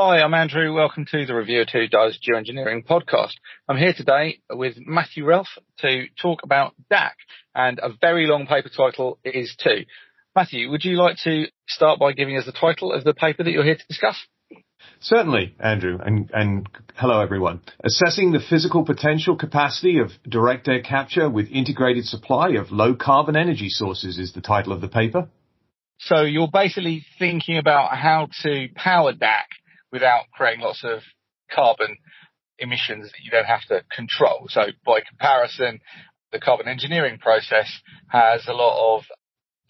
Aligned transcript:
Hi, 0.00 0.20
I'm 0.22 0.32
Andrew. 0.32 0.72
Welcome 0.72 1.06
to 1.10 1.26
the 1.26 1.34
Reviewer 1.34 1.64
2 1.64 1.88
Does 1.88 2.20
Geoengineering 2.22 2.86
podcast. 2.86 3.32
I'm 3.68 3.76
here 3.76 3.92
today 3.92 4.38
with 4.48 4.76
Matthew 4.78 5.24
Realff 5.24 5.48
to 5.78 6.04
talk 6.22 6.44
about 6.44 6.74
DAC 6.88 7.14
and 7.52 7.80
a 7.80 7.88
very 8.00 8.28
long 8.28 8.46
paper 8.46 8.68
title 8.68 9.18
it 9.24 9.34
is 9.34 9.56
too. 9.60 9.86
Matthew, 10.36 10.70
would 10.70 10.84
you 10.84 10.92
like 10.92 11.16
to 11.24 11.46
start 11.66 11.98
by 11.98 12.12
giving 12.12 12.36
us 12.36 12.46
the 12.46 12.52
title 12.52 12.92
of 12.92 13.02
the 13.02 13.12
paper 13.12 13.42
that 13.42 13.50
you're 13.50 13.64
here 13.64 13.74
to 13.74 13.86
discuss? 13.88 14.16
Certainly, 15.00 15.56
Andrew, 15.58 15.98
and, 16.00 16.30
and 16.32 16.68
hello 16.94 17.20
everyone. 17.20 17.60
Assessing 17.82 18.30
the 18.30 18.38
physical 18.48 18.84
potential 18.84 19.34
capacity 19.34 19.98
of 19.98 20.12
direct 20.28 20.68
air 20.68 20.80
capture 20.80 21.28
with 21.28 21.50
integrated 21.50 22.04
supply 22.04 22.50
of 22.50 22.70
low 22.70 22.94
carbon 22.94 23.34
energy 23.34 23.68
sources 23.68 24.16
is 24.16 24.32
the 24.32 24.42
title 24.42 24.72
of 24.72 24.80
the 24.80 24.86
paper. 24.86 25.26
So 25.98 26.20
you're 26.20 26.46
basically 26.52 27.04
thinking 27.18 27.58
about 27.58 27.96
how 27.96 28.28
to 28.44 28.68
power 28.76 29.12
DAC 29.12 29.57
without 29.92 30.24
creating 30.32 30.62
lots 30.62 30.84
of 30.84 31.00
carbon 31.50 31.96
emissions 32.58 33.06
that 33.06 33.22
you 33.22 33.30
don't 33.30 33.46
have 33.46 33.62
to 33.68 33.82
control. 33.94 34.46
So 34.48 34.62
by 34.84 35.00
comparison, 35.00 35.80
the 36.32 36.40
carbon 36.40 36.68
engineering 36.68 37.18
process 37.18 37.70
has 38.08 38.46
a 38.46 38.52
lot 38.52 38.96
of 38.96 39.04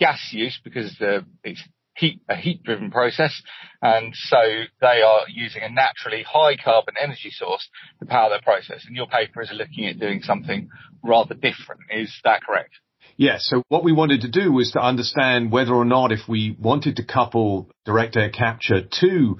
gas 0.01 0.31
use 0.33 0.59
because 0.63 0.97
the, 0.99 1.25
it's 1.45 1.63
heat, 1.97 2.21
a 2.29 2.37
heat 2.37 2.63
driven 2.63 2.91
process. 2.91 3.43
And 3.83 4.15
so 4.15 4.37
they 4.81 5.03
are 5.03 5.23
using 5.29 5.63
a 5.63 5.69
naturally 5.69 6.23
high 6.23 6.57
carbon 6.57 6.95
energy 7.01 7.31
source 7.31 7.69
to 8.01 8.07
power 8.07 8.31
their 8.31 8.41
process. 8.41 8.85
And 8.87 8.97
your 8.97 9.07
paper 9.07 9.43
is 9.43 9.51
looking 9.53 9.87
at 9.87 9.99
doing 9.99 10.23
something 10.23 10.69
rather 11.03 11.35
different. 11.35 11.83
Is 11.91 12.13
that 12.25 12.43
correct? 12.43 12.75
Yes. 13.17 13.47
So 13.49 13.63
what 13.69 13.83
we 13.83 13.93
wanted 13.93 14.21
to 14.23 14.29
do 14.29 14.53
was 14.53 14.73
to 14.73 14.81
understand 14.81 15.51
whether 15.51 15.75
or 15.75 15.85
not 15.85 16.13
if 16.13 16.21
we 16.29 16.57
wanted 16.59 16.97
to 16.97 17.05
couple 17.05 17.69
direct 17.85 18.17
air 18.17 18.31
capture 18.31 18.83
to 19.01 19.39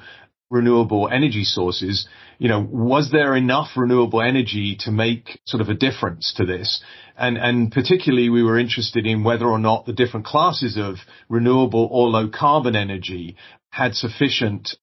renewable 0.51 1.09
energy 1.13 1.45
sources, 1.45 2.09
you 2.39 2.49
know, 2.49 2.61
was 2.61 3.11
there 3.11 3.37
enough 3.37 3.69
renewable 3.77 4.23
energy 4.23 4.77
to 4.81 4.91
make 4.91 5.41
sort 5.45 5.61
of 5.61 5.69
a 5.69 5.75
difference 5.75 6.33
to 6.37 6.47
this? 6.47 6.83
And, 7.17 7.37
and 7.37 7.71
particularly 7.71 8.31
we 8.31 8.43
were 8.43 8.59
interested 8.59 9.07
in 9.07 9.25
whether 9.25 9.47
or 9.47 9.59
not 9.59 9.85
the 9.85 9.93
different 9.93 10.27
classes 10.27 10.79
of 10.79 10.97
renewable 11.29 11.89
or 11.91 12.09
low 12.09 12.29
carbon 12.29 12.77
energy 12.77 13.37
had 13.71 13.95
sufficient 13.95 14.77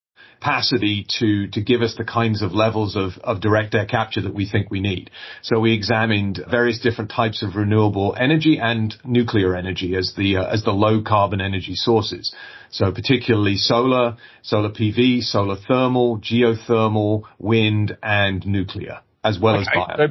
capacity 0.46 1.08
to, 1.20 1.48
to 1.48 1.62
give 1.62 1.82
us 1.82 1.96
the 1.98 2.04
kinds 2.04 2.44
of 2.44 2.52
levels 2.52 2.96
of, 2.96 3.14
of 3.24 3.42
direct 3.42 3.74
air 3.74 3.86
capture 3.86 4.22
that 4.22 4.34
we 4.34 4.48
think 4.48 4.70
we 4.70 4.80
need. 4.80 5.10
So 5.42 5.60
we 5.60 5.74
examined 5.74 6.40
various 6.50 6.80
different 6.80 7.10
types 7.10 7.42
of 7.42 7.56
renewable 7.56 8.16
energy 8.20 8.60
and 8.62 8.96
nuclear 9.04 9.56
energy 9.56 9.96
as 9.96 10.14
the, 10.16 10.38
uh, 10.38 10.46
as 10.46 10.64
the 10.64 10.72
low 10.72 11.02
carbon 11.02 11.42
energy 11.42 11.74
sources. 11.74 12.32
So 12.70 12.92
particularly 12.92 13.58
solar, 13.58 14.18
solar 14.42 14.70
PV, 14.70 15.24
solar 15.24 15.56
thermal, 15.56 16.20
geothermal, 16.20 17.24
wind 17.40 17.98
and 18.02 18.46
nuclear, 18.46 19.02
as 19.24 19.40
well 19.40 19.56
okay. 19.56 19.62
as 19.62 19.88
bio. 19.88 20.08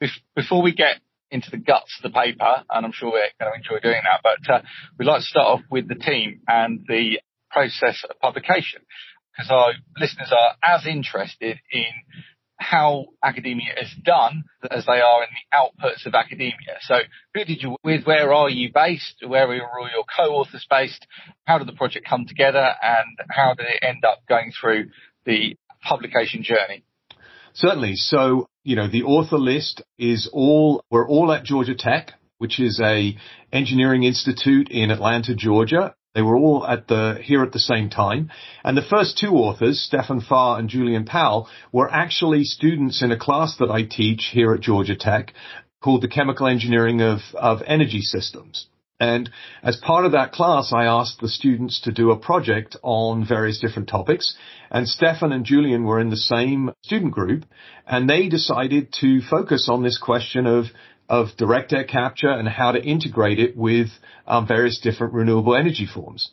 So 0.00 0.06
before 0.34 0.62
we 0.62 0.74
get 0.74 1.00
into 1.30 1.50
the 1.50 1.56
guts 1.56 1.98
of 1.98 2.12
the 2.12 2.18
paper, 2.18 2.64
and 2.70 2.86
I'm 2.86 2.92
sure 2.92 3.10
we're 3.10 3.28
going 3.40 3.52
to 3.52 3.56
enjoy 3.56 3.80
doing 3.80 4.02
that. 4.04 4.20
But 4.22 4.54
uh, 4.54 4.62
we'd 4.98 5.06
like 5.06 5.20
to 5.20 5.26
start 5.26 5.46
off 5.46 5.60
with 5.70 5.88
the 5.88 5.94
team 5.94 6.40
and 6.46 6.84
the 6.86 7.20
process 7.50 8.04
of 8.08 8.18
publication 8.20 8.82
because 9.32 9.50
our 9.50 9.72
listeners 9.98 10.30
are 10.30 10.56
as 10.62 10.86
interested 10.86 11.58
in 11.70 11.84
how 12.62 13.06
academia 13.22 13.74
is 13.80 13.90
done 14.04 14.44
as 14.70 14.86
they 14.86 15.00
are 15.00 15.22
in 15.22 15.28
the 15.30 15.56
outputs 15.56 16.06
of 16.06 16.14
academia. 16.14 16.78
So 16.82 17.00
who 17.34 17.44
did 17.44 17.62
you 17.62 17.76
with? 17.82 18.04
Where 18.04 18.32
are 18.32 18.48
you 18.48 18.70
based? 18.72 19.22
Where 19.26 19.48
are 19.48 19.54
your 19.54 20.04
co-authors 20.16 20.66
based? 20.70 21.06
How 21.44 21.58
did 21.58 21.68
the 21.68 21.72
project 21.72 22.06
come 22.08 22.26
together 22.26 22.74
and 22.82 23.28
how 23.30 23.54
did 23.54 23.66
it 23.66 23.80
end 23.82 24.04
up 24.04 24.20
going 24.28 24.52
through 24.58 24.90
the 25.26 25.56
publication 25.82 26.42
journey? 26.42 26.84
Certainly. 27.54 27.96
So, 27.96 28.48
you 28.64 28.76
know, 28.76 28.88
the 28.88 29.02
author 29.02 29.38
list 29.38 29.82
is 29.98 30.30
all, 30.32 30.84
we're 30.90 31.08
all 31.08 31.32
at 31.32 31.44
Georgia 31.44 31.74
Tech, 31.76 32.12
which 32.38 32.58
is 32.60 32.80
a 32.82 33.16
engineering 33.52 34.04
institute 34.04 34.70
in 34.70 34.90
Atlanta, 34.90 35.34
Georgia. 35.34 35.94
They 36.14 36.22
were 36.22 36.36
all 36.36 36.66
at 36.66 36.88
the, 36.88 37.18
here 37.22 37.42
at 37.42 37.52
the 37.52 37.58
same 37.58 37.88
time. 37.88 38.30
And 38.62 38.76
the 38.76 38.82
first 38.82 39.16
two 39.16 39.30
authors, 39.30 39.80
Stefan 39.80 40.20
Fahr 40.20 40.58
and 40.58 40.68
Julian 40.68 41.04
Powell, 41.04 41.48
were 41.72 41.90
actually 41.90 42.44
students 42.44 43.02
in 43.02 43.12
a 43.12 43.18
class 43.18 43.56
that 43.58 43.70
I 43.70 43.84
teach 43.84 44.30
here 44.32 44.52
at 44.52 44.60
Georgia 44.60 44.96
Tech 44.96 45.32
called 45.82 46.02
the 46.02 46.08
Chemical 46.08 46.46
Engineering 46.46 47.00
of, 47.00 47.20
of 47.34 47.62
Energy 47.66 48.02
Systems. 48.02 48.66
And 49.00 49.30
as 49.64 49.76
part 49.78 50.04
of 50.04 50.12
that 50.12 50.30
class, 50.30 50.72
I 50.72 50.84
asked 50.84 51.20
the 51.20 51.28
students 51.28 51.80
to 51.80 51.92
do 51.92 52.12
a 52.12 52.18
project 52.18 52.76
on 52.82 53.26
various 53.26 53.58
different 53.58 53.88
topics. 53.88 54.36
And 54.70 54.88
Stefan 54.88 55.32
and 55.32 55.44
Julian 55.44 55.82
were 55.82 55.98
in 55.98 56.10
the 56.10 56.16
same 56.16 56.70
student 56.84 57.12
group 57.12 57.44
and 57.84 58.08
they 58.08 58.28
decided 58.28 58.94
to 59.00 59.20
focus 59.22 59.68
on 59.68 59.82
this 59.82 59.98
question 59.98 60.46
of 60.46 60.66
of 61.12 61.36
direct 61.36 61.74
air 61.74 61.84
capture 61.84 62.30
and 62.30 62.48
how 62.48 62.72
to 62.72 62.82
integrate 62.82 63.38
it 63.38 63.54
with 63.54 63.88
um, 64.26 64.48
various 64.48 64.80
different 64.80 65.12
renewable 65.12 65.54
energy 65.54 65.86
forms. 65.86 66.30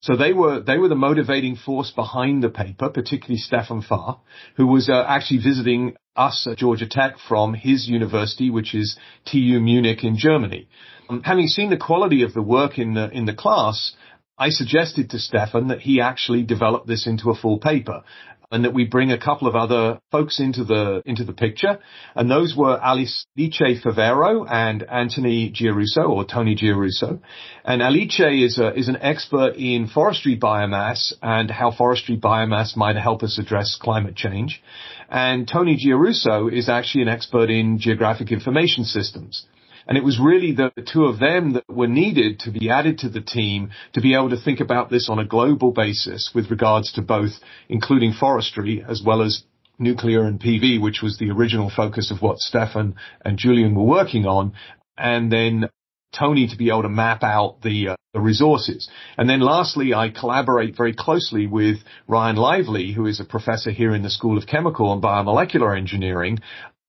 So 0.00 0.16
they 0.16 0.32
were 0.32 0.60
they 0.60 0.78
were 0.78 0.88
the 0.88 0.94
motivating 0.94 1.56
force 1.56 1.90
behind 1.90 2.42
the 2.42 2.48
paper, 2.48 2.88
particularly 2.88 3.36
Stefan 3.36 3.82
Fahr, 3.82 4.20
who 4.56 4.66
was 4.66 4.88
uh, 4.88 5.04
actually 5.06 5.42
visiting 5.42 5.96
us 6.16 6.46
at 6.50 6.58
Georgia 6.58 6.86
Tech 6.86 7.16
from 7.28 7.52
his 7.52 7.86
university, 7.86 8.48
which 8.48 8.74
is 8.74 8.98
TU 9.26 9.60
Munich 9.60 10.04
in 10.04 10.16
Germany. 10.16 10.68
Um, 11.10 11.22
having 11.22 11.46
seen 11.46 11.68
the 11.68 11.76
quality 11.76 12.22
of 12.22 12.32
the 12.32 12.42
work 12.42 12.78
in 12.78 12.94
the 12.94 13.10
in 13.10 13.26
the 13.26 13.34
class, 13.34 13.94
I 14.38 14.48
suggested 14.48 15.10
to 15.10 15.18
Stefan 15.18 15.68
that 15.68 15.80
he 15.82 16.00
actually 16.00 16.44
develop 16.44 16.86
this 16.86 17.06
into 17.06 17.30
a 17.30 17.34
full 17.34 17.58
paper 17.58 18.04
and 18.50 18.64
that 18.64 18.74
we 18.74 18.84
bring 18.84 19.10
a 19.10 19.18
couple 19.18 19.48
of 19.48 19.54
other 19.54 20.00
folks 20.10 20.40
into 20.40 20.64
the 20.64 21.02
into 21.04 21.24
the 21.24 21.32
picture, 21.32 21.78
and 22.14 22.30
those 22.30 22.54
were 22.56 22.78
Alice 22.82 23.26
Favero 23.38 24.46
and 24.50 24.82
Anthony 24.82 25.50
Giarrusso 25.50 26.08
or 26.08 26.24
Tony 26.24 26.56
Giarrusso. 26.56 27.20
And 27.64 27.82
Alice 27.82 28.20
is 28.20 28.58
a, 28.58 28.74
is 28.74 28.88
an 28.88 28.98
expert 29.00 29.56
in 29.56 29.88
forestry 29.88 30.38
biomass 30.38 31.12
and 31.22 31.50
how 31.50 31.70
forestry 31.70 32.16
biomass 32.16 32.76
might 32.76 32.96
help 32.96 33.22
us 33.22 33.38
address 33.38 33.76
climate 33.80 34.16
change. 34.16 34.62
And 35.08 35.46
Tony 35.46 35.76
Giarrusso 35.76 36.52
is 36.52 36.68
actually 36.68 37.02
an 37.02 37.08
expert 37.08 37.50
in 37.50 37.78
geographic 37.78 38.32
information 38.32 38.84
systems. 38.84 39.46
And 39.86 39.98
it 39.98 40.04
was 40.04 40.18
really 40.18 40.52
the 40.52 40.70
two 40.92 41.04
of 41.04 41.18
them 41.18 41.54
that 41.54 41.64
were 41.68 41.86
needed 41.86 42.40
to 42.40 42.50
be 42.50 42.70
added 42.70 42.98
to 42.98 43.08
the 43.08 43.20
team 43.20 43.70
to 43.92 44.00
be 44.00 44.14
able 44.14 44.30
to 44.30 44.40
think 44.40 44.60
about 44.60 44.90
this 44.90 45.08
on 45.10 45.18
a 45.18 45.26
global 45.26 45.72
basis 45.72 46.30
with 46.34 46.50
regards 46.50 46.92
to 46.92 47.02
both 47.02 47.32
including 47.68 48.12
forestry 48.12 48.84
as 48.86 49.02
well 49.04 49.22
as 49.22 49.44
nuclear 49.78 50.24
and 50.24 50.40
PV, 50.40 50.80
which 50.80 51.02
was 51.02 51.18
the 51.18 51.30
original 51.30 51.70
focus 51.74 52.10
of 52.10 52.22
what 52.22 52.38
Stefan 52.38 52.94
and 53.24 53.38
Julian 53.38 53.74
were 53.74 53.84
working 53.84 54.26
on. 54.26 54.52
And 54.96 55.30
then 55.30 55.68
Tony 56.16 56.46
to 56.48 56.56
be 56.56 56.68
able 56.68 56.82
to 56.82 56.88
map 56.88 57.22
out 57.22 57.60
the, 57.62 57.88
uh, 57.88 57.96
the 58.12 58.20
resources. 58.20 58.88
And 59.18 59.28
then 59.28 59.40
lastly, 59.40 59.92
I 59.92 60.10
collaborate 60.10 60.76
very 60.76 60.94
closely 60.94 61.46
with 61.48 61.78
Ryan 62.06 62.36
Lively, 62.36 62.92
who 62.92 63.06
is 63.06 63.18
a 63.18 63.24
professor 63.24 63.72
here 63.72 63.94
in 63.94 64.02
the 64.02 64.10
School 64.10 64.38
of 64.38 64.46
Chemical 64.46 64.92
and 64.92 65.02
Biomolecular 65.02 65.76
Engineering, 65.76 66.38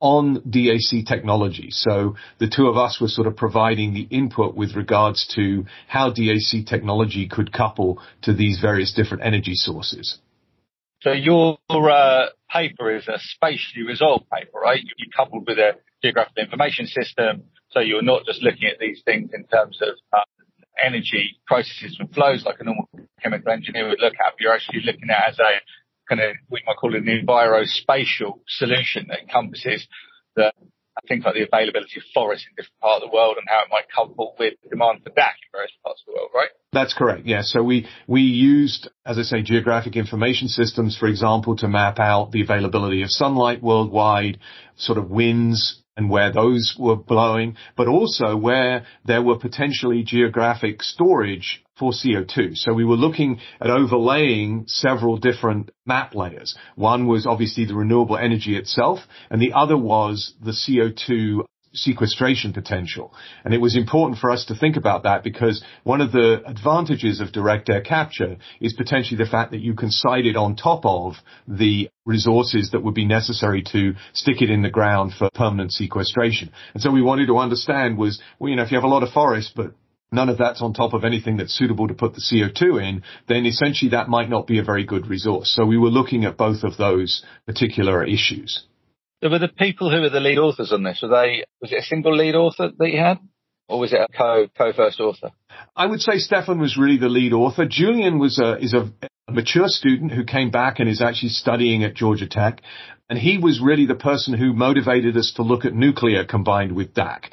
on 0.06 0.40
DAC 0.42 1.04
technology. 1.08 1.70
So 1.72 2.16
the 2.38 2.48
two 2.48 2.68
of 2.68 2.78
us 2.78 3.02
were 3.02 3.08
sort 3.08 3.26
of 3.26 3.36
providing 3.36 3.96
the 3.96 4.08
input 4.12 4.54
with 4.54 4.76
regards 4.76 5.26
to 5.34 5.66
how 5.88 6.12
DAC 6.12 6.68
technology 6.68 7.28
could 7.28 7.52
couple 7.52 8.00
to 8.22 8.32
these 8.32 8.60
various 8.62 8.94
different 8.94 9.24
energy 9.26 9.56
sources. 9.56 10.20
So 11.02 11.12
your 11.12 11.58
uh, 11.72 12.28
paper 12.52 12.96
is 12.96 13.08
a 13.08 13.18
spatially 13.18 13.84
resolved 13.88 14.26
paper, 14.30 14.60
right? 14.62 14.80
You 14.80 15.08
coupled 15.16 15.48
with 15.48 15.58
a 15.58 15.72
geographic 16.04 16.38
information 16.38 16.86
system. 16.86 17.46
So 17.72 17.80
you're 17.80 18.04
not 18.04 18.26
just 18.28 18.44
looking 18.44 18.70
at 18.70 18.78
these 18.80 19.02
things 19.06 19.32
in 19.34 19.46
terms 19.46 19.80
of 19.82 19.96
uh, 20.14 20.22
energy 20.84 21.40
processes 21.48 21.98
and 22.00 22.14
flows 22.14 22.46
like 22.46 22.58
a 22.60 22.64
normal 22.64 22.88
chemical 23.24 23.52
engineer 23.52 23.90
would 23.90 24.02
look 24.02 24.14
at. 24.14 24.34
You're 24.40 24.54
actually 24.54 24.82
looking 24.86 25.10
at 25.10 25.30
as 25.30 25.40
a 25.40 25.52
kind 26.08 26.22
of, 26.22 26.36
we 26.50 26.62
might 26.66 26.78
call 26.78 26.96
it 26.96 27.04
an 27.04 27.26
envirospatial 27.26 28.40
solution 28.48 29.08
that 29.10 29.22
encompasses 29.22 29.88
the 30.36 30.52
things 31.08 31.24
like 31.26 31.36
the 31.36 31.44
availability 31.44 31.98
of 31.98 32.04
forests 32.14 32.46
in 32.50 32.56
different 32.56 32.80
parts 32.82 33.04
of 33.04 33.10
the 33.10 33.16
world 33.16 33.36
and 33.38 33.46
how 33.50 33.62
it 33.62 33.68
might 33.70 33.84
couple 33.94 34.36
with 34.40 34.54
demand 34.70 35.04
for 35.04 35.10
DAC 35.10 35.36
in 35.44 35.52
various 35.52 35.72
parts 35.84 36.02
of 36.02 36.14
the 36.14 36.18
world, 36.18 36.32
right? 36.34 36.50
That's 36.72 36.94
correct. 36.94 37.26
Yeah. 37.26 37.42
So 37.44 37.64
we, 37.64 37.88
we 38.08 38.22
used, 38.22 38.90
as 39.06 39.18
I 39.18 39.24
say, 39.24 39.42
geographic 39.42 39.96
information 39.96 40.48
systems, 40.48 40.98
for 40.98 41.08
example, 41.08 41.58
to 41.58 41.68
map 41.68 42.00
out 42.00 42.32
the 42.32 42.42
availability 42.42 43.02
of 43.02 43.10
sunlight 43.10 43.62
worldwide, 43.62 44.40
sort 44.78 44.98
of 44.98 45.10
winds, 45.10 45.82
and 45.98 46.10
where 46.10 46.32
those 46.32 46.76
were 46.78 46.96
blowing, 46.96 47.56
but 47.76 47.88
also 47.88 48.36
where 48.36 48.86
there 49.06 49.22
were 49.22 49.38
potentially 49.38 50.04
geographic 50.04 50.84
storage 50.84 51.64
for 51.78 51.92
CO2. 51.92 52.56
So 52.56 52.74
we 52.74 52.86
were 52.86 52.96
looking 52.96 53.40
at 53.62 53.70
overlaying 53.70 54.66
several 54.68 55.18
different 55.18 55.72
map 55.86 56.16
layers. 56.16 56.56
One 56.76 57.08
was 57.08 57.26
obviously 57.26 57.66
the 57.66 57.76
renewable 57.76 58.18
energy 58.18 58.58
itself, 58.58 59.00
and 59.30 59.42
the 59.42 59.54
other 59.54 59.78
was 59.78 60.34
the 60.42 60.52
CO2 60.52 61.46
sequestration 61.76 62.54
potential. 62.54 63.14
And 63.44 63.54
it 63.54 63.62
was 63.62 63.76
important 63.76 64.20
for 64.20 64.32
us 64.32 64.46
to 64.46 64.56
think 64.56 64.78
about 64.78 65.04
that 65.04 65.24
because 65.24 65.64
one 65.84 66.02
of 66.02 66.12
the 66.12 66.42
advantages 66.46 67.20
of 67.20 67.32
direct 67.32 67.70
air 67.70 67.82
capture 67.82 68.38
is 68.60 68.74
potentially 68.74 69.18
the 69.18 69.30
fact 69.30 69.52
that 69.52 69.62
you 69.62 69.76
can 69.76 69.92
site 69.92 70.26
it 70.26 70.36
on 70.36 70.56
top 70.56 70.86
of 70.86 71.14
the 71.48 71.90
resources 72.06 72.72
that 72.72 72.84
would 72.84 72.96
be 72.96 73.06
necessary 73.06 73.64
to 73.72 73.94
stick 74.14 74.42
it 74.42 74.50
in 74.50 74.62
the 74.62 74.70
ground 74.70 75.14
for 75.18 75.30
permanent 75.34 75.72
sequestration. 75.72 76.52
And 76.74 76.82
so 76.82 76.92
we 76.92 77.02
wanted 77.02 77.28
to 77.28 77.38
understand 77.38 77.98
was, 77.98 78.22
well, 78.40 78.50
you 78.50 78.56
know, 78.56 78.64
if 78.64 78.72
you 78.72 78.78
have 78.78 78.84
a 78.84 78.88
lot 78.88 79.04
of 79.04 79.10
forest, 79.10 79.54
but 79.56 79.74
none 80.12 80.30
of 80.30 80.38
that's 80.38 80.62
on 80.62 80.74
top 80.74 80.94
of 80.94 81.04
anything 81.04 81.38
that's 81.38 81.56
suitable 81.56 81.88
to 81.88 81.94
put 81.94 82.14
the 82.14 82.22
CO2 82.22 82.82
in, 82.82 83.04
then 83.28 83.46
essentially 83.46 83.92
that 83.92 84.08
might 84.08 84.30
not 84.30 84.48
be 84.48 84.60
a 84.60 84.64
very 84.64 84.86
good 84.86 85.08
resource. 85.08 85.54
So 85.56 85.66
we 85.66 85.78
were 85.78 85.90
looking 85.90 86.26
at 86.26 86.38
both 86.38 86.64
of 86.64 86.78
those 86.78 87.24
particular 87.46 88.04
issues. 88.04 88.66
Were 89.22 89.40
the 89.40 89.48
people 89.48 89.90
who 89.90 90.02
were 90.02 90.10
the 90.10 90.20
lead 90.20 90.38
authors 90.38 90.72
on 90.72 90.84
this, 90.84 91.00
were 91.02 91.10
they, 91.10 91.46
was 91.62 91.72
it 91.72 91.80
a 91.80 91.84
single 91.84 92.16
lead 92.16 92.36
author 92.36 92.72
that 92.78 92.92
you 92.92 93.00
had? 93.00 93.20
Or 93.68 93.80
was 93.80 93.94
it 93.94 94.00
a 94.00 94.08
co, 94.16 94.48
co-first 94.56 95.00
author? 95.00 95.32
I 95.76 95.88
would 95.88 96.02
say 96.02 96.18
Stefan 96.18 96.60
was 96.60 96.78
really 96.78 96.98
the 96.98 97.10
lead 97.10 97.34
author. 97.34 97.66
Julian 97.66 98.20
was 98.20 98.38
a, 98.40 98.58
is 98.58 98.74
a 98.74 98.92
mature 99.32 99.68
student 99.68 100.12
who 100.12 100.24
came 100.24 100.52
back 100.52 100.80
and 100.80 100.88
is 100.88 101.02
actually 101.02 101.30
studying 101.30 101.84
at 101.84 101.96
Georgia 101.96 102.28
Tech. 102.28 102.62
And 103.10 103.18
he 103.18 103.40
was 103.40 103.62
really 103.62 103.88
the 103.88 103.96
person 103.96 104.38
who 104.38 104.54
motivated 104.54 105.18
us 105.18 105.34
to 105.38 105.44
look 105.44 105.66
at 105.66 105.74
nuclear 105.74 106.26
combined 106.26 106.76
with 106.76 106.94
DAC. 106.94 107.26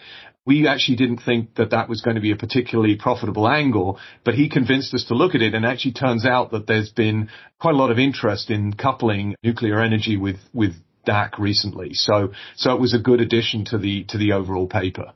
We 0.46 0.66
actually 0.66 0.96
didn't 0.96 1.18
think 1.18 1.54
that 1.56 1.70
that 1.70 1.88
was 1.88 2.00
going 2.00 2.16
to 2.16 2.20
be 2.20 2.32
a 2.32 2.36
particularly 2.36 2.96
profitable 2.96 3.48
angle, 3.48 3.98
but 4.24 4.34
he 4.34 4.48
convinced 4.48 4.92
us 4.94 5.04
to 5.04 5.14
look 5.14 5.34
at 5.34 5.42
it 5.42 5.54
and 5.54 5.64
actually 5.64 5.92
turns 5.92 6.26
out 6.26 6.50
that 6.50 6.66
there's 6.66 6.90
been 6.90 7.28
quite 7.60 7.74
a 7.74 7.78
lot 7.78 7.90
of 7.90 7.98
interest 7.98 8.50
in 8.50 8.72
coupling 8.72 9.34
nuclear 9.44 9.80
energy 9.80 10.16
with, 10.16 10.38
with 10.52 10.74
DAC 11.06 11.38
recently. 11.38 11.94
So, 11.94 12.32
so 12.56 12.74
it 12.74 12.80
was 12.80 12.94
a 12.94 12.98
good 12.98 13.20
addition 13.20 13.64
to 13.66 13.78
the, 13.78 14.04
to 14.04 14.18
the 14.18 14.32
overall 14.32 14.66
paper. 14.66 15.12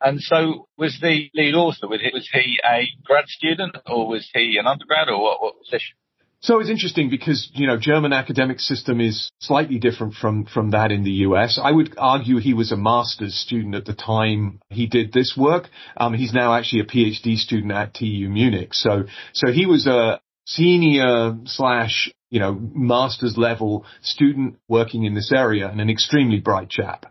And 0.00 0.20
so 0.20 0.68
was 0.76 0.98
the 1.00 1.30
lead 1.34 1.54
author, 1.54 1.88
was 1.88 2.00
he, 2.00 2.10
was 2.12 2.28
he 2.32 2.60
a 2.64 2.88
grad 3.04 3.26
student 3.28 3.76
or 3.86 4.06
was 4.06 4.28
he 4.34 4.56
an 4.58 4.66
undergrad 4.66 5.08
or 5.08 5.22
what, 5.22 5.42
what 5.42 5.54
position? 5.58 5.96
So 6.40 6.60
it's 6.60 6.70
interesting 6.70 7.08
because, 7.08 7.50
you 7.54 7.66
know, 7.66 7.78
German 7.78 8.12
academic 8.12 8.60
system 8.60 9.00
is 9.00 9.30
slightly 9.40 9.78
different 9.78 10.14
from, 10.14 10.44
from 10.44 10.70
that 10.70 10.92
in 10.92 11.02
the 11.02 11.10
US. 11.10 11.58
I 11.60 11.72
would 11.72 11.94
argue 11.96 12.38
he 12.38 12.54
was 12.54 12.72
a 12.72 12.76
master's 12.76 13.34
student 13.34 13.74
at 13.74 13.86
the 13.86 13.94
time 13.94 14.60
he 14.68 14.86
did 14.86 15.12
this 15.12 15.34
work. 15.36 15.68
Um, 15.96 16.12
he's 16.14 16.34
now 16.34 16.54
actually 16.54 16.80
a 16.80 16.84
PhD 16.84 17.36
student 17.36 17.72
at 17.72 17.94
TU 17.94 18.28
Munich. 18.28 18.74
So, 18.74 19.04
so 19.32 19.50
he 19.50 19.66
was 19.66 19.86
a 19.86 20.20
senior 20.46 21.38
slash, 21.46 22.12
you 22.30 22.40
know, 22.40 22.58
master's 22.74 23.36
level 23.36 23.84
student 24.02 24.56
working 24.68 25.04
in 25.04 25.14
this 25.14 25.32
area 25.32 25.68
and 25.68 25.80
an 25.80 25.90
extremely 25.90 26.40
bright 26.40 26.68
chap. 26.68 27.06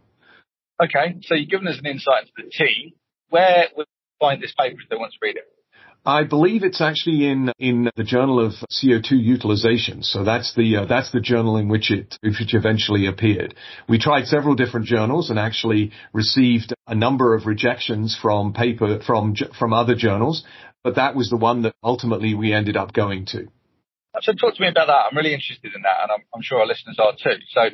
Okay. 0.82 1.18
So 1.24 1.36
you've 1.36 1.50
given 1.50 1.68
us 1.68 1.80
an 1.80 1.86
insight 1.86 2.24
into 2.24 2.50
the 2.50 2.52
team. 2.52 2.94
Where 3.30 3.68
would 3.76 3.88
you 3.88 4.18
find 4.20 4.42
this 4.42 4.54
paper 4.58 4.78
if 4.82 4.90
they 4.90 4.96
want 4.96 5.14
to 5.14 5.20
read 5.22 5.38
it? 5.38 5.44
I 6.08 6.24
believe 6.24 6.64
it's 6.64 6.82
actually 6.82 7.26
in 7.26 7.52
in 7.58 7.90
the 7.96 8.04
Journal 8.04 8.40
of 8.40 8.54
CO2 8.72 9.12
Utilization. 9.14 10.04
So 10.04 10.24
that's 10.24 10.54
the 10.54 10.78
uh, 10.78 10.86
that's 10.86 11.12
the 11.12 11.20
journal 11.20 11.58
in 11.58 11.68
which 11.68 11.90
it 11.90 12.20
which 12.22 12.54
eventually 12.54 13.08
appeared. 13.08 13.56
We 13.90 13.98
tried 13.98 14.28
several 14.28 14.54
different 14.54 14.86
journals 14.86 15.32
and 15.32 15.40
actually 15.40 15.94
received 16.14 16.76
a 16.86 16.94
number 16.94 17.34
of 17.34 17.48
rejections 17.48 18.16
from 18.22 18.54
paper 18.54 19.00
from 19.02 19.34
from 19.58 19.74
other 19.74 19.96
journals, 19.96 20.44
but 20.84 20.96
that 20.96 21.16
was 21.16 21.32
the 21.32 21.38
one 21.38 21.64
that 21.64 21.74
ultimately 21.84 22.36
we 22.36 22.54
ended 22.54 22.78
up 22.78 22.94
going 22.94 23.26
to. 23.28 23.48
So 24.22 24.34
talk 24.34 24.56
to 24.56 24.62
me 24.62 24.68
about 24.70 24.88
that. 24.88 25.08
I'm 25.10 25.18
really 25.18 25.34
interested 25.34 25.74
in 25.76 25.82
that, 25.82 26.04
and 26.04 26.12
I'm, 26.12 26.24
I'm 26.34 26.42
sure 26.42 26.60
our 26.60 26.68
listeners 26.68 26.98
are 27.00 27.14
too. 27.14 27.40
So 27.50 27.70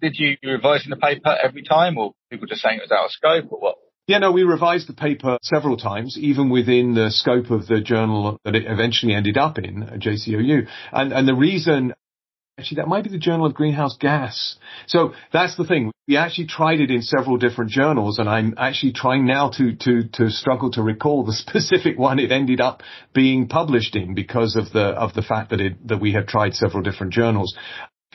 did 0.00 0.16
you 0.18 0.36
revise 0.42 0.84
in 0.84 0.90
the 0.90 0.96
paper 0.96 1.36
every 1.42 1.62
time, 1.62 1.98
or 1.98 2.12
people 2.30 2.46
just 2.46 2.62
saying 2.62 2.78
it 2.78 2.88
was 2.88 2.92
out 2.92 3.06
of 3.06 3.12
scope, 3.12 3.52
or 3.52 3.60
what? 3.60 3.76
Yeah, 4.08 4.18
no, 4.18 4.32
we 4.32 4.42
revised 4.42 4.88
the 4.88 4.94
paper 4.94 5.38
several 5.42 5.76
times, 5.76 6.18
even 6.18 6.50
within 6.50 6.94
the 6.94 7.10
scope 7.10 7.50
of 7.50 7.68
the 7.68 7.80
journal 7.80 8.38
that 8.44 8.56
it 8.56 8.64
eventually 8.66 9.14
ended 9.14 9.38
up 9.38 9.58
in, 9.58 10.00
JCOU. 10.02 10.66
And, 10.90 11.12
and 11.12 11.28
the 11.28 11.34
reason, 11.34 11.94
actually, 12.62 12.76
that 12.76 12.86
might 12.86 13.02
be 13.02 13.10
the 13.10 13.18
Journal 13.18 13.44
of 13.44 13.54
Greenhouse 13.54 13.96
Gas. 13.98 14.54
So 14.86 15.14
that's 15.32 15.56
the 15.56 15.64
thing. 15.64 15.90
We 16.06 16.16
actually 16.16 16.46
tried 16.46 16.78
it 16.78 16.92
in 16.92 17.02
several 17.02 17.36
different 17.36 17.72
journals, 17.72 18.20
and 18.20 18.28
I'm 18.28 18.54
actually 18.56 18.92
trying 18.92 19.26
now 19.26 19.50
to, 19.56 19.74
to, 19.74 20.08
to 20.12 20.30
struggle 20.30 20.70
to 20.72 20.82
recall 20.82 21.24
the 21.24 21.32
specific 21.46 21.98
one 21.98 22.20
it 22.20 22.30
ended 22.30 22.60
up 22.60 22.84
being 23.12 23.48
published 23.48 23.96
in 23.96 24.14
because 24.14 24.54
of 24.54 24.72
the, 24.72 24.90
of 24.90 25.12
the 25.14 25.22
fact 25.22 25.50
that 25.50 25.60
it, 25.60 25.88
that 25.88 26.00
we 26.00 26.12
had 26.12 26.28
tried 26.28 26.54
several 26.54 26.84
different 26.84 27.12
journals. 27.12 27.56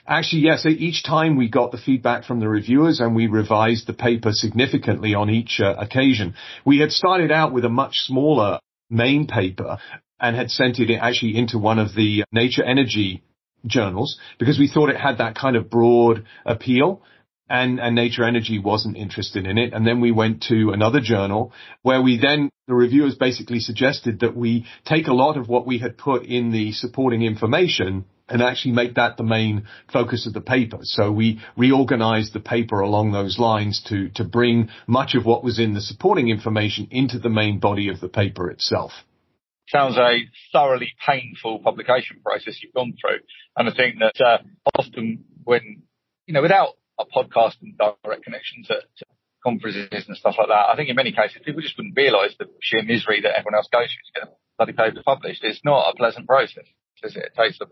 Actually, 0.08 0.44
yes, 0.44 0.66
each 0.66 1.04
time 1.04 1.36
we 1.36 1.50
got 1.50 1.72
the 1.72 1.78
feedback 1.78 2.24
from 2.24 2.40
the 2.40 2.48
reviewers 2.48 3.02
and 3.02 3.14
we 3.14 3.28
revised 3.28 3.86
the 3.86 3.94
paper 3.94 4.32
significantly 4.32 5.14
on 5.14 5.30
each 5.30 5.60
uh, 5.60 5.76
occasion. 5.78 6.36
We 6.66 6.80
had 6.80 6.94
started 6.94 7.34
out 7.34 7.52
with 7.52 7.66
a 7.66 7.70
much 7.70 7.96
smaller 7.96 8.60
main 8.90 9.28
paper 9.28 9.80
and 10.18 10.34
had 10.38 10.50
sent 10.50 10.80
it 10.80 10.96
actually 10.96 11.38
into 11.38 11.58
one 11.58 11.78
of 11.78 11.94
the 11.94 12.24
Nature 12.32 12.64
Energy 12.64 13.22
journals 13.66 14.20
because 14.40 14.60
we 14.60 14.68
thought 14.68 14.90
it 14.90 15.00
had 15.00 15.18
that 15.18 15.36
kind 15.36 15.56
of 15.56 15.70
broad 15.70 16.26
appeal 16.46 17.02
and, 17.50 17.80
and 17.80 17.96
Nature 17.96 18.26
Energy 18.26 18.60
wasn't 18.60 18.98
interested 18.98 19.46
in 19.46 19.58
it. 19.58 19.74
And 19.74 19.88
then 19.88 20.02
we 20.02 20.12
went 20.12 20.44
to 20.50 20.72
another 20.72 21.00
journal 21.00 21.54
where 21.82 22.02
we 22.02 22.20
then, 22.22 22.50
the 22.68 22.76
reviewers 22.76 23.16
basically 23.16 23.60
suggested 23.60 24.20
that 24.20 24.36
we 24.36 24.66
take 24.86 25.08
a 25.08 25.14
lot 25.14 25.38
of 25.38 25.48
what 25.48 25.66
we 25.66 25.80
had 25.80 25.98
put 25.98 26.24
in 26.24 26.52
the 26.52 26.74
supporting 26.74 27.22
information 27.22 28.06
and 28.30 28.42
actually 28.42 28.74
make 28.74 28.96
that 28.96 29.16
the 29.16 29.24
main 29.24 29.68
focus 29.92 30.28
of 30.28 30.34
the 30.34 30.42
paper. 30.42 30.80
So 30.82 31.12
we 31.12 31.40
reorganized 31.56 32.34
the 32.34 32.42
paper 32.42 32.82
along 32.82 33.12
those 33.12 33.40
lines 33.40 33.82
to, 33.88 34.10
to 34.16 34.26
bring 34.26 34.70
much 34.86 35.16
of 35.16 35.26
what 35.26 35.46
was 35.46 35.60
in 35.60 35.74
the 35.74 35.82
supporting 35.82 36.28
information 36.28 36.90
into 36.92 37.20
the 37.20 37.30
main 37.30 37.60
body 37.60 37.88
of 37.88 38.02
the 38.02 38.10
paper 38.10 38.50
itself. 38.52 38.92
Sounds 39.70 39.98
a 39.98 40.20
thoroughly 40.54 40.94
painful 41.06 41.60
publication 41.60 42.22
process 42.24 42.60
you've 42.62 42.74
gone 42.74 42.94
through. 43.00 43.20
And 43.58 43.70
I 43.70 43.74
think 43.76 44.00
that 44.00 44.24
uh, 44.24 44.38
often 44.78 45.26
when, 45.44 45.84
you 46.26 46.34
know, 46.34 46.42
without 46.42 46.76
a 47.00 47.06
podcast 47.06 47.56
and 47.62 47.78
direct 47.78 48.24
connections 48.24 48.68
to 48.68 48.82
conferences 49.44 50.06
and 50.08 50.18
stuff 50.18 50.36
like 50.38 50.48
that, 50.48 50.70
I 50.72 50.76
think 50.76 50.90
in 50.90 50.96
many 50.96 51.12
cases 51.12 51.42
people 51.44 51.62
just 51.62 51.78
wouldn't 51.78 51.98
realise 51.98 52.34
the 52.40 52.48
sheer 52.62 52.84
misery 52.84 53.22
that 53.22 53.38
everyone 53.38 53.56
else 53.56 53.68
goes 53.72 53.88
through 53.88 54.08
to 54.08 54.20
get 54.20 54.24
a 54.30 54.32
bloody 54.58 54.74
paper 54.74 55.04
published. 55.04 55.44
It's 55.44 55.62
not 55.64 55.92
a 55.92 55.96
pleasant 55.96 56.28
process, 56.28 56.66
is 57.04 57.16
it? 57.16 57.26
It 57.26 57.34
takes 57.38 57.60
a 57.62 57.66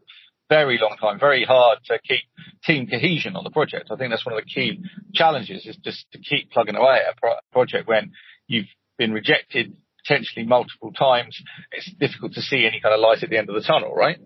very 0.50 0.78
long 0.80 0.96
time, 1.00 1.20
very 1.20 1.44
hard 1.44 1.80
to 1.86 1.98
keep 2.00 2.22
team 2.66 2.88
cohesion 2.88 3.36
on 3.36 3.44
the 3.44 3.50
project. 3.50 3.90
I 3.92 3.96
think 3.96 4.12
that's 4.12 4.26
one 4.26 4.38
of 4.38 4.44
the 4.44 4.50
key 4.50 4.84
challenges 5.14 5.66
is 5.66 5.78
just 5.78 6.06
to 6.12 6.20
keep 6.20 6.52
plugging 6.52 6.76
away 6.76 7.00
at 7.08 7.14
a 7.14 7.20
pro- 7.20 7.40
project 7.52 7.88
when 7.88 8.12
you've 8.48 8.68
been 8.98 9.12
rejected 9.12 9.76
potentially 10.06 10.46
multiple 10.46 10.92
times. 10.92 11.42
It's 11.72 11.92
difficult 12.00 12.34
to 12.34 12.42
see 12.42 12.66
any 12.66 12.80
kind 12.82 12.94
of 12.94 13.00
light 13.00 13.24
at 13.24 13.30
the 13.30 13.38
end 13.38 13.50
of 13.50 13.56
the 13.56 13.62
tunnel, 13.62 13.94
right? 13.94 14.18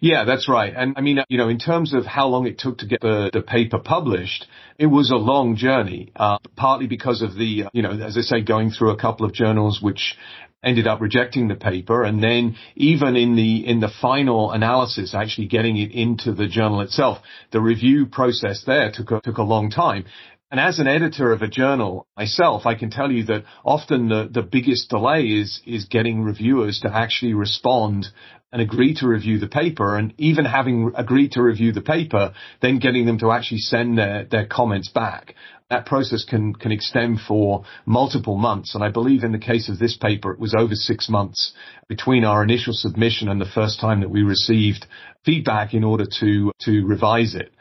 Yeah, 0.00 0.24
that's 0.24 0.48
right. 0.48 0.72
And 0.76 0.94
I 0.96 1.00
mean, 1.00 1.18
you 1.28 1.38
know, 1.38 1.48
in 1.48 1.58
terms 1.58 1.92
of 1.94 2.04
how 2.06 2.28
long 2.28 2.46
it 2.46 2.58
took 2.58 2.78
to 2.78 2.86
get 2.86 3.00
the, 3.00 3.30
the 3.32 3.42
paper 3.42 3.78
published, 3.78 4.46
it 4.78 4.86
was 4.86 5.10
a 5.10 5.16
long 5.16 5.56
journey, 5.56 6.12
uh, 6.14 6.38
partly 6.56 6.86
because 6.86 7.22
of 7.22 7.34
the, 7.34 7.64
you 7.72 7.82
know, 7.82 7.92
as 7.92 8.16
I 8.16 8.22
say, 8.22 8.40
going 8.42 8.70
through 8.70 8.90
a 8.90 8.96
couple 8.96 9.26
of 9.26 9.32
journals 9.32 9.80
which 9.82 10.16
ended 10.62 10.88
up 10.88 11.00
rejecting 11.00 11.46
the 11.46 11.54
paper 11.54 12.02
and 12.02 12.20
then 12.20 12.56
even 12.74 13.14
in 13.14 13.36
the 13.36 13.64
in 13.64 13.78
the 13.78 13.90
final 14.02 14.50
analysis 14.50 15.14
actually 15.14 15.46
getting 15.46 15.76
it 15.76 15.92
into 15.92 16.32
the 16.32 16.48
journal 16.48 16.80
itself 16.80 17.18
the 17.52 17.60
review 17.60 18.06
process 18.06 18.64
there 18.66 18.90
took 18.92 19.12
a, 19.12 19.20
took 19.20 19.38
a 19.38 19.42
long 19.42 19.70
time 19.70 20.04
and 20.50 20.58
as 20.58 20.78
an 20.78 20.86
editor 20.86 21.32
of 21.32 21.42
a 21.42 21.48
journal 21.48 22.06
myself, 22.16 22.64
I 22.66 22.74
can 22.74 22.90
tell 22.90 23.10
you 23.10 23.24
that 23.24 23.44
often 23.64 24.08
the, 24.08 24.28
the 24.30 24.42
biggest 24.42 24.88
delay 24.88 25.24
is, 25.24 25.60
is 25.66 25.84
getting 25.84 26.22
reviewers 26.22 26.80
to 26.80 26.94
actually 26.94 27.34
respond 27.34 28.06
and 28.50 28.62
agree 28.62 28.94
to 28.94 29.06
review 29.06 29.38
the 29.38 29.46
paper 29.48 29.96
and 29.96 30.14
even 30.16 30.46
having 30.46 30.92
agreed 30.96 31.32
to 31.32 31.42
review 31.42 31.72
the 31.72 31.82
paper, 31.82 32.32
then 32.62 32.78
getting 32.78 33.04
them 33.04 33.18
to 33.18 33.30
actually 33.30 33.58
send 33.58 33.98
their, 33.98 34.24
their 34.24 34.46
comments 34.46 34.88
back 34.88 35.34
that 35.70 35.84
process 35.86 36.24
can, 36.24 36.54
can 36.54 36.72
extend 36.72 37.20
for 37.26 37.64
multiple 37.84 38.36
months. 38.36 38.74
And 38.74 38.82
I 38.82 38.90
believe 38.90 39.22
in 39.22 39.32
the 39.32 39.38
case 39.38 39.68
of 39.68 39.78
this 39.78 39.96
paper, 39.96 40.32
it 40.32 40.40
was 40.40 40.54
over 40.58 40.74
six 40.74 41.08
months 41.08 41.52
between 41.88 42.24
our 42.24 42.42
initial 42.42 42.72
submission 42.72 43.28
and 43.28 43.40
the 43.40 43.50
first 43.54 43.80
time 43.80 44.00
that 44.00 44.10
we 44.10 44.22
received 44.22 44.86
feedback 45.24 45.74
in 45.74 45.84
order 45.84 46.06
to, 46.20 46.52
to 46.60 46.86
revise 46.86 47.34
it. 47.34 47.52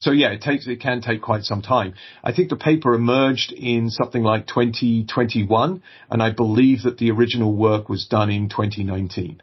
So 0.00 0.12
yeah, 0.12 0.30
it 0.30 0.40
takes, 0.40 0.66
it 0.66 0.80
can 0.80 1.02
take 1.02 1.20
quite 1.20 1.44
some 1.44 1.60
time. 1.60 1.94
I 2.24 2.32
think 2.32 2.48
the 2.48 2.56
paper 2.56 2.94
emerged 2.94 3.52
in 3.52 3.90
something 3.90 4.22
like 4.22 4.46
2021, 4.46 5.82
and 6.10 6.22
I 6.22 6.30
believe 6.32 6.82
that 6.84 6.96
the 6.96 7.10
original 7.10 7.54
work 7.54 7.90
was 7.90 8.06
done 8.06 8.30
in 8.30 8.48
2019. 8.48 9.42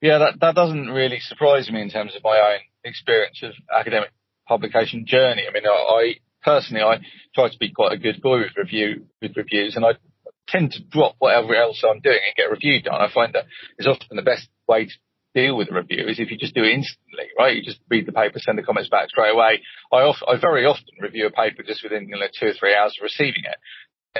Yeah, 0.00 0.18
that, 0.18 0.40
that 0.40 0.54
doesn't 0.54 0.86
really 0.86 1.18
surprise 1.18 1.68
me 1.68 1.82
in 1.82 1.90
terms 1.90 2.14
of 2.14 2.22
my 2.22 2.38
own 2.38 2.60
experience 2.84 3.42
of 3.42 3.52
academic 3.76 4.10
publication 4.48 5.04
journey. 5.04 5.42
I 5.48 5.52
mean, 5.52 5.64
I, 5.66 6.14
personally, 6.44 6.82
I 6.82 7.00
try 7.34 7.48
to 7.48 7.58
be 7.58 7.72
quite 7.72 7.92
a 7.92 7.98
good 7.98 8.22
boy 8.22 8.38
with 8.38 8.56
review 8.56 9.06
with 9.20 9.36
reviews, 9.36 9.74
and 9.74 9.84
I 9.84 9.94
tend 10.46 10.72
to 10.72 10.82
drop 10.82 11.16
whatever 11.18 11.56
else 11.56 11.82
I'm 11.84 12.00
doing 12.00 12.20
and 12.24 12.36
get 12.36 12.48
a 12.48 12.50
review 12.50 12.82
done. 12.82 13.00
I 13.00 13.12
find 13.12 13.32
that 13.34 13.46
is 13.80 13.88
often 13.88 14.16
the 14.16 14.22
best 14.22 14.48
way 14.68 14.86
to 14.86 14.92
deal 15.34 15.56
with 15.56 15.70
a 15.70 15.74
review 15.74 16.06
is 16.08 16.18
if 16.18 16.30
you 16.30 16.38
just 16.38 16.54
do 16.54 16.64
it 16.64 16.72
instantly, 16.72 17.30
right? 17.38 17.56
You 17.56 17.62
just 17.62 17.80
read 17.88 18.06
the 18.06 18.12
paper, 18.12 18.38
send 18.38 18.58
the 18.58 18.62
comments 18.62 18.90
back 18.90 19.08
straight 19.10 19.34
away. 19.34 19.62
I, 19.92 19.96
off, 19.96 20.22
I 20.26 20.36
very 20.40 20.64
often 20.66 20.98
review 21.00 21.26
a 21.26 21.30
paper 21.30 21.62
just 21.62 21.82
within 21.82 22.08
you 22.08 22.16
know, 22.16 22.26
two 22.38 22.48
or 22.48 22.52
three 22.52 22.74
hours 22.74 22.96
of 22.98 23.04
receiving 23.04 23.44
it. 23.44 23.56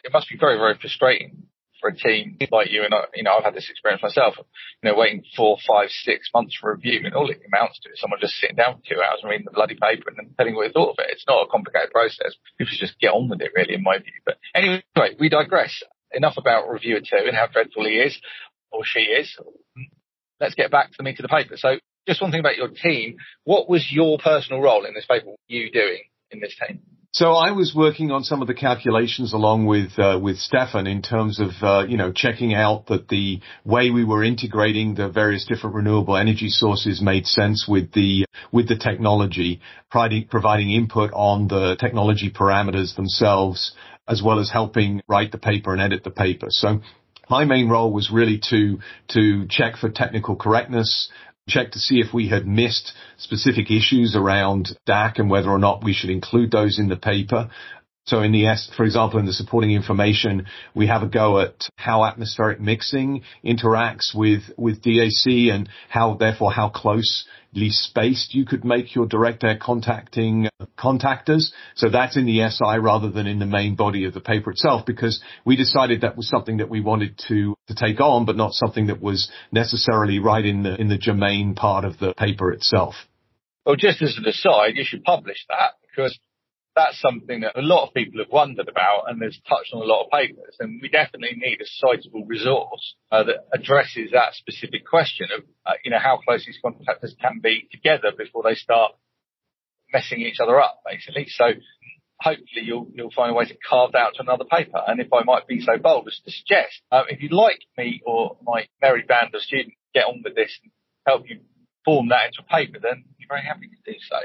It 0.04 0.12
must 0.12 0.28
be 0.28 0.38
very, 0.38 0.56
very 0.56 0.78
frustrating 0.80 1.50
for 1.80 1.88
a 1.88 1.96
team 1.96 2.36
like 2.52 2.70
you 2.70 2.84
and 2.84 2.94
I, 2.94 3.04
you 3.14 3.22
know, 3.22 3.32
I've 3.32 3.44
had 3.44 3.54
this 3.54 3.70
experience 3.70 4.02
myself, 4.02 4.34
you 4.38 4.90
know, 4.90 4.96
waiting 4.96 5.24
four, 5.34 5.56
five, 5.66 5.88
six 5.88 6.28
months 6.32 6.54
for 6.60 6.74
review 6.74 7.00
and 7.04 7.14
all 7.14 7.30
it 7.30 7.40
amounts 7.46 7.80
to 7.80 7.88
is 7.88 7.98
someone 7.98 8.20
just 8.20 8.34
sitting 8.34 8.56
down 8.56 8.76
for 8.76 8.82
two 8.84 9.00
hours 9.00 9.20
and 9.22 9.30
reading 9.30 9.46
the 9.46 9.56
bloody 9.56 9.74
paper 9.74 10.10
and 10.10 10.18
then 10.18 10.34
telling 10.36 10.54
what 10.54 10.68
they 10.68 10.72
thought 10.72 10.90
of 10.90 10.98
it. 10.98 11.10
It's 11.10 11.24
not 11.26 11.42
a 11.42 11.50
complicated 11.50 11.90
process. 11.90 12.36
People 12.58 12.70
should 12.70 12.86
just 12.86 13.00
get 13.00 13.16
on 13.16 13.28
with 13.28 13.40
it 13.40 13.52
really 13.56 13.74
in 13.74 13.82
my 13.82 13.98
view. 13.98 14.20
But 14.24 14.38
anyway, 14.54 14.82
we 15.18 15.28
digress. 15.28 15.82
Enough 16.12 16.34
about 16.36 16.68
reviewer 16.68 17.00
two 17.00 17.24
and 17.26 17.36
how 17.36 17.46
dreadful 17.46 17.86
he 17.86 17.96
is 17.96 18.18
or 18.70 18.84
she 18.84 19.00
is. 19.00 19.36
Let's 20.40 20.54
get 20.54 20.70
back 20.70 20.90
to 20.90 20.94
the 20.98 21.04
meat 21.04 21.18
of 21.18 21.22
the 21.22 21.28
paper. 21.28 21.56
So 21.56 21.76
just 22.06 22.22
one 22.22 22.30
thing 22.30 22.40
about 22.40 22.56
your 22.56 22.68
team. 22.68 23.18
What 23.44 23.68
was 23.68 23.86
your 23.90 24.18
personal 24.18 24.60
role 24.60 24.84
in 24.84 24.94
this 24.94 25.06
paper? 25.06 25.30
You 25.48 25.70
doing 25.70 26.02
in 26.30 26.40
this 26.40 26.56
team? 26.66 26.80
So 27.12 27.32
I 27.32 27.50
was 27.50 27.74
working 27.74 28.12
on 28.12 28.22
some 28.22 28.40
of 28.40 28.46
the 28.46 28.54
calculations 28.54 29.32
along 29.32 29.66
with 29.66 29.98
uh, 29.98 30.20
with 30.22 30.38
Stefan 30.38 30.86
in 30.86 31.02
terms 31.02 31.40
of 31.40 31.50
uh, 31.60 31.84
you 31.88 31.96
know 31.96 32.12
checking 32.12 32.54
out 32.54 32.86
that 32.86 33.08
the 33.08 33.40
way 33.64 33.90
we 33.90 34.04
were 34.04 34.22
integrating 34.22 34.94
the 34.94 35.08
various 35.08 35.44
different 35.44 35.74
renewable 35.74 36.16
energy 36.16 36.48
sources 36.50 37.02
made 37.02 37.26
sense 37.26 37.66
with 37.66 37.90
the 37.94 38.26
with 38.52 38.68
the 38.68 38.76
technology, 38.76 39.60
providing, 39.90 40.28
providing 40.28 40.70
input 40.70 41.10
on 41.12 41.48
the 41.48 41.76
technology 41.80 42.30
parameters 42.30 42.94
themselves, 42.94 43.72
as 44.06 44.22
well 44.22 44.38
as 44.38 44.48
helping 44.48 45.02
write 45.08 45.32
the 45.32 45.38
paper 45.38 45.72
and 45.72 45.82
edit 45.82 46.04
the 46.04 46.12
paper. 46.12 46.46
So 46.50 46.80
my 47.30 47.44
main 47.44 47.68
role 47.68 47.92
was 47.92 48.10
really 48.10 48.40
to 48.50 48.80
to 49.08 49.46
check 49.48 49.76
for 49.76 49.88
technical 49.88 50.36
correctness, 50.36 51.08
check 51.48 51.72
to 51.72 51.78
see 51.78 52.00
if 52.00 52.12
we 52.12 52.28
had 52.28 52.46
missed 52.46 52.92
specific 53.16 53.70
issues 53.70 54.14
around 54.16 54.76
DAC 54.88 55.18
and 55.18 55.30
whether 55.30 55.48
or 55.48 55.58
not 55.58 55.84
we 55.84 55.92
should 55.92 56.10
include 56.10 56.50
those 56.50 56.78
in 56.78 56.88
the 56.88 56.96
paper. 56.96 57.50
So 58.10 58.22
in 58.22 58.32
the 58.32 58.48
S, 58.48 58.68
for 58.76 58.82
example, 58.82 59.20
in 59.20 59.26
the 59.26 59.32
supporting 59.32 59.70
information, 59.70 60.46
we 60.74 60.88
have 60.88 61.04
a 61.04 61.06
go 61.06 61.38
at 61.38 61.68
how 61.76 62.04
atmospheric 62.04 62.60
mixing 62.60 63.22
interacts 63.44 64.12
with, 64.12 64.42
with 64.56 64.82
DAC 64.82 65.52
and 65.52 65.68
how, 65.88 66.14
therefore, 66.14 66.50
how 66.50 66.70
closely 66.70 67.68
spaced 67.68 68.34
you 68.34 68.44
could 68.44 68.64
make 68.64 68.96
your 68.96 69.06
direct 69.06 69.44
air 69.44 69.56
contacting 69.56 70.48
uh, 70.58 70.66
contactors. 70.76 71.52
So 71.76 71.88
that's 71.88 72.16
in 72.16 72.26
the 72.26 72.50
SI 72.50 72.80
rather 72.80 73.10
than 73.10 73.28
in 73.28 73.38
the 73.38 73.46
main 73.46 73.76
body 73.76 74.06
of 74.06 74.12
the 74.12 74.20
paper 74.20 74.50
itself 74.50 74.84
because 74.84 75.22
we 75.44 75.54
decided 75.54 76.00
that 76.00 76.16
was 76.16 76.28
something 76.28 76.56
that 76.56 76.68
we 76.68 76.80
wanted 76.80 77.16
to, 77.28 77.54
to 77.68 77.74
take 77.76 78.00
on, 78.00 78.24
but 78.24 78.36
not 78.36 78.54
something 78.54 78.88
that 78.88 79.00
was 79.00 79.30
necessarily 79.52 80.18
right 80.18 80.44
in 80.44 80.64
the, 80.64 80.74
in 80.80 80.88
the 80.88 80.98
germane 80.98 81.54
part 81.54 81.84
of 81.84 81.96
the 82.00 82.12
paper 82.14 82.50
itself. 82.50 82.96
Well, 83.64 83.76
just 83.76 84.02
as 84.02 84.16
an 84.18 84.26
aside, 84.26 84.74
you 84.74 84.84
should 84.84 85.04
publish 85.04 85.46
that 85.48 85.74
because 85.82 86.18
that's 86.80 87.00
something 87.00 87.40
that 87.40 87.58
a 87.58 87.62
lot 87.62 87.86
of 87.86 87.94
people 87.94 88.20
have 88.20 88.32
wondered 88.32 88.68
about 88.68 89.04
and 89.08 89.22
has 89.22 89.38
touched 89.48 89.72
on 89.74 89.82
a 89.82 89.84
lot 89.84 90.04
of 90.04 90.10
papers. 90.10 90.56
And 90.58 90.80
we 90.80 90.88
definitely 90.88 91.36
need 91.36 91.60
a 91.60 91.84
citable 91.84 92.24
resource 92.26 92.96
uh, 93.12 93.24
that 93.24 93.48
addresses 93.52 94.10
that 94.12 94.34
specific 94.34 94.86
question 94.86 95.28
of, 95.36 95.44
uh, 95.66 95.72
you 95.84 95.90
know, 95.90 95.98
how 95.98 96.18
close 96.18 96.46
these 96.46 96.58
contactors 96.64 97.18
can 97.20 97.40
be 97.42 97.68
together 97.70 98.12
before 98.16 98.42
they 98.42 98.54
start 98.54 98.92
messing 99.92 100.20
each 100.20 100.40
other 100.40 100.58
up, 100.58 100.80
basically. 100.86 101.26
So 101.28 101.44
hopefully 102.20 102.64
you'll, 102.64 102.88
you'll 102.94 103.10
find 103.10 103.30
a 103.30 103.34
way 103.34 103.44
to 103.44 103.56
carve 103.68 103.94
out 103.94 104.14
to 104.14 104.22
another 104.22 104.44
paper. 104.44 104.80
And 104.86 105.00
if 105.00 105.12
I 105.12 105.22
might 105.24 105.46
be 105.46 105.60
so 105.60 105.76
bold 105.76 106.08
as 106.08 106.18
to 106.24 106.30
suggest, 106.30 106.80
uh, 106.90 107.04
if 107.08 107.20
you'd 107.20 107.32
like 107.32 107.60
me 107.76 108.00
or 108.06 108.36
my 108.42 108.66
merry 108.80 109.02
band 109.02 109.34
of 109.34 109.42
students 109.42 109.76
get 109.92 110.06
on 110.06 110.22
with 110.24 110.34
this 110.34 110.58
and 110.62 110.72
help 111.06 111.28
you 111.28 111.40
form 111.84 112.08
that 112.08 112.26
into 112.26 112.40
a 112.40 112.50
paper, 112.50 112.78
then 112.80 113.04
I'm 113.04 113.28
very 113.28 113.42
happy 113.42 113.68
to 113.68 113.92
do 113.92 113.98
so. 114.08 114.16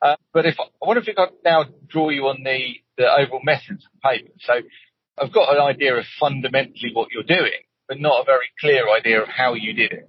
Uh, 0.00 0.16
but 0.32 0.46
if 0.46 0.56
I 0.60 0.64
wonder 0.80 1.02
if 1.02 1.08
I 1.08 1.26
could 1.26 1.34
now 1.44 1.64
draw 1.88 2.10
you 2.10 2.28
on 2.28 2.42
the, 2.44 2.74
the 2.96 3.04
overall 3.04 3.40
methods 3.42 3.84
of 3.86 4.00
paper. 4.00 4.30
So 4.40 4.54
I've 5.20 5.32
got 5.32 5.54
an 5.54 5.60
idea 5.60 5.96
of 5.96 6.04
fundamentally 6.20 6.90
what 6.92 7.08
you're 7.12 7.24
doing, 7.24 7.62
but 7.88 7.98
not 7.98 8.22
a 8.22 8.24
very 8.24 8.46
clear 8.60 8.88
idea 8.88 9.22
of 9.22 9.28
how 9.28 9.54
you 9.54 9.72
did 9.72 9.92
it. 9.92 10.08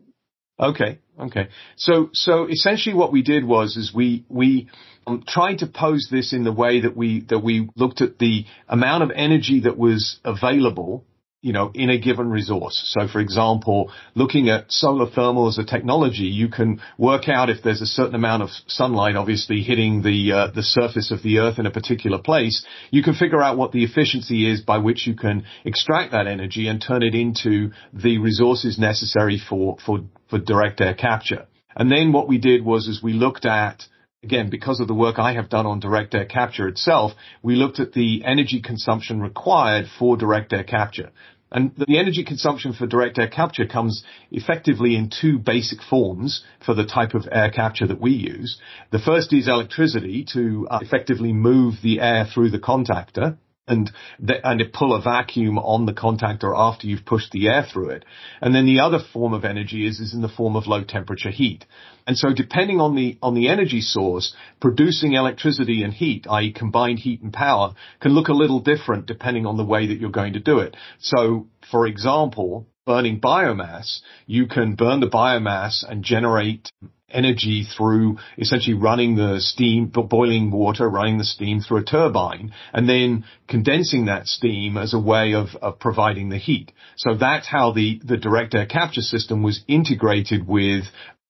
Okay. 0.59 0.99
Okay. 1.19 1.49
So, 1.75 2.09
so 2.13 2.47
essentially 2.47 2.95
what 2.95 3.11
we 3.11 3.21
did 3.23 3.45
was, 3.45 3.77
is 3.77 3.93
we, 3.93 4.25
we 4.29 4.69
um, 5.07 5.23
tried 5.27 5.59
to 5.59 5.67
pose 5.67 6.07
this 6.11 6.33
in 6.33 6.43
the 6.43 6.51
way 6.51 6.81
that 6.81 6.95
we, 6.95 7.21
that 7.29 7.39
we 7.39 7.69
looked 7.75 8.01
at 8.01 8.19
the 8.19 8.45
amount 8.67 9.03
of 9.03 9.11
energy 9.13 9.61
that 9.61 9.77
was 9.77 10.19
available 10.23 11.05
you 11.41 11.53
know, 11.53 11.71
in 11.73 11.89
a 11.89 11.97
given 11.97 12.29
resource. 12.29 12.83
So 12.87 13.07
for 13.07 13.19
example, 13.21 13.91
looking 14.13 14.49
at 14.49 14.71
solar 14.71 15.09
thermal 15.09 15.47
as 15.47 15.57
a 15.57 15.63
technology, 15.63 16.25
you 16.25 16.49
can 16.49 16.81
work 16.97 17.29
out 17.29 17.49
if 17.49 17.63
there's 17.63 17.81
a 17.81 17.85
certain 17.85 18.15
amount 18.15 18.43
of 18.43 18.49
sunlight 18.67 19.15
obviously 19.15 19.61
hitting 19.61 20.01
the, 20.01 20.33
uh, 20.33 20.47
the 20.53 20.63
surface 20.63 21.11
of 21.11 21.23
the 21.23 21.39
earth 21.39 21.57
in 21.57 21.65
a 21.65 21.71
particular 21.71 22.19
place. 22.19 22.65
You 22.91 23.03
can 23.03 23.13
figure 23.13 23.41
out 23.41 23.57
what 23.57 23.71
the 23.71 23.85
efficiency 23.85 24.51
is 24.51 24.61
by 24.61 24.79
which 24.79 25.07
you 25.07 25.15
can 25.15 25.45
extract 25.63 26.11
that 26.11 26.27
energy 26.27 26.67
and 26.67 26.81
turn 26.81 27.03
it 27.03 27.15
into 27.15 27.71
the 27.93 28.17
resources 28.17 28.77
necessary 28.77 29.39
for, 29.39 29.77
for, 29.85 29.99
for 30.29 30.39
direct 30.39 30.81
air 30.81 30.93
capture. 30.93 31.47
And 31.73 31.89
then 31.89 32.11
what 32.11 32.27
we 32.27 32.37
did 32.37 32.65
was, 32.65 32.87
is 32.87 33.01
we 33.01 33.13
looked 33.13 33.45
at 33.45 33.83
again, 34.23 34.49
because 34.49 34.79
of 34.79 34.87
the 34.87 34.93
work 34.93 35.17
I 35.17 35.33
have 35.33 35.49
done 35.49 35.65
on 35.65 35.79
direct 35.79 36.13
air 36.13 36.25
capture 36.25 36.67
itself, 36.67 37.13
we 37.41 37.55
looked 37.55 37.79
at 37.79 37.93
the 37.93 38.23
energy 38.25 38.61
consumption 38.61 39.21
required 39.21 39.85
for 39.97 40.17
direct 40.17 40.51
air 40.53 40.63
capture. 40.63 41.11
And 41.51 41.71
the 41.75 41.97
energy 41.97 42.23
consumption 42.23 42.73
for 42.73 42.85
direct 42.85 43.17
air 43.17 43.27
capture 43.27 43.65
comes 43.65 44.03
effectively 44.29 44.95
in 44.95 45.09
two 45.09 45.39
basic 45.39 45.81
forms 45.81 46.43
for 46.63 46.75
the 46.75 46.85
type 46.85 47.15
of 47.15 47.27
air 47.31 47.49
capture 47.49 47.87
that 47.87 47.99
we 47.99 48.11
use. 48.11 48.59
The 48.91 48.99
first 48.99 49.33
is 49.33 49.47
electricity 49.47 50.25
to 50.33 50.67
uh, 50.69 50.79
effectively 50.81 51.33
move 51.33 51.75
the 51.81 52.01
air 52.01 52.27
through 52.31 52.51
the 52.51 52.59
contactor 52.59 53.37
and 53.69 53.91
and 54.43 54.61
it 54.61 54.73
pull 54.73 54.93
a 54.93 55.01
vacuum 55.01 55.57
on 55.57 55.85
the 55.85 55.93
contactor 55.93 56.53
after 56.55 56.87
you've 56.87 57.05
pushed 57.05 57.31
the 57.31 57.47
air 57.47 57.65
through 57.71 57.89
it. 57.91 58.05
And 58.41 58.53
then 58.53 58.65
the 58.65 58.79
other 58.79 58.99
form 59.13 59.33
of 59.33 59.45
energy 59.45 59.87
is 59.87 59.99
is 59.99 60.13
in 60.13 60.21
the 60.21 60.29
form 60.29 60.55
of 60.55 60.67
low 60.67 60.83
temperature 60.83 61.29
heat. 61.29 61.65
And 62.05 62.17
so 62.17 62.33
depending 62.33 62.81
on 62.81 62.95
the 62.95 63.17
on 63.21 63.35
the 63.35 63.47
energy 63.49 63.81
source, 63.81 64.35
producing 64.59 65.13
electricity 65.13 65.83
and 65.83 65.93
heat, 65.93 66.25
i.e. 66.29 66.51
combined 66.51 66.99
heat 66.99 67.21
and 67.21 67.31
power, 67.31 67.73
can 68.01 68.13
look 68.13 68.27
a 68.27 68.33
little 68.33 68.59
different 68.59 69.05
depending 69.05 69.45
on 69.45 69.57
the 69.57 69.65
way 69.65 69.87
that 69.87 69.99
you're 69.99 70.09
going 70.09 70.33
to 70.33 70.39
do 70.39 70.59
it. 70.59 70.75
So 70.99 71.47
for 71.71 71.85
example, 71.85 72.67
burning 72.85 73.21
biomass, 73.21 73.99
you 74.25 74.47
can 74.47 74.75
burn 74.75 74.99
the 74.99 75.07
biomass 75.07 75.83
and 75.87 76.03
generate 76.03 76.71
energy 77.11 77.65
through 77.77 78.17
essentially 78.37 78.75
running 78.75 79.15
the 79.15 79.39
steam, 79.39 79.87
boiling 79.87 80.51
water, 80.51 80.89
running 80.89 81.17
the 81.17 81.23
steam 81.23 81.61
through 81.61 81.77
a 81.77 81.83
turbine, 81.83 82.53
and 82.73 82.87
then 82.87 83.25
condensing 83.47 84.05
that 84.05 84.27
steam 84.27 84.77
as 84.77 84.93
a 84.93 84.99
way 84.99 85.33
of, 85.33 85.49
of 85.61 85.79
providing 85.79 86.29
the 86.29 86.37
heat. 86.37 86.71
So 86.97 87.15
that's 87.15 87.47
how 87.47 87.71
the, 87.71 87.99
the 88.03 88.17
direct 88.17 88.53
air 88.53 88.65
capture 88.65 89.01
system 89.01 89.43
was 89.43 89.63
integrated 89.67 90.47
with 90.47 90.85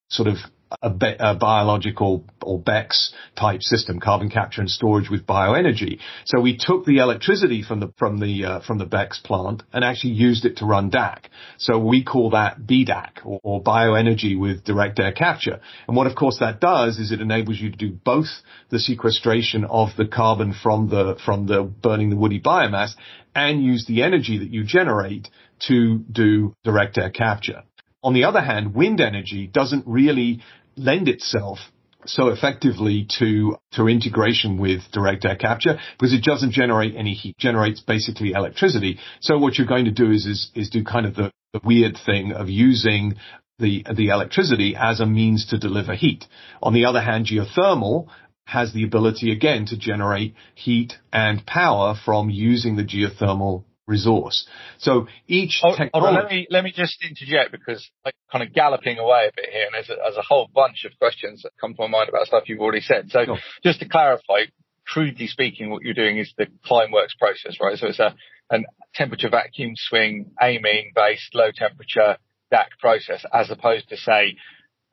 sort 0.10 0.28
of 0.28 0.38
a, 0.82 0.90
be- 0.90 1.16
a, 1.20 1.36
biological 1.36 2.26
or 2.44 2.60
BECCS 2.60 3.10
type 3.36 3.62
system, 3.62 4.00
carbon 4.00 4.30
capture 4.30 4.62
and 4.62 4.70
storage 4.70 5.10
with 5.10 5.26
bioenergy. 5.26 6.00
So 6.26 6.40
we 6.40 6.58
took 6.58 6.86
the 6.86 6.98
electricity 6.98 7.64
from 7.64 7.80
the 7.80 7.94
from 7.98 8.20
the 8.20 8.46
uh, 8.46 8.60
from 8.62 8.78
the 8.78 8.86
BECCS 8.86 9.24
plant 9.24 9.64
and 9.74 9.84
actually 9.84 10.14
used 10.14 10.46
it 10.46 10.58
to 10.58 10.66
run 10.66 10.92
DAC. 10.92 11.26
So 11.58 11.80
we 11.80 12.04
call 12.04 12.32
that 12.32 12.62
BDAC 12.62 13.26
or, 13.26 13.40
or 13.44 13.64
bioenergy 13.64 14.40
with 14.40 14.64
direct 14.64 15.00
air 15.00 15.12
capture. 15.12 15.60
And 15.88 15.98
what 15.98 16.08
of 16.08 16.16
course 16.16 16.38
that 16.40 16.60
does 16.60 17.00
is 17.00 17.12
it 17.12 17.22
enables 17.22 17.60
you 17.60 17.72
to 17.72 17.78
do 17.78 17.92
both 17.92 18.28
the 18.70 18.80
sequestration 18.80 19.66
of 19.66 19.90
the 19.98 20.06
carbon 20.06 20.54
from 20.54 20.90
the 20.90 21.18
from 21.26 21.48
the 21.48 21.64
burning 21.64 22.10
the 22.10 22.16
woody 22.16 22.40
biomass 22.40 22.92
and 23.36 23.64
use 23.64 23.86
the 23.88 24.04
energy 24.04 24.40
that 24.40 24.50
you 24.50 24.64
generate 24.64 25.30
to 25.68 26.00
do 26.12 26.54
direct 26.64 26.98
air 26.98 27.10
capture. 27.10 27.64
On 28.02 28.14
the 28.14 28.24
other 28.24 28.42
hand, 28.42 28.74
wind 28.74 29.02
energy 29.02 29.46
doesn't 29.46 29.84
really 29.86 30.42
lend 30.80 31.08
itself 31.08 31.60
so 32.06 32.30
effectively 32.30 33.06
to 33.20 33.58
to 33.74 33.88
integration 33.88 34.58
with 34.58 34.82
direct 34.92 35.26
air 35.26 35.36
capture 35.36 35.78
because 35.98 36.14
it 36.14 36.24
doesn't 36.24 36.52
generate 36.52 36.96
any 36.96 37.14
heat 37.14 37.38
generates 37.38 37.82
basically 37.82 38.32
electricity. 38.32 39.00
So 39.20 39.38
what 39.38 39.58
you're 39.58 39.68
going 39.68 39.86
to 39.86 39.92
do 39.92 40.12
is 40.12 40.26
is, 40.26 40.52
is 40.56 40.70
do 40.70 40.84
kind 40.84 41.06
of 41.06 41.16
the, 41.16 41.32
the 41.54 41.60
weird 41.64 41.98
thing 42.06 42.32
of 42.32 42.50
using 42.50 43.16
the 43.60 43.86
the 43.94 44.08
electricity 44.08 44.76
as 44.80 45.02
a 45.02 45.06
means 45.06 45.48
to 45.48 45.58
deliver 45.58 45.94
heat. 45.94 46.26
On 46.64 46.74
the 46.74 46.86
other 46.86 47.02
hand 47.02 47.26
geothermal 47.26 48.08
has 48.46 48.74
the 48.74 48.84
ability 48.84 49.32
again 49.32 49.66
to 49.68 49.78
generate 49.78 50.34
heat 50.56 50.94
and 51.14 51.46
power 51.46 51.94
from 52.04 52.30
using 52.30 52.78
the 52.78 52.84
geothermal 52.84 53.64
resource. 53.90 54.48
So 54.78 55.08
each 55.28 55.60
oh, 55.64 55.76
technology. 55.76 56.16
let 56.16 56.32
me 56.32 56.48
let 56.50 56.64
me 56.64 56.72
just 56.74 57.04
interject 57.04 57.52
because 57.52 57.90
I'm 58.06 58.14
kind 58.32 58.44
of 58.48 58.54
galloping 58.54 59.00
away 59.00 59.30
a 59.30 59.36
bit 59.36 59.50
here, 59.52 59.66
and 59.66 59.74
there's 59.74 59.90
a, 59.90 59.96
there's 59.96 60.18
a 60.18 60.22
whole 60.22 60.48
bunch 60.54 60.86
of 60.86 60.98
questions 61.00 61.42
that 61.44 61.52
come 61.60 61.74
to 61.74 61.82
my 61.82 61.88
mind 61.88 62.10
about 62.10 62.28
stuff 62.28 62.44
you've 62.48 62.62
already 62.62 62.82
said. 62.82 63.10
So 63.10 63.26
sure. 63.26 63.38
just 63.64 63.80
to 63.80 63.90
clarify, 63.90 64.46
crudely 64.88 65.28
speaking, 65.28 65.70
what 65.70 65.82
you're 65.82 65.94
doing 65.94 66.20
is 66.20 66.32
the 66.38 66.48
Climeworks 66.70 67.18
process, 67.20 67.58
right? 67.60 67.78
So 67.78 67.88
it's 67.88 68.00
a 68.00 68.16
an 68.52 68.66
temperature 68.96 69.30
vacuum 69.30 69.74
swing 69.76 70.32
amine 70.42 70.92
based 70.96 71.36
low 71.36 71.52
temperature 71.54 72.18
DAC 72.54 72.68
process, 72.80 73.26
as 73.34 73.52
opposed 73.52 73.90
to 73.90 73.98
say 73.98 74.38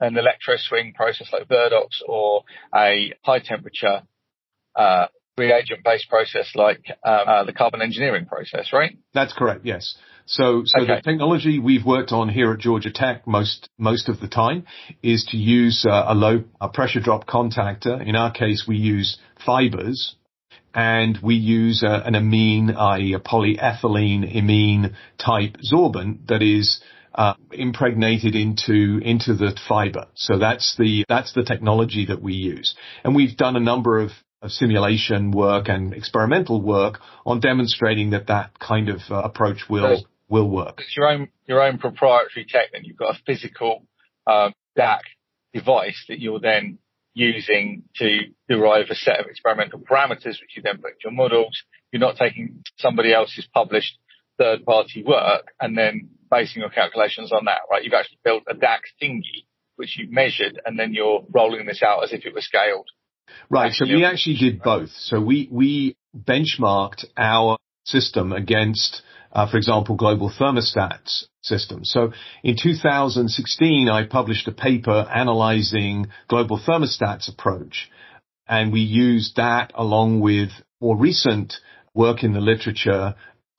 an 0.00 0.16
electro 0.16 0.56
swing 0.58 0.92
process 0.94 1.28
like 1.32 1.48
Verdox 1.48 1.88
or 2.06 2.44
a 2.74 3.12
high 3.22 3.38
temperature 3.38 4.02
uh, 4.74 5.06
reagent 5.36 5.84
based 5.84 6.08
process 6.08 6.50
like 6.54 6.86
uh, 7.04 7.08
uh, 7.08 7.44
the 7.44 7.52
carbon 7.52 7.82
engineering 7.82 8.26
process, 8.26 8.72
right? 8.72 8.96
That's 9.14 9.32
correct. 9.32 9.64
Yes. 9.64 9.96
So, 10.26 10.62
so 10.64 10.82
okay. 10.82 10.96
the 10.96 11.02
technology 11.02 11.60
we've 11.60 11.84
worked 11.84 12.10
on 12.10 12.28
here 12.28 12.52
at 12.52 12.58
Georgia 12.58 12.90
Tech 12.90 13.26
most 13.26 13.68
most 13.78 14.08
of 14.08 14.18
the 14.18 14.26
time 14.26 14.64
is 15.02 15.24
to 15.30 15.36
use 15.36 15.86
uh, 15.88 16.06
a 16.08 16.14
low 16.14 16.44
a 16.60 16.68
pressure 16.68 17.00
drop 17.00 17.26
contactor. 17.26 18.04
In 18.04 18.16
our 18.16 18.32
case, 18.32 18.64
we 18.66 18.76
use 18.76 19.18
fibers, 19.44 20.16
and 20.74 21.18
we 21.22 21.36
use 21.36 21.84
uh, 21.84 22.02
an 22.04 22.16
amine, 22.16 22.70
i.e., 22.70 23.14
a 23.14 23.20
polyethylene 23.20 24.34
imine 24.34 24.96
type 25.16 25.56
sorbent 25.72 26.26
that 26.26 26.42
is 26.42 26.80
uh, 27.14 27.34
impregnated 27.52 28.34
into 28.34 28.98
into 29.02 29.34
the 29.34 29.56
fiber. 29.68 30.06
So 30.14 30.38
that's 30.38 30.76
the 30.76 31.04
that's 31.08 31.34
the 31.34 31.44
technology 31.44 32.06
that 32.06 32.20
we 32.20 32.34
use, 32.34 32.74
and 33.04 33.14
we've 33.14 33.36
done 33.36 33.54
a 33.54 33.60
number 33.60 34.00
of 34.00 34.10
of 34.42 34.50
simulation 34.50 35.30
work 35.30 35.68
and 35.68 35.94
experimental 35.94 36.60
work 36.60 37.00
on 37.24 37.40
demonstrating 37.40 38.10
that 38.10 38.26
that 38.26 38.58
kind 38.58 38.88
of 38.88 39.00
uh, 39.10 39.16
approach 39.16 39.68
will 39.68 40.06
will 40.28 40.48
work. 40.48 40.78
It's 40.78 40.96
your 40.96 41.08
own 41.08 41.28
your 41.46 41.62
own 41.62 41.78
proprietary 41.78 42.46
tech. 42.48 42.70
and 42.74 42.84
you've 42.84 42.96
got 42.96 43.14
a 43.14 43.18
physical 43.24 43.86
um, 44.26 44.52
DAC 44.76 45.00
device 45.54 46.04
that 46.08 46.18
you're 46.18 46.40
then 46.40 46.78
using 47.14 47.84
to 47.96 48.18
derive 48.48 48.86
a 48.90 48.94
set 48.94 49.20
of 49.20 49.26
experimental 49.26 49.80
parameters, 49.80 50.38
which 50.40 50.54
you 50.54 50.62
then 50.62 50.76
put 50.76 50.92
into 50.92 51.04
your 51.04 51.12
models. 51.12 51.62
You're 51.90 52.00
not 52.00 52.16
taking 52.16 52.62
somebody 52.78 53.14
else's 53.14 53.48
published 53.54 53.96
third 54.38 54.64
party 54.66 55.02
work 55.02 55.52
and 55.60 55.78
then 55.78 56.10
basing 56.30 56.60
your 56.60 56.70
calculations 56.70 57.32
on 57.32 57.46
that, 57.46 57.60
right? 57.70 57.82
You've 57.82 57.94
actually 57.94 58.18
built 58.22 58.42
a 58.48 58.54
DAC 58.54 58.80
thingy, 59.02 59.46
which 59.76 59.96
you've 59.96 60.10
measured, 60.10 60.60
and 60.66 60.78
then 60.78 60.92
you're 60.92 61.24
rolling 61.32 61.64
this 61.64 61.82
out 61.82 62.04
as 62.04 62.12
if 62.12 62.26
it 62.26 62.34
was 62.34 62.44
scaled. 62.44 62.88
Right. 63.48 63.72
So 63.72 63.84
we 63.84 64.04
actually 64.04 64.36
did 64.36 64.62
both. 64.62 64.90
So 64.90 65.20
we, 65.20 65.48
we 65.50 65.96
benchmarked 66.16 67.04
our 67.16 67.58
system 67.84 68.32
against, 68.32 69.02
uh, 69.32 69.48
for 69.50 69.56
example, 69.56 69.96
global 69.96 70.30
thermostats 70.30 71.24
systems. 71.42 71.90
So 71.92 72.12
in 72.42 72.56
2016, 72.60 73.88
I 73.88 74.06
published 74.06 74.48
a 74.48 74.52
paper 74.52 75.06
analyzing 75.14 76.08
global 76.28 76.58
thermostats 76.58 77.28
approach. 77.28 77.90
And 78.48 78.72
we 78.72 78.80
used 78.80 79.36
that 79.36 79.72
along 79.74 80.20
with 80.20 80.50
more 80.80 80.96
recent 80.96 81.54
work 81.94 82.22
in 82.22 82.32
the 82.32 82.40
literature 82.40 83.14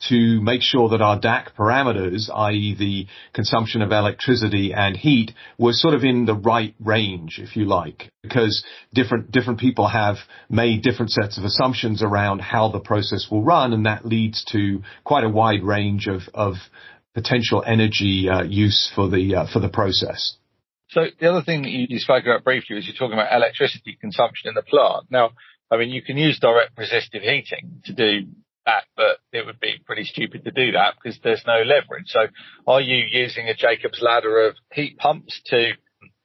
to 0.10 0.42
make 0.42 0.62
sure 0.62 0.89
that 0.89 1.01
our 1.01 1.20
DAC 1.20 1.54
parameters, 1.58 2.30
i.e. 2.34 2.75
the 2.77 3.08
consumption 3.34 3.82
of 3.82 3.92
electricity 3.92 4.74
and 4.74 4.96
heat, 4.96 5.32
were 5.58 5.74
sort 5.74 5.94
of 5.94 6.04
in 6.04 6.25
the 6.25 6.36
right 6.36 6.75
range, 6.80 7.39
if 7.42 7.56
you 7.56 7.66
like, 7.66 8.12
because 8.22 8.63
different, 8.94 9.32
different 9.32 9.60
people 9.60 9.88
have 9.88 10.18
made 10.50 10.84
different 10.84 11.12
sets 11.12 11.38
of 11.38 11.44
assumptions 11.44 12.04
around 12.04 12.39
how 12.39 12.70
the 12.70 12.80
process 12.80 13.27
will 13.32 13.44
run, 13.44 13.74
and 13.74 13.86
that 13.86 14.06
leads 14.06 14.46
to 14.46 14.82
quite 15.04 15.24
a 15.24 15.30
wide 15.30 15.63
range 15.63 16.08
of, 16.08 16.22
of 16.34 16.56
potential 17.16 17.63
energy 17.66 18.30
uh, 18.30 18.44
use 18.44 18.92
for 18.94 19.10
the, 19.10 19.36
uh, 19.36 19.46
for 19.51 19.60
the 19.60 19.70
process. 19.70 20.38
So 20.89 21.01
the 21.20 21.30
other 21.30 21.42
thing 21.42 21.63
that 21.63 21.72
you, 21.72 21.88
you 21.89 22.00
spoke 22.00 22.24
about 22.24 22.44
briefly 22.44 22.75
was 22.75 22.86
you're 22.86 22.96
talking 22.96 23.13
about 23.13 23.36
electricity 23.36 23.98
consumption 24.00 24.50
in 24.50 24.54
the 24.54 24.62
plant. 24.62 25.08
Now, 25.10 25.32
I 25.70 25.77
mean, 25.77 25.89
you 25.89 26.01
can 26.01 26.18
use 26.18 26.39
direct 26.39 26.77
resistive 26.77 27.24
heating 27.24 27.82
to 27.86 27.94
do 27.94 28.27
but 28.95 29.17
it 29.31 29.45
would 29.45 29.59
be 29.59 29.75
pretty 29.86 30.03
stupid 30.03 30.43
to 30.43 30.51
do 30.51 30.74
that 30.74 30.95
because 30.95 31.19
there's 31.24 31.43
no 31.47 31.59
leverage. 31.59 32.07
So 32.07 32.27
are 32.67 32.81
you 32.81 33.03
using 33.09 33.47
a 33.47 33.55
Jacob's 33.55 34.01
ladder 34.01 34.47
of 34.47 34.55
heat 34.74 34.97
pumps 34.97 35.39
to, 35.47 35.71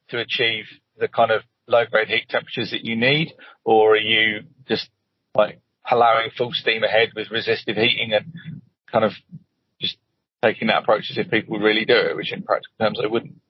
to 0.08 0.18
achieve 0.18 0.64
the 0.99 1.08
kind 1.08 1.30
of 1.30 1.42
low 1.68 1.84
grade 1.90 2.08
heat 2.08 2.28
temperatures 2.28 2.70
that 2.72 2.84
you 2.84 2.96
need? 2.96 3.32
Or 3.64 3.92
are 3.92 3.96
you 3.96 4.40
just 4.66 4.88
like 5.34 5.61
allowing 5.88 6.30
full 6.37 6.52
steam 6.52 6.82
ahead 6.84 7.11
with 7.14 7.30
resistive 7.30 7.76
heating 7.76 8.12
and 8.12 8.62
kind 8.90 9.04
of 9.04 9.12
just 9.80 9.96
taking 10.42 10.68
that 10.68 10.82
approach 10.82 11.08
as 11.11 11.18
if 11.18 11.30
people 11.30 11.52
would 11.52 11.64
really 11.64 11.84
do 11.84 11.96
it, 11.96 12.16
which 12.16 12.32
in 12.32 12.42
practical 12.42 12.75
terms 12.80 12.99
they 13.00 13.08
wouldn't? 13.08 13.40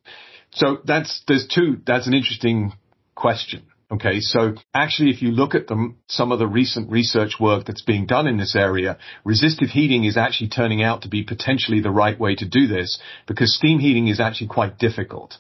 So 0.53 0.79
that's, 0.85 1.23
there's 1.27 1.47
two, 1.47 1.81
that's 1.87 2.07
an 2.07 2.13
interesting 2.13 2.75
question. 3.15 3.63
Okay, 3.93 4.21
so 4.21 4.55
actually, 4.73 5.11
if 5.11 5.21
you 5.21 5.33
look 5.33 5.55
at 5.55 5.67
the, 5.67 5.95
some 6.09 6.33
of 6.33 6.39
the 6.39 6.47
recent 6.47 6.91
research 6.91 7.35
work 7.39 7.67
that's 7.67 7.83
being 7.83 8.07
done 8.07 8.27
in 8.27 8.39
this 8.39 8.57
area, 8.57 8.97
resistive 9.23 9.69
heating 9.69 10.05
is 10.05 10.17
actually 10.17 10.49
turning 10.49 10.83
out 10.83 11.03
to 11.03 11.11
be 11.11 11.23
potentially 11.23 11.83
the 11.83 11.91
right 11.91 12.19
way 12.19 12.35
to 12.35 12.49
do 12.49 12.67
this 12.67 12.99
because 13.29 13.55
steam 13.55 13.81
heating 13.81 14.09
is 14.09 14.19
actually 14.19 14.47
quite 14.47 14.79
difficult, 14.79 15.37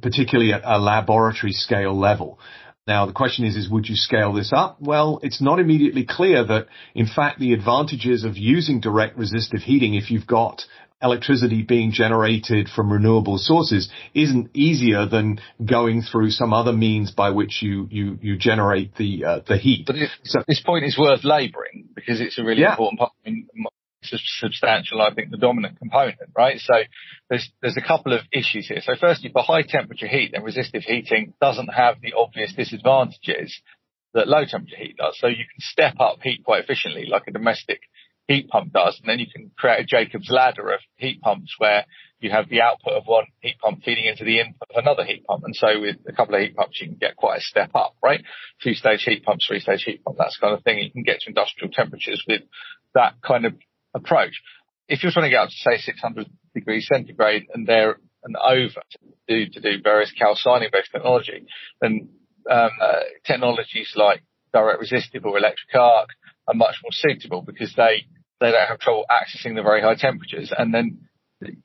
particularly 0.00 0.52
at 0.52 0.62
a 0.64 0.78
laboratory 0.78 1.50
scale 1.50 1.98
level. 1.98 2.38
Now, 2.86 3.06
the 3.06 3.12
question 3.12 3.44
is, 3.44 3.56
is 3.56 3.68
would 3.68 3.88
you 3.88 3.96
scale 3.96 4.32
this 4.32 4.52
up? 4.54 4.76
Well, 4.80 5.18
it's 5.24 5.42
not 5.42 5.58
immediately 5.58 6.06
clear 6.08 6.44
that, 6.44 6.68
in 6.94 7.06
fact, 7.06 7.40
the 7.40 7.52
advantages 7.54 8.22
of 8.22 8.36
using 8.36 8.80
direct 8.80 9.18
resistive 9.18 9.62
heating, 9.62 9.94
if 9.94 10.12
you've 10.12 10.28
got 10.28 10.62
electricity 11.02 11.62
being 11.62 11.92
generated 11.92 12.68
from 12.68 12.92
renewable 12.92 13.38
sources 13.38 13.90
isn't 14.14 14.50
easier 14.54 15.06
than 15.06 15.40
going 15.64 16.02
through 16.02 16.30
some 16.30 16.52
other 16.52 16.72
means 16.72 17.10
by 17.10 17.30
which 17.30 17.62
you 17.62 17.88
you 17.90 18.18
you 18.20 18.36
generate 18.36 18.94
the 18.96 19.24
uh, 19.24 19.40
the 19.46 19.56
heat. 19.56 19.86
But 19.86 19.96
so, 20.24 20.42
this 20.46 20.60
point 20.60 20.84
is 20.84 20.98
worth 20.98 21.24
labouring 21.24 21.88
because 21.94 22.20
it's 22.20 22.38
a 22.38 22.44
really 22.44 22.62
yeah. 22.62 22.72
important 22.72 22.98
part. 22.98 23.12
I 23.26 23.30
mean, 23.30 23.46
substantial, 24.02 25.02
I 25.02 25.12
think, 25.14 25.30
the 25.30 25.36
dominant 25.36 25.78
component, 25.78 26.18
right? 26.36 26.58
So 26.58 26.74
there's 27.28 27.50
there's 27.60 27.76
a 27.76 27.86
couple 27.86 28.12
of 28.12 28.20
issues 28.32 28.68
here. 28.68 28.80
So 28.82 28.94
firstly, 28.98 29.30
for 29.32 29.42
high 29.42 29.62
temperature 29.62 30.08
heat, 30.08 30.30
then 30.32 30.42
resistive 30.42 30.82
heating 30.82 31.34
doesn't 31.40 31.68
have 31.68 32.00
the 32.00 32.14
obvious 32.14 32.52
disadvantages 32.54 33.60
that 34.14 34.26
low 34.26 34.44
temperature 34.44 34.76
heat 34.76 34.96
does. 34.96 35.16
So 35.18 35.28
you 35.28 35.36
can 35.36 35.60
step 35.60 35.94
up 36.00 36.18
heat 36.22 36.42
quite 36.44 36.64
efficiently, 36.64 37.06
like 37.06 37.24
a 37.28 37.32
domestic 37.32 37.80
heat 38.30 38.48
pump 38.48 38.72
does. 38.72 38.98
And 39.00 39.08
then 39.08 39.18
you 39.18 39.26
can 39.26 39.50
create 39.58 39.80
a 39.80 39.84
Jacob's 39.84 40.30
ladder 40.30 40.70
of 40.70 40.80
heat 40.96 41.20
pumps 41.20 41.52
where 41.58 41.84
you 42.20 42.30
have 42.30 42.48
the 42.48 42.60
output 42.60 42.92
of 42.92 43.02
one 43.06 43.24
heat 43.40 43.58
pump 43.58 43.82
feeding 43.84 44.04
into 44.04 44.24
the 44.24 44.38
input 44.38 44.68
of 44.70 44.76
another 44.76 45.04
heat 45.04 45.24
pump. 45.26 45.42
And 45.44 45.56
so 45.56 45.80
with 45.80 45.96
a 46.06 46.12
couple 46.12 46.36
of 46.36 46.40
heat 46.40 46.54
pumps, 46.54 46.80
you 46.80 46.88
can 46.88 46.96
get 46.96 47.16
quite 47.16 47.38
a 47.38 47.40
step 47.42 47.70
up, 47.74 47.96
right? 48.02 48.22
Two 48.62 48.74
stage 48.74 49.02
heat 49.02 49.24
pumps, 49.24 49.46
three 49.48 49.58
stage 49.58 49.82
heat 49.82 50.04
pump, 50.04 50.18
that 50.18 50.30
kind 50.40 50.56
of 50.56 50.62
thing. 50.62 50.78
You 50.78 50.92
can 50.92 51.02
get 51.02 51.20
to 51.20 51.28
industrial 51.28 51.72
temperatures 51.72 52.22
with 52.28 52.42
that 52.94 53.14
kind 53.26 53.46
of 53.46 53.54
approach. 53.94 54.40
If 54.88 55.02
you're 55.02 55.12
trying 55.12 55.26
to 55.26 55.30
get 55.30 55.42
up 55.42 55.48
to 55.48 55.70
say 55.70 55.78
600 55.78 56.26
degrees 56.54 56.88
centigrade 56.92 57.46
and 57.52 57.66
there 57.66 57.96
and 58.22 58.36
over 58.36 58.68
to 58.74 58.98
do, 59.26 59.50
to 59.50 59.60
do 59.60 59.82
various 59.82 60.12
calcining 60.12 60.68
based 60.72 60.90
technology, 60.92 61.46
then 61.80 62.10
um, 62.48 62.70
uh, 62.80 63.00
technologies 63.26 63.92
like 63.96 64.22
direct 64.52 64.80
resistive 64.80 65.24
or 65.24 65.36
electric 65.36 65.74
arc 65.74 66.10
are 66.46 66.54
much 66.54 66.76
more 66.82 66.90
suitable 66.92 67.42
because 67.42 67.72
they 67.76 68.04
they 68.40 68.50
don't 68.50 68.68
have 68.68 68.80
trouble 68.80 69.04
accessing 69.10 69.54
the 69.54 69.62
very 69.62 69.82
high 69.82 69.94
temperatures. 69.94 70.52
And 70.56 70.72
then 70.72 71.08
the 71.40 71.56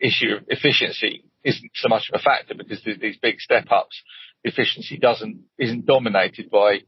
issue 0.00 0.36
of 0.36 0.44
efficiency 0.48 1.24
isn't 1.44 1.70
so 1.74 1.88
much 1.88 2.08
of 2.12 2.20
a 2.20 2.22
factor 2.22 2.54
because 2.54 2.82
these 2.84 3.18
big 3.20 3.40
step 3.40 3.66
ups, 3.70 4.00
efficiency 4.44 4.98
doesn't, 4.98 5.42
isn't 5.58 5.86
dominated 5.86 6.50
by 6.50 6.80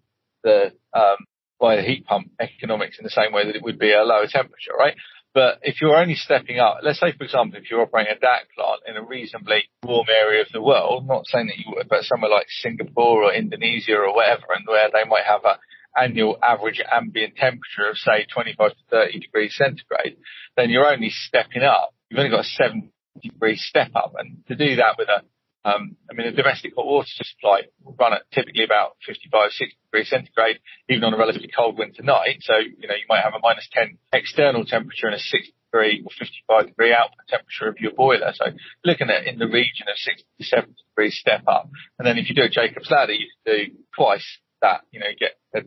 the, 0.44 0.72
um, 0.94 1.16
by 1.60 1.76
the 1.76 1.82
heat 1.82 2.06
pump 2.06 2.30
economics 2.40 2.98
in 2.98 3.04
the 3.04 3.10
same 3.10 3.32
way 3.32 3.46
that 3.46 3.56
it 3.56 3.62
would 3.62 3.78
be 3.78 3.92
a 3.92 4.02
lower 4.02 4.26
temperature, 4.28 4.72
right? 4.78 4.94
But 5.34 5.60
if 5.62 5.80
you're 5.80 5.96
only 5.96 6.14
stepping 6.14 6.58
up, 6.58 6.78
let's 6.82 7.00
say, 7.00 7.12
for 7.16 7.24
example, 7.24 7.58
if 7.58 7.70
you're 7.70 7.80
operating 7.80 8.12
a 8.12 8.20
DAC 8.20 8.52
plant 8.54 8.82
in 8.86 8.96
a 8.96 9.02
reasonably 9.02 9.64
warm 9.82 10.06
area 10.10 10.42
of 10.42 10.48
the 10.52 10.60
world, 10.60 11.06
not 11.06 11.26
saying 11.26 11.46
that 11.46 11.56
you 11.56 11.72
would, 11.74 11.88
but 11.88 12.04
somewhere 12.04 12.30
like 12.30 12.46
Singapore 12.50 13.24
or 13.24 13.32
Indonesia 13.32 13.96
or 13.96 14.14
whatever, 14.14 14.44
and 14.54 14.66
where 14.66 14.90
they 14.92 15.08
might 15.08 15.24
have 15.24 15.44
a 15.44 15.58
annual 15.96 16.38
average 16.42 16.80
ambient 16.90 17.36
temperature 17.36 17.88
of 17.90 17.96
say 17.96 18.26
25 18.32 18.70
to 18.70 18.76
30 18.90 19.20
degrees 19.20 19.54
centigrade, 19.56 20.16
then 20.56 20.70
you're 20.70 20.86
only 20.86 21.10
stepping 21.10 21.62
up. 21.62 21.94
You've 22.08 22.18
only 22.18 22.30
got 22.30 22.44
a 22.44 22.48
70 22.48 22.92
degree 23.22 23.56
step 23.56 23.90
up. 23.94 24.14
And 24.18 24.44
to 24.48 24.54
do 24.54 24.76
that 24.76 24.96
with 24.98 25.08
a, 25.08 25.22
um, 25.68 25.96
I 26.10 26.14
mean, 26.14 26.26
a 26.26 26.32
domestic 26.32 26.74
hot 26.76 26.86
water 26.86 27.08
supply 27.08 27.62
will 27.82 27.94
run 27.98 28.14
at 28.14 28.30
typically 28.32 28.64
about 28.64 28.96
55, 29.06 29.50
60 29.52 29.76
degrees 29.84 30.10
centigrade, 30.10 30.60
even 30.88 31.04
on 31.04 31.14
a 31.14 31.18
relatively 31.18 31.50
cold 31.54 31.78
winter 31.78 32.02
night. 32.02 32.38
So, 32.40 32.56
you 32.56 32.88
know, 32.88 32.94
you 32.94 33.06
might 33.08 33.22
have 33.22 33.34
a 33.34 33.40
minus 33.40 33.68
10 33.72 33.98
external 34.12 34.64
temperature 34.64 35.06
and 35.06 35.16
a 35.16 35.18
60 35.18 35.54
degree 35.72 36.02
or 36.04 36.10
55 36.18 36.66
degree 36.66 36.92
output 36.92 37.26
temperature 37.28 37.68
of 37.68 37.76
your 37.78 37.92
boiler. 37.92 38.32
So 38.34 38.46
looking 38.84 39.10
at 39.10 39.26
in 39.26 39.38
the 39.38 39.46
region 39.46 39.86
of 39.88 39.96
60 39.96 40.24
to 40.38 40.44
70 40.44 40.74
degrees 40.90 41.18
step 41.18 41.42
up. 41.46 41.68
And 41.98 42.06
then 42.06 42.18
if 42.18 42.28
you 42.28 42.34
do 42.34 42.42
a 42.42 42.48
Jacob's 42.48 42.90
ladder, 42.90 43.12
you 43.12 43.28
do 43.46 43.72
twice 43.94 44.38
that, 44.62 44.82
you 44.90 45.00
know, 45.00 45.06
get 45.18 45.32
a, 45.54 45.60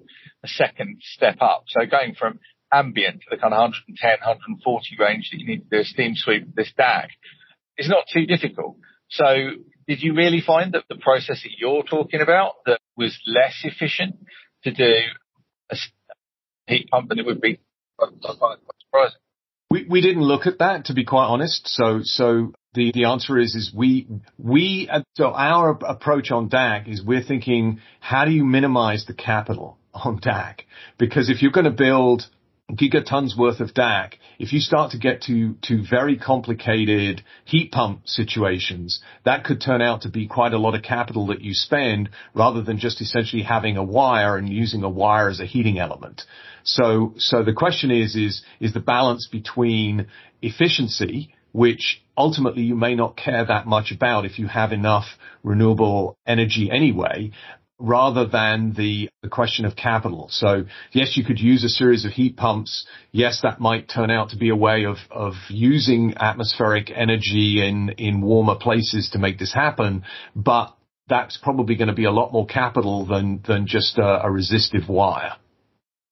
a 0.44 0.48
second 0.48 1.02
step 1.02 1.38
up. 1.42 1.66
So 1.68 1.86
going 1.86 2.16
from 2.16 2.40
ambient 2.74 3.22
to 3.22 3.28
the 3.30 3.38
kind 3.38 3.54
of 3.54 3.60
110, 3.60 4.10
140 4.10 4.88
range 5.00 5.30
that 5.32 5.40
you 5.40 5.48
need 5.48 5.70
to 5.70 5.78
do 5.78 5.82
a 5.82 5.86
steam 5.86 6.14
sweep 6.16 6.48
of 6.48 6.56
this 6.56 6.74
DAC 6.78 7.08
is 7.78 7.90
not 7.90 8.06
too 8.12 8.26
difficult. 8.26 8.78
So 9.10 9.26
did 9.88 10.02
you 10.02 10.16
really 10.16 10.42
find 10.42 10.74
that 10.74 10.86
the 10.90 10.96
process 10.96 11.44
that 11.44 11.52
you're 11.58 11.84
talking 11.84 12.22
about 12.22 12.54
that 12.66 12.80
was 12.98 13.18
less 13.28 13.56
efficient 13.64 14.18
to 14.64 14.72
do 14.72 14.94
a 15.70 15.76
heat 16.68 16.90
pump 16.90 17.10
than 17.10 17.20
it 17.20 17.26
would 17.26 17.42
be? 17.42 17.60
quite 17.98 18.12
surprising. 18.80 19.20
We, 19.72 19.86
we 19.90 20.02
didn't 20.02 20.24
look 20.24 20.48
at 20.48 20.60
that 20.60 20.86
to 20.86 20.94
be 20.94 21.06
quite 21.06 21.28
honest. 21.28 21.68
So, 21.68 22.02
so 22.04 22.54
The, 22.76 22.92
the 22.94 23.06
answer 23.06 23.40
is, 23.40 23.56
is 23.56 23.72
we, 23.74 24.08
we, 24.38 24.90
uh, 24.92 25.02
so 25.16 25.32
our 25.32 25.72
approach 25.72 26.30
on 26.30 26.50
DAC 26.50 26.90
is 26.92 27.04
we're 27.04 27.24
thinking, 27.24 27.80
how 28.00 28.26
do 28.26 28.32
you 28.32 28.44
minimize 28.44 29.06
the 29.06 29.14
capital 29.14 29.78
on 29.94 30.20
DAC? 30.20 30.62
Because 30.98 31.30
if 31.30 31.42
you're 31.42 31.52
going 31.52 31.66
to 31.66 31.72
build 31.72 32.28
gigatons 32.72 33.38
worth 33.38 33.60
of 33.60 33.74
DAC, 33.74 34.14
if 34.40 34.52
you 34.52 34.60
start 34.60 34.92
to 34.92 34.98
get 34.98 35.22
to, 35.24 35.56
to 35.64 35.84
very 35.90 36.18
complicated 36.18 37.24
heat 37.46 37.72
pump 37.72 38.08
situations, 38.08 39.02
that 39.24 39.44
could 39.44 39.62
turn 39.62 39.82
out 39.82 40.02
to 40.02 40.10
be 40.10 40.28
quite 40.28 40.54
a 40.54 40.58
lot 40.58 40.76
of 40.76 40.82
capital 40.82 41.28
that 41.28 41.42
you 41.42 41.54
spend 41.54 42.10
rather 42.34 42.62
than 42.62 42.78
just 42.78 43.02
essentially 43.02 43.44
having 43.44 43.78
a 43.78 43.84
wire 43.84 44.36
and 44.36 44.50
using 44.50 44.84
a 44.84 44.90
wire 44.90 45.30
as 45.30 45.40
a 45.40 45.46
heating 45.46 45.80
element. 45.80 46.24
So, 46.64 47.14
so 47.18 47.44
the 47.44 47.54
question 47.54 47.92
is, 47.92 48.16
is, 48.16 48.42
is 48.60 48.74
the 48.74 48.80
balance 48.80 49.28
between 49.32 50.08
efficiency, 50.42 51.35
which 51.56 52.04
ultimately 52.18 52.64
you 52.64 52.76
may 52.76 52.96
not 52.96 53.16
care 53.16 53.46
that 53.46 53.66
much 53.66 53.94
about 53.94 54.26
if 54.26 54.38
you 54.38 54.46
have 54.46 54.74
enough 54.74 55.06
renewable 55.42 56.18
energy 56.28 56.70
anyway, 56.70 57.32
rather 57.80 58.28
than 58.28 58.74
the, 58.74 59.10
the 59.24 59.30
question 59.30 59.64
of 59.64 59.74
capital. 59.74 60.28
So 60.32 60.66
yes, 60.92 61.16
you 61.16 61.24
could 61.24 61.40
use 61.40 61.64
a 61.64 61.70
series 61.70 62.04
of 62.04 62.12
heat 62.12 62.36
pumps. 62.36 62.86
Yes, 63.14 63.40
that 63.44 63.62
might 63.62 63.88
turn 63.88 64.12
out 64.12 64.32
to 64.32 64.38
be 64.38 64.50
a 64.50 64.56
way 64.56 64.84
of, 64.84 64.98
of 65.10 65.36
using 65.48 66.16
atmospheric 66.20 66.92
energy 66.94 67.66
in, 67.66 67.96
in 67.98 68.20
warmer 68.20 68.56
places 68.56 69.12
to 69.14 69.20
make 69.20 69.40
this 69.40 69.54
happen, 69.54 70.04
but 70.36 70.76
that's 71.08 71.38
probably 71.38 71.76
going 71.76 71.88
to 71.88 71.94
be 71.94 72.04
a 72.04 72.12
lot 72.12 72.34
more 72.34 72.46
capital 72.46 73.06
than, 73.06 73.42
than 73.48 73.66
just 73.66 73.98
a, 73.98 74.26
a 74.26 74.30
resistive 74.30 74.90
wire. 74.90 75.38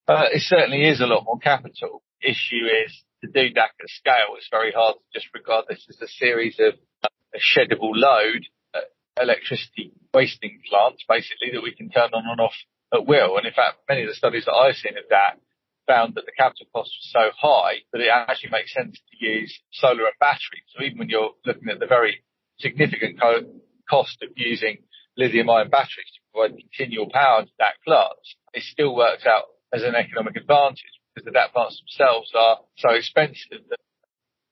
Uh, 0.08 0.24
it 0.32 0.42
certainly 0.42 0.88
is 0.88 1.02
a 1.02 1.06
lot 1.06 1.26
more 1.26 1.40
capital. 1.40 2.02
Issue 2.22 2.66
is 2.86 3.03
to 3.24 3.32
do 3.32 3.54
that 3.56 3.72
at 3.80 3.90
scale, 3.90 4.36
it's 4.36 4.52
very 4.52 4.72
hard 4.76 4.96
to 5.00 5.08
just 5.16 5.34
regard 5.34 5.66
this 5.70 5.86
as 5.90 6.00
a 6.02 6.08
series 6.08 6.60
of 6.60 6.76
a 7.08 7.40
sheddable 7.40 7.96
load 7.96 8.44
uh, 8.76 8.84
electricity 9.20 9.94
wasting 10.14 10.60
plants, 10.70 11.04
basically, 11.08 11.52
that 11.54 11.64
we 11.64 11.74
can 11.74 11.90
turn 11.90 12.12
on 12.14 12.28
and 12.28 12.42
off 12.42 12.54
at 12.94 13.08
will. 13.08 13.38
And 13.38 13.48
in 13.48 13.54
fact, 13.54 13.80
many 13.88 14.04
of 14.04 14.10
the 14.10 14.20
studies 14.20 14.46
that 14.46 14.54
I've 14.54 14.76
seen 14.76 14.98
of 14.98 15.08
that 15.10 15.40
found 15.88 16.16
that 16.16 16.26
the 16.26 16.36
capital 16.36 16.68
cost 16.76 16.92
was 17.00 17.12
so 17.12 17.32
high 17.36 17.84
that 17.92 18.02
it 18.02 18.12
actually 18.12 18.52
makes 18.52 18.74
sense 18.74 19.00
to 19.00 19.26
use 19.26 19.60
solar 19.72 20.06
and 20.06 20.20
batteries. 20.20 20.68
So 20.76 20.84
even 20.84 21.00
when 21.00 21.10
you're 21.10 21.34
looking 21.46 21.70
at 21.70 21.80
the 21.80 21.88
very 21.88 22.24
significant 22.60 23.20
co- 23.20 23.48
cost 23.90 24.20
of 24.22 24.30
using 24.36 24.84
lithium 25.18 25.50
ion 25.50 25.70
batteries 25.70 26.12
to 26.16 26.20
provide 26.32 26.60
continual 26.60 27.10
power 27.12 27.44
to 27.44 27.52
DAC 27.60 27.80
plants, 27.86 28.36
it 28.54 28.64
still 28.64 28.96
works 28.96 29.26
out 29.26 29.44
as 29.74 29.84
an 29.84 29.96
economic 29.96 30.36
advantage 30.36 31.00
because 31.14 31.26
the 31.26 31.32
DAC 31.32 31.52
plants 31.52 31.82
themselves 31.82 32.32
are 32.36 32.60
so 32.78 32.90
expensive 32.92 33.62
that 33.70 33.80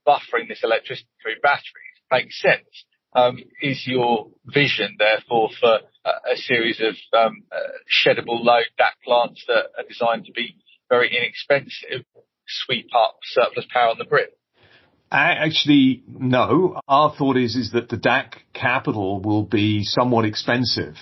buffering 0.08 0.48
this 0.48 0.64
electricity 0.64 1.10
through 1.22 1.40
batteries 1.42 1.98
makes 2.12 2.42
sense 2.42 2.86
um, 3.14 3.40
is 3.62 3.86
your 3.86 4.28
vision, 4.46 4.96
therefore, 4.98 5.50
for 5.60 5.80
a, 6.06 6.10
a 6.34 6.38
series 6.38 6.80
of 6.80 6.96
um, 7.18 7.44
uh, 7.52 7.58
sheddable 7.90 8.44
load 8.44 8.66
DAC 8.80 8.94
plants 9.04 9.44
that 9.48 9.66
are 9.78 9.88
designed 9.88 10.26
to 10.26 10.32
be 10.32 10.56
very 10.90 11.16
inexpensive, 11.16 12.06
sweep 12.48 12.88
up 12.96 13.18
surplus 13.24 13.66
power 13.72 13.90
on 13.90 13.98
the 13.98 14.06
grid? 14.06 14.30
Actually, 15.12 16.04
no. 16.08 16.80
Our 16.88 17.14
thought 17.14 17.36
is 17.36 17.56
is 17.56 17.72
that 17.74 17.90
the 17.90 17.98
DAC 17.98 18.36
capital 18.54 19.22
will 19.22 19.44
be 19.44 19.84
somewhat 19.84 20.24
expensive 20.24 20.96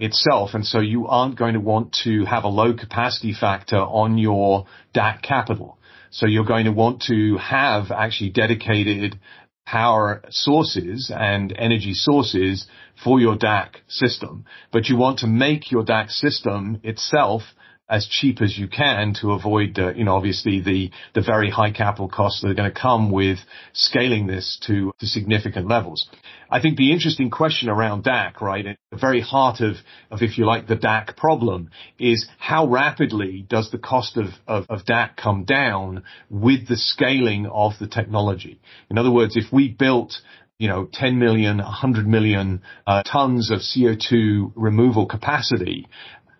itself, 0.00 0.50
and 0.54 0.64
so 0.64 0.80
you 0.80 1.06
aren't 1.06 1.38
going 1.38 1.54
to 1.54 1.60
want 1.60 1.96
to 2.04 2.24
have 2.24 2.44
a 2.44 2.48
low 2.48 2.74
capacity 2.74 3.34
factor 3.38 3.78
on 3.78 4.18
your 4.18 4.66
DAC 4.94 5.22
capital. 5.22 5.78
So 6.10 6.26
you're 6.26 6.44
going 6.44 6.64
to 6.64 6.72
want 6.72 7.02
to 7.08 7.36
have 7.36 7.90
actually 7.90 8.30
dedicated 8.30 9.18
power 9.66 10.22
sources 10.30 11.12
and 11.14 11.54
energy 11.56 11.92
sources 11.92 12.66
for 13.04 13.20
your 13.20 13.36
DAC 13.36 13.76
system, 13.86 14.44
but 14.72 14.88
you 14.88 14.96
want 14.96 15.18
to 15.18 15.26
make 15.26 15.70
your 15.70 15.84
DAC 15.84 16.10
system 16.10 16.80
itself 16.82 17.42
as 17.88 18.06
cheap 18.06 18.42
as 18.42 18.58
you 18.58 18.68
can 18.68 19.14
to 19.14 19.32
avoid, 19.32 19.78
uh, 19.78 19.94
you 19.94 20.04
know, 20.04 20.14
obviously 20.14 20.60
the, 20.60 20.90
the 21.14 21.22
very 21.22 21.50
high 21.50 21.70
capital 21.70 22.08
costs 22.08 22.42
that 22.42 22.48
are 22.48 22.54
going 22.54 22.70
to 22.72 22.80
come 22.80 23.10
with 23.10 23.38
scaling 23.72 24.26
this 24.26 24.58
to, 24.66 24.92
to 24.98 25.06
significant 25.06 25.68
levels. 25.68 26.08
I 26.50 26.60
think 26.60 26.76
the 26.76 26.92
interesting 26.92 27.30
question 27.30 27.68
around 27.68 28.04
DAC, 28.04 28.40
right, 28.40 28.66
at 28.66 28.78
the 28.90 28.96
very 28.96 29.20
heart 29.20 29.60
of, 29.60 29.76
of, 30.10 30.22
if 30.22 30.38
you 30.38 30.46
like, 30.46 30.66
the 30.66 30.76
DAC 30.76 31.16
problem 31.16 31.70
is 31.98 32.26
how 32.38 32.66
rapidly 32.66 33.46
does 33.48 33.70
the 33.70 33.78
cost 33.78 34.16
of, 34.16 34.26
of, 34.46 34.64
of 34.68 34.84
DAC 34.84 35.16
come 35.16 35.44
down 35.44 36.04
with 36.30 36.68
the 36.68 36.76
scaling 36.76 37.46
of 37.46 37.72
the 37.80 37.86
technology? 37.86 38.60
In 38.90 38.98
other 38.98 39.10
words, 39.10 39.36
if 39.36 39.52
we 39.52 39.68
built 39.68 40.14
you 40.58 40.66
know, 40.66 40.88
10 40.92 41.20
million, 41.20 41.58
100 41.58 42.06
million 42.06 42.62
uh, 42.84 43.04
tons 43.04 43.50
of 43.52 43.60
CO2 43.60 44.52
removal 44.56 45.06
capacity, 45.06 45.86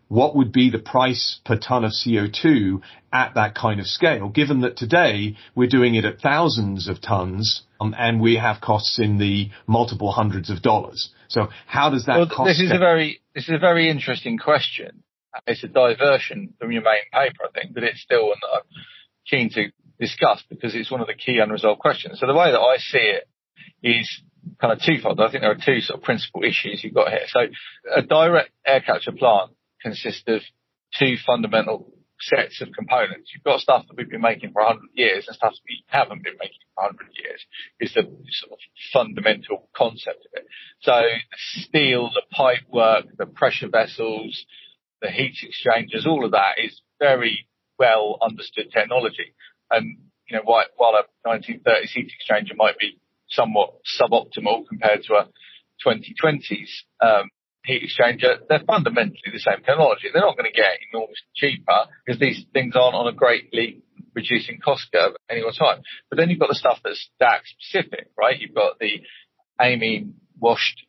what 0.08 0.34
would 0.34 0.52
be 0.52 0.70
the 0.70 0.78
price 0.78 1.40
per 1.44 1.56
ton 1.58 1.84
of 1.84 1.92
CO2 1.92 2.80
at 3.12 3.34
that 3.34 3.54
kind 3.54 3.78
of 3.80 3.86
scale, 3.86 4.28
given 4.28 4.62
that 4.62 4.76
today 4.76 5.36
we're 5.54 5.68
doing 5.68 5.94
it 5.94 6.04
at 6.04 6.20
thousands 6.20 6.88
of 6.88 7.00
tons 7.00 7.62
um, 7.80 7.94
and 7.98 8.20
we 8.20 8.36
have 8.36 8.60
costs 8.60 8.98
in 8.98 9.18
the 9.18 9.50
multiple 9.66 10.10
hundreds 10.10 10.50
of 10.50 10.62
dollars. 10.62 11.10
So 11.28 11.48
how 11.66 11.90
does 11.90 12.06
that 12.06 12.16
well, 12.16 12.28
cost? 12.28 12.48
This 12.48 12.60
is 12.60 12.72
a 12.72 12.78
very, 12.78 13.20
this 13.34 13.44
is 13.44 13.54
a 13.54 13.58
very 13.58 13.90
interesting 13.90 14.38
question. 14.38 15.02
It's 15.46 15.62
a 15.62 15.68
diversion 15.68 16.54
from 16.58 16.72
your 16.72 16.82
main 16.82 17.02
paper, 17.12 17.44
I 17.44 17.60
think, 17.60 17.74
but 17.74 17.84
it's 17.84 18.00
still 18.00 18.28
one 18.28 18.38
that 18.40 18.56
I'm 18.56 18.84
keen 19.28 19.50
to 19.50 19.70
discuss 20.00 20.42
because 20.48 20.74
it's 20.74 20.90
one 20.90 21.02
of 21.02 21.06
the 21.06 21.14
key 21.14 21.38
unresolved 21.38 21.80
questions. 21.80 22.18
So 22.18 22.26
the 22.26 22.34
way 22.34 22.50
that 22.50 22.58
I 22.58 22.78
see 22.78 22.98
it 22.98 23.28
is 23.82 24.22
kind 24.60 24.72
of 24.72 24.80
twofold. 24.84 25.20
I 25.20 25.30
think 25.30 25.42
there 25.42 25.50
are 25.50 25.54
two 25.54 25.80
sort 25.80 25.98
of 25.98 26.04
principal 26.04 26.42
issues 26.44 26.82
you've 26.82 26.94
got 26.94 27.10
here. 27.10 27.26
So 27.26 27.40
a 27.94 28.02
direct 28.02 28.50
air 28.66 28.80
capture 28.80 29.12
plant 29.12 29.52
consists 29.82 30.24
of 30.26 30.42
two 30.98 31.16
fundamental 31.26 31.92
sets 32.20 32.60
of 32.60 32.68
components. 32.76 33.30
You've 33.32 33.44
got 33.44 33.60
stuff 33.60 33.86
that 33.86 33.96
we've 33.96 34.10
been 34.10 34.20
making 34.20 34.52
for 34.52 34.62
100 34.62 34.82
years 34.94 35.26
and 35.26 35.36
stuff 35.36 35.52
that 35.52 35.68
we 35.68 35.84
haven't 35.86 36.24
been 36.24 36.36
making 36.38 36.58
for 36.74 36.84
100 36.84 37.08
years 37.14 37.44
is 37.80 37.94
the 37.94 38.02
sort 38.02 38.52
of 38.52 38.58
fundamental 38.92 39.68
concept 39.76 40.26
of 40.26 40.32
it. 40.34 40.46
So 40.80 40.92
the 40.92 41.62
steel, 41.62 42.10
the 42.10 42.22
pipe 42.34 42.66
work, 42.68 43.06
the 43.16 43.26
pressure 43.26 43.68
vessels, 43.68 44.44
the 45.00 45.10
heat 45.10 45.36
exchangers, 45.42 46.06
all 46.06 46.24
of 46.24 46.32
that 46.32 46.58
is 46.58 46.80
very 46.98 47.46
well 47.78 48.18
understood 48.20 48.70
technology. 48.72 49.34
And, 49.70 49.98
you 50.28 50.36
know, 50.36 50.42
while, 50.44 50.64
a 50.94 51.28
1930s 51.28 51.90
heat 51.90 52.10
exchanger 52.18 52.56
might 52.56 52.78
be 52.78 52.98
somewhat 53.28 53.74
suboptimal 54.00 54.66
compared 54.68 55.04
to 55.04 55.14
a 55.14 55.28
2020s 55.86 56.68
um, 57.00 57.30
heat 57.68 57.84
exchanger, 57.84 58.36
uh, 58.36 58.44
they're 58.48 58.64
fundamentally 58.66 59.30
the 59.30 59.38
same 59.38 59.62
technology. 59.64 60.08
They're 60.12 60.22
not 60.22 60.36
going 60.36 60.50
to 60.50 60.56
get 60.56 60.80
enormously 60.90 61.28
cheaper 61.36 61.84
because 62.04 62.18
these 62.18 62.44
things 62.52 62.74
aren't 62.74 62.96
on 62.96 63.06
a 63.06 63.12
greatly 63.12 63.82
reducing 64.14 64.58
cost 64.58 64.88
curve 64.92 65.12
any 65.30 65.44
one 65.44 65.52
time. 65.52 65.82
But 66.08 66.16
then 66.16 66.30
you've 66.30 66.40
got 66.40 66.48
the 66.48 66.54
stuff 66.54 66.80
that's 66.82 67.10
DAC 67.20 67.40
specific, 67.44 68.08
right? 68.16 68.40
You've 68.40 68.54
got 68.54 68.78
the 68.78 69.02
amine 69.60 70.14
washed 70.40 70.86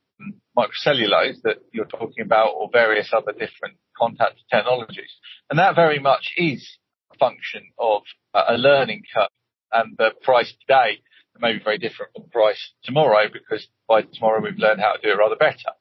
microcellulose 0.57 1.41
that 1.43 1.57
you're 1.73 1.85
talking 1.85 2.23
about 2.23 2.53
or 2.55 2.69
various 2.71 3.11
other 3.13 3.33
different 3.33 3.75
contact 3.97 4.39
technologies. 4.51 5.11
And 5.49 5.59
that 5.59 5.75
very 5.75 5.99
much 5.99 6.33
is 6.37 6.77
a 7.13 7.17
function 7.17 7.71
of 7.77 8.03
a 8.33 8.53
learning 8.53 9.03
curve 9.13 9.29
and 9.71 9.97
the 9.97 10.11
price 10.23 10.53
today 10.61 11.01
may 11.41 11.53
be 11.53 11.63
very 11.63 11.77
different 11.77 12.11
from 12.13 12.23
the 12.23 12.29
price 12.29 12.73
tomorrow 12.83 13.27
because 13.31 13.65
by 13.87 14.01
tomorrow 14.01 14.41
we've 14.41 14.57
learned 14.57 14.81
how 14.81 14.93
to 14.93 15.01
do 15.01 15.09
it 15.09 15.17
rather 15.17 15.37
better 15.37 15.71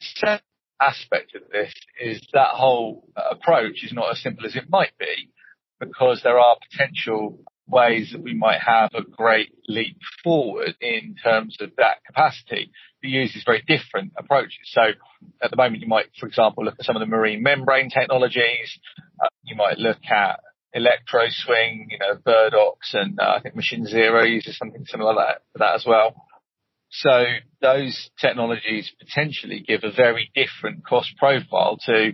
second 0.00 0.42
aspect 0.80 1.34
of 1.34 1.42
this 1.50 1.72
is 2.00 2.26
that 2.32 2.48
whole 2.48 3.08
approach 3.16 3.82
is 3.82 3.92
not 3.92 4.12
as 4.12 4.22
simple 4.22 4.46
as 4.46 4.56
it 4.56 4.68
might 4.68 4.96
be 4.98 5.30
because 5.80 6.20
there 6.22 6.38
are 6.38 6.56
potential 6.70 7.38
ways 7.66 8.10
that 8.12 8.22
we 8.22 8.34
might 8.34 8.60
have 8.60 8.90
a 8.94 9.02
great 9.02 9.50
leap 9.68 9.98
forward 10.24 10.74
in 10.80 11.14
terms 11.22 11.56
of 11.60 11.70
that 11.76 11.98
capacity 12.06 12.70
to 13.02 13.08
use 13.08 13.32
these 13.34 13.44
very 13.44 13.62
different 13.66 14.12
approaches. 14.16 14.58
So 14.64 14.80
at 15.42 15.50
the 15.50 15.56
moment, 15.56 15.82
you 15.82 15.88
might, 15.88 16.06
for 16.18 16.26
example, 16.26 16.64
look 16.64 16.76
at 16.78 16.84
some 16.84 16.96
of 16.96 17.00
the 17.00 17.06
marine 17.06 17.42
membrane 17.42 17.90
technologies. 17.90 18.78
Uh, 19.22 19.28
you 19.44 19.54
might 19.54 19.78
look 19.78 19.98
at 20.10 20.40
electro 20.72 21.26
swing, 21.28 21.88
you 21.90 21.98
know, 21.98 22.16
Verdox 22.26 22.94
and 22.94 23.18
uh, 23.20 23.34
I 23.36 23.40
think 23.40 23.54
Mission 23.54 23.86
Zero 23.86 24.24
uses 24.24 24.56
something 24.56 24.84
similar 24.86 25.12
to 25.14 25.18
that, 25.18 25.42
that 25.58 25.74
as 25.74 25.84
well. 25.86 26.14
So 26.90 27.24
those 27.60 28.10
technologies 28.20 28.90
potentially 28.98 29.64
give 29.66 29.84
a 29.84 29.92
very 29.92 30.30
different 30.34 30.84
cost 30.86 31.16
profile 31.18 31.78
to 31.86 32.12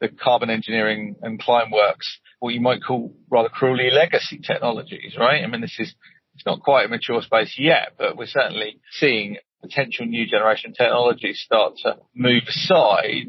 the 0.00 0.08
carbon 0.08 0.50
engineering 0.50 1.16
and 1.22 1.40
Climeworks, 1.40 2.08
what 2.38 2.54
you 2.54 2.60
might 2.60 2.82
call 2.82 3.14
rather 3.30 3.50
cruelly 3.50 3.90
legacy 3.90 4.38
technologies, 4.38 5.14
right? 5.18 5.44
I 5.44 5.46
mean, 5.46 5.60
this 5.60 5.76
is, 5.78 5.94
it's 6.34 6.46
not 6.46 6.60
quite 6.60 6.86
a 6.86 6.88
mature 6.88 7.20
space 7.20 7.56
yet, 7.58 7.92
but 7.98 8.16
we're 8.16 8.26
certainly 8.26 8.80
seeing 8.92 9.36
potential 9.60 10.06
new 10.06 10.26
generation 10.26 10.72
technologies 10.72 11.42
start 11.44 11.74
to 11.82 11.98
move 12.14 12.44
aside 12.48 13.26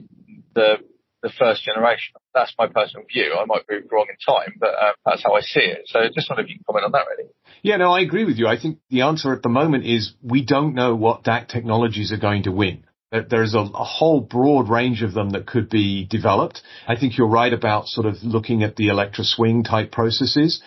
the 0.56 0.78
the 1.22 1.32
first 1.38 1.64
generation. 1.64 2.14
That's 2.34 2.54
my 2.58 2.68
personal 2.68 3.06
view. 3.12 3.36
I 3.40 3.46
might 3.46 3.68
be 3.68 3.76
wrong 3.92 4.08
in 4.10 4.16
time, 4.26 4.56
but 4.60 4.70
uh, 4.70 4.94
that's 5.06 5.24
how 5.24 5.34
I 5.34 5.42
see 5.42 5.62
it. 5.62 5.84
So 5.86 6.00
just 6.14 6.30
wonder 6.30 6.44
if 6.44 6.50
you 6.50 6.56
can 6.56 6.64
comment 6.66 6.86
on 6.86 6.92
that 6.94 7.06
really. 7.10 7.30
Yeah, 7.64 7.78
no, 7.78 7.92
I 7.92 8.02
agree 8.02 8.26
with 8.26 8.38
you. 8.38 8.48
I 8.48 8.60
think 8.60 8.80
the 8.90 9.02
answer 9.02 9.34
at 9.34 9.44
the 9.44 9.50
moment 9.50 9.86
is 9.86 10.14
we 10.24 10.44
don't 10.44 10.74
know 10.74 10.96
what 10.96 11.24
DAC 11.24 11.48
technologies 11.48 12.12
are 12.12 12.18
going 12.18 12.44
to 12.44 12.52
win. 12.52 12.86
There's 13.12 13.54
a, 13.54 13.60
a, 13.60 13.84
whole 13.84 14.22
broad 14.22 14.70
range 14.70 15.04
of 15.04 15.14
them 15.14 15.32
that 15.32 15.46
could 15.46 15.70
be 15.70 16.06
developed. 16.06 16.62
I 16.88 16.96
think 16.96 17.18
you're 17.18 17.28
right 17.28 17.52
about 17.52 17.88
sort 17.88 18.08
of 18.08 18.24
looking 18.24 18.64
at 18.64 18.78
the 18.78 18.88
electro 18.88 19.26
swing 19.26 19.66
type 19.66 19.92
processes. 19.92 20.62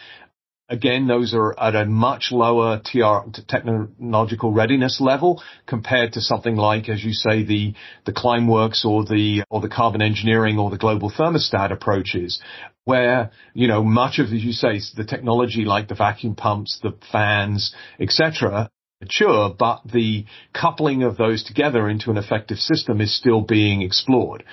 Again, 0.70 1.07
those 1.07 1.35
are 1.35 1.59
at 1.61 1.77
a 1.77 1.85
much 1.85 2.29
lower 2.33 2.81
TR, 2.83 3.29
technological 3.46 4.50
readiness 4.50 4.98
level 4.98 5.42
compared 5.66 6.14
to 6.14 6.22
something 6.22 6.57
like, 6.57 6.88
as 6.88 7.05
you 7.05 7.12
say, 7.12 7.44
the, 7.44 7.74
the 8.07 8.12
Climeworks 8.12 8.83
or 8.83 9.05
the, 9.05 9.44
or 9.50 9.61
the 9.61 9.68
carbon 9.68 10.00
engineering 10.00 10.59
or 10.59 10.70
the 10.70 10.79
global 10.79 11.11
thermostat 11.11 11.70
approaches 11.70 12.40
where, 12.85 13.31
you 13.53 13.68
know, 13.68 13.83
much 13.83 14.18
of, 14.18 14.27
as 14.27 14.42
you 14.42 14.53
say, 14.53 14.81
the 14.96 15.05
technology 15.05 15.66
like 15.66 15.88
the 15.88 15.94
vacuum 15.94 16.35
pumps, 16.35 16.79
the 16.83 16.92
fans, 17.12 17.74
etc., 18.00 18.70
mature, 19.03 19.55
but 19.59 19.83
the 19.85 20.24
coupling 20.55 21.03
of 21.03 21.18
those 21.18 21.44
together 21.44 21.88
into 21.90 22.11
an 22.11 22.16
effective 22.16 22.59
system 22.59 23.03
is 23.03 23.14
still 23.14 23.42
being 23.42 23.83
explored. 23.83 24.44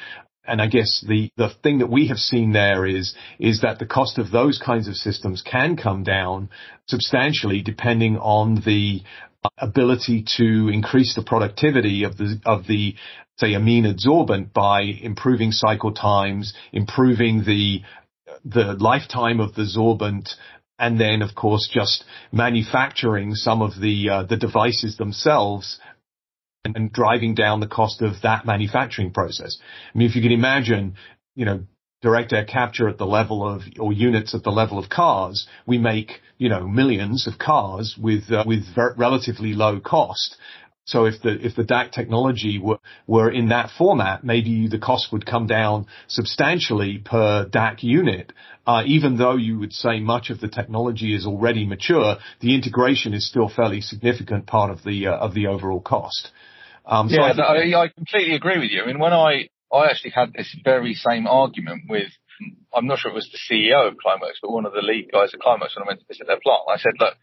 And 0.45 0.61
I 0.61 0.67
guess 0.67 1.03
the, 1.07 1.29
the 1.37 1.49
thing 1.61 1.79
that 1.79 1.89
we 1.89 2.07
have 2.07 2.17
seen 2.17 2.51
there 2.51 2.85
is, 2.85 3.13
is 3.39 3.61
that 3.61 3.79
the 3.79 3.85
cost 3.85 4.17
of 4.17 4.31
those 4.31 4.57
kinds 4.63 4.87
of 4.87 4.95
systems 4.95 5.43
can 5.43 5.77
come 5.77 6.03
down 6.03 6.49
substantially 6.87 7.61
depending 7.61 8.17
on 8.17 8.55
the 8.65 9.01
ability 9.57 10.25
to 10.37 10.69
increase 10.69 11.15
the 11.15 11.23
productivity 11.23 12.03
of 12.03 12.17
the, 12.17 12.39
of 12.45 12.65
the, 12.67 12.95
say, 13.37 13.53
amine 13.53 13.85
adsorbent 13.85 14.51
by 14.53 14.81
improving 14.81 15.51
cycle 15.51 15.93
times, 15.93 16.53
improving 16.71 17.43
the, 17.45 17.81
the 18.43 18.73
lifetime 18.79 19.39
of 19.39 19.53
the 19.53 19.63
sorbent, 19.63 20.29
and 20.79 20.99
then 20.99 21.21
of 21.21 21.35
course 21.35 21.69
just 21.71 22.03
manufacturing 22.31 23.35
some 23.35 23.61
of 23.61 23.79
the 23.79 24.09
uh, 24.09 24.23
the 24.23 24.35
devices 24.35 24.97
themselves 24.97 25.79
and, 26.63 26.91
driving 26.91 27.35
down 27.35 27.59
the 27.59 27.67
cost 27.67 28.01
of 28.01 28.13
that 28.23 28.45
manufacturing 28.45 29.11
process. 29.11 29.57
I 29.93 29.97
mean, 29.97 30.09
if 30.09 30.15
you 30.15 30.21
can 30.21 30.31
imagine, 30.31 30.95
you 31.35 31.45
know, 31.45 31.63
direct 32.01 32.33
air 32.33 32.45
capture 32.45 32.89
at 32.89 32.97
the 32.97 33.05
level 33.05 33.47
of, 33.47 33.61
or 33.79 33.93
units 33.93 34.33
at 34.33 34.43
the 34.43 34.51
level 34.51 34.77
of 34.77 34.89
cars, 34.89 35.47
we 35.67 35.77
make, 35.77 36.21
you 36.37 36.49
know, 36.49 36.67
millions 36.67 37.27
of 37.27 37.37
cars 37.37 37.95
with, 37.99 38.31
uh, 38.31 38.43
with 38.45 38.63
ver- 38.75 38.95
relatively 38.97 39.53
low 39.53 39.79
cost. 39.79 40.35
So 40.85 41.05
if 41.05 41.21
the, 41.21 41.45
if 41.45 41.55
the 41.55 41.63
DAC 41.63 41.91
technology 41.91 42.59
were, 42.59 42.79
were 43.05 43.29
in 43.29 43.49
that 43.49 43.69
format, 43.77 44.23
maybe 44.23 44.67
the 44.67 44.79
cost 44.79 45.11
would 45.11 45.27
come 45.27 45.45
down 45.45 45.85
substantially 46.07 46.97
per 46.97 47.45
DAC 47.45 47.83
unit. 47.83 48.33
Uh, 48.65 48.83
even 48.85 49.17
though 49.17 49.35
you 49.35 49.59
would 49.59 49.73
say 49.73 49.99
much 49.99 50.31
of 50.31 50.39
the 50.39 50.47
technology 50.47 51.15
is 51.15 51.25
already 51.27 51.65
mature, 51.65 52.17
the 52.41 52.55
integration 52.55 53.13
is 53.13 53.27
still 53.27 53.47
fairly 53.47 53.81
significant 53.81 54.47
part 54.47 54.71
of 54.71 54.83
the, 54.83 55.07
uh, 55.07 55.15
of 55.15 55.35
the 55.35 55.47
overall 55.47 55.81
cost. 55.81 56.31
Um, 56.85 57.09
so 57.09 57.15
yeah, 57.15 57.33
I, 57.37 57.57
I, 57.57 57.83
I, 57.83 57.87
completely 57.89 58.35
agree 58.35 58.59
with 58.59 58.71
you. 58.71 58.81
I 58.81 58.87
mean, 58.87 58.99
when 58.99 59.13
I, 59.13 59.49
I 59.71 59.89
actually 59.89 60.11
had 60.11 60.33
this 60.33 60.55
very 60.63 60.93
same 60.93 61.27
argument 61.27 61.83
with, 61.87 62.09
I'm 62.73 62.87
not 62.87 62.99
sure 62.99 63.11
it 63.11 63.15
was 63.15 63.29
the 63.31 63.37
CEO 63.37 63.87
of 63.87 63.95
Climeworks, 63.95 64.41
but 64.41 64.51
one 64.51 64.65
of 64.65 64.73
the 64.73 64.81
lead 64.81 65.09
guys 65.11 65.33
at 65.33 65.39
Climeworks 65.39 65.75
when 65.75 65.83
I 65.83 65.87
went 65.87 65.99
to 65.99 66.05
visit 66.07 66.27
their 66.27 66.39
plant. 66.41 66.61
I 66.69 66.77
said, 66.77 66.93
look, 66.99 67.15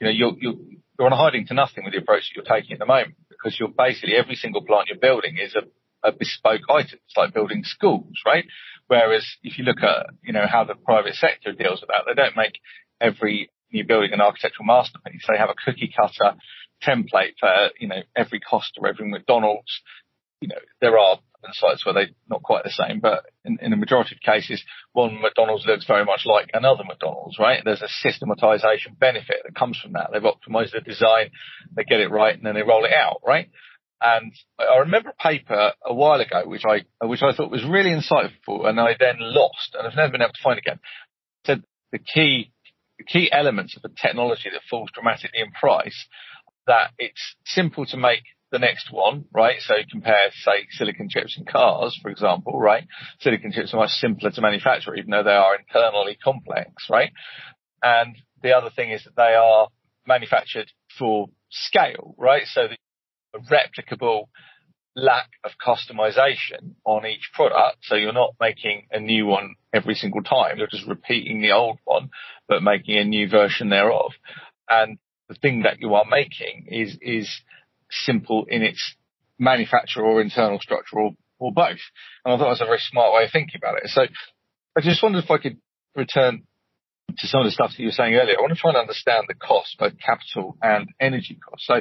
you 0.00 0.06
know, 0.06 0.12
you're, 0.12 0.34
you're, 0.38 0.54
you're 0.98 1.06
on 1.06 1.12
a 1.12 1.16
hiding 1.16 1.46
to 1.46 1.54
nothing 1.54 1.84
with 1.84 1.94
the 1.94 2.00
approach 2.00 2.28
that 2.28 2.36
you're 2.36 2.44
taking 2.44 2.74
at 2.74 2.78
the 2.78 2.86
moment 2.86 3.16
because 3.28 3.58
you're 3.58 3.72
basically 3.72 4.14
every 4.16 4.34
single 4.34 4.64
plant 4.64 4.88
you're 4.88 4.98
building 4.98 5.38
is 5.38 5.54
a, 5.54 5.62
a 6.06 6.12
bespoke 6.12 6.62
item. 6.68 6.98
It's 7.06 7.16
like 7.16 7.32
building 7.32 7.62
schools, 7.64 8.20
right? 8.26 8.44
Whereas 8.88 9.26
if 9.42 9.58
you 9.58 9.64
look 9.64 9.82
at, 9.82 10.06
you 10.22 10.32
know, 10.32 10.46
how 10.46 10.64
the 10.64 10.74
private 10.74 11.14
sector 11.14 11.52
deals 11.52 11.80
with 11.80 11.88
that, 11.88 12.04
they 12.06 12.14
don't 12.14 12.36
make 12.36 12.60
every 13.00 13.50
new 13.72 13.84
building 13.84 14.12
an 14.12 14.20
architectural 14.20 14.66
masterpiece. 14.66 15.24
They 15.26 15.38
have 15.38 15.50
a 15.50 15.54
cookie 15.64 15.92
cutter 15.94 16.36
template 16.82 17.34
for, 17.38 17.70
you 17.78 17.88
know, 17.88 18.02
every 18.16 18.40
Costa, 18.40 18.80
every 18.88 19.08
McDonald's. 19.08 19.82
You 20.40 20.48
know, 20.48 20.60
there 20.80 20.98
are 20.98 21.18
sites 21.52 21.84
where 21.84 21.94
they're 21.94 22.10
not 22.28 22.42
quite 22.42 22.64
the 22.64 22.70
same, 22.70 23.00
but 23.00 23.24
in, 23.44 23.58
in 23.60 23.72
a 23.72 23.76
majority 23.76 24.14
of 24.14 24.20
cases, 24.20 24.62
one 24.92 25.20
McDonald's 25.20 25.66
looks 25.66 25.86
very 25.86 26.04
much 26.04 26.22
like 26.26 26.50
another 26.52 26.84
McDonald's, 26.84 27.38
right? 27.38 27.62
There's 27.64 27.82
a 27.82 27.88
systematization 27.88 28.96
benefit 28.98 29.36
that 29.44 29.54
comes 29.54 29.78
from 29.78 29.92
that. 29.92 30.10
They've 30.12 30.22
optimized 30.22 30.72
the 30.72 30.80
design, 30.80 31.30
they 31.74 31.84
get 31.84 32.00
it 32.00 32.10
right, 32.10 32.36
and 32.36 32.44
then 32.44 32.54
they 32.54 32.62
roll 32.62 32.84
it 32.84 32.92
out, 32.92 33.20
right? 33.26 33.48
And 34.00 34.32
I 34.58 34.78
remember 34.78 35.10
a 35.10 35.22
paper 35.22 35.72
a 35.84 35.94
while 35.94 36.20
ago, 36.20 36.42
which 36.44 36.64
I, 36.68 36.84
which 37.06 37.22
I 37.22 37.32
thought 37.32 37.50
was 37.50 37.64
really 37.64 37.90
insightful 37.90 38.66
and 38.68 38.78
I 38.78 38.94
then 38.98 39.16
lost 39.18 39.74
and 39.74 39.86
I've 39.86 39.96
never 39.96 40.12
been 40.12 40.22
able 40.22 40.34
to 40.34 40.42
find 40.42 40.58
again. 40.58 40.80
It 41.44 41.46
said 41.46 41.62
the 41.92 41.98
key, 41.98 42.52
the 42.98 43.04
key 43.04 43.32
elements 43.32 43.74
of 43.76 43.82
the 43.82 43.94
technology 44.00 44.50
that 44.52 44.60
falls 44.68 44.90
dramatically 44.92 45.40
in 45.40 45.50
price 45.52 46.06
that 46.66 46.90
it's 46.98 47.36
simple 47.44 47.86
to 47.86 47.96
make 47.96 48.22
the 48.52 48.58
next 48.58 48.92
one, 48.92 49.24
right? 49.32 49.56
So 49.60 49.74
compare, 49.90 50.30
say, 50.32 50.66
silicon 50.70 51.08
chips 51.08 51.36
in 51.36 51.44
cars, 51.44 51.98
for 52.00 52.10
example, 52.10 52.58
right? 52.58 52.84
Silicon 53.20 53.52
chips 53.52 53.74
are 53.74 53.78
much 53.78 53.90
simpler 53.90 54.30
to 54.30 54.40
manufacture, 54.40 54.94
even 54.94 55.10
though 55.10 55.24
they 55.24 55.30
are 55.30 55.56
internally 55.56 56.16
complex, 56.22 56.70
right? 56.88 57.10
And 57.82 58.16
the 58.42 58.52
other 58.52 58.70
thing 58.70 58.92
is 58.92 59.04
that 59.04 59.16
they 59.16 59.34
are 59.34 59.68
manufactured 60.06 60.70
for 60.98 61.28
scale, 61.50 62.14
right? 62.18 62.44
So 62.46 62.68
the 62.68 63.38
replicable 63.38 64.28
lack 64.94 65.28
of 65.44 65.50
customization 65.64 66.74
on 66.84 67.04
each 67.04 67.30
product. 67.34 67.78
So 67.82 67.96
you're 67.96 68.12
not 68.12 68.34
making 68.40 68.86
a 68.90 68.98
new 68.98 69.26
one 69.26 69.56
every 69.72 69.94
single 69.94 70.22
time. 70.22 70.56
You're 70.56 70.68
just 70.68 70.86
repeating 70.88 71.42
the 71.42 71.52
old 71.52 71.78
one, 71.84 72.10
but 72.48 72.62
making 72.62 72.96
a 72.96 73.04
new 73.04 73.28
version 73.28 73.68
thereof. 73.68 74.12
And 74.70 74.98
the 75.28 75.34
thing 75.34 75.62
that 75.62 75.80
you 75.80 75.94
are 75.94 76.04
making 76.08 76.66
is 76.68 76.96
is 77.00 77.28
simple 77.90 78.46
in 78.48 78.62
its 78.62 78.96
manufacture 79.38 80.02
or 80.02 80.20
internal 80.20 80.58
structure 80.60 80.98
or, 80.98 81.12
or 81.38 81.52
both. 81.52 81.78
And 82.24 82.34
I 82.34 82.36
thought 82.36 82.44
that 82.44 82.50
was 82.50 82.60
a 82.62 82.66
very 82.66 82.78
smart 82.78 83.14
way 83.14 83.24
of 83.24 83.30
thinking 83.30 83.60
about 83.62 83.76
it. 83.76 83.88
So 83.88 84.02
I 84.76 84.80
just 84.80 85.02
wondered 85.02 85.24
if 85.24 85.30
I 85.30 85.38
could 85.38 85.58
return 85.94 86.44
to 87.18 87.26
some 87.26 87.40
of 87.40 87.46
the 87.46 87.50
stuff 87.50 87.70
that 87.70 87.78
you 87.78 87.86
were 87.86 87.92
saying 87.92 88.14
earlier. 88.14 88.36
I 88.36 88.42
want 88.42 88.52
to 88.52 88.58
try 88.58 88.70
and 88.70 88.78
understand 88.78 89.26
the 89.28 89.34
cost, 89.34 89.76
both 89.78 89.94
capital 89.98 90.56
and 90.62 90.88
energy 91.00 91.38
costs. 91.42 91.66
So 91.66 91.80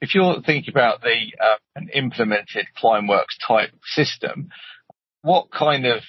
if 0.00 0.14
you're 0.14 0.42
thinking 0.42 0.72
about 0.72 1.00
the 1.00 1.32
uh, 1.40 1.56
an 1.74 1.88
implemented 1.94 2.66
Climeworks 2.80 3.36
type 3.46 3.70
system, 3.84 4.48
what 5.22 5.50
kind 5.50 5.86
of 5.86 6.02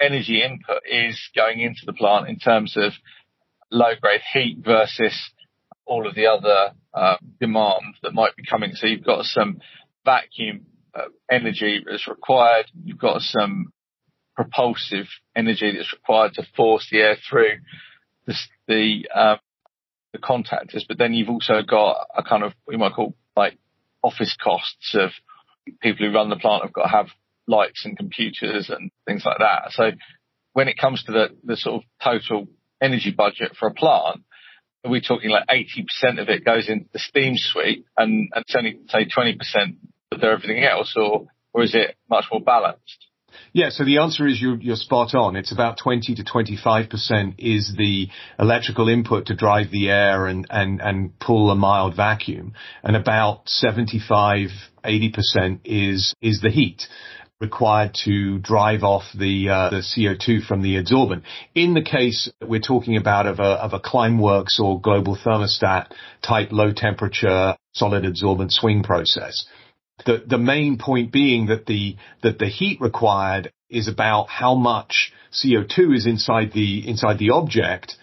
energy 0.00 0.42
input 0.42 0.82
is 0.90 1.20
going 1.36 1.60
into 1.60 1.82
the 1.86 1.92
plant 1.92 2.28
in 2.28 2.38
terms 2.38 2.76
of 2.76 2.92
low 3.70 3.92
grade 4.00 4.22
heat 4.32 4.58
versus 4.64 5.14
all 5.86 6.06
of 6.06 6.14
the 6.14 6.26
other 6.26 6.74
uh, 6.92 7.16
that 7.40 8.14
might 8.14 8.36
be 8.36 8.44
coming. 8.48 8.72
So 8.74 8.86
you've 8.86 9.04
got 9.04 9.24
some 9.24 9.60
vacuum 10.04 10.66
uh, 10.94 11.08
energy 11.30 11.84
that's 11.84 12.08
required. 12.08 12.66
You've 12.84 12.98
got 12.98 13.20
some 13.20 13.72
propulsive 14.34 15.06
energy 15.36 15.72
that's 15.76 15.92
required 15.92 16.34
to 16.34 16.44
force 16.56 16.88
the 16.90 16.98
air 16.98 17.16
through 17.28 17.58
the 18.26 18.34
the, 18.66 19.08
um, 19.14 19.38
the 20.12 20.18
contactors. 20.18 20.82
But 20.88 20.98
then 20.98 21.12
you've 21.14 21.28
also 21.28 21.62
got 21.62 22.06
a 22.16 22.22
kind 22.22 22.42
of 22.42 22.52
we 22.66 22.76
might 22.76 22.94
call 22.94 23.14
like 23.36 23.58
office 24.02 24.36
costs 24.42 24.94
of 24.94 25.10
people 25.80 26.06
who 26.06 26.14
run 26.14 26.30
the 26.30 26.36
plant 26.36 26.62
have 26.62 26.72
got 26.72 26.84
to 26.84 26.88
have 26.88 27.06
lights 27.46 27.84
and 27.84 27.96
computers 27.96 28.70
and 28.70 28.90
things 29.06 29.24
like 29.24 29.38
that. 29.38 29.70
So 29.70 29.90
when 30.52 30.68
it 30.68 30.78
comes 30.78 31.02
to 31.04 31.12
the, 31.12 31.28
the 31.42 31.56
sort 31.56 31.76
of 31.76 31.82
total 32.02 32.46
energy 32.80 33.10
budget 33.10 33.56
for 33.58 33.68
a 33.68 33.74
plant, 33.74 34.22
are 34.84 34.90
we 34.90 35.00
talking 35.00 35.30
like 35.30 35.46
80% 35.48 36.20
of 36.20 36.28
it 36.28 36.44
goes 36.44 36.68
into 36.68 36.86
the 36.92 36.98
Steam 36.98 37.34
sweep 37.36 37.86
and, 37.96 38.28
and 38.34 38.44
only 38.56 38.78
say 38.88 39.06
20% 39.06 39.38
of 40.12 40.22
everything 40.22 40.62
else 40.62 40.94
or, 40.96 41.26
or 41.52 41.62
is 41.62 41.74
it 41.74 41.96
much 42.10 42.26
more 42.30 42.40
balanced? 42.40 43.06
Yeah, 43.52 43.70
so 43.70 43.84
the 43.84 43.98
answer 43.98 44.26
is 44.26 44.40
you're, 44.40 44.60
you're 44.60 44.76
spot 44.76 45.14
on. 45.14 45.36
It's 45.36 45.52
about 45.52 45.78
20 45.82 46.14
to 46.16 46.24
25% 46.24 47.34
is 47.38 47.74
the 47.76 48.08
electrical 48.38 48.88
input 48.88 49.26
to 49.26 49.34
drive 49.34 49.70
the 49.70 49.90
air 49.90 50.26
and, 50.26 50.46
and, 50.50 50.80
and 50.80 51.18
pull 51.18 51.50
a 51.50 51.56
mild 51.56 51.96
vacuum. 51.96 52.54
And 52.82 52.96
about 52.96 53.48
75, 53.48 54.48
80% 54.84 55.60
is, 55.64 56.14
is 56.20 56.40
the 56.40 56.50
heat 56.50 56.82
required 57.44 57.94
to 58.04 58.38
drive 58.38 58.82
off 58.82 59.04
the 59.14 59.48
uh, 59.48 59.70
the 59.70 59.82
CO2 59.92 60.46
from 60.46 60.62
the 60.62 60.74
adsorbent. 60.80 61.22
In 61.54 61.74
the 61.74 61.82
case 61.82 62.30
we're 62.40 62.68
talking 62.72 62.96
about 62.96 63.26
of 63.26 63.38
a 63.38 63.52
of 63.66 63.72
a 63.72 63.80
Climeworks 63.80 64.58
or 64.58 64.80
global 64.80 65.16
thermostat 65.16 65.92
type 66.22 66.48
low 66.50 66.72
temperature 66.72 67.56
solid 67.72 68.04
adsorbent 68.04 68.50
swing 68.50 68.82
process. 68.82 69.46
The 70.06 70.22
the 70.26 70.38
main 70.38 70.78
point 70.78 71.12
being 71.12 71.46
that 71.46 71.66
the 71.66 71.96
that 72.22 72.38
the 72.38 72.48
heat 72.58 72.80
required 72.80 73.52
is 73.68 73.88
about 73.88 74.28
how 74.28 74.54
much 74.54 75.12
CO2 75.32 75.96
is 75.96 76.06
inside 76.06 76.52
the 76.52 76.88
inside 76.88 77.18
the 77.18 77.30
object 77.30 77.96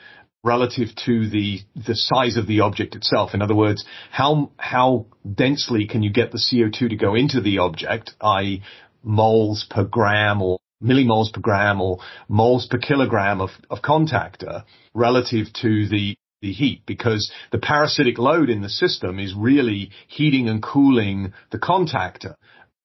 relative 0.43 0.89
to 1.05 1.29
the 1.29 1.59
the 1.75 1.95
size 1.95 2.37
of 2.37 2.47
the 2.47 2.61
object 2.61 2.95
itself. 2.95 3.33
In 3.33 3.41
other 3.41 3.55
words, 3.55 3.85
how 4.11 4.51
how 4.57 5.07
densely 5.43 5.87
can 5.87 6.01
you 6.03 6.11
get 6.11 6.31
the 6.31 6.43
CO2 6.47 6.89
to 6.89 6.95
go 6.95 7.15
into 7.15 7.41
the 7.41 7.59
object, 7.59 8.11
i.e 8.21 8.61
moles 9.03 9.65
per 9.69 9.83
gram 9.83 10.41
or 10.41 10.59
millimoles 10.83 11.31
per 11.31 11.41
gram 11.41 11.81
or 11.81 11.99
moles 12.27 12.67
per 12.67 12.77
kilogram 12.77 13.41
of, 13.41 13.49
of 13.69 13.81
contactor 13.81 14.63
relative 14.93 15.47
to 15.53 15.87
the 15.87 16.15
the 16.41 16.51
heat 16.51 16.81
because 16.87 17.31
the 17.51 17.59
parasitic 17.59 18.17
load 18.17 18.49
in 18.49 18.61
the 18.61 18.69
system 18.69 19.19
is 19.19 19.35
really 19.35 19.91
heating 20.07 20.49
and 20.49 20.63
cooling 20.63 21.33
the 21.51 21.59
contactor 21.59 22.33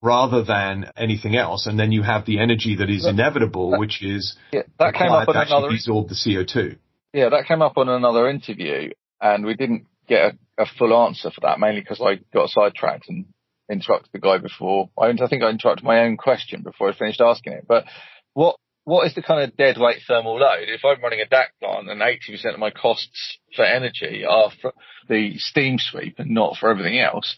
rather 0.02 0.44
than 0.44 0.90
anything 0.96 1.36
else. 1.36 1.66
And 1.66 1.78
then 1.78 1.90
you 1.90 2.02
have 2.02 2.26
the 2.26 2.38
energy 2.38 2.76
that 2.76 2.90
is 2.90 3.06
inevitable, 3.06 3.70
that, 3.70 3.80
which 3.80 4.02
is 4.02 4.36
yeah, 4.52 4.62
that 4.78 4.94
came 4.94 5.10
up 5.10 5.28
on 5.28 5.36
another 5.36 5.68
absorb 5.68 6.08
the 6.08 6.14
CO2. 6.14 6.76
Yeah, 7.12 7.30
that 7.30 7.46
came 7.46 7.62
up 7.62 7.78
on 7.78 7.88
another 7.88 8.28
interview, 8.28 8.90
and 9.20 9.46
we 9.46 9.54
didn't 9.54 9.86
get 10.06 10.34
a, 10.58 10.62
a 10.62 10.66
full 10.78 10.94
answer 11.06 11.30
for 11.30 11.40
that, 11.42 11.58
mainly 11.58 11.80
because 11.80 12.00
I 12.00 12.20
got 12.34 12.50
sidetracked 12.50 13.08
and 13.08 13.24
interrupted 13.70 14.10
the 14.12 14.18
guy 14.18 14.38
before. 14.38 14.90
I, 14.98 15.08
I 15.08 15.28
think 15.28 15.42
I 15.42 15.50
interrupted 15.50 15.84
my 15.84 16.00
own 16.00 16.16
question 16.16 16.62
before 16.62 16.90
I 16.90 16.94
finished 16.94 17.20
asking 17.20 17.54
it. 17.54 17.64
But 17.68 17.84
what 18.34 18.56
what 18.84 19.04
is 19.04 19.14
the 19.16 19.22
kind 19.22 19.42
of 19.42 19.56
dead 19.56 19.78
weight 19.78 19.98
thermal 20.06 20.38
load? 20.38 20.68
If 20.68 20.84
I'm 20.84 21.02
running 21.02 21.20
a 21.20 21.26
DAC 21.26 21.46
plant 21.60 21.90
and 21.90 22.00
80% 22.00 22.54
of 22.54 22.60
my 22.60 22.70
costs 22.70 23.38
for 23.56 23.64
energy 23.64 24.24
are 24.24 24.52
for 24.62 24.72
the 25.08 25.38
steam 25.38 25.78
sweep 25.78 26.14
and 26.18 26.30
not 26.30 26.56
for 26.56 26.70
everything 26.70 27.00
else, 27.00 27.36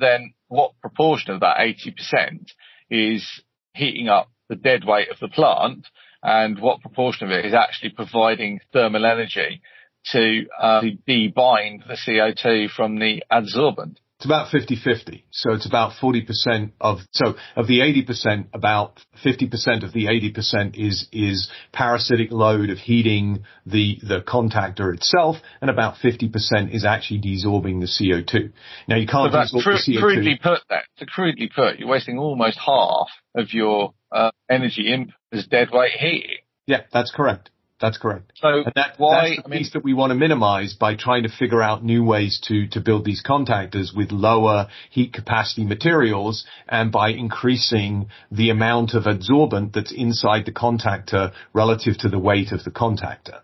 then 0.00 0.34
what 0.48 0.72
proportion 0.80 1.32
of 1.32 1.40
that 1.40 1.58
80% 1.58 2.46
is 2.90 3.24
heating 3.72 4.08
up 4.08 4.30
the 4.48 4.56
dead 4.56 4.84
weight 4.84 5.10
of 5.10 5.20
the 5.20 5.28
plant 5.28 5.86
and 6.24 6.60
what 6.60 6.80
proportion 6.80 7.30
of 7.30 7.38
it 7.38 7.46
is 7.46 7.54
actually 7.54 7.90
providing 7.90 8.58
thermal 8.72 9.06
energy 9.06 9.62
to 10.06 10.46
uh, 10.60 10.82
debind 11.08 11.86
the 11.86 11.96
CO2 12.04 12.68
from 12.68 12.98
the 12.98 13.22
adsorbent? 13.30 13.98
It's 14.20 14.26
about 14.26 14.48
50-50. 14.52 15.22
So 15.30 15.54
it's 15.54 15.64
about 15.64 15.92
40% 15.92 16.72
of, 16.78 16.98
so 17.10 17.36
of 17.56 17.66
the 17.66 17.78
80%, 17.78 18.48
about 18.52 19.00
50% 19.24 19.82
of 19.82 19.94
the 19.94 20.08
80% 20.08 20.78
is, 20.78 21.08
is 21.10 21.50
parasitic 21.72 22.30
load 22.30 22.68
of 22.68 22.76
heating 22.76 23.44
the, 23.64 23.96
the 24.02 24.20
contactor 24.20 24.92
itself, 24.94 25.36
and 25.62 25.70
about 25.70 25.94
50% 26.04 26.30
is 26.70 26.84
actually 26.84 27.22
desorbing 27.22 27.80
the 27.80 27.86
CO2. 27.86 28.52
Now 28.88 28.96
you 28.96 29.06
can't 29.06 29.32
desorb 29.32 29.62
cru- 29.62 29.72
the 29.72 29.96
CO2. 29.96 30.00
Crudely 30.00 30.38
put 30.42 30.60
that, 30.68 30.84
to 30.98 31.06
crudely 31.06 31.48
put, 31.48 31.78
you're 31.78 31.88
wasting 31.88 32.18
almost 32.18 32.58
half 32.58 33.08
of 33.34 33.54
your 33.54 33.94
uh, 34.12 34.32
energy 34.50 34.92
input 34.92 35.14
as 35.32 35.46
dead 35.46 35.68
weight 35.72 35.92
heat. 35.92 36.26
Yeah, 36.66 36.82
that's 36.92 37.10
correct. 37.10 37.48
That's 37.80 37.96
correct. 37.96 38.32
So 38.36 38.48
and 38.48 38.72
that, 38.74 38.94
why, 38.98 39.30
that's 39.30 39.36
the 39.36 39.42
I 39.46 39.48
mean, 39.48 39.58
piece 39.58 39.72
that 39.72 39.82
we 39.82 39.94
want 39.94 40.10
to 40.10 40.14
minimize 40.14 40.74
by 40.74 40.96
trying 40.96 41.22
to 41.22 41.30
figure 41.30 41.62
out 41.62 41.82
new 41.82 42.04
ways 42.04 42.38
to, 42.44 42.68
to 42.68 42.80
build 42.80 43.06
these 43.06 43.22
contactors 43.26 43.96
with 43.96 44.12
lower 44.12 44.68
heat 44.90 45.14
capacity 45.14 45.64
materials 45.64 46.44
and 46.68 46.92
by 46.92 47.10
increasing 47.10 48.08
the 48.30 48.50
amount 48.50 48.92
of 48.92 49.04
adsorbent 49.04 49.72
that's 49.72 49.92
inside 49.92 50.44
the 50.44 50.52
contactor 50.52 51.32
relative 51.54 51.96
to 51.98 52.08
the 52.10 52.18
weight 52.18 52.52
of 52.52 52.64
the 52.64 52.70
contactor. 52.70 53.40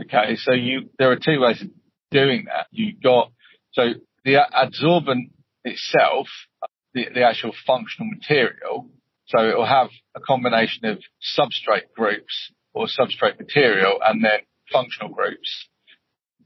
Okay, 0.00 0.36
so 0.36 0.52
you, 0.52 0.90
there 0.98 1.10
are 1.10 1.16
two 1.16 1.40
ways 1.40 1.62
of 1.62 1.68
doing 2.10 2.44
that. 2.44 2.66
You've 2.70 3.02
got, 3.02 3.32
so 3.72 3.94
the 4.24 4.34
adsorbent 4.54 5.30
itself, 5.64 6.28
the, 6.92 7.06
the 7.14 7.22
actual 7.22 7.52
functional 7.66 8.10
material, 8.10 8.90
so 9.26 9.48
it 9.48 9.56
will 9.56 9.66
have 9.66 9.88
a 10.14 10.20
combination 10.20 10.84
of 10.86 10.98
substrate 11.38 11.92
groups 11.96 12.52
or 12.78 12.86
substrate 12.86 13.38
material 13.38 13.98
and 14.06 14.24
then 14.24 14.38
functional 14.70 15.10
groups 15.10 15.68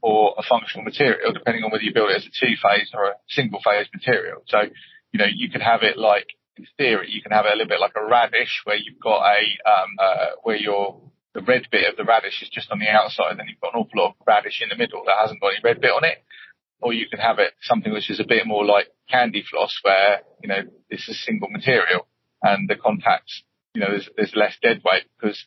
or 0.01 0.33
a 0.37 0.43
functional 0.43 0.83
material, 0.83 1.31
depending 1.31 1.63
on 1.63 1.71
whether 1.71 1.83
you 1.83 1.93
build 1.93 2.09
it 2.09 2.17
as 2.17 2.25
a 2.25 2.33
two 2.33 2.55
phase 2.61 2.89
or 2.93 3.05
a 3.05 3.13
single 3.29 3.61
phase 3.63 3.87
material. 3.93 4.41
So, 4.47 4.63
you 5.11 5.19
know, 5.19 5.29
you 5.29 5.49
can 5.49 5.61
have 5.61 5.83
it 5.83 5.95
like, 5.95 6.27
in 6.57 6.65
theory, 6.75 7.09
you 7.09 7.21
can 7.21 7.31
have 7.31 7.45
it 7.45 7.53
a 7.53 7.55
little 7.55 7.69
bit 7.69 7.79
like 7.79 7.95
a 7.95 8.05
radish 8.05 8.61
where 8.65 8.75
you've 8.75 8.99
got 8.99 9.21
a, 9.21 9.39
um, 9.69 9.91
uh, 9.99 10.27
where 10.41 10.57
your, 10.57 10.99
the 11.33 11.41
red 11.41 11.67
bit 11.71 11.89
of 11.89 11.95
the 11.97 12.03
radish 12.03 12.41
is 12.41 12.49
just 12.49 12.71
on 12.71 12.79
the 12.79 12.89
outside, 12.89 13.31
and 13.31 13.39
then 13.39 13.47
you've 13.47 13.61
got 13.61 13.73
an 13.73 13.79
awful 13.79 14.01
lot 14.01 14.09
of 14.09 14.15
radish 14.27 14.61
in 14.61 14.69
the 14.69 14.75
middle 14.75 15.03
that 15.05 15.21
hasn't 15.21 15.39
got 15.39 15.53
any 15.53 15.61
red 15.63 15.79
bit 15.79 15.91
on 15.91 16.03
it. 16.03 16.17
Or 16.81 16.93
you 16.93 17.07
can 17.07 17.19
have 17.19 17.39
it 17.39 17.53
something 17.61 17.93
which 17.93 18.09
is 18.09 18.19
a 18.19 18.27
bit 18.27 18.45
more 18.45 18.65
like 18.65 18.87
candy 19.09 19.43
floss 19.49 19.73
where, 19.83 20.21
you 20.41 20.49
know, 20.49 20.63
it's 20.89 21.07
a 21.07 21.13
single 21.13 21.49
material 21.49 22.07
and 22.41 22.67
the 22.67 22.75
contacts, 22.75 23.43
you 23.73 23.81
know, 23.81 23.89
there's, 23.89 24.09
there's 24.17 24.35
less 24.35 24.57
dead 24.61 24.81
weight 24.83 25.05
because 25.15 25.45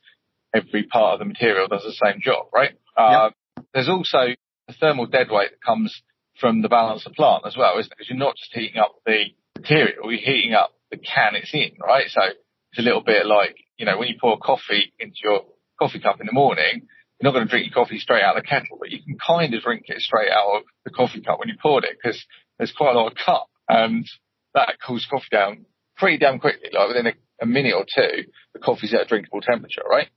every 0.57 0.85
part 0.85 1.15
of 1.15 1.19
the 1.19 1.25
material 1.25 1.69
does 1.69 1.83
the 1.85 1.93
same 1.93 2.21
job, 2.21 2.47
right? 2.55 2.73
Uh, 2.97 3.31
There's 3.75 3.89
also 3.89 4.35
the 4.69 4.75
thermal 4.81 5.07
dead 5.07 5.29
weight 5.31 5.51
that 5.51 5.63
comes 5.65 6.03
from 6.41 6.63
the 6.63 6.69
balance 6.69 7.07
of 7.07 7.13
plant 7.13 7.45
as 7.47 7.57
well, 7.57 7.79
isn't 7.79 7.91
it? 7.93 7.97
Because 7.97 8.11
you're 8.11 8.19
not 8.19 8.37
just 8.37 8.53
heating 8.53 8.79
up 8.79 8.95
the 9.05 9.27
material, 9.59 10.11
you're 10.11 10.21
heating 10.21 10.55
up 10.55 10.73
the 10.91 10.99
can 10.99 11.35
it's 11.35 11.53
in, 11.53 11.73
right? 11.83 12.07
So 12.09 12.21
it's 12.25 12.79
a 12.79 12.83
little 12.83 13.03
bit 13.03 13.27
like, 13.27 13.57
you 13.79 13.87
know, 13.87 13.99
when 13.99 14.09
you 14.09 14.17
pour 14.21 14.39
coffee 14.39 14.93
into 14.99 15.17
your 15.23 15.43
coffee 15.79 16.01
cup 16.01 16.21
in 16.21 16.27
the 16.27 16.33
morning, 16.33 16.87
you're 17.19 17.31
not 17.31 17.33
going 17.33 17.47
to 17.47 17.51
drink 17.51 17.67
your 17.67 17.75
coffee 17.75 17.99
straight 17.99 18.23
out 18.23 18.37
of 18.37 18.43
the 18.43 18.49
kettle, 18.49 18.77
but 18.79 18.91
you 18.91 19.03
can 19.03 19.17
kind 19.25 19.55
of 19.55 19.63
drink 19.63 19.85
it 19.87 20.01
straight 20.01 20.31
out 20.31 20.57
of 20.57 20.63
the 20.85 20.91
coffee 20.91 21.23
cup 21.23 21.39
when 21.39 21.49
you 21.49 21.55
poured 21.61 21.85
it 21.85 21.97
because 22.03 22.23
there's 22.59 22.73
quite 22.73 22.95
a 22.95 22.99
lot 22.99 23.11
of 23.11 23.17
cup 23.17 23.47
and 23.69 24.07
that 24.55 24.77
cools 24.87 25.07
coffee 25.11 25.27
down 25.31 25.65
pretty 25.97 26.19
damn 26.19 26.39
quickly. 26.39 26.69
Like 26.73 26.89
within 26.89 27.07
a, 27.07 27.13
a 27.41 27.47
minute 27.47 27.75
or 27.75 27.85
two, 27.85 28.25
the 28.53 28.61
coffee's 28.61 28.93
at 28.95 29.03
a 29.03 29.07
drinkable 29.07 29.41
temperature, 29.41 29.83
right? 29.89 30.09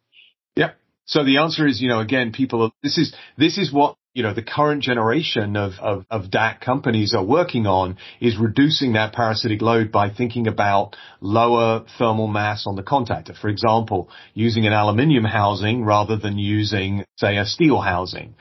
Yeah. 0.56 0.72
So 1.06 1.24
the 1.24 1.38
answer 1.38 1.66
is, 1.66 1.82
you 1.82 1.90
know, 1.90 2.00
again, 2.00 2.32
people, 2.32 2.72
this 2.84 2.98
is, 2.98 3.16
this 3.38 3.58
is 3.58 3.74
what, 3.74 3.96
you 4.14 4.24
know, 4.24 4.34
the 4.34 4.44
current 4.44 4.84
generation 4.84 5.56
of, 5.56 5.74
of, 5.80 6.06
of 6.10 6.30
DAC 6.32 6.62
companies 6.62 7.14
are 7.14 7.24
working 7.24 7.68
on 7.68 7.98
is 8.20 8.38
reducing 8.38 8.94
that 8.94 9.14
parasitic 9.14 9.62
load 9.62 9.92
by 9.92 10.10
thinking 10.10 10.48
about 10.48 10.96
lower 11.22 11.86
thermal 11.98 12.28
mass 12.28 12.66
on 12.66 12.76
the 12.76 12.84
contactor. 12.84 13.36
For 13.38 13.50
example, 13.50 14.10
using 14.34 14.66
an 14.66 14.74
aluminium 14.74 15.26
housing 15.26 15.84
rather 15.84 16.18
than 16.18 16.38
using, 16.38 17.06
say, 17.18 17.38
a 17.38 17.46
steel 17.46 17.80
housing 17.80 18.36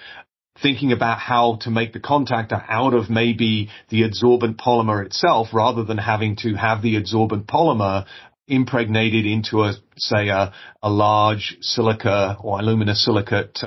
thinking 0.62 0.92
about 0.92 1.18
how 1.18 1.58
to 1.60 1.70
make 1.70 1.92
the 1.92 2.00
contactor 2.00 2.62
out 2.68 2.94
of 2.94 3.08
maybe 3.08 3.68
the 3.90 4.02
adsorbent 4.02 4.56
polymer 4.56 5.04
itself 5.04 5.48
rather 5.52 5.84
than 5.84 5.98
having 5.98 6.36
to 6.36 6.54
have 6.54 6.82
the 6.82 7.00
adsorbent 7.00 7.44
polymer 7.44 8.04
impregnated 8.48 9.26
into 9.26 9.62
a, 9.62 9.74
say, 9.96 10.28
a, 10.28 10.52
a 10.82 10.90
large 10.90 11.56
silica 11.60 12.36
or 12.40 12.58
alumina 12.58 12.94
silicate 12.94 13.60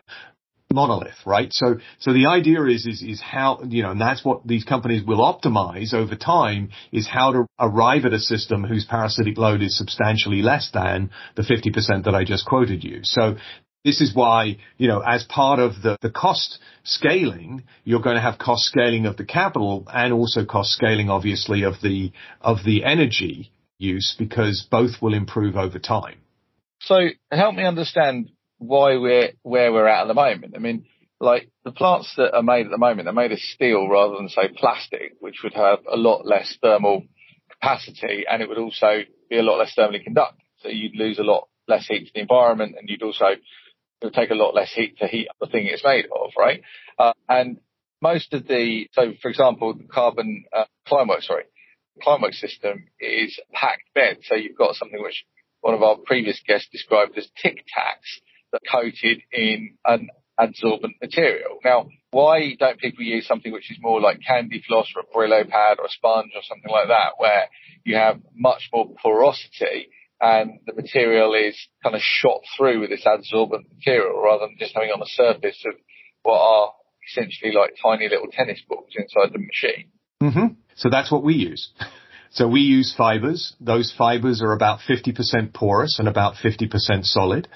monolith, 0.73 1.25
right? 1.25 1.51
So, 1.53 1.77
so 1.99 2.13
the 2.13 2.27
idea 2.27 2.63
is, 2.65 2.85
is, 2.85 3.01
is 3.01 3.21
how, 3.21 3.61
you 3.67 3.83
know, 3.83 3.91
and 3.91 4.01
that's 4.01 4.23
what 4.23 4.47
these 4.47 4.63
companies 4.63 5.03
will 5.05 5.19
optimize 5.19 5.93
over 5.93 6.15
time 6.15 6.69
is 6.91 7.07
how 7.07 7.33
to 7.33 7.45
arrive 7.59 8.05
at 8.05 8.13
a 8.13 8.19
system 8.19 8.63
whose 8.63 8.85
parasitic 8.85 9.37
load 9.37 9.61
is 9.61 9.77
substantially 9.77 10.41
less 10.41 10.69
than 10.73 11.11
the 11.35 11.43
50% 11.43 12.05
that 12.05 12.15
I 12.15 12.23
just 12.23 12.45
quoted 12.45 12.83
you. 12.83 13.01
So 13.03 13.35
this 13.83 14.01
is 14.01 14.15
why, 14.15 14.57
you 14.77 14.87
know, 14.87 15.01
as 15.01 15.23
part 15.23 15.59
of 15.59 15.81
the, 15.81 15.97
the 16.01 16.11
cost 16.11 16.59
scaling, 16.83 17.63
you're 17.83 18.01
going 18.01 18.15
to 18.15 18.21
have 18.21 18.37
cost 18.37 18.63
scaling 18.63 19.05
of 19.05 19.17
the 19.17 19.25
capital 19.25 19.87
and 19.91 20.13
also 20.13 20.45
cost 20.45 20.71
scaling, 20.71 21.09
obviously, 21.09 21.63
of 21.63 21.75
the, 21.81 22.11
of 22.41 22.57
the 22.65 22.83
energy 22.85 23.51
use 23.81 24.15
because 24.17 24.65
both 24.69 25.01
will 25.01 25.13
improve 25.13 25.55
over 25.55 25.79
time. 25.79 26.17
So 26.81 27.09
help 27.31 27.55
me 27.55 27.63
understand 27.63 28.31
why 28.57 28.97
we're 28.97 29.31
where 29.43 29.71
we're 29.71 29.87
at 29.87 30.03
at 30.03 30.07
the 30.07 30.13
moment. 30.13 30.53
I 30.55 30.59
mean, 30.59 30.85
like 31.19 31.49
the 31.63 31.71
plants 31.71 32.13
that 32.17 32.35
are 32.35 32.43
made 32.43 32.65
at 32.65 32.71
the 32.71 32.77
moment, 32.77 33.05
they're 33.05 33.13
made 33.13 33.31
of 33.31 33.39
steel 33.39 33.87
rather 33.87 34.15
than 34.15 34.29
say 34.29 34.49
plastic, 34.55 35.13
which 35.19 35.41
would 35.43 35.53
have 35.53 35.79
a 35.91 35.97
lot 35.97 36.25
less 36.25 36.57
thermal 36.61 37.03
capacity 37.51 38.25
and 38.29 38.41
it 38.41 38.49
would 38.49 38.57
also 38.57 39.01
be 39.29 39.37
a 39.37 39.43
lot 39.43 39.57
less 39.57 39.73
thermally 39.77 40.03
conductive. 40.03 40.45
So 40.61 40.69
you'd 40.69 40.95
lose 40.95 41.19
a 41.19 41.23
lot 41.23 41.47
less 41.67 41.87
heat 41.87 42.07
to 42.07 42.11
the 42.13 42.21
environment 42.21 42.75
and 42.77 42.89
you'd 42.89 43.03
also, 43.03 43.25
it 43.27 43.41
would 44.03 44.13
take 44.13 44.31
a 44.31 44.35
lot 44.35 44.55
less 44.55 44.71
heat 44.73 44.97
to 44.97 45.07
heat 45.07 45.27
up 45.29 45.35
the 45.39 45.47
thing 45.47 45.67
it's 45.67 45.83
made 45.83 46.05
of, 46.05 46.31
right? 46.37 46.61
Uh, 46.97 47.13
and 47.29 47.59
most 48.01 48.33
of 48.33 48.47
the, 48.47 48.87
so 48.93 49.13
for 49.21 49.29
example, 49.29 49.75
carbon, 49.91 50.45
uh, 50.55 50.65
sorry, 50.87 51.43
Climeworks 52.05 52.35
system 52.35 52.85
is 52.99 53.39
packed 53.53 53.93
bed. 53.93 54.19
So 54.23 54.35
you've 54.35 54.57
got 54.57 54.75
something 54.75 55.01
which 55.01 55.23
one 55.61 55.73
of 55.73 55.83
our 55.83 55.97
previous 55.97 56.41
guests 56.45 56.69
described 56.71 57.17
as 57.17 57.29
tic 57.41 57.57
tacs 57.57 58.21
that 58.51 58.61
coated 58.69 59.21
in 59.31 59.77
an 59.85 60.09
adsorbent 60.39 60.99
material. 61.01 61.59
Now, 61.63 61.87
why 62.11 62.55
don't 62.59 62.79
people 62.79 63.03
use 63.03 63.27
something 63.27 63.51
which 63.51 63.71
is 63.71 63.77
more 63.79 64.01
like 64.01 64.19
candy 64.25 64.63
floss 64.67 64.87
or 64.95 65.01
a 65.01 65.15
Brillo 65.15 65.47
pad 65.47 65.77
or 65.79 65.85
a 65.85 65.89
sponge 65.89 66.31
or 66.35 66.41
something 66.47 66.71
like 66.71 66.87
that, 66.87 67.13
where 67.17 67.45
you 67.85 67.95
have 67.95 68.19
much 68.35 68.69
more 68.73 68.89
porosity 69.01 69.89
and 70.19 70.59
the 70.67 70.73
material 70.73 71.33
is 71.33 71.57
kind 71.83 71.95
of 71.95 72.01
shot 72.01 72.41
through 72.55 72.81
with 72.81 72.89
this 72.89 73.05
adsorbent 73.05 73.65
material 73.75 74.21
rather 74.21 74.45
than 74.45 74.55
just 74.59 74.75
having 74.75 74.91
on 74.91 74.99
the 74.99 75.09
surface 75.09 75.63
of 75.65 75.73
what 76.23 76.39
are 76.39 76.73
essentially 77.09 77.51
like 77.51 77.73
tiny 77.81 78.07
little 78.07 78.27
tennis 78.31 78.61
balls 78.67 78.93
inside 78.95 79.33
the 79.33 79.39
machine. 79.39 79.89
Mm-hmm. 80.21 80.53
So 80.81 80.89
that's 80.89 81.11
what 81.11 81.23
we 81.23 81.35
use. 81.35 81.69
So 82.33 82.47
we 82.47 82.61
use 82.61 82.95
fibers. 82.97 83.53
Those 83.59 83.93
fibers 83.97 84.41
are 84.41 84.53
about 84.53 84.79
50% 84.89 85.53
porous 85.53 85.99
and 85.99 86.07
about 86.07 86.35
50% 86.35 87.03
solid. 87.03 87.49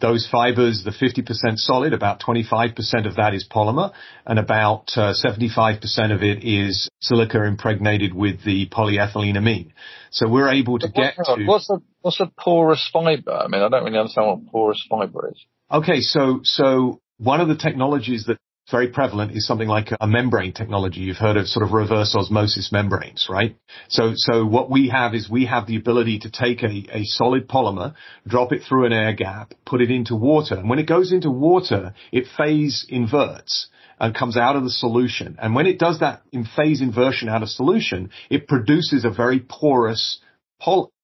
Those 0.00 0.26
fibers, 0.32 0.82
the 0.84 0.90
50% 0.90 1.58
solid, 1.58 1.92
about 1.92 2.18
25% 2.22 3.06
of 3.06 3.16
that 3.16 3.34
is 3.34 3.46
polymer 3.46 3.92
and 4.24 4.38
about 4.38 4.84
uh, 4.96 5.12
75% 5.12 6.14
of 6.14 6.22
it 6.22 6.42
is 6.42 6.88
silica 7.02 7.44
impregnated 7.44 8.14
with 8.14 8.42
the 8.42 8.70
polyethyleneamine. 8.70 9.72
So 10.10 10.30
we're 10.30 10.50
able 10.50 10.78
to 10.78 10.88
get 10.88 11.14
to... 11.16 11.44
What's 11.44 11.68
a, 11.68 11.82
what's 12.00 12.20
a 12.20 12.32
porous 12.40 12.88
fiber? 12.90 13.32
I 13.32 13.48
mean, 13.48 13.60
I 13.60 13.68
don't 13.68 13.84
really 13.84 13.98
understand 13.98 14.28
what 14.28 14.50
porous 14.50 14.82
fiber 14.88 15.28
is. 15.28 15.44
Okay, 15.70 16.00
so, 16.00 16.40
so 16.42 17.02
one 17.18 17.42
of 17.42 17.48
the 17.48 17.56
technologies 17.56 18.24
that 18.28 18.38
very 18.72 18.88
prevalent 18.88 19.36
is 19.36 19.46
something 19.46 19.68
like 19.68 19.90
a 20.00 20.06
membrane 20.08 20.52
technology. 20.52 21.00
You've 21.00 21.18
heard 21.18 21.36
of 21.36 21.46
sort 21.46 21.64
of 21.64 21.72
reverse 21.72 22.16
osmosis 22.16 22.72
membranes, 22.72 23.28
right? 23.30 23.56
So, 23.88 24.14
so 24.16 24.44
what 24.44 24.68
we 24.68 24.88
have 24.88 25.14
is 25.14 25.30
we 25.30 25.46
have 25.46 25.68
the 25.68 25.76
ability 25.76 26.20
to 26.20 26.30
take 26.30 26.64
a, 26.64 26.86
a 26.90 27.04
solid 27.04 27.46
polymer, 27.46 27.94
drop 28.26 28.52
it 28.52 28.62
through 28.68 28.86
an 28.86 28.92
air 28.92 29.12
gap, 29.12 29.54
put 29.64 29.80
it 29.80 29.92
into 29.92 30.16
water. 30.16 30.56
And 30.56 30.68
when 30.68 30.80
it 30.80 30.88
goes 30.88 31.12
into 31.12 31.30
water, 31.30 31.94
it 32.10 32.24
phase 32.36 32.84
inverts 32.88 33.68
and 34.00 34.14
comes 34.14 34.36
out 34.36 34.56
of 34.56 34.64
the 34.64 34.70
solution. 34.70 35.36
And 35.40 35.54
when 35.54 35.66
it 35.66 35.78
does 35.78 36.00
that 36.00 36.22
in 36.32 36.44
phase 36.44 36.80
inversion 36.80 37.28
out 37.28 37.42
of 37.42 37.50
solution, 37.50 38.10
it 38.30 38.48
produces 38.48 39.04
a 39.04 39.10
very 39.10 39.38
porous 39.38 40.18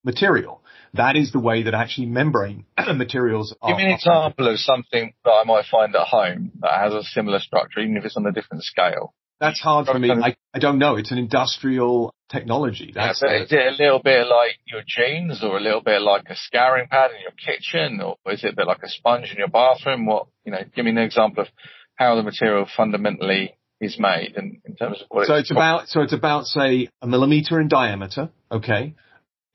material 0.04 0.62
that 0.94 1.16
is 1.16 1.32
the 1.32 1.38
way 1.38 1.64
that 1.64 1.74
actually 1.74 2.06
membrane 2.06 2.64
materials 2.94 3.54
are. 3.60 3.70
Give 3.70 3.78
me 3.78 3.84
an 3.84 3.92
example 3.92 4.48
of 4.48 4.58
something 4.58 5.12
that 5.24 5.30
I 5.30 5.44
might 5.44 5.64
find 5.70 5.94
at 5.94 6.06
home 6.06 6.52
that 6.60 6.72
has 6.72 6.94
a 6.94 7.02
similar 7.02 7.38
structure, 7.38 7.80
even 7.80 7.96
if 7.96 8.04
it's 8.04 8.16
on 8.16 8.26
a 8.26 8.32
different 8.32 8.64
scale. 8.64 9.14
That's 9.40 9.60
hard 9.60 9.86
for 9.86 9.98
me. 9.98 10.10
I, 10.10 10.36
I 10.52 10.58
don't 10.58 10.78
know. 10.78 10.96
It's 10.96 11.12
an 11.12 11.18
industrial 11.18 12.12
technology. 12.28 12.90
That's 12.92 13.22
yeah, 13.24 13.42
is 13.42 13.52
it 13.52 13.80
a 13.80 13.82
little 13.82 14.00
bit 14.02 14.26
like 14.26 14.58
your 14.66 14.82
jeans 14.86 15.44
or 15.44 15.58
a 15.58 15.60
little 15.60 15.80
bit 15.80 16.02
like 16.02 16.24
a 16.28 16.34
scouring 16.34 16.88
pad 16.88 17.10
in 17.12 17.22
your 17.22 17.32
kitchen 17.32 18.00
or 18.00 18.16
is 18.32 18.42
it 18.42 18.54
a 18.54 18.56
bit 18.56 18.66
like 18.66 18.82
a 18.82 18.88
sponge 18.88 19.30
in 19.30 19.38
your 19.38 19.48
bathroom? 19.48 20.06
What, 20.06 20.26
you 20.44 20.52
know, 20.52 20.58
give 20.74 20.84
me 20.84 20.90
an 20.90 20.98
example 20.98 21.42
of 21.42 21.48
how 21.94 22.16
the 22.16 22.22
material 22.22 22.66
fundamentally 22.76 23.56
is 23.80 23.96
made 23.98 24.34
in, 24.36 24.60
in 24.64 24.74
terms 24.74 25.00
of 25.00 25.06
what 25.08 25.28
so 25.28 25.34
it's, 25.34 25.42
it's 25.42 25.50
about, 25.52 25.88
so 25.88 26.00
it's 26.00 26.12
about 26.12 26.46
say 26.46 26.88
a 27.00 27.06
millimeter 27.06 27.60
in 27.60 27.68
diameter. 27.68 28.30
Okay. 28.50 28.94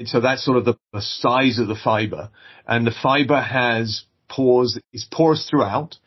So 0.08 0.20
that's 0.20 0.43
sort 0.43 0.58
of 0.58 0.66
the, 0.66 0.76
the 0.91 1.01
size 1.01 1.60
of 1.60 1.68
the 1.68 1.76
fiber. 1.76 2.30
And 2.68 2.88
the 2.88 2.95
fiber 3.04 3.41
has 3.41 4.04
pores, 4.30 4.80
is 4.91 5.08
porous 5.12 5.47
throughout 5.49 5.97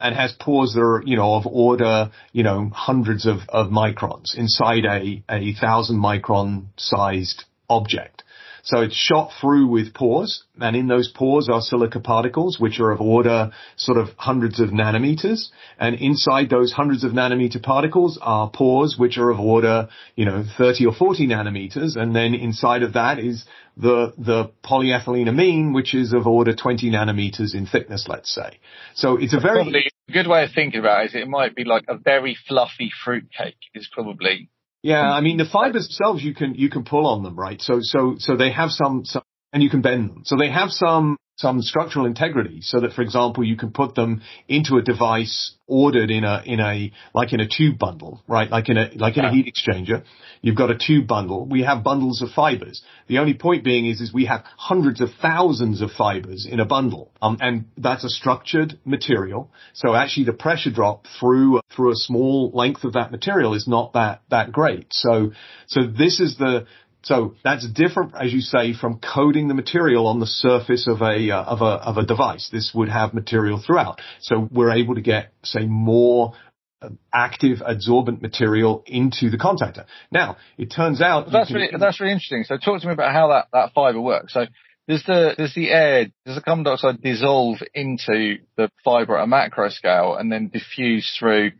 and 0.00 0.14
has 0.14 0.32
pores 0.32 0.72
that 0.74 0.80
are, 0.80 1.02
you 1.04 1.16
know, 1.16 1.34
of 1.34 1.46
order, 1.46 2.10
you 2.32 2.42
know, 2.42 2.70
hundreds 2.74 3.26
of, 3.26 3.38
of 3.48 3.68
microns 3.68 4.36
inside 4.36 4.84
a, 4.84 5.22
a 5.28 5.54
thousand 5.54 6.00
micron 6.00 6.66
sized 6.76 7.44
object. 7.70 8.24
So 8.64 8.80
it's 8.80 8.94
shot 8.94 9.32
through 9.40 9.66
with 9.66 9.92
pores, 9.92 10.44
and 10.60 10.76
in 10.76 10.86
those 10.86 11.08
pores 11.08 11.48
are 11.48 11.60
silica 11.60 11.98
particles, 11.98 12.60
which 12.60 12.78
are 12.78 12.92
of 12.92 13.00
order 13.00 13.50
sort 13.76 13.98
of 13.98 14.10
hundreds 14.16 14.60
of 14.60 14.70
nanometers. 14.70 15.48
And 15.78 15.96
inside 15.96 16.48
those 16.48 16.72
hundreds 16.72 17.02
of 17.02 17.12
nanometer 17.12 17.60
particles 17.60 18.18
are 18.22 18.48
pores, 18.50 18.96
which 18.96 19.18
are 19.18 19.30
of 19.30 19.40
order, 19.40 19.88
you 20.14 20.24
know, 20.24 20.44
30 20.56 20.86
or 20.86 20.94
40 20.94 21.26
nanometers. 21.26 21.96
And 21.96 22.14
then 22.14 22.34
inside 22.34 22.84
of 22.84 22.92
that 22.92 23.18
is 23.18 23.44
the, 23.76 24.12
the 24.16 24.52
polyethyleneamine, 24.64 25.74
which 25.74 25.92
is 25.92 26.12
of 26.12 26.28
order 26.28 26.54
20 26.54 26.88
nanometers 26.90 27.54
in 27.54 27.66
thickness, 27.66 28.06
let's 28.08 28.32
say. 28.32 28.60
So 28.94 29.16
it's 29.16 29.34
a 29.34 29.40
very... 29.40 29.56
Probably 29.56 29.90
good 30.12 30.28
way 30.28 30.44
of 30.44 30.50
thinking 30.54 30.78
about 30.78 31.04
it 31.04 31.06
is 31.06 31.14
it 31.14 31.26
might 31.26 31.56
be 31.56 31.64
like 31.64 31.84
a 31.88 31.96
very 31.96 32.36
fluffy 32.46 32.92
fruitcake 33.04 33.56
is 33.74 33.88
probably 33.90 34.48
yeah, 34.82 35.02
I 35.02 35.20
mean 35.20 35.36
the 35.36 35.44
fibers 35.44 35.86
themselves 35.86 36.22
you 36.22 36.34
can 36.34 36.54
you 36.54 36.68
can 36.68 36.84
pull 36.84 37.06
on 37.06 37.22
them, 37.22 37.36
right? 37.36 37.60
So 37.60 37.78
so 37.80 38.16
so 38.18 38.36
they 38.36 38.52
have 38.52 38.70
some, 38.70 39.04
some 39.04 39.22
and 39.52 39.62
you 39.62 39.70
can 39.70 39.82
bend 39.82 40.10
them. 40.10 40.22
So 40.24 40.36
they 40.36 40.50
have 40.50 40.70
some 40.70 41.16
some 41.42 41.60
structural 41.60 42.06
integrity 42.06 42.60
so 42.62 42.80
that, 42.80 42.92
for 42.92 43.02
example, 43.02 43.44
you 43.44 43.56
can 43.56 43.72
put 43.72 43.94
them 43.94 44.22
into 44.48 44.76
a 44.76 44.82
device 44.82 45.54
ordered 45.66 46.10
in 46.10 46.22
a, 46.22 46.42
in 46.46 46.60
a, 46.60 46.92
like 47.12 47.32
in 47.32 47.40
a 47.40 47.48
tube 47.48 47.78
bundle, 47.78 48.22
right? 48.28 48.48
Like 48.48 48.68
in 48.68 48.78
a, 48.78 48.90
like 48.94 49.16
in 49.16 49.24
a 49.24 49.30
heat 49.30 49.52
exchanger. 49.52 50.04
You've 50.40 50.56
got 50.56 50.70
a 50.70 50.78
tube 50.78 51.06
bundle. 51.06 51.46
We 51.46 51.62
have 51.62 51.82
bundles 51.82 52.22
of 52.22 52.30
fibers. 52.30 52.82
The 53.08 53.18
only 53.18 53.34
point 53.34 53.64
being 53.64 53.86
is, 53.86 54.00
is 54.00 54.12
we 54.12 54.26
have 54.26 54.44
hundreds 54.56 55.00
of 55.00 55.08
thousands 55.20 55.80
of 55.80 55.90
fibers 55.90 56.46
in 56.50 56.60
a 56.60 56.64
bundle. 56.64 57.10
Um, 57.20 57.38
and 57.40 57.64
that's 57.76 58.04
a 58.04 58.08
structured 58.08 58.78
material. 58.84 59.50
So 59.74 59.94
actually 59.94 60.26
the 60.26 60.32
pressure 60.34 60.70
drop 60.70 61.06
through, 61.18 61.60
through 61.74 61.90
a 61.90 61.96
small 61.96 62.52
length 62.54 62.84
of 62.84 62.92
that 62.92 63.10
material 63.10 63.54
is 63.54 63.66
not 63.66 63.94
that, 63.94 64.22
that 64.30 64.52
great. 64.52 64.86
So, 64.90 65.32
so 65.66 65.82
this 65.86 66.20
is 66.20 66.36
the, 66.38 66.66
so 67.02 67.34
that's 67.42 67.68
different, 67.68 68.12
as 68.20 68.32
you 68.32 68.40
say, 68.40 68.74
from 68.74 69.00
coating 69.00 69.48
the 69.48 69.54
material 69.54 70.06
on 70.06 70.20
the 70.20 70.26
surface 70.26 70.86
of 70.86 71.02
a, 71.02 71.30
uh, 71.30 71.42
of 71.42 71.60
a, 71.60 71.64
of 71.64 71.96
a 71.96 72.06
device. 72.06 72.48
This 72.50 72.72
would 72.74 72.88
have 72.88 73.12
material 73.12 73.60
throughout. 73.64 74.00
So 74.20 74.48
we're 74.50 74.70
able 74.72 74.94
to 74.94 75.00
get, 75.00 75.32
say, 75.42 75.66
more 75.66 76.34
uh, 76.80 76.90
active 77.12 77.58
adsorbent 77.58 78.22
material 78.22 78.84
into 78.86 79.30
the 79.30 79.36
contactor. 79.36 79.86
Now, 80.12 80.36
it 80.56 80.66
turns 80.66 81.00
out 81.02 81.30
that's 81.32 81.48
can, 81.48 81.56
really 81.56 81.70
that's 81.78 82.00
really 82.00 82.12
interesting. 82.12 82.44
So 82.44 82.56
talk 82.56 82.80
to 82.80 82.86
me 82.86 82.92
about 82.92 83.12
how 83.12 83.28
that, 83.28 83.48
that 83.52 83.72
fiber 83.74 84.00
works. 84.00 84.32
So 84.34 84.46
does 84.88 85.02
the 85.04 85.34
does 85.36 85.54
the 85.54 85.70
air 85.70 86.06
does 86.24 86.36
the 86.36 86.40
carbon 86.40 86.64
dioxide 86.64 87.02
dissolve 87.02 87.58
into 87.74 88.38
the 88.56 88.70
fiber 88.84 89.16
at 89.16 89.24
a 89.24 89.26
macro 89.26 89.68
scale 89.70 90.16
and 90.16 90.30
then 90.30 90.48
diffuse 90.48 91.16
through 91.18 91.52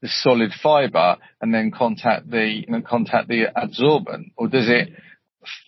the 0.00 0.08
solid 0.08 0.52
fiber 0.62 1.16
and 1.40 1.52
then 1.52 1.70
contact 1.70 2.30
the 2.30 2.64
you 2.66 2.72
know, 2.72 2.82
contact 2.82 3.28
the 3.28 3.46
adsorbent, 3.56 4.32
or 4.36 4.48
does 4.48 4.68
it 4.68 4.90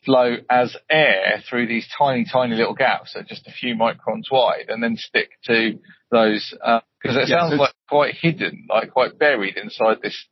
flow 0.05 0.37
as 0.49 0.77
air 0.91 1.43
through 1.49 1.67
these 1.67 1.89
tiny, 1.97 2.25
tiny 2.31 2.55
little 2.55 2.75
gaps 2.75 3.15
that 3.15 3.21
are 3.21 3.29
just 3.29 3.47
a 3.47 3.53
few 3.53 3.75
microns 3.75 4.31
wide, 4.31 4.67
and 4.69 4.83
then 4.83 4.97
stick 4.97 5.31
to 5.45 5.79
those? 6.11 6.55
Because 7.03 7.17
uh, 7.17 7.21
it 7.21 7.29
sounds 7.29 7.59
like 7.59 7.75
quite 7.89 8.15
hidden, 8.15 8.67
like 8.69 8.91
quite 8.91 9.19
buried 9.19 9.57
inside 9.57 9.99
this 10.03 10.27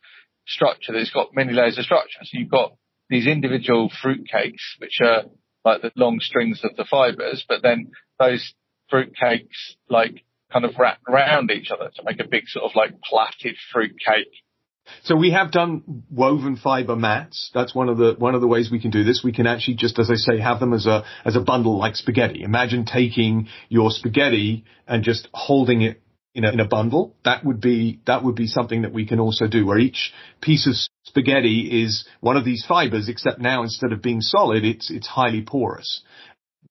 structure 0.46 0.92
that's 0.92 1.10
got 1.10 1.34
many 1.34 1.52
layers 1.52 1.78
of 1.78 1.84
structure. 1.84 2.18
So 2.22 2.38
you've 2.38 2.50
got 2.50 2.72
these 3.08 3.26
individual 3.26 3.90
fruit 4.02 4.26
cakes, 4.30 4.76
which 4.78 4.98
are 5.02 5.24
like 5.64 5.82
the 5.82 5.92
long 5.96 6.18
strings 6.20 6.60
of 6.64 6.76
the 6.76 6.84
fibers, 6.84 7.44
but 7.48 7.62
then 7.62 7.90
those 8.18 8.54
fruit 8.88 9.14
cakes 9.16 9.76
like 9.88 10.24
kind 10.52 10.64
of 10.64 10.72
wrapped 10.78 11.02
around 11.08 11.50
each 11.50 11.70
other 11.70 11.90
to 11.94 12.02
make 12.04 12.20
a 12.20 12.28
big 12.28 12.44
sort 12.46 12.64
of 12.64 12.74
like 12.74 12.92
plaited 13.02 13.56
fruit 13.72 13.94
cake. 14.04 14.32
So 15.02 15.16
we 15.16 15.32
have 15.32 15.50
done 15.50 16.04
woven 16.10 16.56
fiber 16.56 16.96
mats. 16.96 17.50
That's 17.52 17.74
one 17.74 17.88
of 17.88 17.98
the 17.98 18.14
one 18.18 18.34
of 18.34 18.40
the 18.40 18.46
ways 18.46 18.70
we 18.70 18.80
can 18.80 18.90
do 18.90 19.04
this. 19.04 19.22
We 19.22 19.32
can 19.32 19.46
actually 19.46 19.76
just, 19.76 19.98
as 19.98 20.10
I 20.10 20.14
say, 20.14 20.40
have 20.40 20.60
them 20.60 20.72
as 20.72 20.86
a 20.86 21.04
as 21.24 21.36
a 21.36 21.40
bundle 21.40 21.78
like 21.78 21.94
spaghetti. 21.94 22.42
Imagine 22.42 22.86
taking 22.86 23.48
your 23.68 23.90
spaghetti 23.90 24.64
and 24.86 25.04
just 25.04 25.28
holding 25.34 25.82
it 25.82 26.00
in 26.34 26.44
a, 26.44 26.52
in 26.52 26.60
a 26.60 26.66
bundle. 26.66 27.14
That 27.24 27.44
would 27.44 27.60
be 27.60 28.00
that 28.06 28.24
would 28.24 28.34
be 28.34 28.46
something 28.46 28.82
that 28.82 28.92
we 28.92 29.06
can 29.06 29.20
also 29.20 29.46
do, 29.46 29.66
where 29.66 29.78
each 29.78 30.12
piece 30.40 30.66
of 30.66 30.74
spaghetti 31.04 31.82
is 31.82 32.06
one 32.20 32.38
of 32.38 32.44
these 32.44 32.64
fibers, 32.66 33.08
except 33.08 33.40
now 33.40 33.62
instead 33.62 33.92
of 33.92 34.00
being 34.00 34.22
solid, 34.22 34.64
it's 34.64 34.90
it's 34.90 35.06
highly 35.06 35.42
porous 35.42 36.02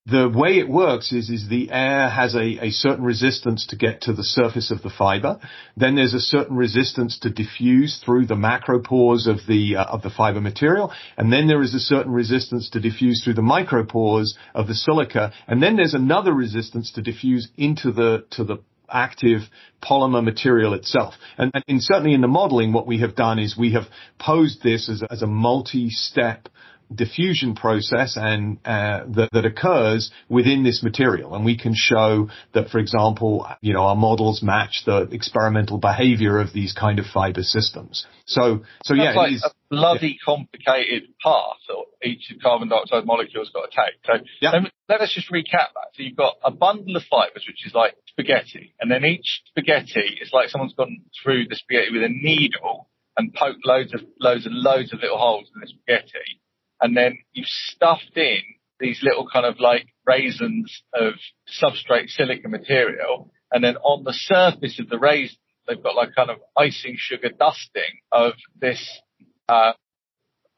the 0.10 0.30
way 0.30 0.58
it 0.58 0.70
works 0.70 1.12
is, 1.12 1.30
is 1.30 1.50
the 1.50 1.70
air 1.70 2.10
has 2.10 2.34
a, 2.34 2.66
a 2.66 2.70
certain 2.70 3.04
resistance 3.04 3.68
to 3.68 3.76
get 3.76 4.02
to 4.02 4.14
the 4.14 4.24
surface 4.24 4.72
of 4.72 4.82
the 4.82 4.90
fiber. 4.90 5.38
Then 5.76 5.96
there's 5.96 6.14
a 6.14 6.20
certain 6.20 6.56
resistance 6.56 7.20
to 7.20 7.30
diffuse 7.30 8.02
through 8.06 8.28
the 8.28 8.36
macropores 8.36 9.28
of 9.28 9.40
the, 9.48 9.76
uh, 9.76 9.84
of 9.84 10.04
the 10.04 10.10
fiber 10.10 10.40
material. 10.40 10.94
And 11.18 11.32
then 11.32 11.48
there 11.48 11.62
is 11.62 11.74
a 11.74 11.80
certain 11.80 12.14
resistance 12.14 12.70
to 12.70 12.80
diffuse 12.80 13.22
through 13.22 13.34
the 13.34 13.42
micropores 13.42 14.36
of 14.56 14.68
the 14.68 14.76
silica. 14.76 15.34
And 15.46 15.62
then 15.62 15.76
there's 15.76 15.94
another 15.94 16.34
resistance 16.34 16.92
to 16.94 17.02
diffuse 17.02 17.50
into 17.58 17.92
the, 17.92 18.26
to 18.32 18.46
the 18.46 18.60
active 18.90 19.42
polymer 19.84 20.24
material 20.24 20.74
itself. 20.74 21.16
And, 21.38 21.52
and 21.68 21.84
certainly 21.84 22.14
in 22.14 22.22
the 22.22 22.30
modeling, 22.30 22.72
what 22.72 22.88
we 22.88 23.02
have 23.02 23.16
done 23.16 23.40
is 23.40 23.58
we 23.58 23.74
have 23.74 23.88
posed 24.20 24.64
this 24.64 24.90
as 24.90 25.02
a, 25.02 25.12
as 25.12 25.22
a 25.22 25.28
multi-step 25.28 26.48
diffusion 26.94 27.56
process 27.56 28.18
and 28.18 28.58
uh, 28.66 29.04
that, 29.16 29.30
that 29.34 29.46
occurs 29.46 30.12
within 30.30 30.64
this 30.64 30.84
material. 30.84 31.36
And 31.36 31.44
we 31.46 31.58
can 31.58 31.74
show 31.76 32.30
that 32.54 32.70
for 32.70 32.80
example 32.80 33.48
you 33.62 33.74
know 33.74 33.82
our 33.82 33.96
models 33.96 34.42
match 34.42 34.84
the 34.86 35.02
experimental 35.12 35.78
behavior 35.78 36.40
of 36.40 36.54
these 36.54 36.74
kind 36.74 37.00
of 37.00 37.06
fiber 37.06 37.44
systems. 37.44 38.06
So 38.26 38.64
so 38.84 38.96
That's 38.96 39.16
yeah 39.16 39.20
like 39.20 39.32
a 39.44 39.52
bloody 39.70 40.08
yeah. 40.08 40.26
complicated 40.26 41.10
path 41.24 41.58
that 41.68 41.84
each 42.04 42.32
carbon 42.42 42.70
dioxide 42.70 43.06
molecule's 43.06 43.52
got 43.54 43.70
to 43.70 43.76
take. 43.76 44.00
So 44.06 44.26
yeah. 44.42 44.52
let, 44.52 44.64
me, 44.64 44.72
let 44.88 45.02
us 45.02 45.12
just 45.14 45.32
recap 45.32 45.74
that. 45.74 45.90
So 45.94 46.04
you've 46.04 46.18
got 46.18 46.36
a 46.44 46.52
bundle 46.52 46.96
of 46.96 47.04
fibers 47.04 47.46
which 47.48 47.66
is 47.66 47.74
like 47.74 47.96
spaghetti. 48.08 48.74
And 48.80 48.90
then 48.90 49.04
each 49.06 49.44
spaghetti 49.48 50.20
is 50.22 50.32
like 50.32 50.50
someone's 50.50 50.74
gone 50.74 51.02
through 51.24 51.48
the 51.50 51.56
spaghetti 51.56 51.92
with 51.92 52.04
a 52.04 52.10
needle 52.10 52.90
and 53.18 53.34
poked 53.34 53.66
loads 53.66 53.94
of 53.94 54.02
loads 54.20 54.46
and 54.46 54.56
loads 54.56 54.94
of 54.94 55.00
little 55.02 55.18
holes 55.18 55.50
in 55.54 55.62
the 55.62 55.68
spaghetti 55.68 56.40
and 56.82 56.96
then 56.96 57.18
you've 57.34 57.48
stuffed 57.48 58.16
in 58.16 58.40
these 58.80 59.00
little 59.02 59.28
kind 59.32 59.46
of 59.46 59.60
like 59.60 59.88
raisins 60.06 60.84
of 60.94 61.14
substrate 61.62 62.10
silica 62.10 62.48
material, 62.48 63.32
and 63.52 63.64
then 63.64 63.78
on 63.78 64.04
the 64.04 64.14
surface 64.14 64.80
of 64.80 64.90
the 64.90 65.00
raisin, 65.00 65.38
they've 65.68 65.82
got 65.82 65.96
like 65.96 66.16
kind 66.16 66.30
of 66.30 66.38
icing 66.58 66.96
sugar 66.98 67.30
dusting 67.30 68.02
of 68.12 68.34
this 68.60 69.02
uh, 69.50 69.74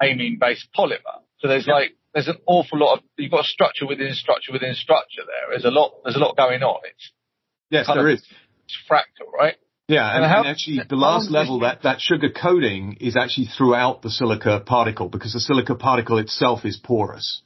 amine-based 0.02 0.70
polymer. 0.78 1.22
So 1.40 1.48
there's 1.48 1.68
like 1.68 1.96
there's 2.14 2.28
an 2.28 2.38
awful 2.46 2.80
lot 2.80 2.98
of 2.98 3.04
you've 3.18 3.32
got 3.32 3.46
structure 3.46 3.88
within 3.88 4.14
structure 4.14 4.52
within 4.52 4.74
structure. 4.74 5.22
There, 5.26 5.52
there's 5.52 5.66
a 5.66 5.72
lot 5.72 5.92
there's 6.04 6.16
a 6.16 6.20
lot 6.20 6.36
going 6.36 6.64
on. 6.64 6.82
It's 6.84 7.12
yes, 7.70 7.88
there 7.88 8.08
of, 8.08 8.14
is. 8.14 8.26
It's 8.66 8.78
fractal, 8.90 9.32
right? 9.38 9.56
Yeah, 9.90 10.08
and, 10.08 10.24
and, 10.24 10.32
how, 10.32 10.40
and 10.42 10.50
actually 10.50 10.82
the 10.88 10.96
last 10.96 11.32
level, 11.32 11.62
that, 11.62 11.82
that 11.82 12.00
sugar 12.00 12.30
coating 12.30 12.98
is 13.00 13.18
actually 13.18 13.48
throughout 13.48 14.04
the 14.04 14.12
silica 14.12 14.62
particle 14.64 15.10
because 15.10 15.34
the 15.34 15.40
silica 15.40 15.74
particle 15.74 16.20
itself 16.20 16.64
is 16.64 16.78
porous. 16.78 17.42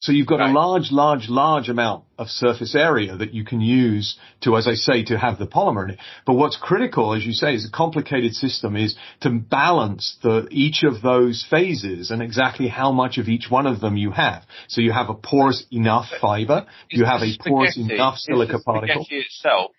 So 0.00 0.10
you've 0.10 0.26
got 0.26 0.40
right. 0.40 0.50
a 0.50 0.52
large, 0.52 0.90
large, 0.90 1.28
large 1.28 1.68
amount 1.68 2.04
of 2.18 2.26
surface 2.28 2.74
area 2.74 3.16
that 3.16 3.32
you 3.32 3.44
can 3.44 3.60
use 3.60 4.18
to, 4.42 4.56
as 4.56 4.66
I 4.66 4.74
say, 4.74 5.04
to 5.04 5.16
have 5.16 5.38
the 5.38 5.46
polymer 5.46 5.84
in 5.84 5.90
it. 5.90 5.98
But 6.26 6.34
what's 6.34 6.56
critical, 6.56 7.14
as 7.14 7.24
you 7.24 7.32
say, 7.32 7.54
is 7.54 7.66
a 7.66 7.70
complicated 7.70 8.34
system 8.34 8.74
is 8.76 8.96
to 9.20 9.30
balance 9.30 10.18
the, 10.24 10.48
each 10.50 10.82
of 10.82 11.02
those 11.02 11.46
phases 11.48 12.10
and 12.10 12.20
exactly 12.20 12.66
how 12.66 12.90
much 12.90 13.16
of 13.16 13.28
each 13.28 13.46
one 13.48 13.66
of 13.66 13.80
them 13.80 13.96
you 13.96 14.10
have. 14.10 14.42
So 14.66 14.80
you 14.80 14.92
have 14.92 15.08
a 15.08 15.14
porous 15.14 15.64
enough 15.70 16.06
fiber, 16.20 16.66
you 16.90 17.04
have 17.04 17.22
a 17.22 17.36
porous 17.48 17.78
enough 17.78 18.18
silica 18.18 18.58
particle. 18.58 19.06
itself, 19.08 19.70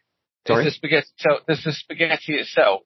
Sorry? 0.48 0.64
Does 0.64 0.74
the 0.74 0.78
spaghetti, 0.78 1.08
does 1.48 1.64
the 1.64 1.74
spaghetti 1.74 2.34
itself 2.34 2.82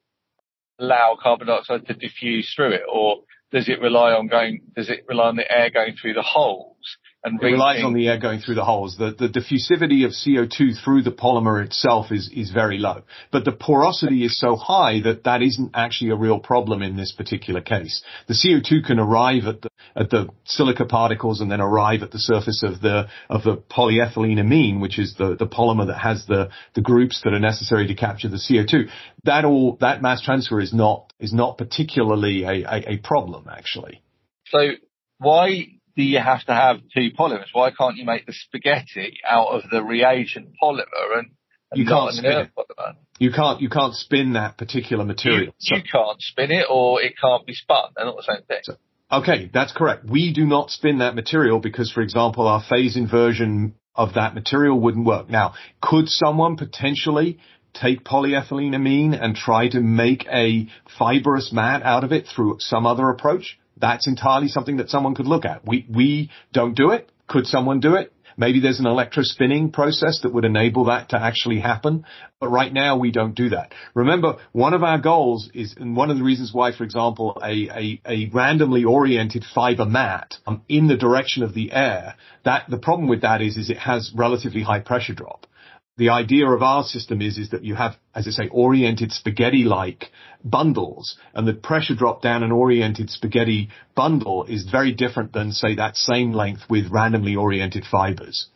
allow 0.79 1.17
carbon 1.21 1.47
dioxide 1.47 1.85
to 1.87 1.93
diffuse 1.93 2.51
through 2.55 2.71
it 2.71 2.81
or 2.91 3.17
does 3.51 3.69
it 3.69 3.81
rely 3.81 4.13
on 4.13 4.27
going, 4.27 4.61
does 4.75 4.89
it 4.89 5.05
rely 5.07 5.27
on 5.27 5.35
the 5.35 5.49
air 5.51 5.69
going 5.69 5.95
through 6.01 6.13
the 6.13 6.21
holes? 6.21 6.97
And 7.23 7.41
it 7.41 7.45
relies 7.45 7.83
on 7.83 7.93
the 7.93 8.07
air 8.07 8.17
going 8.17 8.39
through 8.39 8.55
the 8.55 8.65
holes. 8.65 8.97
The, 8.97 9.11
the 9.11 9.27
diffusivity 9.27 10.05
of 10.05 10.11
CO2 10.11 10.83
through 10.83 11.03
the 11.03 11.11
polymer 11.11 11.63
itself 11.63 12.11
is, 12.11 12.31
is 12.33 12.49
very 12.49 12.79
low. 12.79 13.03
But 13.31 13.45
the 13.45 13.51
porosity 13.51 14.25
is 14.25 14.39
so 14.39 14.55
high 14.55 15.01
that 15.01 15.25
that 15.25 15.43
isn't 15.43 15.71
actually 15.75 16.09
a 16.11 16.15
real 16.15 16.39
problem 16.39 16.81
in 16.81 16.97
this 16.97 17.11
particular 17.11 17.61
case. 17.61 18.03
The 18.27 18.33
CO2 18.33 18.85
can 18.85 18.97
arrive 18.97 19.45
at 19.45 19.61
the, 19.61 19.69
at 19.95 20.09
the 20.09 20.29
silica 20.45 20.85
particles 20.85 21.41
and 21.41 21.51
then 21.51 21.61
arrive 21.61 22.01
at 22.01 22.09
the 22.09 22.19
surface 22.19 22.63
of 22.63 22.81
the, 22.81 23.07
of 23.29 23.43
the 23.43 23.57
polyethyleneamine, 23.57 24.81
which 24.81 24.97
is 24.97 25.13
the, 25.15 25.35
the 25.35 25.47
polymer 25.47 25.87
that 25.87 25.99
has 25.99 26.25
the, 26.25 26.49
the 26.73 26.81
groups 26.81 27.21
that 27.23 27.33
are 27.33 27.39
necessary 27.39 27.85
to 27.87 27.95
capture 27.95 28.29
the 28.29 28.37
CO2. 28.37 28.89
That 29.25 29.45
all, 29.45 29.77
that 29.81 30.01
mass 30.01 30.23
transfer 30.23 30.59
is 30.59 30.73
not, 30.73 31.13
is 31.19 31.33
not 31.33 31.59
particularly 31.59 32.43
a, 32.45 32.63
a, 32.67 32.93
a 32.93 32.97
problem 32.97 33.47
actually. 33.47 34.01
So 34.47 34.71
why 35.19 35.67
do 35.95 36.03
you 36.03 36.19
have 36.19 36.43
to 36.45 36.53
have 36.53 36.77
two 36.93 37.11
polymers? 37.17 37.47
Why 37.53 37.71
can't 37.71 37.97
you 37.97 38.05
make 38.05 38.25
the 38.25 38.33
spaghetti 38.33 39.19
out 39.27 39.47
of 39.47 39.63
the 39.69 39.83
reagent 39.83 40.49
polymer 40.61 41.17
and, 41.17 41.31
and 41.71 41.79
you 41.79 41.85
can't 41.85 42.13
spin 42.13 42.31
it. 42.31 42.49
Polymer? 42.57 42.95
You 43.19 43.31
can't 43.31 43.61
you 43.61 43.69
can't 43.69 43.93
spin 43.93 44.33
that 44.33 44.57
particular 44.57 45.05
material. 45.05 45.45
You, 45.45 45.53
so, 45.59 45.75
you, 45.75 45.83
can't 45.83 46.21
spin 46.21 46.51
it, 46.51 46.65
or 46.69 47.01
it 47.01 47.13
can't 47.21 47.45
be 47.45 47.53
spun. 47.53 47.91
They're 47.95 48.05
not 48.05 48.17
the 48.17 48.23
same 48.23 48.43
thing. 48.47 48.59
So, 48.63 48.75
okay, 49.11 49.49
that's 49.53 49.71
correct. 49.71 50.05
We 50.05 50.33
do 50.33 50.45
not 50.45 50.71
spin 50.71 50.99
that 50.99 51.15
material 51.15 51.59
because, 51.59 51.91
for 51.91 52.01
example, 52.01 52.47
our 52.47 52.63
phase 52.67 52.97
inversion 52.97 53.75
of 53.93 54.15
that 54.15 54.33
material 54.33 54.79
wouldn't 54.79 55.05
work. 55.05 55.29
Now, 55.29 55.53
could 55.81 56.07
someone 56.07 56.55
potentially 56.57 57.39
take 57.73 58.03
polyethyleneamine 58.03 59.17
and 59.21 59.35
try 59.35 59.69
to 59.69 59.79
make 59.79 60.25
a 60.27 60.67
fibrous 60.97 61.51
mat 61.53 61.83
out 61.83 62.03
of 62.03 62.11
it 62.11 62.25
through 62.27 62.57
some 62.59 62.85
other 62.85 63.09
approach? 63.09 63.57
That's 63.81 64.07
entirely 64.07 64.47
something 64.47 64.77
that 64.77 64.89
someone 64.89 65.15
could 65.15 65.27
look 65.27 65.45
at. 65.45 65.65
We, 65.67 65.85
we 65.89 66.31
don't 66.53 66.75
do 66.75 66.91
it. 66.91 67.11
Could 67.27 67.47
someone 67.47 67.79
do 67.79 67.95
it? 67.95 68.13
Maybe 68.37 68.59
there's 68.59 68.79
an 68.79 68.85
electrospinning 68.85 69.73
process 69.73 70.21
that 70.23 70.33
would 70.33 70.45
enable 70.45 70.85
that 70.85 71.09
to 71.09 71.21
actually 71.21 71.59
happen. 71.59 72.05
But 72.39 72.49
right 72.49 72.71
now 72.71 72.97
we 72.97 73.11
don't 73.11 73.35
do 73.35 73.49
that. 73.49 73.73
Remember, 73.93 74.37
one 74.51 74.73
of 74.73 74.83
our 74.83 74.97
goals 74.97 75.49
is, 75.53 75.75
and 75.77 75.95
one 75.95 76.09
of 76.09 76.17
the 76.17 76.23
reasons 76.23 76.53
why, 76.53 76.71
for 76.75 76.83
example, 76.83 77.37
a, 77.43 77.69
a, 77.69 78.01
a 78.05 78.29
randomly 78.33 78.83
oriented 78.83 79.43
fiber 79.53 79.85
mat 79.85 80.35
um, 80.47 80.63
in 80.69 80.87
the 80.87 80.97
direction 80.97 81.43
of 81.43 81.53
the 81.53 81.71
air, 81.71 82.15
that 82.45 82.63
the 82.69 82.77
problem 82.77 83.07
with 83.07 83.21
that 83.21 83.41
is, 83.41 83.57
is 83.57 83.69
it 83.69 83.77
has 83.77 84.11
relatively 84.15 84.63
high 84.63 84.79
pressure 84.79 85.13
drop 85.13 85.45
the 86.01 86.09
idea 86.09 86.47
of 86.47 86.63
our 86.63 86.83
system 86.83 87.21
is, 87.21 87.37
is 87.37 87.51
that 87.51 87.63
you 87.63 87.75
have, 87.75 87.95
as 88.15 88.27
I 88.27 88.31
say, 88.31 88.49
oriented 88.49 89.11
spaghetti-like 89.11 90.05
bundles 90.43 91.15
and 91.35 91.47
the 91.47 91.53
pressure 91.53 91.93
drop 91.93 92.23
down 92.23 92.41
an 92.41 92.51
oriented 92.51 93.11
spaghetti 93.11 93.69
bundle 93.95 94.45
is 94.45 94.67
very 94.67 94.93
different 94.93 95.31
than 95.31 95.51
say 95.51 95.75
that 95.75 95.95
same 95.95 96.33
length 96.33 96.61
with 96.67 96.89
randomly 96.89 97.35
oriented 97.35 97.85
fibers. 97.85 98.47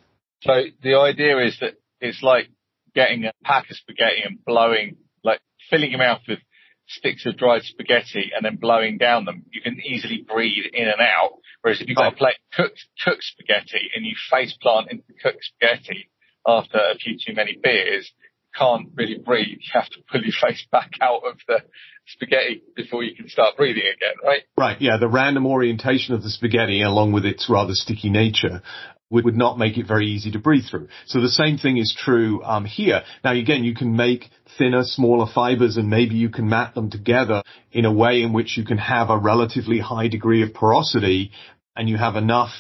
So 0.42 0.54
the 0.82 0.96
idea 0.96 1.38
is 1.46 1.56
that 1.62 1.76
it's 2.02 2.24
like 2.24 2.48
getting 2.96 3.26
a 3.26 3.32
pack 3.44 3.70
of 3.70 3.78
spaghetti 3.78 4.24
and 4.26 4.44
blowing, 4.44 4.98
like 5.24 5.40
filling 5.70 5.92
your 5.92 6.00
mouth 6.00 6.22
with 6.28 6.40
sticks 6.88 7.28
of 7.28 7.38
dried 7.38 7.62
spaghetti 7.62 8.32
and 8.36 8.44
then 8.44 8.56
blowing 8.56 8.98
down 8.98 9.26
them. 9.26 9.44
You 9.54 9.62
can 9.62 9.80
easily 9.86 10.26
breathe 10.28 10.66
in 10.74 10.88
and 10.88 11.00
out. 11.00 11.34
Whereas 11.62 11.80
if 11.80 11.90
you've 11.90 11.98
got 11.98 12.14
a 12.14 12.16
plate 12.16 12.38
cooked, 12.56 12.84
cooked 13.06 13.24
spaghetti 13.24 13.92
and 13.96 14.04
you 14.04 14.16
face 14.32 14.58
plant 14.60 14.90
into 14.90 15.14
cooked 15.22 15.44
spaghetti, 15.44 16.10
after 16.46 16.78
a 16.78 16.96
few 16.96 17.18
too 17.18 17.34
many 17.34 17.58
beers, 17.62 18.12
can't 18.58 18.90
really 18.96 19.18
breathe. 19.18 19.48
You 19.48 19.72
have 19.74 19.90
to 19.90 20.00
pull 20.12 20.22
your 20.22 20.34
face 20.42 20.66
back 20.72 20.92
out 21.02 21.22
of 21.28 21.38
the 21.48 21.64
spaghetti 22.08 22.62
before 22.76 23.04
you 23.04 23.16
can 23.16 23.28
start 23.30 23.58
breathing 23.58 23.84
again, 23.84 24.16
right? 24.24 24.44
Right, 24.58 24.80
yeah. 24.80 24.98
The 24.98 25.08
random 25.08 25.46
orientation 25.46 26.14
of 26.14 26.24
the 26.24 26.30
spaghetti 26.30 26.82
along 26.82 27.14
with 27.14 27.26
its 27.26 27.50
rather 27.50 27.74
sticky 27.74 28.10
nature 28.10 28.62
would, 29.10 29.36
not 29.36 29.58
make 29.58 29.78
it 29.78 29.88
very 29.88 30.08
easy 30.08 30.32
to 30.32 30.40
breathe 30.40 30.66
through. 30.70 30.88
So 31.06 31.22
the 31.22 31.30
same 31.30 31.58
thing 31.58 31.78
is 31.78 31.96
true 31.98 32.44
um, 32.44 32.66
here. 32.66 33.04
Now 33.24 33.34
again, 33.34 33.64
you 33.64 33.76
can 33.76 33.96
make 33.96 34.26
thinner, 34.58 34.84
smaller 34.84 35.32
fibers 35.34 35.78
and 35.78 35.90
maybe 35.90 36.16
you 36.16 36.30
can 36.30 36.50
mat 36.50 36.76
them 36.76 36.90
together 36.90 37.44
in 37.72 37.86
a 37.86 37.94
way 37.94 38.24
in 38.24 38.34
which 38.34 38.58
you 38.58 38.66
can 38.66 38.78
have 38.78 39.10
a 39.10 39.18
relatively 39.18 39.80
high 39.80 40.08
degree 40.08 40.44
of 40.44 40.54
porosity 40.54 41.32
and 41.76 41.88
you 41.88 41.98
have 41.98 42.16
enough 42.16 42.52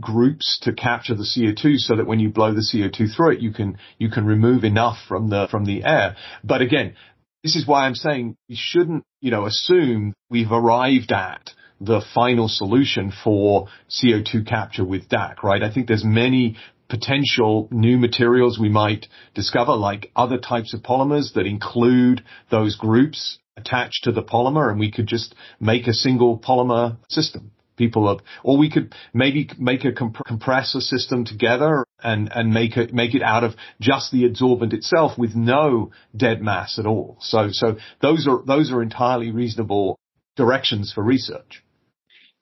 groups 0.00 0.58
to 0.62 0.72
capture 0.72 1.14
the 1.14 1.24
CO2 1.24 1.76
so 1.78 1.96
that 1.96 2.06
when 2.06 2.20
you 2.20 2.30
blow 2.30 2.54
the 2.54 2.60
CO2 2.60 3.14
through 3.14 3.32
it, 3.32 3.40
you 3.40 3.52
can, 3.52 3.78
you 3.98 4.10
can 4.10 4.24
remove 4.24 4.64
enough 4.64 4.96
from 5.06 5.28
the, 5.28 5.48
from 5.50 5.64
the 5.64 5.84
air. 5.84 6.16
But 6.42 6.62
again, 6.62 6.94
this 7.42 7.56
is 7.56 7.66
why 7.66 7.86
I'm 7.86 7.94
saying 7.94 8.36
we 8.48 8.56
shouldn't, 8.56 9.04
you 9.20 9.30
know, 9.30 9.46
assume 9.46 10.14
we've 10.30 10.52
arrived 10.52 11.12
at 11.12 11.50
the 11.80 12.02
final 12.14 12.48
solution 12.48 13.12
for 13.24 13.66
CO2 13.90 14.46
capture 14.46 14.84
with 14.84 15.08
DAC, 15.08 15.42
right? 15.42 15.62
I 15.62 15.72
think 15.72 15.88
there's 15.88 16.04
many 16.04 16.56
potential 16.88 17.68
new 17.72 17.98
materials 17.98 18.58
we 18.58 18.68
might 18.68 19.06
discover, 19.34 19.72
like 19.72 20.10
other 20.14 20.38
types 20.38 20.74
of 20.74 20.82
polymers 20.82 21.34
that 21.34 21.46
include 21.46 22.22
those 22.50 22.76
groups 22.76 23.38
attached 23.56 24.04
to 24.04 24.12
the 24.12 24.22
polymer, 24.22 24.70
and 24.70 24.78
we 24.78 24.92
could 24.92 25.06
just 25.06 25.34
make 25.58 25.86
a 25.86 25.92
single 25.92 26.38
polymer 26.38 26.96
system 27.08 27.50
people 27.76 28.08
up, 28.08 28.20
or 28.42 28.58
we 28.58 28.70
could 28.70 28.94
maybe 29.12 29.48
make 29.58 29.84
a 29.84 29.92
comp- 29.92 30.24
compressor 30.26 30.80
system 30.80 31.24
together 31.24 31.84
and, 32.02 32.30
and 32.34 32.52
make 32.52 32.76
it, 32.76 32.92
make 32.92 33.14
it 33.14 33.22
out 33.22 33.44
of 33.44 33.54
just 33.80 34.12
the 34.12 34.24
adsorbent 34.24 34.72
itself 34.72 35.18
with 35.18 35.34
no 35.34 35.90
dead 36.16 36.42
mass 36.42 36.78
at 36.78 36.86
all. 36.86 37.16
So, 37.20 37.48
so 37.50 37.76
those 38.00 38.26
are, 38.26 38.42
those 38.46 38.72
are 38.72 38.82
entirely 38.82 39.30
reasonable 39.30 39.98
directions 40.36 40.92
for 40.92 41.02
research. 41.02 41.64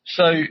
So 0.04 0.42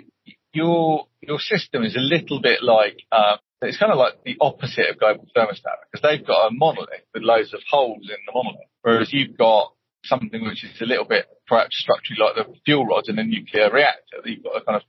your, 0.54 1.08
your 1.22 1.40
system 1.40 1.84
is 1.84 1.96
a 1.96 2.00
little 2.00 2.42
bit 2.42 2.64
like, 2.64 2.98
uh, 3.12 3.38
it's 3.62 3.78
kind 3.78 3.92
of 3.92 3.98
like 3.98 4.24
the 4.24 4.38
opposite 4.40 4.90
of 4.90 5.00
global 5.00 5.28
thermostat 5.36 5.84
because 5.92 6.02
they've 6.02 6.26
got 6.26 6.48
a 6.48 6.52
monolith 6.52 7.04
with 7.14 7.24
loads 7.24 7.54
of 7.54 7.60
holes 7.70 8.04
in 8.04 8.18
the 8.26 8.32
monolith, 8.34 8.70
whereas 8.82 9.12
you've 9.12 9.38
got 9.38 9.74
something 10.04 10.44
which 10.44 10.64
is 10.64 10.82
a 10.82 10.86
little 10.86 11.06
bit 11.06 11.26
perhaps 11.48 11.78
structurally 11.80 12.22
like 12.22 12.36
the 12.36 12.54
fuel 12.66 12.86
rods 12.86 13.10
in 13.10 13.20
a 13.20 13.24
nuclear 13.24 13.70
reactor. 13.72 14.18
You've 14.26 14.44
got 14.44 14.62
a 14.62 14.66
kind 14.66 14.76
of 14.78 14.84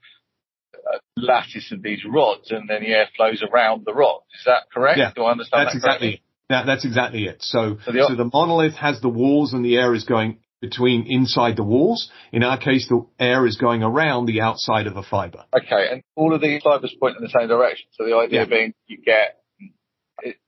uh, 0.74 0.98
lattice 1.16 1.72
of 1.72 1.82
these 1.82 2.00
rods 2.04 2.50
and 2.50 2.68
then 2.68 2.82
the 2.82 2.90
air 2.90 3.08
flows 3.16 3.42
around 3.42 3.84
the 3.84 3.94
rods. 3.94 4.24
Is 4.38 4.44
that 4.46 4.64
correct? 4.72 4.98
Yeah, 4.98 5.12
Do 5.14 5.24
I 5.24 5.32
understand 5.32 5.66
that's 5.66 5.74
that 5.74 5.78
exactly, 5.78 6.22
that, 6.48 6.66
that's 6.66 6.84
exactly 6.84 7.24
it. 7.24 7.42
So, 7.42 7.78
so 7.84 7.92
the, 7.92 8.06
so 8.08 8.16
the 8.16 8.30
monolith 8.32 8.74
has 8.74 9.00
the 9.00 9.08
walls 9.08 9.52
and 9.52 9.64
the 9.64 9.76
air 9.76 9.94
is 9.94 10.04
going 10.04 10.38
between 10.60 11.06
inside 11.08 11.56
the 11.56 11.64
walls. 11.64 12.10
In 12.32 12.42
our 12.44 12.58
case, 12.58 12.86
the 12.88 13.06
air 13.18 13.46
is 13.46 13.56
going 13.56 13.82
around 13.82 14.26
the 14.26 14.42
outside 14.42 14.86
of 14.86 14.94
the 14.94 15.02
fiber. 15.02 15.44
Okay, 15.54 15.88
and 15.90 16.02
all 16.16 16.34
of 16.34 16.40
these 16.40 16.62
fibers 16.62 16.94
point 17.00 17.16
in 17.16 17.22
the 17.22 17.30
same 17.30 17.48
direction. 17.48 17.86
So 17.92 18.04
the 18.04 18.14
idea 18.16 18.40
yeah. 18.40 18.46
being 18.46 18.74
you 18.86 18.98
get 18.98 19.39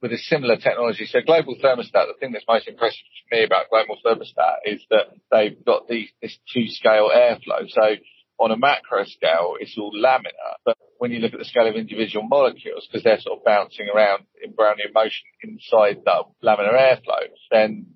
with 0.01 0.12
a 0.12 0.18
similar 0.18 0.57
technology. 0.57 1.07
So 1.07 1.20
global 1.25 1.57
thermostat, 1.57 1.93
the 2.07 2.14
thing 2.20 2.33
that's 2.33 2.45
most 2.49 2.68
impressive 2.68 2.99
to 2.99 3.37
me 3.37 3.45
about 3.45 3.70
global 3.70 3.97
thermostat 4.05 4.57
is 4.66 4.83
that 4.91 5.07
they've 5.31 5.64
got 5.64 5.89
these, 5.89 6.11
this 6.20 6.39
two 6.53 6.66
scale 6.68 7.11
airflow. 7.14 7.68
So 7.68 7.97
on 8.39 8.51
a 8.51 8.57
macro 8.57 9.05
scale, 9.05 9.55
it's 9.61 9.77
all 9.79 9.93
laminar, 9.93 10.57
but 10.64 10.77
when 10.99 11.11
you 11.12 11.18
look 11.18 11.33
at 11.33 11.39
the 11.39 11.45
scale 11.45 11.66
of 11.66 11.75
individual 11.75 12.27
molecules, 12.27 12.87
because 12.87 13.05
they're 13.05 13.20
sort 13.20 13.39
of 13.39 13.45
bouncing 13.45 13.89
around 13.95 14.25
in 14.43 14.53
Brownian 14.53 14.93
motion 14.95 15.25
inside 15.43 15.99
the 16.05 16.25
laminar 16.45 16.75
airflow, 16.75 17.29
then 17.51 17.87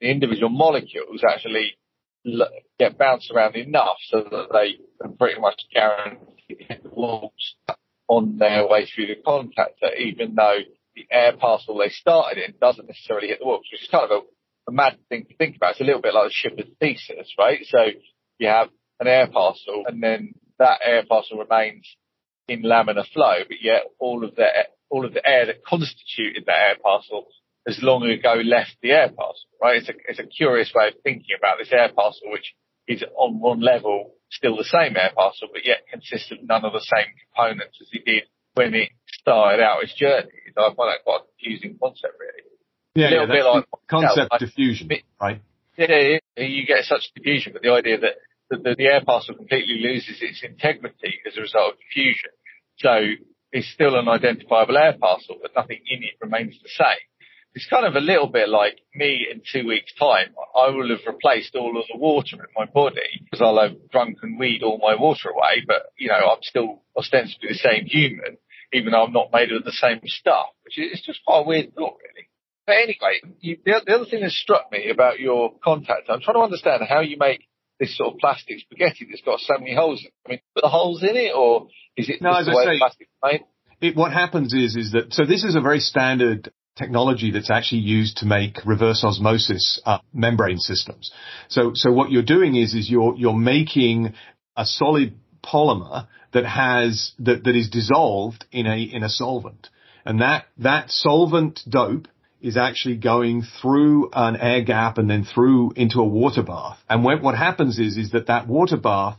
the 0.00 0.10
individual 0.10 0.50
molecules 0.50 1.22
actually 1.28 1.76
get 2.78 2.98
bounced 2.98 3.30
around 3.30 3.54
enough 3.56 3.96
so 4.08 4.22
that 4.22 4.48
they 4.52 4.76
pretty 5.18 5.40
much 5.40 5.60
guarantee 5.72 6.66
the 6.82 6.88
walls 6.88 7.56
on 8.08 8.36
their 8.38 8.66
way 8.66 8.86
through 8.86 9.06
the 9.06 9.16
contactor, 9.26 9.96
even 9.98 10.34
though 10.34 10.58
the 10.94 11.06
air 11.10 11.36
parcel 11.36 11.78
they 11.78 11.88
started 11.88 12.42
in 12.42 12.54
doesn't 12.60 12.86
necessarily 12.86 13.28
hit 13.28 13.40
the 13.40 13.46
walls, 13.46 13.66
which 13.70 13.82
is 13.82 13.88
kind 13.88 14.10
of 14.10 14.10
a, 14.10 14.70
a 14.70 14.72
mad 14.72 14.98
thing 15.08 15.26
to 15.26 15.36
think 15.36 15.56
about. 15.56 15.72
It's 15.72 15.80
a 15.80 15.84
little 15.84 16.02
bit 16.02 16.14
like 16.14 16.28
the 16.28 16.32
shipper's 16.32 16.70
thesis, 16.80 17.34
right? 17.38 17.60
So 17.64 17.78
you 18.38 18.48
have 18.48 18.68
an 19.00 19.06
air 19.06 19.26
parcel 19.26 19.84
and 19.86 20.02
then 20.02 20.34
that 20.58 20.80
air 20.84 21.04
parcel 21.08 21.38
remains 21.38 21.86
in 22.48 22.62
laminar 22.62 23.06
flow, 23.12 23.38
but 23.48 23.62
yet 23.62 23.84
all 23.98 24.24
of 24.24 24.34
the 24.36 24.46
all 24.90 25.04
of 25.04 25.14
the 25.14 25.26
air 25.26 25.46
that 25.46 25.64
constituted 25.64 26.44
that 26.46 26.68
air 26.68 26.76
parcel 26.82 27.26
has 27.66 27.82
long 27.82 28.04
ago 28.04 28.34
left 28.44 28.76
the 28.82 28.92
air 28.92 29.08
parcel, 29.08 29.48
right? 29.60 29.78
It's 29.78 29.88
a, 29.88 29.94
it's 30.08 30.18
a 30.20 30.26
curious 30.26 30.72
way 30.74 30.88
of 30.88 30.94
thinking 31.02 31.34
about 31.36 31.58
this 31.58 31.72
air 31.72 31.90
parcel, 31.94 32.30
which 32.30 32.54
is 32.86 33.02
on 33.16 33.40
one 33.40 33.60
level 33.60 34.12
still 34.30 34.56
the 34.56 34.64
same 34.64 34.96
air 34.96 35.12
parcel, 35.14 35.48
but 35.52 35.64
yet 35.64 35.86
consists 35.90 36.30
of 36.30 36.38
none 36.42 36.64
of 36.64 36.72
the 36.72 36.80
same 36.84 37.06
components 37.26 37.78
as 37.80 37.88
it 37.92 38.04
did 38.04 38.24
when 38.54 38.74
it 38.74 38.90
started 39.24 39.62
out 39.64 39.82
its 39.82 39.94
journey. 39.94 40.28
I 40.56 40.70
find 40.76 40.92
that 40.92 41.02
quite 41.02 41.22
a 41.22 41.26
confusing 41.32 41.76
concept, 41.80 42.14
really. 42.20 42.44
Yeah, 42.94 43.10
yeah 43.10 43.26
bit 43.26 43.44
like 43.44 43.64
concept 43.90 44.30
like, 44.30 44.40
diffusion, 44.40 44.88
right? 45.20 45.42
Yeah, 45.76 46.18
you 46.36 46.66
get 46.66 46.84
such 46.84 47.10
diffusion, 47.16 47.52
but 47.52 47.62
the 47.62 47.72
idea 47.72 47.98
that, 47.98 48.14
that 48.50 48.62
the, 48.62 48.76
the 48.78 48.86
air 48.86 49.02
parcel 49.04 49.34
completely 49.34 49.80
loses 49.82 50.22
its 50.22 50.44
integrity 50.44 51.18
as 51.26 51.36
a 51.36 51.40
result 51.40 51.74
of 51.74 51.78
diffusion. 51.80 52.30
So 52.78 53.18
it's 53.50 53.68
still 53.72 53.98
an 53.98 54.08
identifiable 54.08 54.76
air 54.78 54.94
parcel, 55.00 55.36
but 55.42 55.50
nothing 55.56 55.80
in 55.90 56.04
it 56.04 56.14
remains 56.22 56.54
the 56.62 56.68
same 56.68 57.02
it's 57.54 57.66
kind 57.66 57.86
of 57.86 57.94
a 57.94 58.00
little 58.00 58.26
bit 58.26 58.48
like 58.48 58.80
me 58.94 59.26
in 59.30 59.40
two 59.40 59.66
weeks' 59.66 59.94
time. 59.94 60.34
I 60.56 60.70
will 60.70 60.88
have 60.90 61.06
replaced 61.06 61.54
all 61.54 61.78
of 61.78 61.86
the 61.90 61.98
water 61.98 62.36
in 62.36 62.50
my 62.56 62.66
body 62.66 63.22
because 63.22 63.40
I'll 63.40 63.60
have 63.60 63.90
drunk 63.90 64.18
and 64.22 64.38
weed 64.38 64.62
all 64.62 64.78
my 64.78 64.96
water 65.00 65.28
away, 65.28 65.62
but 65.66 65.92
you 65.96 66.08
know, 66.08 66.32
I'm 66.32 66.42
still 66.42 66.82
ostensibly 66.96 67.50
the 67.50 67.54
same 67.54 67.86
human, 67.86 68.38
even 68.74 68.92
though 68.92 69.04
I'm 69.04 69.12
not 69.12 69.32
made 69.32 69.52
of 69.52 69.64
the 69.64 69.72
same 69.72 70.00
stuff, 70.04 70.46
which 70.64 70.78
is 70.78 71.02
just 71.04 71.24
quite 71.24 71.40
a 71.40 71.46
weird 71.46 71.74
thought, 71.74 71.96
really. 72.02 72.28
But 72.66 72.76
anyway, 72.76 73.20
you, 73.40 73.58
the, 73.64 73.82
the 73.86 73.94
other 73.94 74.06
thing 74.06 74.22
that 74.22 74.30
struck 74.30 74.70
me 74.72 74.90
about 74.90 75.20
your 75.20 75.52
contact, 75.62 76.08
I'm 76.08 76.20
trying 76.20 76.36
to 76.36 76.40
understand 76.40 76.82
how 76.88 77.00
you 77.00 77.16
make 77.18 77.46
this 77.78 77.96
sort 77.96 78.14
of 78.14 78.18
plastic 78.18 78.60
spaghetti 78.60 79.06
that's 79.08 79.22
got 79.22 79.40
so 79.40 79.54
many 79.58 79.74
holes. 79.74 80.04
I 80.26 80.30
mean, 80.30 80.40
put 80.54 80.62
the 80.62 80.68
holes 80.68 81.02
in 81.02 81.16
it, 81.16 81.32
or 81.34 81.68
is 81.96 82.08
it 82.08 82.20
no, 82.20 82.32
just 82.32 82.46
the 82.46 82.56
way 82.56 82.64
say, 82.64 82.78
plastic 82.78 83.08
made? 83.22 83.44
It, 83.80 83.96
what 83.96 84.12
happens 84.12 84.52
is, 84.54 84.76
is 84.76 84.92
that, 84.92 85.12
so 85.12 85.24
this 85.24 85.44
is 85.44 85.56
a 85.56 85.60
very 85.60 85.80
standard 85.80 86.52
technology 86.76 87.30
that's 87.30 87.50
actually 87.50 87.82
used 87.82 88.18
to 88.18 88.26
make 88.26 88.58
reverse 88.64 89.04
osmosis 89.04 89.80
uh, 89.84 89.98
membrane 90.12 90.58
systems. 90.58 91.12
So, 91.48 91.72
so 91.74 91.92
what 91.92 92.10
you're 92.10 92.22
doing 92.22 92.56
is, 92.56 92.74
is 92.74 92.90
you're, 92.90 93.14
you're 93.16 93.36
making 93.36 94.14
a 94.56 94.64
solid 94.64 95.14
polymer 95.44 96.08
that 96.34 96.44
has, 96.44 97.12
that, 97.20 97.44
that 97.44 97.56
is 97.56 97.70
dissolved 97.70 98.44
in 98.52 98.66
a, 98.66 98.78
in 98.78 99.02
a 99.02 99.08
solvent. 99.08 99.68
And 100.04 100.20
that, 100.20 100.46
that 100.58 100.90
solvent 100.90 101.60
dope 101.66 102.08
is 102.42 102.58
actually 102.58 102.96
going 102.96 103.42
through 103.62 104.10
an 104.12 104.36
air 104.36 104.62
gap 104.62 104.98
and 104.98 105.08
then 105.08 105.24
through 105.24 105.72
into 105.76 106.00
a 106.00 106.04
water 106.04 106.42
bath. 106.42 106.78
And 106.90 107.02
when, 107.02 107.22
what 107.22 107.36
happens 107.36 107.78
is, 107.78 107.96
is 107.96 108.10
that 108.10 108.26
that 108.26 108.46
water 108.46 108.76
bath 108.76 109.16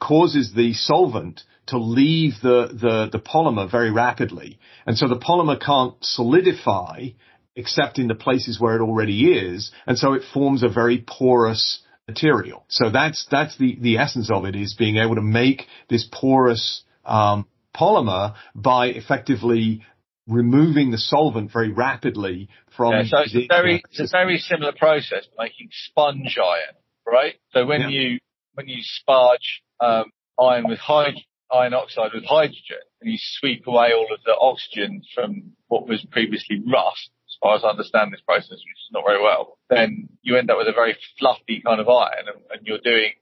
causes 0.00 0.52
the 0.54 0.72
solvent 0.72 1.42
to 1.66 1.78
leave 1.78 2.32
the, 2.42 2.68
the, 2.72 3.08
the 3.12 3.20
polymer 3.20 3.70
very 3.70 3.92
rapidly. 3.92 4.58
And 4.86 4.98
so 4.98 5.06
the 5.06 5.18
polymer 5.18 5.60
can't 5.60 5.94
solidify 6.00 7.10
except 7.54 7.98
in 7.98 8.08
the 8.08 8.14
places 8.16 8.58
where 8.58 8.74
it 8.74 8.82
already 8.82 9.30
is. 9.30 9.70
And 9.86 9.96
so 9.96 10.14
it 10.14 10.22
forms 10.32 10.62
a 10.62 10.68
very 10.68 11.04
porous 11.06 11.80
material. 12.08 12.64
So 12.68 12.90
that's, 12.90 13.26
that's 13.30 13.56
the, 13.58 13.76
the 13.80 13.98
essence 13.98 14.30
of 14.30 14.44
it 14.44 14.56
is 14.56 14.74
being 14.74 14.96
able 14.96 15.14
to 15.14 15.22
make 15.22 15.66
this 15.88 16.08
porous, 16.10 16.82
um, 17.04 17.46
polymer 17.74 18.34
by 18.54 18.86
effectively 18.86 19.82
removing 20.26 20.90
the 20.90 20.98
solvent 20.98 21.52
very 21.52 21.70
rapidly 21.70 22.48
from 22.76 22.92
yeah, 22.92 23.02
so 23.04 23.18
it's 23.18 23.34
a 23.34 23.46
very 23.46 23.82
it's 23.90 24.00
a 24.00 24.08
very 24.10 24.38
similar 24.38 24.72
process 24.72 25.26
making 25.38 25.68
sponge 25.70 26.38
iron 26.42 26.74
right 27.06 27.34
so 27.52 27.66
when 27.66 27.82
yeah. 27.82 27.88
you 27.88 28.18
when 28.54 28.66
you 28.66 28.78
sparge 28.78 29.60
um, 29.80 30.04
iron 30.40 30.66
with 30.66 30.78
hydrogen 30.78 31.24
iron 31.52 31.74
oxide 31.74 32.10
with 32.14 32.24
hydrogen 32.24 32.78
and 33.00 33.12
you 33.12 33.18
sweep 33.20 33.66
away 33.66 33.90
all 33.94 34.08
of 34.12 34.20
the 34.24 34.34
oxygen 34.38 35.02
from 35.14 35.52
what 35.68 35.86
was 35.86 36.04
previously 36.10 36.60
rust, 36.66 37.10
as 37.34 37.38
far 37.42 37.56
as 37.56 37.64
I 37.64 37.68
understand 37.68 38.12
this 38.12 38.22
process, 38.22 38.62
which 38.62 38.78
is 38.78 38.92
not 38.92 39.02
very 39.06 39.22
well, 39.22 39.58
then 39.68 40.08
you 40.22 40.36
end 40.36 40.50
up 40.50 40.58
with 40.58 40.68
a 40.68 40.72
very 40.72 40.96
fluffy 41.18 41.62
kind 41.64 41.80
of 41.80 41.88
iron 41.88 42.30
and, 42.30 42.40
and 42.50 42.66
you're 42.66 42.78
doing, 42.78 43.12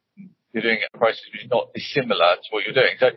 you're 0.52 0.62
doing 0.62 0.80
a 0.84 0.98
process 0.98 1.24
which 1.32 1.44
is 1.44 1.50
not 1.50 1.72
dissimilar 1.74 2.36
to 2.36 2.48
what 2.50 2.64
you're 2.64 2.74
doing. 2.74 2.96
So 3.00 3.10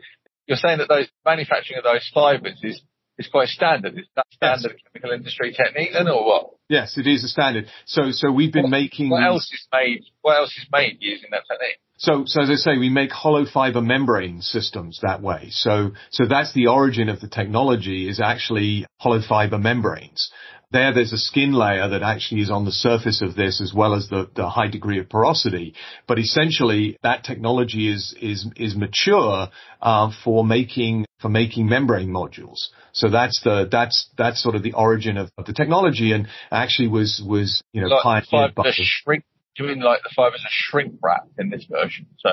you're 0.47 0.57
saying 0.57 0.79
that 0.79 0.87
those 0.87 1.07
manufacturing 1.25 1.79
of 1.79 1.83
those 1.83 2.09
fibers 2.13 2.59
is 2.63 2.81
is 3.17 3.27
quite 3.27 3.47
standard. 3.47 3.97
Is 3.97 4.07
that 4.15 4.25
standard 4.31 4.73
yes. 4.73 4.81
chemical 4.93 5.11
industry 5.11 5.53
technique 5.53 5.91
then, 5.93 6.07
or 6.07 6.25
what? 6.25 6.49
Yes, 6.67 6.97
it 6.97 7.07
is 7.07 7.23
a 7.23 7.27
standard. 7.27 7.67
So, 7.85 8.11
so 8.11 8.31
we've 8.31 8.51
been 8.51 8.63
what, 8.63 8.71
making. 8.71 9.09
What 9.09 9.23
else 9.23 9.49
is 9.53 9.67
made? 9.71 10.03
What 10.21 10.37
else 10.37 10.55
is 10.57 10.65
made 10.71 10.97
using 10.99 11.29
that 11.31 11.43
technique? 11.49 11.77
So, 11.97 12.23
so 12.25 12.41
as 12.41 12.49
I 12.49 12.55
say, 12.55 12.77
we 12.77 12.89
make 12.89 13.11
hollow 13.11 13.45
fiber 13.45 13.81
membrane 13.81 14.41
systems 14.41 14.99
that 15.01 15.21
way. 15.21 15.47
So, 15.51 15.91
so 16.11 16.25
that's 16.25 16.53
the 16.53 16.67
origin 16.67 17.07
of 17.07 17.21
the 17.21 17.29
technology 17.29 18.09
is 18.09 18.19
actually 18.19 18.85
hollow 18.97 19.21
fiber 19.27 19.57
membranes. 19.57 20.29
There, 20.71 20.93
there's 20.93 21.13
a 21.13 21.17
skin 21.17 21.53
layer 21.53 21.87
that 21.89 22.03
actually 22.03 22.41
is 22.41 22.49
on 22.49 22.65
the 22.65 22.71
surface 22.71 23.21
of 23.21 23.35
this 23.35 23.61
as 23.61 23.73
well 23.73 23.93
as 23.93 24.09
the, 24.09 24.29
the 24.35 24.49
high 24.49 24.67
degree 24.67 24.99
of 24.99 25.09
porosity. 25.09 25.73
But 26.07 26.19
essentially, 26.19 26.97
that 27.03 27.23
technology 27.23 27.91
is, 27.91 28.15
is, 28.21 28.47
is 28.55 28.75
mature, 28.75 29.49
uh, 29.81 30.11
for 30.23 30.43
making, 30.43 31.05
for 31.19 31.29
making 31.29 31.67
membrane 31.67 32.09
modules. 32.09 32.67
So 32.93 33.09
that's 33.09 33.41
the, 33.43 33.67
that's, 33.71 34.09
that's 34.17 34.41
sort 34.41 34.55
of 34.55 34.63
the 34.63 34.73
origin 34.73 35.17
of, 35.17 35.29
of 35.37 35.45
the 35.45 35.53
technology 35.53 36.11
and 36.11 36.27
actually 36.51 36.87
was, 36.87 37.21
was, 37.25 37.61
you 37.73 37.81
know, 37.81 37.87
like 37.87 38.03
pioneered 38.03 38.55
by 38.55 38.63
the 38.63 38.73
shrink 38.77 39.23
doing 39.55 39.79
like 39.79 40.01
the 40.03 40.11
fibers 40.15 40.43
are 40.43 40.51
shrink 40.51 40.95
wrap 41.01 41.27
in 41.39 41.49
this 41.49 41.65
version. 41.69 42.07
So 42.19 42.29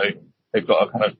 they've 0.52 0.66
got 0.66 0.88
a 0.88 0.90
kind 0.90 1.04
of 1.04 1.16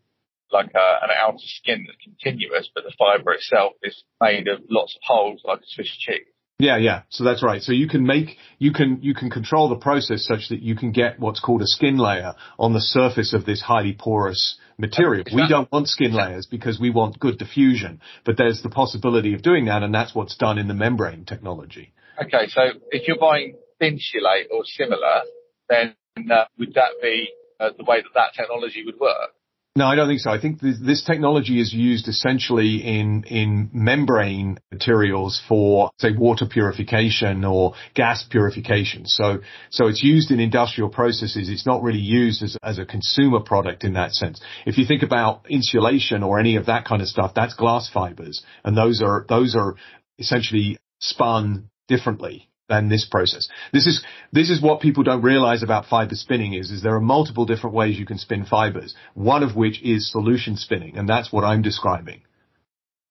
like 0.53 0.71
a, 0.75 1.05
an 1.05 1.11
outer 1.17 1.39
skin 1.39 1.87
that's 1.87 1.99
continuous, 2.03 2.71
but 2.75 2.85
the 2.85 2.93
fiber 2.99 3.33
itself 3.33 3.73
is 3.83 4.05
made 4.21 4.49
of 4.49 4.61
lots 4.69 4.95
of 4.95 5.01
holes 5.05 5.41
like 5.45 5.61
a 5.61 5.67
Swiss 5.67 5.97
cheese. 5.97 6.27
Yeah, 6.59 6.77
yeah. 6.77 7.03
So 7.09 7.25
that's 7.25 7.43
right. 7.43 7.61
So 7.61 7.73
you 7.73 7.89
can 7.89 8.07
make, 8.07 8.37
you 8.59 8.73
can, 8.73 8.99
you 9.03 9.15
can 9.15 9.31
control 9.31 9.69
the 9.69 9.77
process 9.77 10.25
such 10.25 10.49
that 10.51 10.63
you 10.63 10.77
can 10.77 10.93
get 10.93 11.19
what's 11.19 11.41
called 11.41 11.61
a 11.61 11.67
skin 11.67 11.97
layer 11.99 12.35
on 12.59 12.73
the 12.73 12.81
surface 12.81 13.35
of 13.35 13.45
this 13.45 13.61
highly 13.61 13.97
porous 13.99 14.59
material. 14.79 15.25
We 15.35 15.49
don't 15.49 15.71
want 15.73 15.89
skin 15.89 16.13
layers 16.13 16.47
because 16.47 16.79
we 16.79 16.91
want 16.91 17.19
good 17.19 17.39
diffusion, 17.39 18.01
but 18.25 18.37
there's 18.37 18.63
the 18.63 18.71
possibility 18.71 19.35
of 19.35 19.43
doing 19.43 19.65
that 19.67 19.83
and 19.83 19.93
that's 19.93 20.15
what's 20.15 20.37
done 20.37 20.59
in 20.59 20.69
the 20.69 20.75
membrane 20.75 21.25
technology. 21.25 21.93
Okay. 22.23 22.47
So 22.49 22.63
if 22.91 23.09
you're 23.09 23.19
buying 23.19 23.57
Thinsulate 23.81 24.47
or 24.53 24.63
similar, 24.65 25.23
then 25.69 25.97
uh, 26.31 26.45
would 26.59 26.75
that 26.75 26.93
be 27.03 27.31
uh, 27.59 27.71
the 27.77 27.85
way 27.85 28.03
that 28.03 28.11
that 28.15 28.35
technology 28.37 28.85
would 28.85 29.01
work? 29.01 29.33
No, 29.75 29.87
I 29.87 29.95
don't 29.95 30.07
think 30.07 30.21
so. 30.21 30.31
I 30.31 30.39
think 30.39 30.61
this, 30.61 30.77
this, 30.79 31.03
technology 31.03 31.59
is 31.59 31.73
used 31.73 32.07
essentially 32.07 32.77
in 32.77 33.25
in 33.25 33.71
membrane 33.73 34.59
materials 34.71 35.41
for, 35.49 35.91
say, 35.97 36.11
water 36.13 36.45
purification 36.45 37.43
or 37.43 37.73
gas 37.95 38.23
purification. 38.23 39.07
So 39.07 39.39
so 39.71 39.87
it's 39.87 40.03
used 40.03 40.31
in 40.31 40.41
industrial 40.41 40.91
processes. 40.91 41.49
It's 41.49 41.65
not 41.65 41.83
really 41.83 42.01
used 42.01 42.43
as 42.43 42.59
as 42.63 42.79
a 42.79 42.85
consumer 42.85 43.41
product 43.41 43.83
in 43.83 43.95
that 43.95 44.13
sense. 44.13 44.43
If 44.67 44.77
you 44.77 44.85
think 44.85 45.03
about 45.03 45.47
insulation 45.49 46.23
or 46.23 46.39
any 46.39 46.57
of 46.57 46.67
that 46.67 46.85
kind 46.85 47.01
of 47.01 47.09
stuff, 47.09 47.33
that's 47.35 47.55
glass 47.55 47.89
fibers, 47.89 48.43
and 48.65 48.77
those 48.77 49.01
are 49.01 49.25
those 49.27 49.57
are 49.57 49.77
essentially 50.19 50.77
spun 51.01 51.71
differently 51.89 52.51
than 52.73 52.89
this 52.89 53.05
process. 53.05 53.49
This 53.73 53.87
is 53.87 54.03
this 54.33 54.49
is 54.49 54.63
what 54.63 54.81
people 54.81 55.03
don't 55.03 55.21
realize 55.21 55.63
about 55.63 55.87
fiber 55.87 56.15
spinning 56.15 56.55
is 56.55 56.71
is 56.71 56.83
there 56.83 56.97
are 56.97 57.09
multiple 57.17 57.45
different 57.45 57.77
ways 57.77 57.99
you 57.99 58.07
can 58.07 58.19
spin 58.19 58.47
fibers. 58.47 58.95
One 59.13 59.43
of 59.43 59.55
which 59.55 59.83
is 59.83 60.11
solution 60.11 60.57
spinning, 60.57 60.97
and 60.97 61.07
that's 61.07 61.31
what 61.31 61.45
I'm 61.45 61.61
describing. 61.61 62.23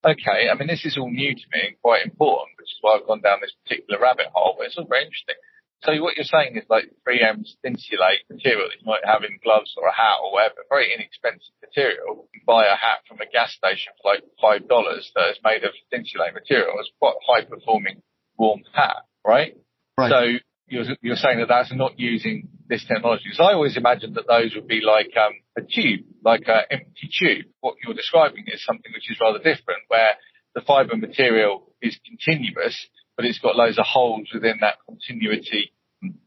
Okay, 0.04 0.50
I 0.52 0.58
mean 0.58 0.68
this 0.68 0.84
is 0.84 0.98
all 0.98 1.12
new 1.12 1.36
to 1.36 1.46
me 1.54 1.62
and 1.68 1.76
quite 1.82 2.04
important, 2.04 2.58
which 2.58 2.74
is 2.74 2.80
why 2.82 2.98
I've 2.98 3.06
gone 3.06 3.22
down 3.22 3.38
this 3.42 3.54
particular 3.64 4.02
rabbit 4.02 4.34
hole. 4.34 4.56
But 4.58 4.66
it's 4.66 4.78
all 4.78 4.90
very 4.90 5.06
interesting. 5.06 5.38
So 5.84 5.94
what 6.02 6.18
you're 6.18 6.30
saying 6.30 6.58
is 6.58 6.66
like 6.70 6.94
3M's 7.06 7.58
Thinsulate 7.66 8.26
material 8.30 8.70
that 8.70 8.78
you 8.78 8.86
might 8.86 9.06
have 9.06 9.24
in 9.26 9.42
gloves 9.42 9.74
or 9.78 9.90
a 9.90 9.94
hat 9.94 10.22
or 10.22 10.34
whatever, 10.34 10.62
very 10.70 10.94
inexpensive 10.94 11.58
material. 11.58 12.30
You 12.34 12.42
buy 12.46 12.70
a 12.70 12.78
hat 12.78 13.02
from 13.10 13.18
a 13.18 13.26
gas 13.26 13.54
station 13.54 13.94
for 13.98 14.14
like 14.14 14.22
five 14.42 14.70
dollars 14.70 15.12
that 15.14 15.30
is 15.30 15.40
made 15.46 15.64
of 15.64 15.74
Thinsulate 15.94 16.34
material. 16.34 16.74
It's 16.82 16.94
quite 16.98 17.18
high 17.26 17.46
performing 17.46 18.02
warm 18.38 18.62
hat 18.74 19.06
right? 19.26 19.58
Right. 19.98 20.10
So 20.10 20.40
you're, 20.68 20.86
you're 21.02 21.16
saying 21.16 21.40
that 21.40 21.50
that's 21.50 21.74
not 21.74 22.00
using 22.00 22.50
this 22.68 22.86
technology. 22.86 23.30
So 23.34 23.44
I 23.44 23.54
always 23.54 23.78
imagined 23.78 24.16
that 24.16 24.28
those 24.28 24.56
would 24.56 24.68
be 24.68 24.82
like 24.82 25.12
um, 25.18 25.34
a 25.58 25.62
tube, 25.62 26.06
like 26.24 26.44
an 26.48 26.64
empty 26.72 27.10
tube. 27.12 27.46
What 27.60 27.76
you're 27.84 27.94
describing 27.94 28.46
is 28.48 28.64
something 28.64 28.92
which 28.94 29.12
is 29.12 29.18
rather 29.20 29.40
different, 29.40 29.84
where 29.90 30.14
the 30.56 30.62
fiber 30.62 30.96
material 30.96 31.74
is 31.82 32.00
continuous, 32.06 32.88
but 33.18 33.26
it's 33.26 33.40
got 33.40 33.56
loads 33.56 33.78
of 33.78 33.86
holes 33.86 34.30
within 34.34 34.58
that 34.62 34.76
continuity, 34.88 35.74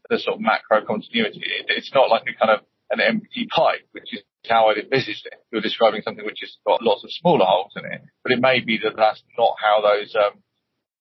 the 0.09 0.19
sort 0.19 0.35
of 0.35 0.41
macro 0.41 0.85
continuity. 0.85 1.41
It, 1.41 1.65
it's 1.69 1.91
not 1.93 2.09
like 2.09 2.23
a 2.29 2.37
kind 2.37 2.59
of 2.59 2.65
an 2.91 3.01
empty 3.01 3.47
pipe, 3.49 3.87
which 3.91 4.13
is 4.13 4.21
how 4.47 4.69
I'd 4.69 4.77
envisaged 4.77 5.25
it. 5.25 5.33
You're 5.51 5.61
describing 5.61 6.03
something 6.03 6.23
which 6.23 6.41
has 6.41 6.55
got 6.65 6.83
lots 6.83 7.03
of 7.03 7.09
smaller 7.11 7.45
holes 7.45 7.73
in 7.75 7.85
it, 7.91 8.01
but 8.23 8.31
it 8.31 8.39
may 8.39 8.59
be 8.59 8.77
that 8.83 8.95
that's 8.95 9.23
not 9.37 9.55
how 9.59 9.81
those 9.81 10.13
um, 10.15 10.39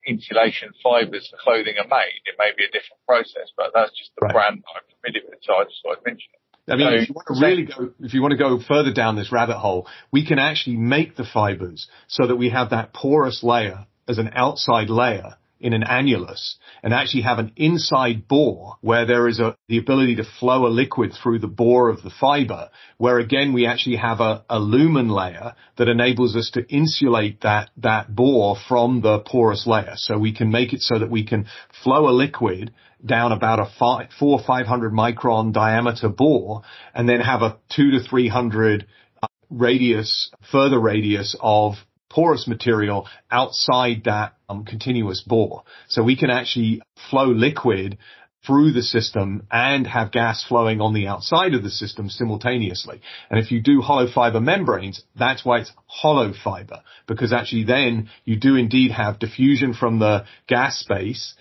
insulation 0.06 0.72
fibers 0.82 1.28
for 1.30 1.36
clothing 1.38 1.74
are 1.78 1.88
made. 1.88 2.20
It 2.24 2.36
may 2.38 2.50
be 2.56 2.64
a 2.64 2.72
different 2.72 3.00
process, 3.06 3.50
but 3.56 3.72
that's 3.74 3.90
just 3.96 4.10
the 4.18 4.26
right. 4.26 4.34
brand 4.34 4.64
I'm 4.74 4.82
familiar 5.00 5.28
with, 5.28 5.40
so 5.42 5.54
I 5.54 5.64
just 5.64 5.80
thought 5.82 5.98
I'd 5.98 6.04
mention 6.06 6.30
it. 6.32 6.40
I 6.66 6.76
mean, 6.76 6.88
so, 6.88 7.02
if 7.02 7.08
you 7.08 7.14
want 7.14 7.26
to 7.28 7.46
really 7.46 7.64
go, 7.64 7.92
if 8.00 8.14
you 8.14 8.22
want 8.22 8.32
to 8.32 8.38
go 8.38 8.58
further 8.58 8.92
down 8.92 9.16
this 9.16 9.30
rabbit 9.30 9.58
hole, 9.58 9.86
we 10.10 10.26
can 10.26 10.38
actually 10.38 10.76
make 10.76 11.16
the 11.16 11.24
fibers 11.24 11.88
so 12.08 12.26
that 12.26 12.36
we 12.36 12.50
have 12.50 12.70
that 12.70 12.94
porous 12.94 13.42
layer 13.42 13.86
as 14.08 14.18
an 14.18 14.30
outside 14.34 14.88
layer 14.88 15.36
in 15.64 15.72
an 15.72 15.82
annulus 15.82 16.56
and 16.82 16.92
actually 16.92 17.22
have 17.22 17.38
an 17.38 17.50
inside 17.56 18.28
bore 18.28 18.76
where 18.82 19.06
there 19.06 19.26
is 19.26 19.40
a, 19.40 19.56
the 19.66 19.78
ability 19.78 20.14
to 20.16 20.24
flow 20.38 20.66
a 20.66 20.68
liquid 20.68 21.10
through 21.10 21.38
the 21.38 21.48
bore 21.48 21.88
of 21.88 22.02
the 22.02 22.10
fiber, 22.20 22.68
where 22.98 23.18
again 23.18 23.54
we 23.54 23.66
actually 23.66 23.96
have 23.96 24.20
a, 24.20 24.44
a 24.50 24.58
lumen 24.58 25.08
layer 25.08 25.54
that 25.78 25.88
enables 25.88 26.36
us 26.36 26.50
to 26.52 26.68
insulate 26.68 27.40
that, 27.40 27.70
that 27.78 28.14
bore 28.14 28.56
from 28.68 29.00
the 29.00 29.20
porous 29.20 29.66
layer. 29.66 29.94
So 29.96 30.18
we 30.18 30.34
can 30.34 30.50
make 30.50 30.74
it 30.74 30.82
so 30.82 30.98
that 30.98 31.10
we 31.10 31.24
can 31.24 31.46
flow 31.82 32.10
a 32.10 32.12
liquid 32.12 32.74
down 33.04 33.32
about 33.32 33.58
a 33.58 33.72
five, 33.78 34.08
four 34.18 34.40
or 34.40 34.44
500 34.46 34.92
micron 34.92 35.54
diameter 35.54 36.10
bore 36.10 36.60
and 36.94 37.08
then 37.08 37.20
have 37.20 37.40
a 37.40 37.56
two 37.74 37.90
to 37.92 38.00
300 38.00 38.86
uh, 39.22 39.28
radius, 39.48 40.30
further 40.52 40.78
radius 40.78 41.34
of 41.40 41.76
porous 42.14 42.46
material 42.46 43.08
outside 43.30 44.02
that 44.04 44.34
um, 44.48 44.64
continuous 44.64 45.20
bore. 45.26 45.64
So 45.88 46.04
we 46.04 46.16
can 46.16 46.30
actually 46.30 46.80
flow 47.10 47.26
liquid 47.26 47.98
through 48.46 48.72
the 48.72 48.82
system 48.82 49.46
and 49.50 49.86
have 49.86 50.12
gas 50.12 50.44
flowing 50.46 50.80
on 50.80 50.94
the 50.94 51.06
outside 51.08 51.54
of 51.54 51.62
the 51.62 51.70
system 51.70 52.08
simultaneously. 52.08 53.00
And 53.30 53.42
if 53.42 53.50
you 53.50 53.60
do 53.60 53.80
hollow 53.80 54.06
fiber 54.06 54.40
membranes, 54.40 55.02
that's 55.18 55.44
why 55.44 55.60
it's 55.60 55.72
hollow 55.86 56.32
fiber, 56.44 56.82
because 57.08 57.32
actually 57.32 57.64
then 57.64 58.10
you 58.24 58.36
do 58.36 58.54
indeed 58.54 58.92
have 58.92 59.18
diffusion 59.18 59.74
from 59.74 59.98
the 59.98 60.24
gas 60.46 60.78
space 60.78 61.34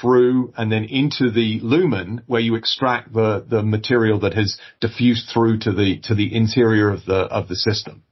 through 0.00 0.52
and 0.56 0.70
then 0.70 0.84
into 0.84 1.30
the 1.30 1.58
lumen 1.62 2.22
where 2.26 2.42
you 2.42 2.54
extract 2.54 3.12
the, 3.14 3.44
the 3.48 3.62
material 3.62 4.20
that 4.20 4.34
has 4.34 4.58
diffused 4.80 5.30
through 5.32 5.58
to 5.60 5.72
the, 5.72 5.98
to 6.04 6.14
the 6.14 6.34
interior 6.34 6.90
of 6.90 7.04
the, 7.06 7.14
of 7.14 7.48
the 7.48 7.56
system 7.56 8.02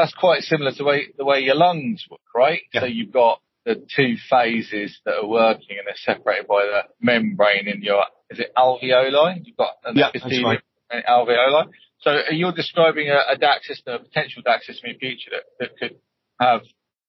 that's 0.00 0.14
quite 0.14 0.42
similar 0.42 0.72
to 0.72 0.78
the 0.78 0.84
way, 0.84 1.06
the 1.16 1.24
way 1.24 1.40
your 1.40 1.54
lungs 1.54 2.04
work, 2.10 2.20
right? 2.34 2.62
Yeah. 2.72 2.80
So 2.80 2.86
you've 2.86 3.12
got 3.12 3.40
the 3.64 3.86
two 3.94 4.16
phases 4.28 4.98
that 5.04 5.14
are 5.14 5.26
working 5.28 5.76
and 5.78 5.86
they're 5.86 6.14
separated 6.14 6.46
by 6.48 6.64
the 6.64 6.82
membrane 7.00 7.68
in 7.68 7.82
your, 7.82 8.04
is 8.30 8.38
it 8.38 8.52
alveoli? 8.56 9.42
You've 9.44 9.56
got 9.56 9.74
an 9.84 9.96
yeah, 9.96 10.10
that's 10.12 10.42
right. 10.42 10.60
alveoli. 11.08 11.68
So 12.00 12.18
you're 12.30 12.52
describing 12.52 13.08
a, 13.08 13.34
a 13.34 13.36
DAC 13.36 13.62
system, 13.62 13.94
a 13.94 13.98
potential 13.98 14.42
DAC 14.42 14.62
system 14.62 14.90
in 14.90 14.98
future 14.98 15.30
that, 15.32 15.44
that 15.58 15.78
could 15.78 15.96
have 16.40 16.62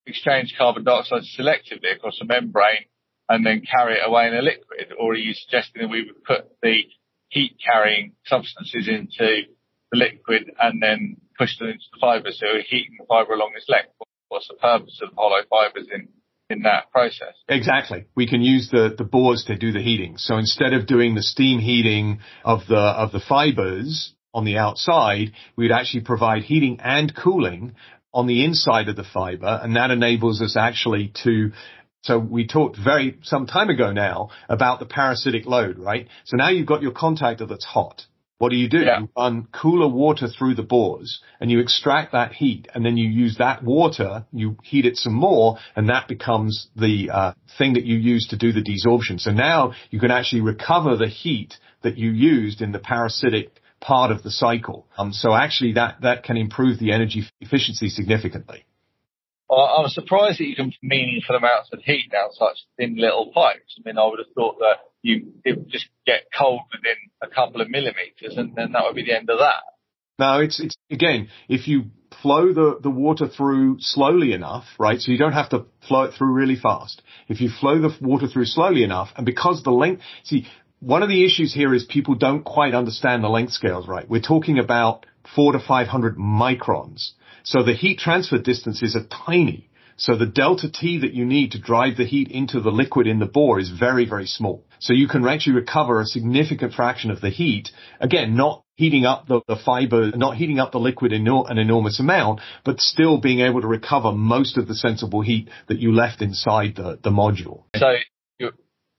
exchanged 0.05 0.55
carbon 0.57 0.83
dioxide 0.83 1.23
selectively 1.39 1.95
across 1.95 2.19
a 2.21 2.25
membrane 2.25 2.85
and 3.29 3.45
then 3.45 3.61
carry 3.61 3.95
it 3.95 4.05
away 4.05 4.27
in 4.27 4.33
a 4.33 4.41
liquid? 4.41 4.93
Or 4.99 5.13
are 5.13 5.15
you 5.15 5.33
suggesting 5.33 5.83
that 5.83 5.89
we 5.89 6.03
would 6.03 6.23
put 6.23 6.49
the 6.61 6.81
heat 7.29 7.55
carrying 7.65 8.13
substances 8.25 8.89
into 8.89 9.43
the 9.91 9.97
liquid 9.97 10.51
and 10.59 10.83
then 10.83 11.17
push 11.41 11.57
them 11.57 11.69
into 11.69 11.85
the 11.91 11.99
fibre. 11.99 12.31
So 12.31 12.45
we're 12.53 12.61
heating 12.61 12.97
the 12.99 13.05
fibre 13.07 13.33
along 13.33 13.53
its 13.55 13.65
length. 13.67 13.89
What's 14.29 14.47
the 14.47 14.55
purpose 14.55 14.99
of 15.01 15.09
hollow 15.15 15.41
fibres 15.49 15.87
in, 15.91 16.07
in 16.49 16.61
that 16.63 16.91
process? 16.91 17.33
Exactly. 17.49 18.05
We 18.15 18.27
can 18.27 18.41
use 18.41 18.69
the, 18.71 18.93
the 18.95 19.03
bores 19.03 19.45
to 19.45 19.57
do 19.57 19.71
the 19.71 19.81
heating. 19.81 20.17
So 20.17 20.37
instead 20.37 20.73
of 20.73 20.85
doing 20.85 21.15
the 21.15 21.23
steam 21.23 21.59
heating 21.59 22.19
of 22.45 22.61
the, 22.69 22.77
of 22.77 23.11
the 23.11 23.19
fibres 23.19 24.13
on 24.33 24.45
the 24.45 24.57
outside, 24.57 25.31
we'd 25.55 25.71
actually 25.71 26.01
provide 26.01 26.43
heating 26.43 26.79
and 26.81 27.13
cooling 27.15 27.75
on 28.13 28.27
the 28.27 28.45
inside 28.45 28.89
of 28.89 28.95
the 28.95 29.05
fiber, 29.05 29.59
and 29.63 29.77
that 29.77 29.89
enables 29.89 30.41
us 30.41 30.57
actually 30.57 31.13
to 31.23 31.51
so 32.03 32.17
we 32.17 32.47
talked 32.47 32.77
very 32.77 33.19
some 33.21 33.45
time 33.45 33.69
ago 33.69 33.91
now 33.91 34.31
about 34.49 34.79
the 34.79 34.87
parasitic 34.87 35.45
load, 35.45 35.77
right? 35.77 36.07
So 36.25 36.35
now 36.35 36.49
you've 36.49 36.65
got 36.65 36.81
your 36.81 36.93
contactor 36.93 37.47
that's 37.47 37.63
hot. 37.63 38.05
What 38.41 38.49
do 38.49 38.55
you 38.55 38.69
do? 38.69 38.79
Yeah. 38.79 39.01
You 39.01 39.09
run 39.15 39.47
cooler 39.51 39.87
water 39.87 40.27
through 40.27 40.55
the 40.55 40.63
bores 40.63 41.21
and 41.39 41.51
you 41.51 41.59
extract 41.59 42.13
that 42.13 42.33
heat 42.33 42.67
and 42.73 42.83
then 42.83 42.97
you 42.97 43.07
use 43.07 43.37
that 43.37 43.63
water, 43.63 44.25
you 44.33 44.57
heat 44.63 44.87
it 44.87 44.97
some 44.97 45.13
more 45.13 45.59
and 45.75 45.89
that 45.89 46.07
becomes 46.07 46.67
the 46.75 47.11
uh, 47.13 47.33
thing 47.59 47.73
that 47.73 47.83
you 47.83 47.97
use 47.97 48.29
to 48.29 48.37
do 48.37 48.51
the 48.51 48.63
desorption. 48.63 49.19
So 49.19 49.29
now 49.29 49.73
you 49.91 49.99
can 49.99 50.09
actually 50.09 50.41
recover 50.41 50.97
the 50.97 51.07
heat 51.07 51.53
that 51.83 51.99
you 51.99 52.09
used 52.09 52.63
in 52.63 52.71
the 52.71 52.79
parasitic 52.79 53.61
part 53.79 54.09
of 54.09 54.23
the 54.23 54.31
cycle. 54.31 54.87
Um, 54.97 55.13
so 55.13 55.35
actually 55.35 55.73
that, 55.73 56.01
that 56.01 56.23
can 56.23 56.35
improve 56.35 56.79
the 56.79 56.93
energy 56.93 57.25
efficiency 57.41 57.89
significantly. 57.89 58.65
I'm 59.51 59.89
surprised 59.89 60.39
that 60.39 60.45
you 60.45 60.55
can 60.55 60.73
meaningful 60.81 61.35
amounts 61.35 61.69
of 61.73 61.79
heat 61.83 62.09
down 62.11 62.31
such 62.31 62.57
thin 62.77 62.95
little 62.97 63.31
pipes. 63.33 63.77
I 63.77 63.81
mean, 63.85 63.97
I 63.97 64.05
would 64.05 64.19
have 64.19 64.33
thought 64.33 64.59
that 64.59 64.77
you 65.01 65.33
it 65.43 65.57
would 65.57 65.69
just 65.69 65.87
get 66.05 66.21
cold 66.37 66.61
within 66.71 66.95
a 67.21 67.27
couple 67.27 67.61
of 67.61 67.69
millimeters, 67.69 68.37
and 68.37 68.55
then 68.55 68.71
that 68.71 68.83
would 68.83 68.95
be 68.95 69.03
the 69.03 69.15
end 69.15 69.29
of 69.29 69.39
that. 69.39 69.63
No, 70.19 70.39
it's 70.39 70.59
it's 70.59 70.75
again 70.89 71.29
if 71.49 71.67
you 71.67 71.85
flow 72.21 72.53
the 72.53 72.79
the 72.81 72.89
water 72.89 73.27
through 73.27 73.77
slowly 73.79 74.33
enough, 74.33 74.65
right? 74.79 74.99
So 74.99 75.11
you 75.11 75.17
don't 75.17 75.33
have 75.33 75.49
to 75.49 75.65
flow 75.87 76.03
it 76.03 76.13
through 76.13 76.31
really 76.33 76.55
fast. 76.55 77.01
If 77.27 77.41
you 77.41 77.49
flow 77.49 77.81
the 77.81 77.95
water 77.99 78.27
through 78.27 78.45
slowly 78.45 78.83
enough, 78.83 79.09
and 79.15 79.25
because 79.25 79.63
the 79.63 79.71
length, 79.71 80.03
see, 80.23 80.47
one 80.79 81.03
of 81.03 81.09
the 81.09 81.25
issues 81.25 81.53
here 81.53 81.73
is 81.73 81.85
people 81.85 82.15
don't 82.15 82.43
quite 82.43 82.73
understand 82.73 83.23
the 83.23 83.29
length 83.29 83.53
scales, 83.53 83.87
right? 83.87 84.09
We're 84.09 84.21
talking 84.21 84.59
about 84.59 85.05
four 85.35 85.53
to 85.53 85.59
five 85.59 85.87
hundred 85.87 86.17
microns. 86.17 87.11
So 87.43 87.63
the 87.63 87.73
heat 87.73 87.99
transfer 87.99 88.37
distances 88.37 88.95
are 88.95 89.25
tiny. 89.25 89.69
So 89.97 90.17
the 90.17 90.25
delta 90.25 90.71
T 90.71 90.99
that 90.99 91.13
you 91.13 91.25
need 91.25 91.51
to 91.51 91.59
drive 91.59 91.97
the 91.97 92.05
heat 92.05 92.31
into 92.31 92.59
the 92.59 92.71
liquid 92.71 93.05
in 93.05 93.19
the 93.19 93.27
bore 93.27 93.59
is 93.59 93.69
very, 93.69 94.05
very 94.05 94.25
small. 94.25 94.65
So 94.79 94.93
you 94.93 95.07
can 95.07 95.27
actually 95.27 95.53
recover 95.53 96.01
a 96.01 96.05
significant 96.05 96.73
fraction 96.73 97.11
of 97.11 97.21
the 97.21 97.29
heat. 97.29 97.69
Again, 97.99 98.35
not 98.35 98.63
heating 98.75 99.05
up 99.05 99.27
the, 99.27 99.41
the 99.47 99.57
fiber, 99.63 100.09
not 100.15 100.37
heating 100.37 100.59
up 100.59 100.71
the 100.71 100.79
liquid 100.79 101.13
in 101.13 101.27
an 101.27 101.59
enormous 101.59 101.99
amount, 101.99 102.41
but 102.65 102.81
still 102.81 103.19
being 103.19 103.41
able 103.41 103.61
to 103.61 103.67
recover 103.67 104.11
most 104.11 104.57
of 104.57 104.67
the 104.67 104.73
sensible 104.73 105.21
heat 105.21 105.49
that 105.67 105.77
you 105.77 105.93
left 105.93 106.23
inside 106.23 106.77
the, 106.77 106.97
the 107.03 107.11
module. 107.11 107.65
So 107.75 107.93
you 108.39 108.49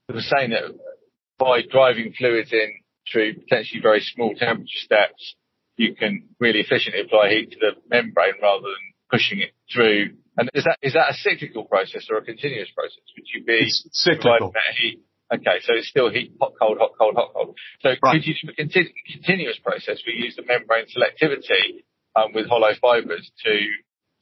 were 0.07 0.21
saying 0.21 0.51
that 0.51 0.73
by 1.37 1.63
driving 1.69 2.13
fluids 2.17 2.53
in 2.53 2.71
through 3.11 3.33
potentially 3.41 3.81
very 3.81 3.99
small 3.99 4.33
temperature 4.35 4.69
steps, 4.69 5.35
you 5.77 5.95
can 5.95 6.29
really 6.39 6.59
efficiently 6.59 7.01
apply 7.01 7.29
heat 7.29 7.51
to 7.51 7.57
the 7.59 7.71
membrane 7.89 8.35
rather 8.41 8.63
than 8.63 8.83
pushing 9.11 9.39
it 9.39 9.51
through 9.71 10.09
and 10.37 10.49
is 10.53 10.63
that 10.63 10.77
is 10.81 10.93
that 10.93 11.11
a 11.11 11.13
cyclical 11.13 11.65
process 11.65 12.07
or 12.09 12.17
a 12.17 12.25
continuous 12.25 12.69
process? 12.73 13.05
Would 13.15 13.27
you 13.33 13.45
be 13.45 13.69
it's 13.69 13.85
cyclical? 13.91 14.51
Heat? 14.77 15.01
Okay, 15.33 15.61
so 15.61 15.73
it's 15.73 15.87
still 15.87 16.09
heat, 16.09 16.33
hot, 16.41 16.53
cold, 16.59 16.77
hot, 16.77 16.91
cold, 16.97 17.15
hot, 17.15 17.33
cold. 17.33 17.57
So 17.81 17.89
right. 17.89 18.13
could 18.13 18.25
you 18.25 18.33
do 18.33 18.49
a 18.49 18.53
continu- 18.53 18.93
continuous 19.11 19.57
process? 19.63 20.01
We 20.05 20.13
use 20.13 20.35
the 20.35 20.45
membrane 20.45 20.85
selectivity 20.85 21.85
um, 22.15 22.33
with 22.33 22.47
hollow 22.47 22.73
fibres 22.79 23.31
to 23.45 23.53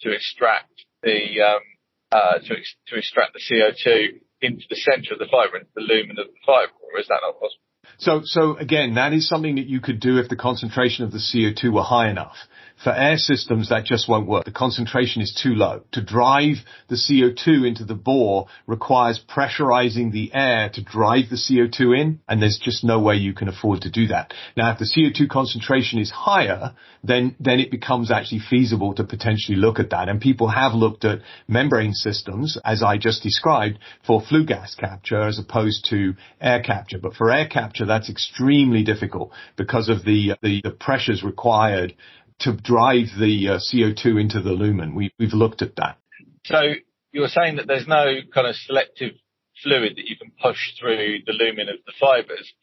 to 0.01 0.15
extract 0.15 0.71
the 1.03 1.41
um, 1.41 1.63
uh, 2.11 2.39
to 2.39 2.51
ex- 2.57 2.75
to 2.87 2.97
extract 2.97 3.33
the 3.33 3.43
CO2 3.43 4.19
into 4.41 4.65
the 4.69 4.75
centre 4.75 5.13
of 5.13 5.19
the 5.19 5.31
fibre, 5.31 5.57
into 5.57 5.71
the 5.75 5.81
lumen 5.81 6.19
of 6.19 6.27
the 6.27 6.41
fibre, 6.45 6.75
or 6.91 6.99
is 6.99 7.07
that 7.07 7.19
not 7.23 7.39
possible? 7.39 7.63
So, 7.97 8.21
so 8.23 8.57
again, 8.57 8.95
that 8.95 9.13
is 9.13 9.27
something 9.27 9.55
that 9.55 9.67
you 9.67 9.81
could 9.81 9.99
do 9.99 10.17
if 10.19 10.29
the 10.29 10.35
concentration 10.35 11.05
of 11.05 11.11
the 11.11 11.19
CO2 11.19 11.71
were 11.71 11.83
high 11.83 12.09
enough. 12.09 12.35
For 12.83 12.91
air 12.91 13.17
systems, 13.17 13.69
that 13.69 13.85
just 13.85 14.09
won't 14.09 14.27
work. 14.27 14.45
The 14.45 14.51
concentration 14.51 15.21
is 15.21 15.39
too 15.39 15.53
low. 15.53 15.83
To 15.91 16.01
drive 16.01 16.55
the 16.87 16.95
CO2 16.95 17.67
into 17.67 17.85
the 17.85 17.93
bore 17.93 18.47
requires 18.65 19.23
pressurizing 19.23 20.11
the 20.11 20.31
air 20.33 20.69
to 20.73 20.81
drive 20.81 21.25
the 21.29 21.35
CO2 21.35 21.99
in, 21.99 22.19
and 22.27 22.41
there's 22.41 22.59
just 22.59 22.83
no 22.83 22.99
way 22.99 23.17
you 23.17 23.33
can 23.33 23.47
afford 23.47 23.81
to 23.81 23.91
do 23.91 24.07
that. 24.07 24.33
Now, 24.57 24.71
if 24.71 24.79
the 24.79 24.85
CO2 24.85 25.29
concentration 25.29 25.99
is 25.99 26.09
higher, 26.09 26.73
then, 27.03 27.35
then 27.39 27.59
it 27.59 27.69
becomes 27.69 28.09
actually 28.09 28.41
feasible 28.49 28.95
to 28.95 29.03
potentially 29.03 29.57
look 29.57 29.79
at 29.79 29.91
that. 29.91 30.09
And 30.09 30.19
people 30.19 30.47
have 30.47 30.73
looked 30.73 31.05
at 31.05 31.19
membrane 31.47 31.93
systems, 31.93 32.57
as 32.65 32.81
I 32.81 32.97
just 32.97 33.21
described, 33.21 33.77
for 34.07 34.21
flue 34.21 34.45
gas 34.45 34.73
capture 34.73 35.21
as 35.21 35.37
opposed 35.37 35.85
to 35.91 36.15
air 36.39 36.61
capture. 36.63 36.97
But 36.97 37.13
for 37.13 37.31
air 37.31 37.47
capture, 37.47 37.85
that's 37.85 38.09
extremely 38.09 38.83
difficult 38.83 39.31
because 39.55 39.87
of 39.87 40.03
the, 40.03 40.33
the, 40.41 40.61
the 40.63 40.71
pressures 40.71 41.23
required 41.23 41.93
to 42.41 42.53
drive 42.53 43.07
the 43.19 43.49
uh, 43.49 43.59
CO2 43.59 44.19
into 44.19 44.41
the 44.41 44.51
lumen. 44.51 44.95
We, 44.95 45.11
we've 45.19 45.33
looked 45.33 45.61
at 45.61 45.75
that. 45.77 45.97
So 46.45 46.59
you 47.11 47.21
were 47.21 47.27
saying 47.27 47.57
that 47.57 47.67
there's 47.67 47.87
no 47.87 48.17
kind 48.33 48.47
of 48.47 48.55
selective 48.55 49.13
fluid 49.63 49.93
that 49.97 50.07
you 50.07 50.15
can 50.15 50.31
push 50.41 50.57
through 50.79 51.19
the 51.25 51.33
lumen 51.33 51.69
of 51.69 51.77
the 51.85 51.93
fibers 51.99 52.53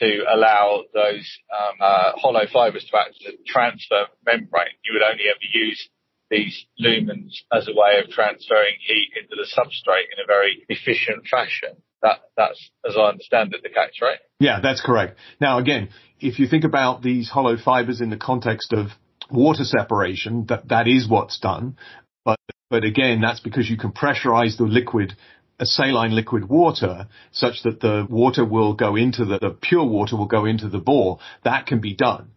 to 0.00 0.24
allow 0.32 0.82
those 0.92 1.38
um, 1.52 1.76
uh, 1.80 2.12
hollow 2.16 2.46
fibers 2.52 2.86
to 2.90 2.98
act 2.98 3.16
as 3.26 3.34
a 3.34 3.36
transfer 3.46 4.06
membrane. 4.24 4.76
You 4.84 4.94
would 4.94 5.02
only 5.02 5.24
ever 5.28 5.38
use 5.52 5.88
these 6.30 6.66
lumens 6.82 7.32
as 7.52 7.68
a 7.68 7.72
way 7.72 8.00
of 8.02 8.10
transferring 8.10 8.74
heat 8.80 9.10
into 9.20 9.36
the 9.36 9.46
substrate 9.46 10.10
in 10.12 10.22
a 10.22 10.26
very 10.26 10.64
efficient 10.68 11.26
fashion. 11.30 11.76
That, 12.02 12.20
that's, 12.36 12.70
as 12.86 12.94
I 12.96 13.08
understand 13.08 13.54
it, 13.54 13.62
the 13.62 13.68
case, 13.68 14.00
right? 14.02 14.18
Yeah, 14.38 14.60
that's 14.60 14.80
correct. 14.80 15.18
Now, 15.40 15.58
again, 15.58 15.88
if 16.20 16.38
you 16.38 16.46
think 16.46 16.64
about 16.64 17.02
these 17.02 17.30
hollow 17.30 17.56
fibers 17.56 18.00
in 18.00 18.10
the 18.10 18.16
context 18.16 18.72
of 18.72 18.88
water 19.30 19.64
separation, 19.64 20.46
that, 20.46 20.68
that 20.68 20.88
is 20.88 21.08
what's 21.08 21.38
done. 21.38 21.76
But, 22.24 22.38
but 22.70 22.84
again, 22.84 23.20
that's 23.20 23.40
because 23.40 23.68
you 23.68 23.76
can 23.76 23.92
pressurize 23.92 24.56
the 24.56 24.64
liquid, 24.64 25.14
a 25.58 25.66
saline 25.66 26.14
liquid 26.14 26.48
water 26.48 27.08
such 27.32 27.62
that 27.64 27.80
the 27.80 28.06
water 28.08 28.44
will 28.44 28.74
go 28.74 28.96
into 28.96 29.24
the, 29.24 29.38
the 29.38 29.50
pure 29.50 29.84
water 29.84 30.16
will 30.16 30.26
go 30.26 30.44
into 30.44 30.68
the 30.68 30.78
bore. 30.78 31.18
That 31.44 31.66
can 31.66 31.80
be 31.80 31.94
done. 31.94 32.32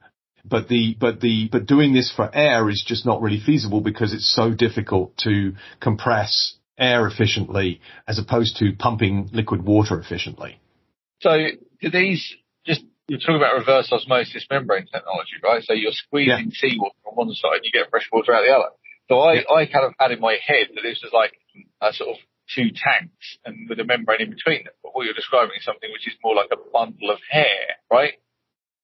But 0.45 0.67
the, 0.67 0.95
but 0.99 1.19
the, 1.19 1.49
but 1.51 1.65
doing 1.65 1.93
this 1.93 2.11
for 2.15 2.33
air 2.33 2.69
is 2.69 2.83
just 2.85 3.05
not 3.05 3.21
really 3.21 3.41
feasible 3.45 3.81
because 3.81 4.13
it's 4.13 4.33
so 4.33 4.53
difficult 4.53 5.17
to 5.17 5.53
compress 5.81 6.55
air 6.77 7.07
efficiently 7.07 7.81
as 8.07 8.19
opposed 8.19 8.57
to 8.57 8.71
pumping 8.77 9.29
liquid 9.33 9.61
water 9.63 9.99
efficiently. 9.99 10.59
So 11.21 11.37
do 11.81 11.89
these 11.89 12.35
just, 12.65 12.83
you're 13.09 13.19
talking 13.19 13.35
about 13.41 13.57
reverse 13.57 13.91
osmosis 13.91 14.45
membrane 14.49 14.85
technology, 14.85 15.41
right? 15.43 15.63
So 15.63 15.73
you're 15.73 15.91
squeezing 15.91 16.53
yeah. 16.53 16.59
seawater 16.61 16.95
from 17.03 17.15
one 17.15 17.33
side, 17.33 17.57
and 17.57 17.65
you 17.65 17.71
get 17.73 17.89
fresh 17.89 18.07
water 18.11 18.33
out 18.33 18.45
the 18.45 18.53
other. 18.53 18.71
So 19.09 19.19
I, 19.19 19.33
yeah. 19.33 19.49
I 19.49 19.65
kind 19.65 19.85
of 19.85 19.93
had 19.99 20.11
in 20.11 20.19
my 20.19 20.37
head 20.45 20.69
that 20.75 20.81
this 20.81 21.01
was 21.03 21.11
like 21.11 21.33
a 21.81 21.91
sort 21.91 22.11
of 22.11 22.17
two 22.53 22.69
tanks 22.73 23.37
and 23.45 23.69
with 23.69 23.79
a 23.79 23.83
membrane 23.83 24.21
in 24.21 24.29
between 24.29 24.63
them. 24.63 24.73
But 24.83 24.95
what 24.95 25.05
you're 25.05 25.17
describing 25.17 25.57
is 25.57 25.65
something 25.65 25.89
which 25.91 26.07
is 26.07 26.13
more 26.23 26.35
like 26.35 26.49
a 26.53 26.61
bundle 26.71 27.09
of 27.09 27.19
hair, 27.29 27.81
right? 27.91 28.13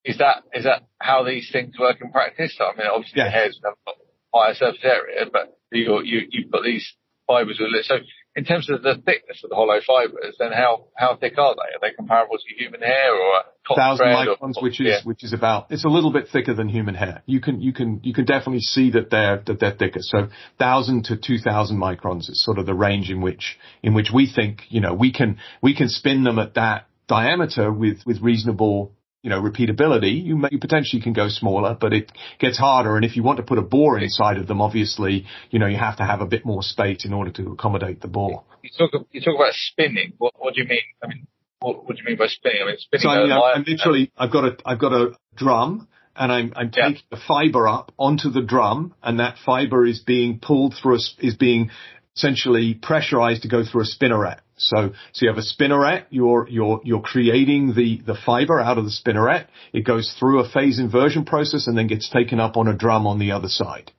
Is 0.04 0.18
that 0.18 0.44
is 0.54 0.66
that 0.66 0.86
how 1.00 1.24
these 1.24 1.50
things 1.52 1.78
work 1.80 2.02
in 2.02 2.12
practice? 2.12 2.58
I 2.60 2.78
mean, 2.78 2.88
obviously 2.88 3.22
yeah. 3.22 3.26
the 3.26 3.32
hairs 3.32 3.60
have 3.64 3.74
got 3.86 3.96
higher 4.34 4.54
surface 4.54 4.84
area, 4.84 5.26
but 5.32 5.58
you 5.72 6.02
you 6.04 6.22
you've 6.30 6.52
got 6.52 6.64
these 6.64 6.86
fibres 7.28 7.60
with 7.60 7.74
it. 7.74 7.86
So 7.86 7.98
in 8.36 8.44
terms 8.44 8.70
of 8.70 8.84
the 8.84 8.96
thickness 8.96 9.42
of 9.44 9.50
the 9.50 9.56
hollow 9.56 9.80
fibres, 9.86 10.36
then 10.40 10.52
how, 10.52 10.86
how 10.96 11.16
thick 11.16 11.38
are 11.38 11.56
they? 11.56 11.76
Are 11.76 11.80
they 11.82 11.96
comparable 11.96 12.38
to 12.38 12.64
human 12.64 12.82
hair 12.82 13.16
or 13.16 13.44
a 13.70 13.76
thousand 13.76 14.08
microns, 14.08 14.58
or, 14.58 14.64
which 14.64 14.82
is, 14.82 14.88
yeah. 14.88 15.00
which 15.06 15.24
is 15.24 15.32
about, 15.32 15.68
it's 15.70 15.86
a 15.86 15.90
little 15.90 16.12
bit 16.12 16.28
thicker 16.32 16.54
than 16.54 16.68
human 16.68 16.96
hair. 16.96 17.24
You 17.26 17.40
can, 17.40 17.62
you 17.62 17.72
can, 17.72 18.02
you 18.04 18.14
can 18.14 18.26
definitely 18.26 18.60
see 18.60 18.92
that 18.92 19.10
they're, 19.10 19.42
that 19.46 19.60
they're 19.60 19.76
thicker. 19.76 20.00
So 20.02 20.28
thousand 20.60 21.06
to 21.06 21.16
two 21.16 21.38
thousand 21.38 21.78
microns 21.78 22.30
is 22.30 22.44
sort 22.44 22.60
of 22.60 22.66
the 22.66 22.74
range 22.74 23.10
in 23.10 23.22
which, 23.22 23.58
in 23.82 23.94
which 23.94 24.10
we 24.14 24.30
think, 24.34 24.64
you 24.70 24.82
know, 24.82 24.94
we 24.94 25.14
can, 25.14 25.38
we 25.62 25.74
can 25.74 25.88
spin 25.88 26.24
them 26.24 26.38
at 26.38 26.56
that 26.56 26.88
diameter 27.08 27.72
with, 27.72 28.00
with 28.06 28.22
reasonable 28.22 28.92
you 29.26 29.32
know, 29.32 29.42
repeatability, 29.42 30.24
you, 30.24 30.38
may, 30.38 30.50
you 30.52 30.60
potentially 30.60 31.02
can 31.02 31.12
go 31.12 31.30
smaller, 31.30 31.76
but 31.82 31.94
it 31.94 32.12
gets 32.38 32.60
harder. 32.60 32.96
And 32.96 33.04
if 33.04 33.16
you 33.16 33.24
want 33.24 33.38
to 33.38 33.44
put 33.44 33.58
a 33.58 33.64
bore 33.64 33.98
inside 33.98 34.38
of 34.38 34.46
them, 34.46 34.62
obviously, 34.62 35.26
you 35.50 35.58
know, 35.58 35.66
you 35.66 35.78
have 35.78 35.98
to 35.98 36.04
have 36.04 36.22
a 36.22 36.28
bit 36.28 36.46
more 36.46 36.62
space 36.62 37.06
in 37.06 37.12
order 37.12 37.32
to 37.32 37.54
accommodate 37.54 38.02
the 38.02 38.08
bore. 38.08 38.44
You 38.62 38.70
talk, 38.78 38.92
you 39.12 39.22
talk 39.22 39.34
about 39.34 39.54
spinning. 39.54 40.14
What, 40.20 40.34
what 40.38 40.54
do 40.54 40.62
you 40.62 40.68
mean? 40.68 40.78
I 41.04 41.08
mean, 41.08 41.26
what, 41.60 41.88
what 41.88 41.96
do 41.96 42.04
you 42.04 42.08
mean 42.08 42.20
by 42.20 42.28
spinning? 42.28 42.60
I 42.62 42.68
mean, 42.68 42.76
spinning. 42.78 43.02
So, 43.02 43.22
you 43.24 43.28
know, 43.28 43.44
I'm 43.44 43.64
literally, 43.66 44.12
I've 44.16 44.32
got 44.32 44.44
a, 44.46 44.58
I've 44.64 44.80
got 44.80 44.94
a 44.94 45.18
drum 45.36 45.88
and 46.16 46.32
I'm, 46.32 46.54
I'm 46.56 46.72
yeah. 46.78 46.90
taking 46.90 47.06
the 47.10 47.18
fiber 47.28 47.68
up 47.68 47.94
onto 47.98 48.30
the 48.30 48.44
drum 48.44 48.94
and 49.02 49.20
that 49.20 49.38
fiber 49.44 49.88
is 49.88 50.02
being 50.02 50.38
pulled 50.40 50.76
through 50.80 50.98
a, 50.98 51.00
is 51.18 51.34
being 51.34 51.72
essentially 52.16 52.76
pressurized 52.76 53.42
to 53.42 53.48
go 53.48 53.64
through 53.66 53.82
a 53.82 53.86
spinneret. 53.86 54.38
So, 54.58 54.92
so 55.12 55.26
you 55.26 55.30
have 55.30 55.38
a 55.38 55.42
spinneret, 55.42 56.06
you're, 56.10 56.48
you're, 56.50 56.80
you're 56.84 57.02
creating 57.02 57.74
the, 57.76 58.02
the 58.06 58.18
fiber 58.26 58.60
out 58.60 58.78
of 58.78 58.86
the 58.86 58.92
spinneret. 58.92 59.48
It 59.74 59.82
goes 59.86 60.16
through 60.18 60.40
a 60.40 60.50
phase 60.50 60.80
inversion 60.80 61.26
process 61.26 61.68
and 61.68 61.78
then 61.78 61.88
gets 61.88 62.10
taken 62.10 62.40
up 62.40 62.56
on 62.56 62.68
a 62.68 62.76
drum 62.76 63.06
on 63.06 63.20
the 63.20 63.32
other 63.32 63.50
side. 63.50 63.92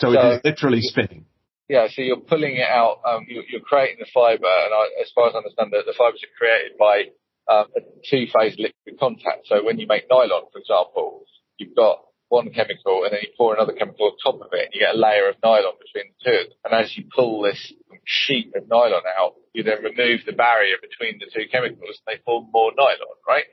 So, 0.00 0.12
so 0.12 0.20
it 0.20 0.34
is 0.34 0.40
literally 0.44 0.80
spinning. 0.80 1.26
Yeah, 1.68 1.88
so 1.90 2.00
you're 2.00 2.16
pulling 2.16 2.56
it 2.56 2.68
out, 2.68 3.00
um, 3.04 3.26
you're, 3.28 3.44
you're, 3.50 3.60
creating 3.60 3.96
the 4.00 4.06
fiber, 4.14 4.46
and 4.46 4.72
I, 4.72 4.88
as 5.02 5.12
far 5.14 5.28
as 5.28 5.34
I 5.34 5.38
understand 5.38 5.70
it, 5.74 5.84
the 5.84 5.92
fibers 5.92 6.22
are 6.24 6.38
created 6.38 6.78
by 6.78 7.12
um, 7.52 7.66
a 7.76 7.80
two-phase 8.08 8.56
liquid 8.58 8.98
contact. 8.98 9.48
So 9.48 9.62
when 9.62 9.78
you 9.78 9.86
make 9.86 10.04
nylon, 10.08 10.44
for 10.50 10.60
example, 10.60 11.24
you've 11.58 11.76
got 11.76 12.07
one 12.28 12.50
chemical 12.50 13.04
and 13.04 13.12
then 13.12 13.20
you 13.22 13.30
pour 13.36 13.54
another 13.54 13.72
chemical 13.72 14.06
on 14.06 14.12
top 14.22 14.40
of 14.40 14.52
it 14.52 14.66
and 14.66 14.74
you 14.74 14.80
get 14.80 14.94
a 14.94 14.98
layer 14.98 15.28
of 15.28 15.36
nylon 15.42 15.74
between 15.80 16.12
the 16.12 16.30
two. 16.30 16.52
And 16.64 16.74
as 16.74 16.96
you 16.96 17.04
pull 17.14 17.42
this 17.42 17.72
sheet 18.04 18.52
of 18.54 18.68
nylon 18.68 19.02
out, 19.18 19.34
you 19.52 19.62
then 19.62 19.82
remove 19.82 20.20
the 20.26 20.32
barrier 20.32 20.76
between 20.80 21.18
the 21.18 21.30
two 21.32 21.48
chemicals 21.50 22.00
and 22.06 22.06
they 22.06 22.22
form 22.24 22.48
more 22.52 22.72
nylon, 22.76 23.16
right? 23.26 23.44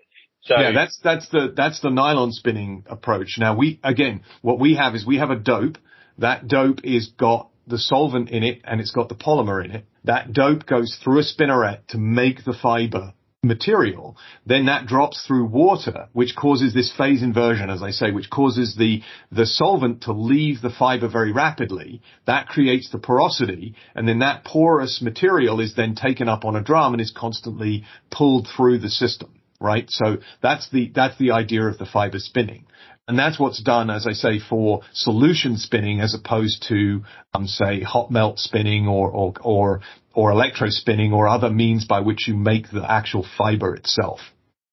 So 0.42 0.60
yeah, 0.60 0.74
that's 0.74 1.00
that's 1.04 1.28
the 1.30 1.54
that's 1.56 1.82
the 1.82 1.90
nylon 1.90 2.32
spinning 2.32 2.86
approach. 2.88 3.38
Now 3.40 3.58
we 3.58 3.80
again, 3.84 4.24
what 4.42 4.60
we 4.60 4.76
have 4.76 4.94
is 4.94 5.06
we 5.06 5.18
have 5.18 5.32
a 5.32 5.36
dope. 5.36 5.78
That 6.20 6.48
dope 6.48 6.82
is 6.84 7.08
got 7.18 7.50
the 7.68 7.80
solvent 7.80 8.30
in 8.30 8.44
it 8.44 8.62
and 8.64 8.80
it's 8.80 8.92
got 8.92 9.10
the 9.10 9.16
polymer 9.16 9.64
in 9.64 9.72
it. 9.72 9.86
That 10.04 10.34
dope 10.34 10.68
goes 10.68 11.00
through 11.04 11.20
a 11.20 11.24
spinneret 11.24 11.88
to 11.88 11.98
make 11.98 12.46
the 12.46 12.54
fiber 12.54 13.14
material, 13.46 14.18
then 14.46 14.66
that 14.66 14.86
drops 14.86 15.26
through 15.26 15.46
water, 15.46 16.08
which 16.14 16.36
causes 16.36 16.74
this 16.74 16.91
phase 16.96 17.22
inversion, 17.22 17.70
as 17.70 17.82
I 17.82 17.91
say, 17.91 18.12
which 18.12 18.30
causes 18.30 18.76
the, 18.76 19.02
the 19.32 19.46
solvent 19.46 20.02
to 20.04 20.14
leave 20.14 20.62
the 20.62 20.70
fiber 20.70 21.08
very 21.08 21.32
rapidly. 21.32 22.02
That 22.26 22.48
creates 22.48 22.89
the 22.91 23.00
porosity, 23.00 23.76
and 23.93 24.08
then 24.08 24.20
that 24.20 24.43
porous 24.43 25.02
material 25.02 25.60
is 25.60 25.76
then 25.76 25.96
taken 25.96 26.28
up 26.28 26.46
on 26.46 26.56
a 26.56 26.64
drum 26.64 26.93
and 26.93 27.02
is 27.02 27.14
constantly 27.16 27.86
pulled 28.12 28.48
through 28.56 28.80
the 28.80 28.89
system 28.89 29.32
right? 29.60 29.86
So 29.89 30.18
that's 30.43 30.70
the, 30.70 30.91
that's 30.93 31.18
the 31.18 31.32
idea 31.32 31.64
of 31.64 31.78
the 31.78 31.86
fiber 31.86 32.20
spinning. 32.20 32.66
And 33.08 33.20
that's 33.20 33.39
what's 33.39 33.62
done, 33.62 33.89
as 33.91 34.08
I 34.08 34.14
say, 34.14 34.39
for 34.39 34.82
solution 34.93 35.58
spinning 35.58 35.99
as 35.99 36.16
opposed 36.16 36.66
to, 36.70 37.03
um, 37.34 37.47
say, 37.47 37.82
hot 37.82 38.10
melt 38.10 38.39
spinning 38.39 38.88
or, 38.88 39.12
or, 39.12 39.34
or, 39.41 39.82
or 40.14 40.32
electro 40.32 40.70
spinning 40.70 41.14
or 41.14 41.28
other 41.28 41.51
means 41.51 41.86
by 41.86 41.99
which 41.99 42.28
you 42.28 42.36
make 42.36 42.72
the 42.72 42.84
actual 42.89 43.26
fiber 43.38 43.76
itself. 43.76 44.22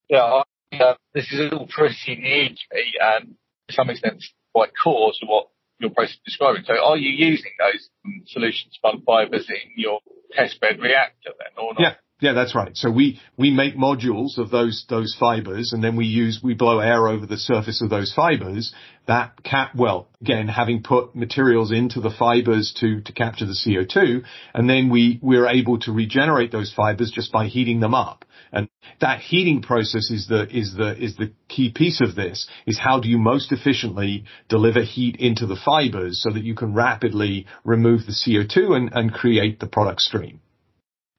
Yeah, 0.08 0.42
uh, 0.72 0.94
this 1.14 1.30
is 1.30 1.52
all 1.52 1.66
pretty 1.66 2.16
new 2.16 2.48
to 2.48 2.74
me 2.74 2.92
and 3.00 3.34
to 3.68 3.74
some 3.74 3.90
extent 3.90 4.24
quite 4.54 4.70
core 4.82 5.12
to 5.20 5.26
what 5.26 5.48
your 5.78 5.90
process 5.90 6.14
is 6.14 6.20
describing. 6.24 6.62
So 6.66 6.74
are 6.82 6.96
you 6.96 7.10
using 7.10 7.52
those 7.58 7.90
um, 8.06 8.22
solution 8.26 8.70
spun 8.72 9.02
fibers 9.04 9.48
in 9.50 9.72
your 9.76 10.00
test 10.32 10.60
bed 10.60 10.78
reactor 10.80 11.32
then 11.38 11.62
or 11.62 11.74
not? 11.74 11.80
Yeah. 11.80 11.94
Yeah, 12.22 12.34
that's 12.34 12.54
right. 12.54 12.76
So 12.76 12.88
we, 12.88 13.20
we 13.36 13.50
make 13.50 13.76
modules 13.76 14.38
of 14.38 14.50
those, 14.50 14.86
those 14.88 15.16
fibers 15.18 15.72
and 15.72 15.82
then 15.82 15.96
we 15.96 16.06
use, 16.06 16.38
we 16.40 16.54
blow 16.54 16.78
air 16.78 17.08
over 17.08 17.26
the 17.26 17.36
surface 17.36 17.82
of 17.82 17.90
those 17.90 18.14
fibers 18.14 18.72
that 19.08 19.42
cap, 19.42 19.72
well, 19.74 20.08
again, 20.20 20.46
having 20.46 20.84
put 20.84 21.16
materials 21.16 21.72
into 21.72 22.00
the 22.00 22.12
fibers 22.16 22.72
to, 22.78 23.00
to 23.00 23.12
capture 23.12 23.44
the 23.44 23.58
CO2 23.66 24.22
and 24.54 24.70
then 24.70 24.88
we, 24.88 25.18
we're 25.20 25.48
able 25.48 25.80
to 25.80 25.90
regenerate 25.90 26.52
those 26.52 26.72
fibers 26.72 27.10
just 27.10 27.32
by 27.32 27.48
heating 27.48 27.80
them 27.80 27.92
up. 27.92 28.24
And 28.52 28.68
that 29.00 29.18
heating 29.18 29.60
process 29.60 30.08
is 30.12 30.28
the, 30.28 30.46
is 30.56 30.76
the, 30.76 30.96
is 30.96 31.16
the 31.16 31.32
key 31.48 31.72
piece 31.74 32.00
of 32.00 32.14
this 32.14 32.46
is 32.68 32.78
how 32.78 33.00
do 33.00 33.08
you 33.08 33.18
most 33.18 33.50
efficiently 33.50 34.26
deliver 34.48 34.82
heat 34.84 35.16
into 35.16 35.44
the 35.46 35.58
fibers 35.64 36.22
so 36.22 36.30
that 36.30 36.44
you 36.44 36.54
can 36.54 36.72
rapidly 36.72 37.46
remove 37.64 38.02
the 38.06 38.12
CO2 38.12 38.76
and, 38.76 38.90
and 38.92 39.12
create 39.12 39.58
the 39.58 39.66
product 39.66 40.02
stream. 40.02 40.40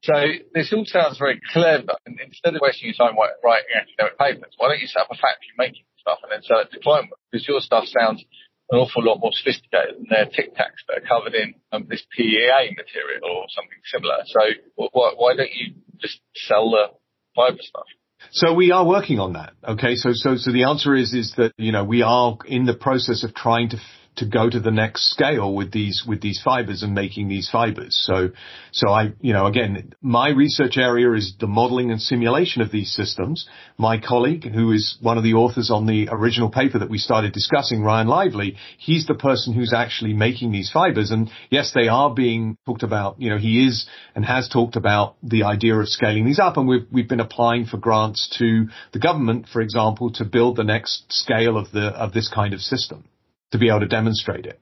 So 0.04 0.14
this 0.54 0.72
all 0.76 0.86
sounds 0.86 1.18
very 1.18 1.40
clever. 1.52 1.96
And 2.06 2.20
instead 2.20 2.56
of 2.56 2.62
wasting 2.62 2.92
your 2.92 3.00
time 3.00 3.16
writing 3.16 3.72
academic 3.72 4.20
papers, 4.20 4.54
why 4.58 4.68
don't 4.68 4.80
you 4.80 4.88
set 4.88 5.04
up 5.04 5.12
a 5.12 5.16
factory 5.16 5.56
making 5.58 5.84
stuff 5.98 6.20
and 6.24 6.32
then 6.32 6.44
sell 6.44 6.60
it 6.60 6.72
to 6.72 6.80
Climeworks? 6.80 7.24
Because 7.32 7.48
your 7.48 7.62
stuff 7.62 7.86
sounds 7.88 8.24
an 8.70 8.80
awful 8.80 9.04
lot 9.04 9.20
more 9.20 9.32
sophisticated 9.32 9.96
than 9.96 10.08
their 10.10 10.26
Tic 10.26 10.56
Tacs 10.56 10.84
that 10.88 11.04
are 11.04 11.08
covered 11.08 11.36
in 11.36 11.56
um, 11.72 11.88
this 11.90 12.04
PEA 12.16 12.76
material 12.76 13.24
or 13.24 13.46
something 13.50 13.80
similar. 13.86 14.24
So 14.26 14.40
why, 14.76 15.14
why 15.16 15.36
don't 15.36 15.52
you 15.52 15.76
just 16.00 16.20
sell 16.36 16.72
the 16.72 16.92
fiber 17.36 17.62
stuff? 17.62 17.88
So 18.32 18.54
we 18.54 18.72
are 18.72 18.86
working 18.86 19.20
on 19.20 19.34
that. 19.34 19.54
Okay. 19.68 19.96
So, 19.96 20.10
so, 20.14 20.36
so 20.36 20.52
the 20.52 20.64
answer 20.64 20.96
is, 20.96 21.14
is 21.14 21.34
that, 21.38 21.54
you 21.58 21.72
know, 21.72 21.84
we 21.84 22.02
are 22.02 22.38
in 22.46 22.66
the 22.66 22.74
process 22.74 23.24
of 23.24 23.34
trying 23.34 23.70
to 23.70 23.78
to 24.16 24.26
go 24.26 24.50
to 24.50 24.60
the 24.60 24.72
next 24.72 25.10
scale 25.10 25.54
with 25.54 25.72
these 25.72 26.04
with 26.08 26.22
these 26.22 26.42
fibers 26.44 26.84
and 26.84 26.94
making 26.94 27.28
these 27.28 27.50
fibers. 27.50 27.96
So 28.06 28.30
so 28.72 28.90
I 28.90 29.14
you 29.22 29.34
know 29.34 29.48
again 29.48 29.94
my 30.02 30.30
research 30.30 30.78
area 30.78 31.12
is 31.14 31.34
the 31.40 31.48
modeling 31.48 31.92
and 31.92 32.02
simulation 32.02 32.62
of 32.62 32.72
these 32.72 32.94
systems. 32.94 33.48
My 33.78 34.00
colleague 34.00 34.44
who 34.44 34.72
is 34.72 34.98
one 35.02 35.18
of 35.18 35.24
the 35.24 35.34
authors 35.34 35.72
on 35.72 35.86
the 35.86 36.10
original 36.12 36.50
paper 36.50 36.80
that 36.80 36.90
we 36.90 36.98
started 36.98 37.34
discussing, 37.34 37.82
Ryan 37.82 38.08
Lively, 38.08 38.58
he's 38.78 39.08
the 39.08 39.16
person 39.16 39.54
who's 39.54 39.74
actually 39.74 40.14
making 40.14 40.52
these 40.52 40.72
fibers. 40.72 41.12
And 41.12 41.32
yes, 41.50 41.72
they 41.74 41.88
are 41.88 42.14
being 42.14 42.58
talked 42.66 42.84
about. 42.84 43.20
You 43.20 43.32
know 43.32 43.38
he 43.38 43.66
is 43.66 43.88
and 44.16 44.24
has 44.26 44.48
talked 44.48 44.76
about 44.76 45.16
the 45.24 45.44
idea 45.44 45.76
of 45.76 45.90
scaling 45.90 46.26
these 46.26 46.40
up, 46.40 46.58
and 46.58 46.68
we've 46.68 46.86
we've 46.92 47.10
been 47.10 47.20
applying 47.20 47.66
for 47.66 47.78
grants 47.78 48.30
to 48.38 48.68
the 48.92 49.00
government, 49.00 49.48
for 49.52 49.62
example, 49.62 50.12
to 50.14 50.26
build 50.26 50.56
the 50.56 50.64
next 50.64 51.12
scale 51.12 51.58
of 51.58 51.72
the 51.72 51.88
of 51.88 52.14
this 52.14 52.30
kind 52.30 52.54
of 52.54 52.62
system 52.62 53.06
to 53.54 53.58
be 53.58 53.70
able 53.70 53.80
to 53.80 53.88
demonstrate 53.88 54.46
it. 54.46 54.60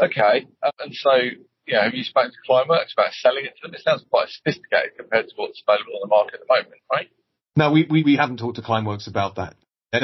Okay, 0.00 0.46
um, 0.62 0.72
and 0.80 0.94
so 0.94 1.12
you 1.66 1.74
know, 1.74 1.82
have 1.82 1.94
you 1.94 2.04
spoken 2.04 2.30
to 2.30 2.36
Climeworks 2.50 2.92
about 2.92 3.12
selling 3.12 3.44
it 3.44 3.54
to 3.56 3.68
them? 3.68 3.74
It 3.74 3.82
sounds 3.82 4.04
quite 4.10 4.28
sophisticated 4.28 4.92
compared 4.98 5.28
to 5.28 5.34
what's 5.36 5.62
available 5.66 5.94
on 5.94 6.00
the 6.02 6.08
market 6.08 6.34
at 6.34 6.40
the 6.40 6.52
moment, 6.52 6.80
right? 6.92 7.08
No, 7.56 7.72
we, 7.72 7.86
we, 7.88 8.02
we 8.02 8.16
haven't 8.16 8.38
talked 8.38 8.56
to 8.56 8.62
Climeworks 8.62 9.08
about 9.08 9.36
that. 9.36 9.54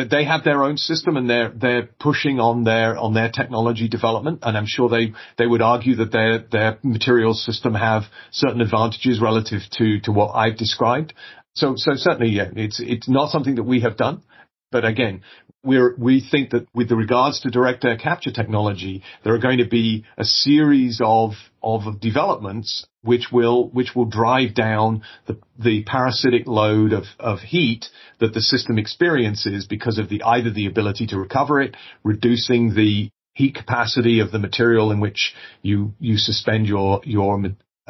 They 0.08 0.24
have 0.24 0.44
their 0.44 0.62
own 0.62 0.76
system 0.76 1.16
and 1.16 1.28
they're, 1.28 1.48
they're 1.48 1.88
pushing 1.98 2.38
on 2.38 2.62
their, 2.62 2.96
on 2.96 3.12
their 3.12 3.28
technology 3.28 3.88
development. 3.88 4.38
And 4.42 4.56
I'm 4.56 4.66
sure 4.66 4.88
they, 4.88 5.12
they 5.36 5.48
would 5.48 5.62
argue 5.62 5.96
that 5.96 6.12
their, 6.12 6.38
their 6.38 6.78
materials 6.84 7.44
system 7.44 7.74
have 7.74 8.04
certain 8.30 8.60
advantages 8.60 9.20
relative 9.20 9.62
to, 9.78 9.98
to 10.02 10.12
what 10.12 10.30
I've 10.32 10.56
described. 10.56 11.12
So, 11.56 11.74
so 11.76 11.92
certainly, 11.96 12.30
yeah, 12.30 12.50
it's, 12.54 12.78
it's 12.78 13.08
not 13.08 13.30
something 13.30 13.56
that 13.56 13.64
we 13.64 13.80
have 13.80 13.96
done. 13.96 14.22
But 14.70 14.84
again, 14.84 15.22
we're, 15.62 15.94
we 15.96 16.26
think 16.28 16.50
that 16.50 16.66
with 16.74 16.88
the 16.88 16.96
regards 16.96 17.40
to 17.40 17.50
direct 17.50 17.84
air 17.84 17.96
capture 17.96 18.30
technology, 18.30 19.02
there 19.24 19.34
are 19.34 19.38
going 19.38 19.58
to 19.58 19.68
be 19.68 20.04
a 20.16 20.24
series 20.24 21.00
of, 21.04 21.32
of 21.62 22.00
developments 22.00 22.86
which 23.02 23.26
will, 23.30 23.68
which 23.68 23.94
will 23.94 24.06
drive 24.06 24.54
down 24.54 25.02
the, 25.26 25.38
the 25.58 25.84
parasitic 25.84 26.46
load 26.46 26.92
of, 26.92 27.04
of 27.18 27.40
heat 27.40 27.86
that 28.20 28.32
the 28.32 28.40
system 28.40 28.78
experiences 28.78 29.66
because 29.66 29.98
of 29.98 30.08
the, 30.08 30.22
either 30.22 30.50
the 30.50 30.66
ability 30.66 31.06
to 31.06 31.18
recover 31.18 31.60
it, 31.60 31.76
reducing 32.04 32.74
the 32.74 33.10
heat 33.34 33.54
capacity 33.54 34.20
of 34.20 34.32
the 34.32 34.38
material 34.38 34.90
in 34.90 35.00
which 35.00 35.34
you, 35.62 35.92
you 35.98 36.16
suspend 36.16 36.66
your, 36.66 37.00
your 37.04 37.38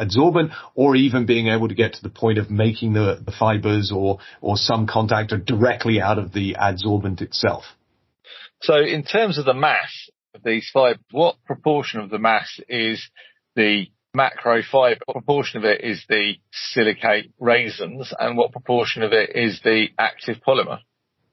adsorbent 0.01 0.53
or 0.75 0.97
even 0.97 1.27
being 1.27 1.49
able 1.49 1.69
to 1.69 1.75
get 1.75 1.95
to 1.95 2.03
the 2.03 2.09
point 2.09 2.39
of 2.39 2.51
making 2.51 2.95
the, 2.95 3.23
the 3.25 3.33
fibers 3.33 3.93
or, 3.95 4.19
or 4.41 4.57
some 4.57 4.87
contactor 4.87 5.45
directly 5.45 6.01
out 6.01 6.19
of 6.19 6.33
the 6.33 6.55
adsorbent 6.55 7.21
itself. 7.21 7.65
So 8.63 8.77
in 8.77 9.05
terms 9.05 9.39
of 9.39 9.45
the 9.45 9.55
mass 9.55 10.11
of 10.35 10.43
these 10.43 10.69
fibers, 10.73 11.03
what 11.11 11.37
proportion 11.45 12.01
of 12.01 12.11
the 12.11 12.19
mass 12.19 12.61
is 12.69 13.09
the 13.57 13.87
macro 14.15 14.63
fiber? 14.63 15.01
What 15.07 15.15
proportion 15.15 15.59
of 15.59 15.65
it 15.65 15.83
is 15.83 16.05
the 16.09 16.35
silicate 16.53 17.33
raisins 17.39 18.13
and 18.19 18.37
what 18.37 18.53
proportion 18.53 19.03
of 19.03 19.13
it 19.13 19.35
is 19.35 19.61
the 19.63 19.89
active 19.99 20.39
polymer? 20.47 20.81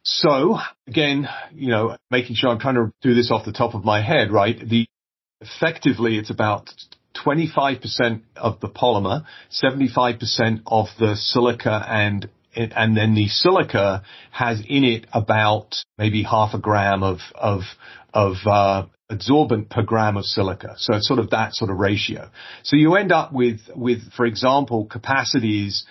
So 0.04 0.58
again, 0.88 1.28
you 1.54 1.70
know, 1.70 1.98
making 2.10 2.38
sure 2.38 2.50
I'm 2.50 2.60
trying 2.60 2.76
to 2.76 2.94
do 3.02 3.14
this 3.14 3.30
off 3.30 3.46
the 3.46 3.52
top 3.52 3.74
of 3.74 3.84
my 3.84 4.02
head, 4.02 4.32
right? 4.32 4.58
The 4.58 4.88
effectively 5.42 6.18
it's 6.18 6.30
about 6.30 6.72
25% 7.26 8.22
of 8.36 8.60
the 8.60 8.70
polymer, 8.70 9.24
75% 9.52 10.62
of 10.66 10.88
the 11.00 11.16
silica 11.16 11.86
and 11.88 12.30
and 12.56 12.98
then 12.98 13.14
the 13.14 13.28
silica 13.28 14.02
has 14.32 14.60
in 14.68 14.84
it 14.84 15.06
about 15.14 15.76
maybe 16.00 16.24
half 16.24 16.56
a 16.56 16.58
gram 16.58 17.04
of 17.04 17.20
of 17.36 17.62
of 18.14 18.36
uh, 18.48 18.86
adsorbent 19.12 19.70
per 19.70 19.84
gram 19.84 20.18
of 20.18 20.26
silica. 20.26 20.74
So 20.78 20.96
it's 20.96 21.08
sort 21.08 21.20
of 21.20 21.30
that 21.30 21.54
sort 21.54 21.70
of 21.70 21.78
ratio. 21.78 22.30
So 22.64 22.76
you 22.76 22.96
end 22.96 23.12
up 23.12 23.32
with 23.32 23.60
with 23.76 24.12
for 24.14 24.26
example 24.26 24.86
capacities 24.86 25.86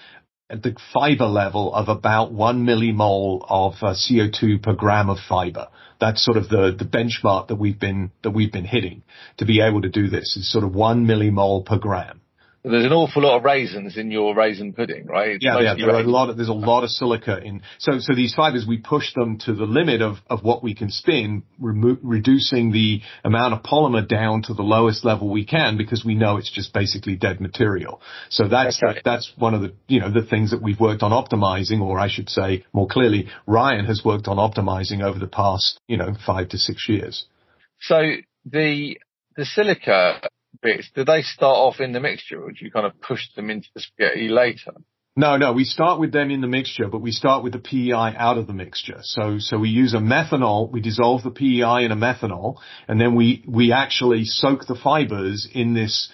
at 0.51 0.63
the 0.63 0.77
fiber 0.93 1.27
level 1.27 1.75
of 1.75 1.89
about 1.89 2.33
one 2.33 2.65
millimole 2.65 3.45
of 3.49 3.75
uh, 3.83 3.95
CO2 3.95 4.63
per 4.63 4.75
gram 4.75 5.11
of 5.11 5.19
fiber. 5.29 5.69
That's 6.01 6.25
sort 6.25 6.37
of 6.37 6.49
the, 6.49 6.75
the 6.79 6.85
benchmark 6.85 7.49
that 7.49 7.57
we've 7.57 7.79
been 7.79 8.11
that 8.23 8.31
we've 8.31 8.53
been 8.53 8.65
hitting 8.65 9.03
to 9.39 9.47
be 9.47 9.61
able 9.61 9.83
to 9.83 9.89
do 9.89 10.09
this. 10.09 10.37
Is 10.37 10.51
sort 10.51 10.65
of 10.65 10.75
one 10.75 11.07
millimole 11.07 11.65
per 11.65 11.79
gram. 11.79 12.21
There's 12.69 12.85
an 12.85 12.93
awful 12.93 13.23
lot 13.23 13.37
of 13.37 13.45
raisins 13.45 13.97
in 13.97 14.11
your 14.11 14.35
raisin 14.35 14.73
pudding, 14.73 15.07
right? 15.07 15.31
It's 15.31 15.45
yeah, 15.45 15.61
yeah. 15.61 15.75
There 15.75 15.95
are 15.95 16.01
a 16.01 16.03
lot 16.03 16.31
of, 16.31 16.37
there's 16.37 16.49
a 16.49 16.53
lot 16.53 16.83
of 16.83 16.91
silica 16.91 17.41
in. 17.41 17.63
So, 17.79 18.01
so 18.01 18.13
these 18.13 18.35
fibers, 18.35 18.67
we 18.67 18.79
push 18.79 19.15
them 19.15 19.39
to 19.47 19.55
the 19.55 19.67
limit 19.67 20.03
of, 20.03 20.17
of 20.29 20.43
what 20.43 20.65
we 20.65 20.75
can 20.75 20.91
spin, 20.91 21.45
remo- 21.61 21.99
reducing 22.03 22.73
the 22.73 23.03
amount 23.23 23.55
of 23.55 23.63
polymer 23.63 24.07
down 24.07 24.43
to 24.43 24.55
the 24.55 24.65
lowest 24.65 25.05
level 25.05 25.31
we 25.31 25.47
can 25.47 25.77
because 25.77 26.05
we 26.05 26.17
know 26.17 26.39
it's 26.39 26.51
just 26.51 26.75
basically 26.75 27.15
dead 27.15 27.41
material. 27.41 28.01
So 28.31 28.49
that's, 28.49 28.81
that's 29.05 29.33
one 29.39 29.55
of 29.55 29.61
the, 29.61 29.73
you 29.87 30.01
know, 30.01 30.11
the 30.11 30.27
things 30.27 30.51
that 30.51 30.61
we've 30.61 30.81
worked 30.81 31.05
on 31.05 31.13
optimizing, 31.13 31.81
or 31.81 32.01
I 32.01 32.09
should 32.09 32.29
say 32.29 32.65
more 32.73 32.89
clearly, 32.89 33.29
Ryan 33.47 33.85
has 33.85 34.03
worked 34.05 34.27
on 34.27 34.39
optimizing 34.39 35.05
over 35.05 35.21
the 35.21 35.29
past, 35.29 35.79
you 35.87 35.99
know, 35.99 36.17
five 36.27 36.49
to 36.49 36.59
six 36.59 36.89
years. 36.89 37.27
So 37.81 38.01
the, 38.45 38.99
the 39.37 39.45
silica 39.45 40.21
bits, 40.61 40.91
do 40.95 41.05
they 41.05 41.23
start 41.23 41.57
off 41.57 41.81
in 41.81 41.93
the 41.93 42.01
mixture 42.01 42.43
or 42.43 42.51
do 42.51 42.65
you 42.65 42.71
kind 42.71 42.87
of 42.87 43.01
push 43.01 43.23
them 43.35 43.51
into 43.51 43.69
the 43.75 43.81
spaghetti 43.81 44.29
later? 44.29 44.73
No, 45.19 45.39
no, 45.39 45.55
we 45.55 45.65
start 45.65 45.99
with 45.99 46.13
them 46.13 46.31
in 46.31 46.43
the 46.43 46.47
mixture, 46.47 46.89
but 46.89 47.01
we 47.01 47.11
start 47.11 47.43
with 47.43 47.55
the 47.55 47.59
PEI 47.59 48.15
out 48.19 48.37
of 48.37 48.47
the 48.47 48.53
mixture. 48.53 48.99
So, 49.01 49.39
so 49.39 49.57
we 49.57 49.71
use 49.71 49.95
a 49.95 49.99
methanol, 49.99 50.71
we 50.71 50.83
dissolve 50.83 51.23
the 51.23 51.31
PEI 51.31 51.87
in 51.87 51.91
a 51.91 51.97
methanol, 51.97 52.57
and 52.87 53.01
then 53.01 53.15
we, 53.15 53.43
we 53.49 53.73
actually 53.73 54.25
soak 54.27 54.67
the 54.67 54.75
fibers 54.75 55.49
in 55.51 55.73
this 55.73 56.11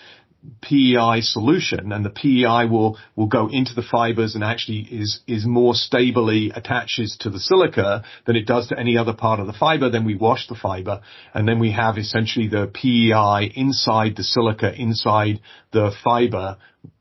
PEI 0.61 1.21
solution 1.21 1.93
and 1.93 2.05
the 2.05 2.11
PEI 2.11 2.67
will, 2.69 2.99
will 3.15 3.27
go 3.27 3.49
into 3.49 3.75
the 3.75 3.83
fibers 3.83 4.35
and 4.35 4.43
actually 4.43 4.81
is, 4.81 5.21
is 5.27 5.47
more 5.47 5.75
stably 5.75 6.51
attaches 6.55 7.17
to 7.21 7.31
the 7.31 7.39
silica 7.39 8.05
than 8.27 8.35
it 8.35 8.47
does 8.47 8.69
to 8.69 8.79
any 8.79 8.97
other 8.97 9.13
part 9.13 9.39
of 9.39 9.47
the 9.47 9.53
fiber. 9.53 9.89
Then 9.89 10.05
we 10.05 10.17
wash 10.17 10.49
the 10.49 10.57
fiber 10.57 11.01
and 11.33 11.47
then 11.47 11.61
we 11.61 11.73
have 11.73 11.97
essentially 11.97 12.49
the 12.49 12.67
PEI 12.67 13.53
inside 13.55 14.17
the 14.17 14.25
silica, 14.25 14.75
inside 14.75 15.41
the 15.73 15.93
fiber, 16.03 16.57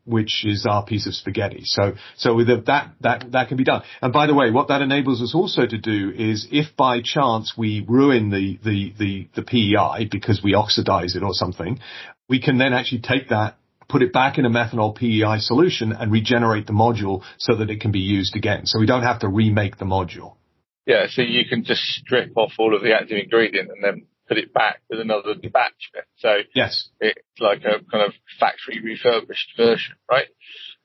which 0.06 0.46
is 0.46 0.66
our 0.70 0.86
piece 0.86 1.08
of 1.08 1.14
spaghetti. 1.14 1.62
So, 1.64 1.94
so 2.18 2.36
with 2.36 2.48
that, 2.48 2.94
that, 3.02 3.32
that 3.32 3.48
can 3.48 3.58
be 3.58 3.64
done. 3.64 3.84
And 4.02 4.12
by 4.12 4.28
the 4.28 4.34
way, 4.34 4.52
what 4.52 4.68
that 4.68 4.82
enables 4.82 5.22
us 5.22 5.34
also 5.34 5.66
to 5.66 5.78
do 5.78 6.12
is 6.16 6.48
if 6.52 6.76
by 6.76 7.02
chance 7.04 7.54
we 7.58 7.86
ruin 7.88 8.30
the, 8.30 8.60
the, 8.64 8.94
the, 8.98 9.28
the 9.36 9.44
PEI 9.44 10.08
because 10.12 10.42
we 10.44 10.54
oxidize 10.54 11.16
it 11.16 11.24
or 11.24 11.34
something, 11.34 11.80
we 12.32 12.40
can 12.40 12.58
then 12.58 12.74
actually 12.74 13.02
take 13.02 13.28
that, 13.28 13.58
put 13.90 14.02
it 14.02 14.14
back 14.14 14.38
in 14.38 14.46
a 14.46 14.50
methanol 14.50 14.96
PEI 14.96 15.40
solution 15.40 15.92
and 15.92 16.14
regenerate 16.14 16.66
the 16.66 16.72
module 16.72 17.24
so 17.38 17.58
that 17.58 17.70
it 17.70 17.82
can 17.82 17.92
be 17.92 18.00
used 18.00 18.38
again. 18.38 18.66
So 18.66 18.80
we 18.80 18.86
don't 18.86 19.04
have 19.04 19.20
to 19.20 19.28
remake 19.28 19.78
the 19.78 19.86
module. 19.86 20.38
Yeah, 20.86 21.08
so 21.10 21.24
you 21.24 21.44
can 21.44 21.66
just 21.66 21.82
strip 21.82 22.32
off 22.38 22.54
all 22.58 22.74
of 22.74 22.84
the 22.84 22.94
active 22.94 23.18
ingredient 23.18 23.70
and 23.70 23.84
then 23.84 24.08
put 24.30 24.38
it 24.38 24.54
back 24.54 24.80
with 24.90 25.02
another 25.02 25.36
batch. 25.52 25.92
So 26.20 26.38
yes, 26.56 26.88
it's 27.02 27.20
like 27.42 27.66
a 27.66 27.84
kind 27.92 28.06
of 28.06 28.14
factory 28.40 28.80
refurbished 28.82 29.52
version, 29.58 29.96
right? 30.10 30.28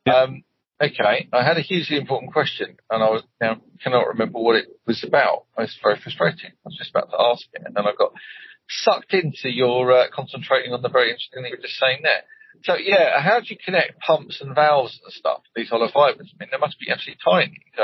Yeah. 0.04 0.22
Um, 0.22 0.42
okay, 0.82 1.28
I 1.32 1.44
had 1.44 1.58
a 1.58 1.62
hugely 1.62 1.96
important 1.96 2.32
question, 2.32 2.76
and 2.90 3.04
I 3.04 3.08
was, 3.08 3.22
now 3.40 3.60
cannot 3.84 4.08
remember 4.08 4.40
what 4.40 4.56
it 4.56 4.66
was 4.84 5.04
about. 5.04 5.44
It's 5.58 5.78
very 5.80 6.00
frustrating. 6.02 6.50
I 6.50 6.64
was 6.64 6.76
just 6.76 6.90
about 6.90 7.10
to 7.12 7.20
ask 7.20 7.46
it, 7.52 7.62
and 7.64 7.74
then 7.76 7.86
I 7.86 7.92
got 7.96 8.12
sucked 8.68 9.14
into 9.14 9.50
your 9.50 9.92
uh, 9.92 10.04
concentrating 10.12 10.72
on 10.72 10.82
the 10.82 10.88
very 10.88 11.10
interesting 11.10 11.42
thing 11.42 11.50
you 11.50 11.56
were 11.56 11.62
just 11.62 11.78
saying 11.78 12.00
there. 12.02 12.22
So 12.64 12.76
yeah, 12.76 13.20
how 13.20 13.40
do 13.40 13.46
you 13.48 13.56
connect 13.64 14.00
pumps 14.00 14.40
and 14.40 14.54
valves 14.54 14.98
and 15.02 15.12
stuff? 15.12 15.42
These 15.54 15.68
hollow 15.70 15.88
fibers. 15.92 16.32
I 16.34 16.44
mean, 16.44 16.48
they 16.50 16.58
must 16.58 16.78
be 16.80 16.90
absolutely 16.90 17.20
tiny. 17.24 17.60
So 17.76 17.82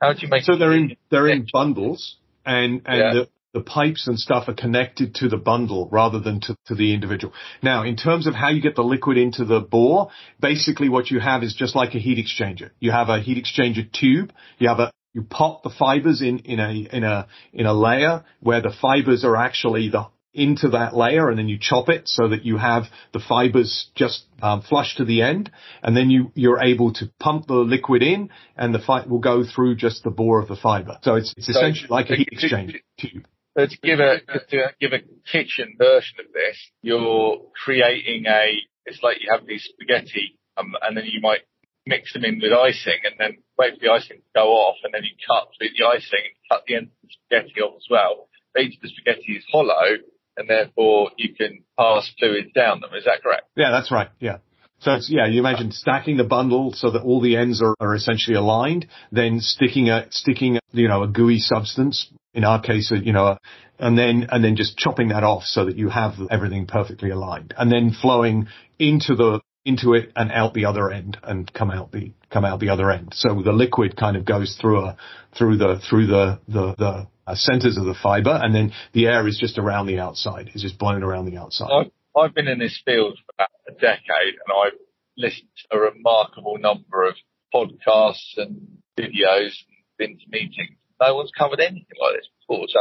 how 0.00 0.12
do 0.12 0.18
you 0.20 0.28
make? 0.28 0.42
So 0.42 0.56
they're 0.56 0.74
in 0.74 0.96
they're 1.10 1.28
in 1.28 1.46
bundles, 1.52 2.16
and 2.44 2.82
and 2.84 2.98
yeah. 2.98 3.12
the 3.12 3.28
the 3.52 3.60
pipes 3.60 4.06
and 4.06 4.18
stuff 4.18 4.48
are 4.48 4.54
connected 4.54 5.14
to 5.16 5.28
the 5.28 5.36
bundle 5.36 5.88
rather 5.90 6.20
than 6.20 6.40
to, 6.40 6.56
to 6.66 6.74
the 6.74 6.94
individual. 6.94 7.32
Now, 7.62 7.82
in 7.82 7.96
terms 7.96 8.28
of 8.28 8.34
how 8.34 8.50
you 8.50 8.62
get 8.62 8.76
the 8.76 8.82
liquid 8.82 9.18
into 9.18 9.44
the 9.44 9.60
bore, 9.60 10.10
basically 10.40 10.88
what 10.88 11.10
you 11.10 11.18
have 11.18 11.42
is 11.42 11.54
just 11.54 11.74
like 11.74 11.94
a 11.94 11.98
heat 11.98 12.24
exchanger. 12.24 12.70
You 12.78 12.92
have 12.92 13.08
a 13.08 13.20
heat 13.20 13.44
exchanger 13.44 13.90
tube. 13.92 14.32
You 14.58 14.68
have 14.68 14.78
a 14.78 14.92
you 15.12 15.22
pop 15.22 15.64
the 15.64 15.70
fibers 15.70 16.22
in, 16.22 16.40
in 16.40 16.60
a 16.60 16.70
in 16.96 17.02
a 17.02 17.26
in 17.52 17.66
a 17.66 17.72
layer 17.72 18.24
where 18.40 18.62
the 18.62 18.72
fibers 18.80 19.24
are 19.24 19.36
actually 19.36 19.88
the 19.88 20.06
into 20.32 20.68
that 20.68 20.94
layer 20.94 21.28
and 21.28 21.38
then 21.38 21.48
you 21.48 21.58
chop 21.60 21.88
it 21.88 22.02
so 22.06 22.28
that 22.28 22.44
you 22.44 22.56
have 22.56 22.84
the 23.12 23.18
fibers 23.18 23.90
just 23.96 24.24
um, 24.42 24.62
flush 24.62 24.96
to 24.96 25.04
the 25.04 25.22
end 25.22 25.50
and 25.82 25.96
then 25.96 26.08
you 26.08 26.30
you're 26.34 26.62
able 26.62 26.92
to 26.92 27.10
pump 27.18 27.46
the 27.48 27.54
liquid 27.54 28.02
in 28.02 28.30
and 28.56 28.72
the 28.72 28.78
fiber 28.78 29.08
will 29.08 29.18
go 29.18 29.42
through 29.44 29.74
just 29.74 30.04
the 30.04 30.10
bore 30.10 30.40
of 30.40 30.48
the 30.48 30.56
fiber. 30.56 30.98
So 31.02 31.16
it's 31.16 31.34
it's 31.36 31.48
essentially 31.48 31.88
like 31.90 32.10
a 32.10 32.16
heat 32.16 32.28
exchange 32.30 32.80
tube. 32.98 33.26
So 33.58 33.66
to 33.66 33.76
give 33.82 33.98
a 33.98 34.20
to 34.50 34.72
give 34.80 34.92
a 34.92 35.00
kitchen 35.30 35.74
version 35.76 36.18
of 36.20 36.32
this 36.32 36.56
you're 36.82 37.42
creating 37.64 38.24
a 38.26 38.46
it's 38.86 39.02
like 39.02 39.16
you 39.20 39.30
have 39.32 39.46
these 39.46 39.68
spaghetti 39.72 40.38
um, 40.56 40.74
and 40.82 40.96
then 40.96 41.06
you 41.06 41.20
might 41.20 41.40
mix 41.86 42.12
them 42.12 42.24
in 42.24 42.38
with 42.40 42.52
icing 42.52 43.00
and 43.04 43.14
then 43.18 43.42
wait 43.58 43.74
for 43.74 43.80
the 43.80 43.90
icing 43.90 44.18
to 44.18 44.30
go 44.34 44.52
off 44.52 44.76
and 44.84 44.94
then 44.94 45.02
you 45.02 45.10
cut 45.26 45.48
through 45.58 45.70
the 45.76 45.84
icing 45.84 46.22
and 46.22 46.36
cut 46.48 46.62
the 46.68 46.76
end 46.76 46.86
of 46.86 46.92
the 47.02 47.08
spaghetti 47.10 47.60
off 47.60 47.74
as 47.76 47.86
well. 47.90 48.28
Each 48.58 48.76
of 48.76 48.82
the 48.82 48.88
spaghetti 48.88 49.32
is 49.32 49.44
hollow 49.50 49.98
and 50.40 50.48
therefore 50.48 51.10
you 51.16 51.34
can 51.34 51.62
pass 51.78 52.10
fluids 52.18 52.50
down 52.54 52.80
them. 52.80 52.90
Is 52.96 53.04
that 53.04 53.22
correct? 53.22 53.44
Yeah, 53.56 53.70
that's 53.70 53.92
right. 53.92 54.08
Yeah. 54.18 54.38
So 54.80 54.94
it's, 54.94 55.10
yeah, 55.10 55.26
you 55.26 55.40
imagine 55.40 55.72
stacking 55.72 56.16
the 56.16 56.24
bundle 56.24 56.72
so 56.72 56.90
that 56.92 57.02
all 57.02 57.20
the 57.20 57.36
ends 57.36 57.62
are, 57.62 57.74
are 57.80 57.94
essentially 57.94 58.34
aligned, 58.34 58.86
then 59.12 59.40
sticking 59.40 59.90
a, 59.90 60.06
sticking, 60.10 60.58
you 60.72 60.88
know, 60.88 61.02
a 61.02 61.08
gooey 61.08 61.38
substance, 61.38 62.10
in 62.32 62.44
our 62.44 62.62
case, 62.62 62.90
you 62.90 63.12
know, 63.12 63.36
and 63.78 63.98
then, 63.98 64.28
and 64.30 64.42
then 64.42 64.56
just 64.56 64.78
chopping 64.78 65.08
that 65.08 65.22
off 65.22 65.42
so 65.44 65.66
that 65.66 65.76
you 65.76 65.90
have 65.90 66.14
everything 66.30 66.66
perfectly 66.66 67.10
aligned 67.10 67.52
and 67.58 67.70
then 67.70 67.92
flowing 67.92 68.48
into 68.78 69.14
the, 69.14 69.40
into 69.64 69.94
it 69.94 70.10
and 70.16 70.32
out 70.32 70.54
the 70.54 70.64
other 70.64 70.90
end 70.90 71.18
and 71.22 71.52
come 71.52 71.70
out 71.70 71.92
the, 71.92 72.12
come 72.30 72.44
out 72.44 72.60
the 72.60 72.70
other 72.70 72.90
end. 72.90 73.12
So 73.14 73.42
the 73.42 73.52
liquid 73.52 73.96
kind 73.96 74.16
of 74.16 74.24
goes 74.24 74.56
through 74.60 74.80
a, 74.80 74.96
through 75.36 75.58
the, 75.58 75.80
through 75.88 76.06
the, 76.06 76.40
the, 76.48 76.74
the 76.78 77.06
uh, 77.26 77.34
centers 77.34 77.76
of 77.76 77.84
the 77.84 77.94
fiber, 77.94 78.38
and 78.42 78.54
then 78.54 78.72
the 78.92 79.06
air 79.06 79.26
is 79.28 79.38
just 79.38 79.58
around 79.58 79.86
the 79.86 79.98
outside. 79.98 80.50
It's 80.52 80.62
just 80.62 80.78
blown 80.78 81.02
around 81.02 81.26
the 81.26 81.38
outside. 81.38 81.68
I've, 81.70 81.90
I've 82.16 82.34
been 82.34 82.48
in 82.48 82.58
this 82.58 82.80
field 82.84 83.18
for 83.24 83.34
about 83.34 83.50
a 83.68 83.72
decade, 83.72 84.34
and 84.34 84.50
I've 84.64 84.78
listened 85.16 85.48
to 85.70 85.76
a 85.76 85.80
remarkable 85.80 86.58
number 86.58 87.06
of 87.06 87.14
podcasts 87.54 88.36
and 88.36 88.78
videos 88.98 89.54
and 89.62 89.78
been 89.98 90.18
to 90.18 90.24
meetings. 90.30 90.76
No 91.00 91.14
one's 91.14 91.30
covered 91.36 91.60
anything 91.60 91.98
like 92.00 92.16
this 92.16 92.28
before, 92.40 92.66
so 92.68 92.80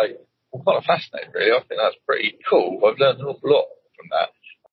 I'm 0.54 0.66
kind 0.66 0.78
of 0.78 0.84
fascinated, 0.84 1.30
really. 1.34 1.52
I 1.52 1.60
think 1.68 1.80
that's 1.82 1.96
pretty 2.08 2.38
cool. 2.50 2.82
I've 2.86 2.98
learned 2.98 3.20
an 3.20 3.28
awful 3.28 3.52
lot 3.52 3.66
from 3.96 4.08
that. 4.12 4.30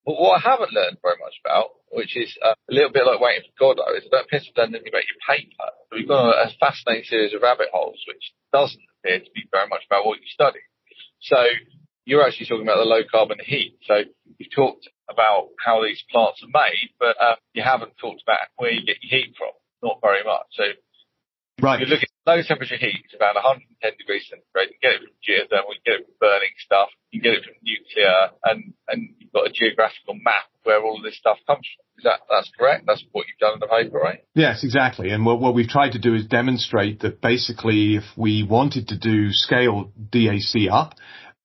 But 0.07 0.23
what 0.23 0.39
I 0.39 0.51
haven't 0.55 0.71
learned 0.71 1.03
very 1.03 1.19
much 1.19 1.35
about, 1.43 1.75
which 1.91 2.15
is 2.15 2.31
uh, 2.39 2.55
a 2.55 2.73
little 2.73 2.95
bit 2.95 3.03
like 3.03 3.19
waiting 3.19 3.43
for 3.43 3.75
Godot, 3.75 3.91
is 3.99 4.07
I 4.07 4.15
don't 4.15 4.29
piss 4.31 4.47
have 4.47 4.55
done 4.55 4.71
anything 4.71 4.87
about 4.87 5.03
your 5.03 5.19
paper. 5.27 5.67
We've 5.91 6.07
got 6.07 6.31
a, 6.31 6.47
a 6.47 6.55
fascinating 6.63 7.03
series 7.03 7.35
of 7.35 7.43
rabbit 7.43 7.67
holes, 7.75 7.99
which 8.07 8.31
doesn't 8.55 8.79
appear 9.03 9.19
to 9.19 9.31
be 9.35 9.43
very 9.51 9.67
much 9.67 9.83
about 9.83 10.07
what 10.07 10.23
you 10.23 10.31
study. 10.31 10.63
So 11.19 11.43
you're 12.07 12.23
actually 12.23 12.47
talking 12.47 12.63
about 12.63 12.79
the 12.79 12.87
low 12.87 13.03
carbon 13.03 13.43
heat. 13.43 13.75
So 13.83 14.07
you've 14.39 14.55
talked 14.55 14.87
about 15.11 15.51
how 15.59 15.83
these 15.83 15.99
plants 16.09 16.39
are 16.39 16.55
made, 16.55 16.95
but 17.03 17.19
uh, 17.19 17.35
you 17.51 17.63
haven't 17.67 17.99
talked 17.99 18.23
about 18.23 18.47
where 18.55 18.71
you 18.71 18.87
get 18.87 19.03
your 19.03 19.11
heat 19.11 19.35
from. 19.37 19.51
Not 19.83 19.99
very 19.99 20.23
much. 20.23 20.47
So 20.55 20.71
right. 21.61 21.79
you 21.79 21.87
look 21.87 22.03
at 22.03 22.09
low 22.25 22.41
temperature 22.41 22.77
heat, 22.77 23.01
it's 23.05 23.15
about 23.15 23.35
110 23.35 23.63
degrees 23.97 24.27
centigrade. 24.29 24.75
You 24.75 24.79
get 24.81 24.99
it 24.99 25.01
from 25.07 25.15
geothermal, 25.23 25.73
you 25.73 25.83
get 25.85 26.01
it 26.01 26.05
from 26.05 26.15
burning 26.19 26.55
stuff, 26.59 26.89
you 27.11 27.21
get 27.21 27.33
it 27.33 27.43
from 27.43 27.55
nuclear, 27.63 28.31
and, 28.43 28.73
and 28.87 29.15
you've 29.19 29.31
got 29.31 29.47
a 29.47 29.51
geographical 29.53 30.15
map 30.15 30.51
where 30.63 30.83
all 30.83 30.97
of 30.97 31.03
this 31.03 31.17
stuff 31.17 31.37
comes 31.47 31.65
from. 31.65 31.83
Is 31.97 32.03
that, 32.03 32.19
that's 32.29 32.51
correct? 32.57 32.85
That's 32.85 33.03
what 33.11 33.25
you've 33.27 33.39
done 33.39 33.55
in 33.55 33.59
the 33.59 33.67
paper, 33.67 33.97
right? 33.97 34.19
Yes, 34.35 34.63
exactly. 34.63 35.09
And 35.09 35.25
what, 35.25 35.39
what 35.39 35.55
we've 35.55 35.67
tried 35.67 35.93
to 35.93 35.99
do 35.99 36.13
is 36.13 36.27
demonstrate 36.27 36.99
that 36.99 37.21
basically 37.21 37.95
if 37.95 38.03
we 38.15 38.43
wanted 38.43 38.89
to 38.89 38.97
do 38.97 39.29
scale 39.31 39.91
DAC 40.11 40.69
up, 40.71 40.93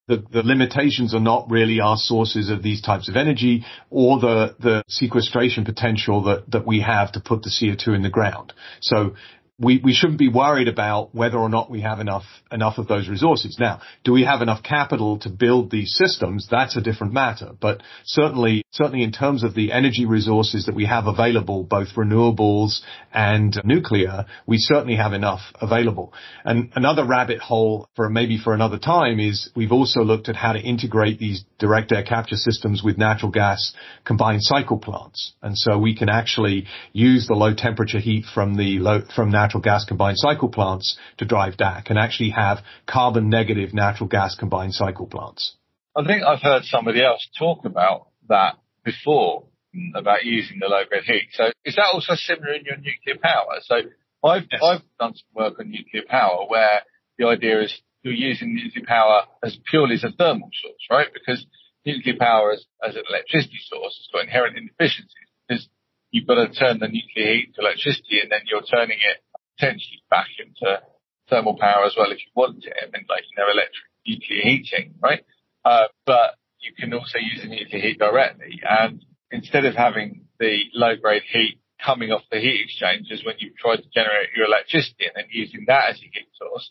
the, 0.09 0.25
the 0.31 0.43
limitations 0.43 1.15
are 1.15 1.21
not 1.21 1.51
really 1.51 1.81
our 1.81 1.97
sources 1.97 2.51
of 2.51 2.63
these 2.63 2.83
types 2.83 3.09
of 3.09 3.17
energy 3.17 3.65
or 3.89 4.19
the, 4.19 4.57
the 4.59 4.83
sequestration 4.89 5.65
potential 5.65 6.25
that, 6.25 6.51
that 6.51 6.67
we 6.67 6.81
have 6.81 7.13
to 7.13 7.21
put 7.21 7.43
the 7.43 7.51
CO2 7.51 7.95
in 7.95 8.03
the 8.03 8.11
ground. 8.11 8.53
So 8.81 9.15
we, 9.59 9.81
we 9.83 9.93
shouldn't 9.93 10.19
be 10.19 10.29
worried 10.29 10.69
about 10.69 11.15
whether 11.15 11.39
or 11.39 11.49
not 11.49 11.71
we 11.71 11.83
have 11.83 12.01
enough 12.01 12.25
enough 12.51 12.79
of 12.79 12.89
those 12.89 13.09
resources. 13.09 13.57
Now, 13.61 13.81
do 14.05 14.13
we 14.13 14.25
have 14.25 14.43
enough 14.43 14.63
capital 14.63 15.19
to 15.21 15.31
build 15.31 15.71
these 15.71 15.95
systems? 15.95 16.49
That's 16.51 16.77
a 16.77 16.81
different 16.81 17.13
matter. 17.13 17.53
But 17.61 17.83
certainly, 18.05 18.65
certainly 18.71 19.03
in 19.03 19.13
terms 19.13 19.45
of 19.45 19.55
the 19.55 19.73
energy 19.73 20.05
resources 20.05 20.67
that 20.67 20.75
we 20.75 20.87
have 20.87 21.07
available, 21.07 21.65
both 21.65 21.89
renewables 21.97 22.81
and 23.13 23.59
nuclear, 23.65 24.27
we 24.47 24.57
certainly 24.59 24.97
have 24.97 25.13
enough 25.13 25.41
available. 25.61 26.13
And 26.45 26.71
another 26.75 27.07
rabbit 27.07 27.41
hole 27.41 27.89
for 27.95 28.09
maybe 28.11 28.39
for 28.43 28.55
another 28.55 28.79
time 28.79 29.21
is 29.21 29.51
we've 29.55 29.73
also 29.73 30.01
looked 30.01 30.29
at 30.29 30.37
how 30.37 30.53
to 30.53 30.61
integrate 30.61 31.19
these 31.19 31.45
direct 31.59 31.93
air 31.93 32.03
capture 32.03 32.37
systems 32.37 32.83
with 32.83 32.99
natural 32.99 33.31
gas 33.31 33.75
combined 34.05 34.43
cycle 34.43 34.79
plants. 34.79 35.35
And 35.43 35.57
so 35.57 35.79
we 35.79 35.95
can 35.95 36.09
actually 36.09 36.67
use 36.93 37.27
the 37.27 37.35
low 37.35 37.55
temperature 37.55 38.01
heat 38.01 38.25
from 38.35 38.57
the 38.57 38.79
low, 38.79 39.03
from 39.15 39.31
natural 39.31 39.42
gas 39.63 39.85
combined 39.85 40.19
cycle 40.19 40.49
plants 40.49 40.97
to 41.19 41.25
drive 41.25 41.57
DAC 41.57 41.91
and 41.91 41.99
actually 41.99 42.31
have 42.31 42.59
carbon 42.87 43.29
negative 43.29 43.75
natural 43.75 44.09
gas 44.09 44.35
combined 44.35 44.75
cycle 44.75 45.07
plants. 45.07 45.57
I 45.97 46.05
think 46.05 46.23
I've 46.23 46.41
heard 46.41 46.65
somebody 46.65 47.05
else 47.05 47.27
talk 47.39 47.65
about 47.65 48.09
that 48.29 48.57
before 48.85 49.45
mm, 49.75 49.99
about 49.99 50.25
using 50.25 50.59
the 50.59 50.67
low 50.67 50.83
grade 50.89 51.05
heat. 51.05 51.29
So 51.33 51.51
is 51.65 51.77
that 51.77 51.91
also 51.93 52.15
similar 52.15 52.55
in 52.55 52.65
your 52.65 52.77
nuclear 52.77 53.19
power? 53.23 53.59
So 53.63 53.77
I've 54.25 54.45
yes. 54.51 54.61
I've 54.63 54.83
done 54.99 55.15
some 55.15 55.35
work 55.35 55.59
on 55.59 55.71
nuclear 55.71 56.05
power 56.09 56.47
where 56.49 56.83
the 57.19 57.27
idea 57.27 57.63
is 57.63 57.83
you're 58.03 58.15
using 58.15 58.55
nuclear 58.55 58.85
power 58.87 59.25
as 59.45 59.59
purely 59.71 59.95
as 59.95 60.05
a 60.05 60.11
thermal 60.11 60.51
source, 60.61 60.87
right? 60.91 61.09
Because 61.13 61.47
nuclear 61.85 62.17
power 62.19 62.53
as, 62.53 62.65
as 62.87 62.97
an 62.97 63.03
electricity 63.09 63.59
source 63.69 63.99
has 63.99 64.09
got 64.13 64.25
inherent 64.25 64.57
inefficiencies 64.57 65.29
because 65.47 65.69
you've 66.11 66.27
got 66.27 66.35
to 66.37 66.53
turn 66.53 66.79
the 66.79 66.89
nuclear 66.89 67.35
heat 67.35 67.55
to 67.55 67.61
electricity 67.61 68.21
and 68.21 68.31
then 68.31 68.41
you're 68.47 68.63
turning 68.63 68.99
it 68.99 69.23
potentially 69.57 70.03
back 70.11 70.29
into 70.39 70.81
thermal 71.29 71.57
power 71.59 71.85
as 71.85 71.95
well 71.97 72.11
if 72.11 72.19
you 72.19 72.33
want 72.35 72.65
it. 72.65 72.75
I 72.77 72.87
mean, 72.87 73.07
like, 73.09 73.25
you 73.31 73.37
know, 73.37 73.51
electric 73.51 73.89
nuclear 74.07 74.43
heating, 74.43 74.95
right? 75.01 75.25
Uh, 75.65 75.89
but 76.07 76.35
you 76.61 76.73
can 76.79 76.93
also 76.95 77.19
use 77.19 77.43
the 77.43 77.49
nuclear 77.49 77.81
heat 77.81 77.99
directly. 77.99 78.61
And 78.69 79.05
instead 79.31 79.65
of 79.65 79.75
having 79.75 80.27
the 80.39 80.65
low 80.75 80.97
grade 80.97 81.23
heat 81.31 81.61
coming 81.85 82.11
off 82.11 82.23
the 82.31 82.39
heat 82.39 82.61
exchangers 82.65 83.23
when 83.25 83.37
you've 83.39 83.57
tried 83.57 83.77
to 83.77 83.89
generate 83.93 84.31
your 84.37 84.47
electricity 84.47 85.07
and 85.07 85.15
then 85.17 85.25
using 85.31 85.65
that 85.67 85.91
as 85.91 86.01
your 86.01 86.11
heat 86.13 86.29
source, 86.35 86.71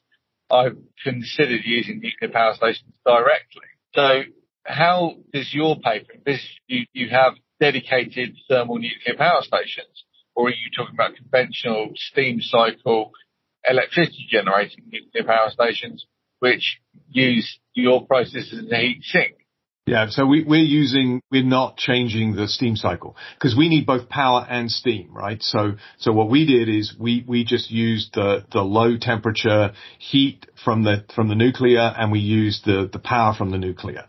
I've 0.49 0.77
considered 1.03 1.61
using 1.63 2.01
nuclear 2.01 2.31
power 2.31 2.53
stations 2.55 2.93
directly. 3.05 3.67
So 3.93 4.23
how 4.65 5.15
does 5.33 5.53
your 5.53 5.77
paper 5.79 6.13
envisage 6.13 6.61
you, 6.67 6.85
you 6.93 7.09
have 7.09 7.33
dedicated 7.59 8.35
thermal 8.49 8.77
nuclear 8.77 9.17
power 9.17 9.41
stations? 9.41 10.05
Or 10.35 10.47
are 10.47 10.51
you 10.51 10.69
talking 10.75 10.95
about 10.95 11.15
conventional 11.15 11.89
steam 11.95 12.41
cycle 12.41 13.11
electricity 13.67 14.27
generating 14.29 14.85
nuclear 14.91 15.25
power 15.25 15.49
stations, 15.49 16.05
which 16.39 16.79
use 17.09 17.59
your 17.73 18.05
process 18.05 18.53
as 18.53 18.65
a 18.71 18.75
heat 18.75 19.03
sink? 19.03 19.35
Yeah, 19.87 20.07
so 20.09 20.27
we, 20.27 20.43
we're 20.43 20.63
using, 20.63 21.21
we're 21.31 21.43
not 21.43 21.75
changing 21.75 22.35
the 22.35 22.47
steam 22.47 22.75
cycle 22.75 23.17
because 23.33 23.57
we 23.57 23.67
need 23.67 23.87
both 23.87 24.09
power 24.09 24.45
and 24.47 24.69
steam, 24.69 25.09
right? 25.11 25.41
So, 25.41 25.73
so 25.97 26.13
what 26.13 26.29
we 26.29 26.45
did 26.45 26.69
is 26.69 26.93
we, 26.99 27.25
we 27.27 27.43
just 27.43 27.71
used 27.71 28.13
the, 28.13 28.45
the 28.51 28.61
low 28.61 28.97
temperature 28.97 29.73
heat 29.97 30.45
from 30.63 30.83
the, 30.83 31.03
from 31.15 31.29
the 31.29 31.35
nuclear 31.35 31.79
and 31.79 32.11
we 32.11 32.19
used 32.19 32.63
the, 32.63 32.89
the 32.93 32.99
power 32.99 33.33
from 33.35 33.49
the 33.49 33.57
nuclear. 33.57 34.05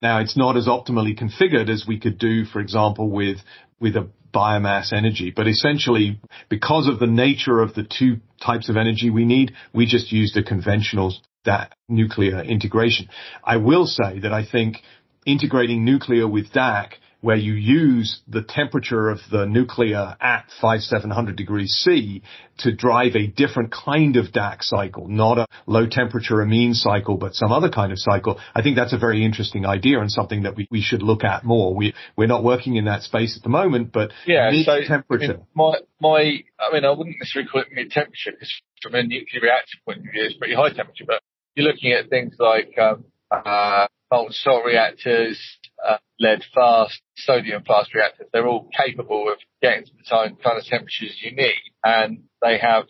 Now 0.00 0.20
it's 0.20 0.36
not 0.36 0.56
as 0.56 0.68
optimally 0.68 1.18
configured 1.18 1.70
as 1.70 1.84
we 1.88 1.98
could 1.98 2.18
do, 2.18 2.44
for 2.44 2.60
example, 2.60 3.10
with, 3.10 3.38
with 3.80 3.96
a 3.96 4.08
biomass 4.32 4.92
energy. 4.92 5.32
But 5.34 5.48
essentially, 5.48 6.20
because 6.48 6.88
of 6.88 6.98
the 6.98 7.06
nature 7.06 7.60
of 7.60 7.74
the 7.74 7.84
two 7.84 8.18
types 8.44 8.68
of 8.68 8.76
energy 8.76 9.10
we 9.10 9.24
need, 9.24 9.52
we 9.72 9.86
just 9.86 10.12
used 10.12 10.36
a 10.36 10.42
conventional 10.42 11.14
that 11.44 11.74
nuclear 11.88 12.42
integration. 12.42 13.08
I 13.42 13.56
will 13.56 13.86
say 13.86 14.18
that 14.20 14.32
I 14.32 14.44
think 14.44 14.78
integrating 15.24 15.84
nuclear 15.84 16.28
with 16.28 16.52
DAC 16.52 16.90
where 17.26 17.34
you 17.34 17.54
use 17.54 18.20
the 18.28 18.40
temperature 18.40 19.10
of 19.10 19.18
the 19.32 19.46
nuclear 19.46 20.16
at 20.20 20.44
5700 20.60 21.34
degrees 21.34 21.72
C 21.72 22.22
to 22.58 22.72
drive 22.72 23.16
a 23.16 23.26
different 23.26 23.72
kind 23.72 24.16
of 24.16 24.26
DAC 24.26 24.62
cycle, 24.62 25.08
not 25.08 25.36
a 25.36 25.46
low 25.66 25.88
temperature 25.88 26.40
amine 26.40 26.72
cycle, 26.72 27.16
but 27.16 27.34
some 27.34 27.50
other 27.50 27.68
kind 27.68 27.90
of 27.90 27.98
cycle. 27.98 28.38
I 28.54 28.62
think 28.62 28.76
that's 28.76 28.92
a 28.92 28.96
very 28.98 29.24
interesting 29.24 29.66
idea 29.66 29.98
and 29.98 30.08
something 30.08 30.44
that 30.44 30.54
we, 30.54 30.68
we 30.70 30.80
should 30.80 31.02
look 31.02 31.24
at 31.24 31.42
more. 31.42 31.74
We, 31.74 31.94
we're 32.16 32.28
not 32.28 32.44
working 32.44 32.76
in 32.76 32.84
that 32.84 33.02
space 33.02 33.36
at 33.36 33.42
the 33.42 33.48
moment, 33.48 33.90
but 33.90 34.12
yeah, 34.24 34.52
so, 34.64 34.82
temperature. 34.86 35.40
My, 35.52 35.80
my, 36.00 36.44
I 36.60 36.72
mean, 36.72 36.84
I 36.84 36.90
wouldn't 36.90 37.16
necessarily 37.18 37.48
call 37.50 37.62
it 37.62 37.72
mid 37.72 37.90
temperature 37.90 38.30
because 38.30 38.52
from 38.80 38.94
a 38.94 39.02
nuclear 39.02 39.42
reactor 39.42 39.78
point 39.84 39.98
of 39.98 40.04
view, 40.04 40.22
it's 40.26 40.36
pretty 40.36 40.54
high 40.54 40.72
temperature, 40.72 41.06
but 41.08 41.20
you're 41.56 41.66
looking 41.66 41.90
at 41.90 42.08
things 42.08 42.36
like, 42.38 42.78
um, 42.78 43.04
uh, 43.32 43.88
molten 44.12 44.32
salt 44.32 44.64
reactors, 44.64 45.40
uh, 45.86 45.98
lead 46.20 46.42
fast, 46.54 47.00
sodium 47.16 47.62
fast 47.64 47.94
reactors. 47.94 48.28
They're 48.32 48.46
all 48.46 48.68
capable 48.76 49.30
of 49.30 49.38
getting 49.62 49.84
to 49.84 49.90
the 49.96 50.36
kind 50.42 50.58
of 50.58 50.64
temperatures 50.64 51.18
you 51.22 51.34
need, 51.34 51.72
and 51.84 52.24
they 52.42 52.58
have 52.58 52.84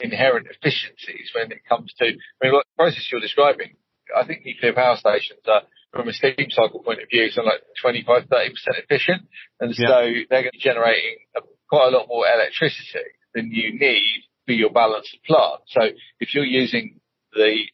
inherent 0.00 0.46
efficiencies 0.50 1.30
when 1.34 1.52
it 1.52 1.60
comes 1.68 1.92
to. 1.98 2.06
I 2.06 2.42
mean, 2.42 2.52
what 2.52 2.66
the 2.66 2.82
process 2.82 3.08
you're 3.10 3.20
describing, 3.20 3.76
I 4.16 4.26
think 4.26 4.44
nuclear 4.44 4.72
power 4.72 4.96
stations 4.96 5.40
are, 5.46 5.62
from 5.92 6.08
a 6.08 6.12
steam 6.12 6.50
cycle 6.50 6.82
point 6.82 7.02
of 7.02 7.08
view, 7.10 7.30
something 7.30 7.50
like 7.50 7.62
25, 7.80 8.28
30 8.30 8.50
percent 8.50 8.76
efficient, 8.78 9.22
and 9.60 9.74
yeah. 9.76 9.88
so 9.88 10.00
they're 10.30 10.42
going 10.42 10.52
to 10.52 10.58
be 10.58 10.62
generating 10.62 11.16
a, 11.36 11.40
quite 11.68 11.88
a 11.92 11.96
lot 11.96 12.06
more 12.08 12.26
electricity 12.26 13.10
than 13.34 13.50
you 13.50 13.78
need 13.78 14.22
for 14.46 14.52
your 14.52 14.70
balance 14.70 15.12
of 15.14 15.22
plant. 15.24 15.62
So 15.68 15.80
if 16.20 16.34
you're 16.34 16.44
using 16.44 17.00
the 17.32 17.64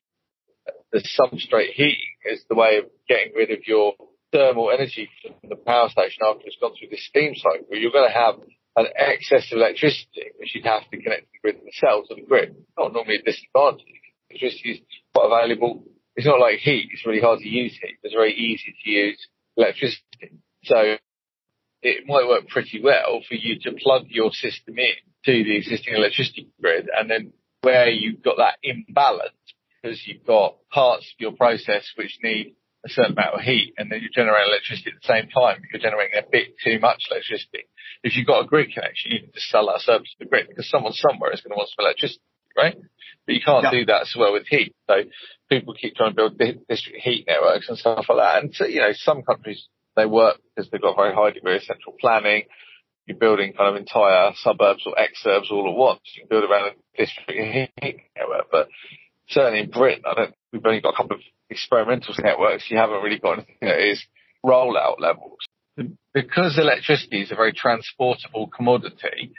the 0.92 1.02
substrate 1.18 1.72
heating 1.72 2.16
is 2.30 2.42
the 2.48 2.54
way 2.54 2.78
of 2.78 2.84
getting 3.08 3.32
rid 3.34 3.50
of 3.50 3.66
your 3.66 3.94
thermal 4.36 4.70
energy 4.70 5.08
from 5.22 5.48
the 5.48 5.56
power 5.56 5.88
station 5.88 6.20
after 6.24 6.42
it's 6.44 6.60
gone 6.60 6.72
through 6.78 6.88
the 6.90 6.98
steam 6.98 7.34
cycle, 7.34 7.64
you're 7.70 7.92
going 7.92 8.08
to 8.08 8.14
have 8.14 8.34
an 8.76 8.86
excess 8.94 9.50
of 9.50 9.58
electricity, 9.58 10.36
which 10.38 10.54
you'd 10.54 10.66
have 10.66 10.88
to 10.90 11.00
connect 11.00 11.22
to 11.22 11.28
the 11.32 11.40
grid 11.40 11.56
themselves 11.64 12.08
or 12.10 12.16
the 12.16 12.28
grid. 12.28 12.54
Not 12.76 12.92
normally 12.92 13.16
a 13.16 13.22
disadvantage. 13.22 14.04
Electricity 14.28 14.70
is 14.72 14.80
quite 15.14 15.32
available. 15.32 15.84
It's 16.14 16.26
not 16.26 16.40
like 16.40 16.58
heat. 16.58 16.90
It's 16.92 17.06
really 17.06 17.20
hard 17.20 17.40
to 17.40 17.48
use 17.48 17.72
heat. 17.80 17.96
It's 18.02 18.14
very 18.14 18.34
easy 18.34 18.74
to 18.84 18.90
use 18.90 19.26
electricity. 19.56 20.36
So 20.64 20.96
it 21.82 22.04
might 22.06 22.28
work 22.28 22.48
pretty 22.48 22.80
well 22.82 23.22
for 23.26 23.34
you 23.34 23.58
to 23.60 23.72
plug 23.80 24.04
your 24.08 24.30
system 24.32 24.78
in 24.78 24.96
to 25.24 25.44
the 25.44 25.56
existing 25.56 25.94
electricity 25.94 26.48
grid 26.60 26.88
and 26.94 27.10
then 27.10 27.32
where 27.62 27.88
you've 27.88 28.22
got 28.22 28.36
that 28.36 28.58
imbalance 28.62 29.32
because 29.82 30.02
you've 30.06 30.26
got 30.26 30.56
parts 30.70 31.04
of 31.04 31.20
your 31.20 31.32
process 31.32 31.88
which 31.96 32.18
need 32.22 32.54
a 32.86 32.88
certain 32.88 33.12
amount 33.12 33.34
of 33.34 33.40
heat 33.40 33.74
and 33.76 33.90
then 33.90 34.00
you 34.00 34.08
generate 34.14 34.46
electricity 34.46 34.90
at 34.94 35.02
the 35.02 35.10
same 35.10 35.28
time. 35.28 35.60
You're 35.72 35.82
generating 35.82 36.18
a 36.18 36.30
bit 36.30 36.54
too 36.62 36.78
much 36.78 37.02
electricity. 37.10 37.66
If 38.02 38.16
you've 38.16 38.26
got 38.26 38.44
a 38.44 38.46
grid 38.46 38.70
connection, 38.72 39.12
you 39.12 39.20
can 39.20 39.32
just 39.34 39.50
sell 39.50 39.66
that 39.66 39.80
service 39.80 40.14
to 40.14 40.24
the 40.24 40.30
grid 40.30 40.46
because 40.48 40.70
someone 40.70 40.92
somewhere 40.94 41.32
is 41.32 41.40
going 41.40 41.50
to 41.50 41.58
want 41.58 41.70
some 41.74 41.84
electricity, 41.84 42.22
right? 42.56 42.76
But 43.26 43.34
you 43.34 43.40
can't 43.44 43.64
yeah. 43.64 43.70
do 43.70 43.84
that 43.86 44.02
as 44.02 44.14
well 44.16 44.32
with 44.32 44.46
heat. 44.46 44.74
So 44.86 45.02
people 45.50 45.74
keep 45.74 45.96
trying 45.96 46.10
to 46.10 46.16
build 46.16 46.38
district 46.38 47.02
heat 47.02 47.26
networks 47.26 47.68
and 47.68 47.76
stuff 47.76 48.06
like 48.08 48.18
that. 48.18 48.42
And 48.42 48.54
so, 48.54 48.66
you 48.66 48.80
know, 48.80 48.92
some 48.94 49.22
countries, 49.22 49.66
they 49.96 50.06
work 50.06 50.38
because 50.54 50.70
they've 50.70 50.80
got 50.80 50.94
a 50.94 51.02
very 51.02 51.14
high 51.14 51.32
degree 51.32 51.56
of 51.56 51.62
central 51.62 51.96
planning. 52.00 52.44
You're 53.06 53.18
building 53.18 53.52
kind 53.52 53.70
of 53.70 53.80
entire 53.80 54.32
suburbs 54.42 54.82
or 54.86 54.94
exurbs 54.94 55.50
all 55.50 55.70
at 55.70 55.76
once. 55.76 56.00
You 56.14 56.22
can 56.22 56.28
build 56.28 56.48
around 56.48 56.70
a 56.70 56.98
district 56.98 57.74
heat 57.82 58.00
network, 58.16 58.46
but 58.50 58.68
certainly 59.28 59.60
in 59.60 59.70
Britain, 59.70 60.02
I 60.06 60.14
don't, 60.14 60.34
we've 60.52 60.66
only 60.66 60.80
got 60.80 60.94
a 60.94 60.96
couple 60.96 61.16
of 61.16 61.22
experimental 61.50 62.14
networks. 62.18 62.70
You 62.70 62.78
haven't 62.78 63.02
really 63.02 63.18
got 63.18 63.34
anything 63.34 63.56
that 63.62 63.80
is 63.80 64.04
rollout 64.44 65.00
levels. 65.00 65.38
Because 66.14 66.58
electricity 66.58 67.22
is 67.22 67.30
a 67.30 67.34
very 67.34 67.52
transportable 67.52 68.48
commodity, 68.48 69.32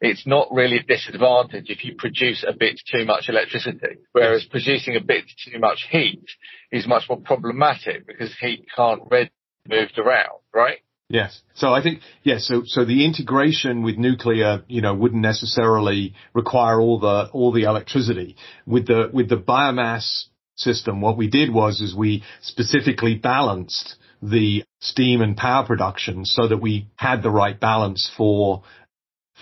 it's 0.00 0.26
not 0.26 0.48
really 0.50 0.78
a 0.78 0.82
disadvantage 0.82 1.66
if 1.68 1.84
you 1.84 1.94
produce 1.96 2.44
a 2.46 2.52
bit 2.52 2.80
too 2.90 3.04
much 3.04 3.28
electricity, 3.28 3.98
whereas 4.12 4.44
producing 4.44 4.96
a 4.96 5.00
bit 5.00 5.24
too 5.44 5.58
much 5.60 5.86
heat 5.90 6.24
is 6.72 6.86
much 6.88 7.04
more 7.08 7.20
problematic 7.20 8.06
because 8.06 8.34
heat 8.40 8.66
can't 8.74 9.08
be 9.08 9.30
moved 9.68 9.98
around, 9.98 10.40
right? 10.52 10.78
Yes. 11.08 11.42
So 11.54 11.74
I 11.74 11.82
think, 11.82 12.00
yes, 12.22 12.48
so, 12.48 12.62
so 12.64 12.84
the 12.86 13.04
integration 13.04 13.82
with 13.82 13.96
nuclear, 13.96 14.64
you 14.66 14.80
know, 14.80 14.94
wouldn't 14.94 15.20
necessarily 15.20 16.14
require 16.32 16.80
all 16.80 16.98
the, 16.98 17.28
all 17.32 17.52
the 17.52 17.64
electricity. 17.64 18.36
With 18.66 18.86
the, 18.86 19.10
with 19.12 19.28
the 19.28 19.36
biomass 19.36 20.24
system, 20.56 21.00
what 21.00 21.16
we 21.16 21.28
did 21.28 21.52
was, 21.52 21.80
is 21.80 21.94
we 21.94 22.22
specifically 22.42 23.14
balanced 23.14 23.96
the 24.22 24.62
steam 24.80 25.20
and 25.20 25.36
power 25.36 25.66
production 25.66 26.24
so 26.24 26.46
that 26.48 26.58
we 26.58 26.88
had 26.96 27.22
the 27.22 27.30
right 27.30 27.58
balance 27.58 28.10
for 28.16 28.62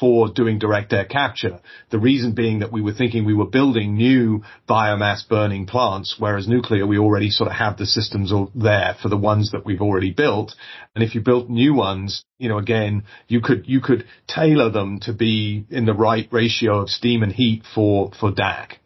for 0.01 0.29
doing 0.29 0.59
direct 0.59 0.93
air 0.95 1.05
capture. 1.05 1.61
The 1.91 1.99
reason 1.99 2.33
being 2.33 2.61
that 2.61 2.73
we 2.73 2.81
were 2.81 2.95
thinking 2.95 3.27
we 3.27 3.35
were 3.35 3.47
building 3.47 3.95
new 3.95 4.43
biomass 4.69 5.29
burning 5.29 5.67
plants, 5.67 6.17
whereas 6.19 6.49
nuclear, 6.49 6.87
we 6.87 6.99
already 6.99 7.29
sort 7.29 7.51
of 7.51 7.57
have 7.57 7.77
the 7.77 7.85
systems 7.85 8.33
there 8.55 8.97
for 9.03 9.11
the 9.11 9.19
ones 9.19 9.53
that 9.53 9.67
we've 9.67 9.83
already 9.83 10.11
built. 10.11 10.55
And 10.95 11.05
if 11.05 11.15
you 11.15 11.21
built 11.21 11.51
new 11.51 11.75
ones, 11.75 12.25
you 12.39 12.49
know, 12.49 12.57
again, 12.57 13.05
you 13.29 13.43
could, 13.43 13.69
you 13.69 13.83
could 13.83 14.07
tailor 14.27 14.71
them 14.71 15.01
to 15.01 15.13
be 15.13 15.67
in 15.69 15.85
the 15.85 15.95
right 15.95 16.27
ratio 16.33 16.81
of 16.81 16.89
steam 16.89 17.23
and 17.23 17.33
heat 17.33 17.65
for, 17.75 18.11
for 18.19 18.33
DAC. 18.33 18.80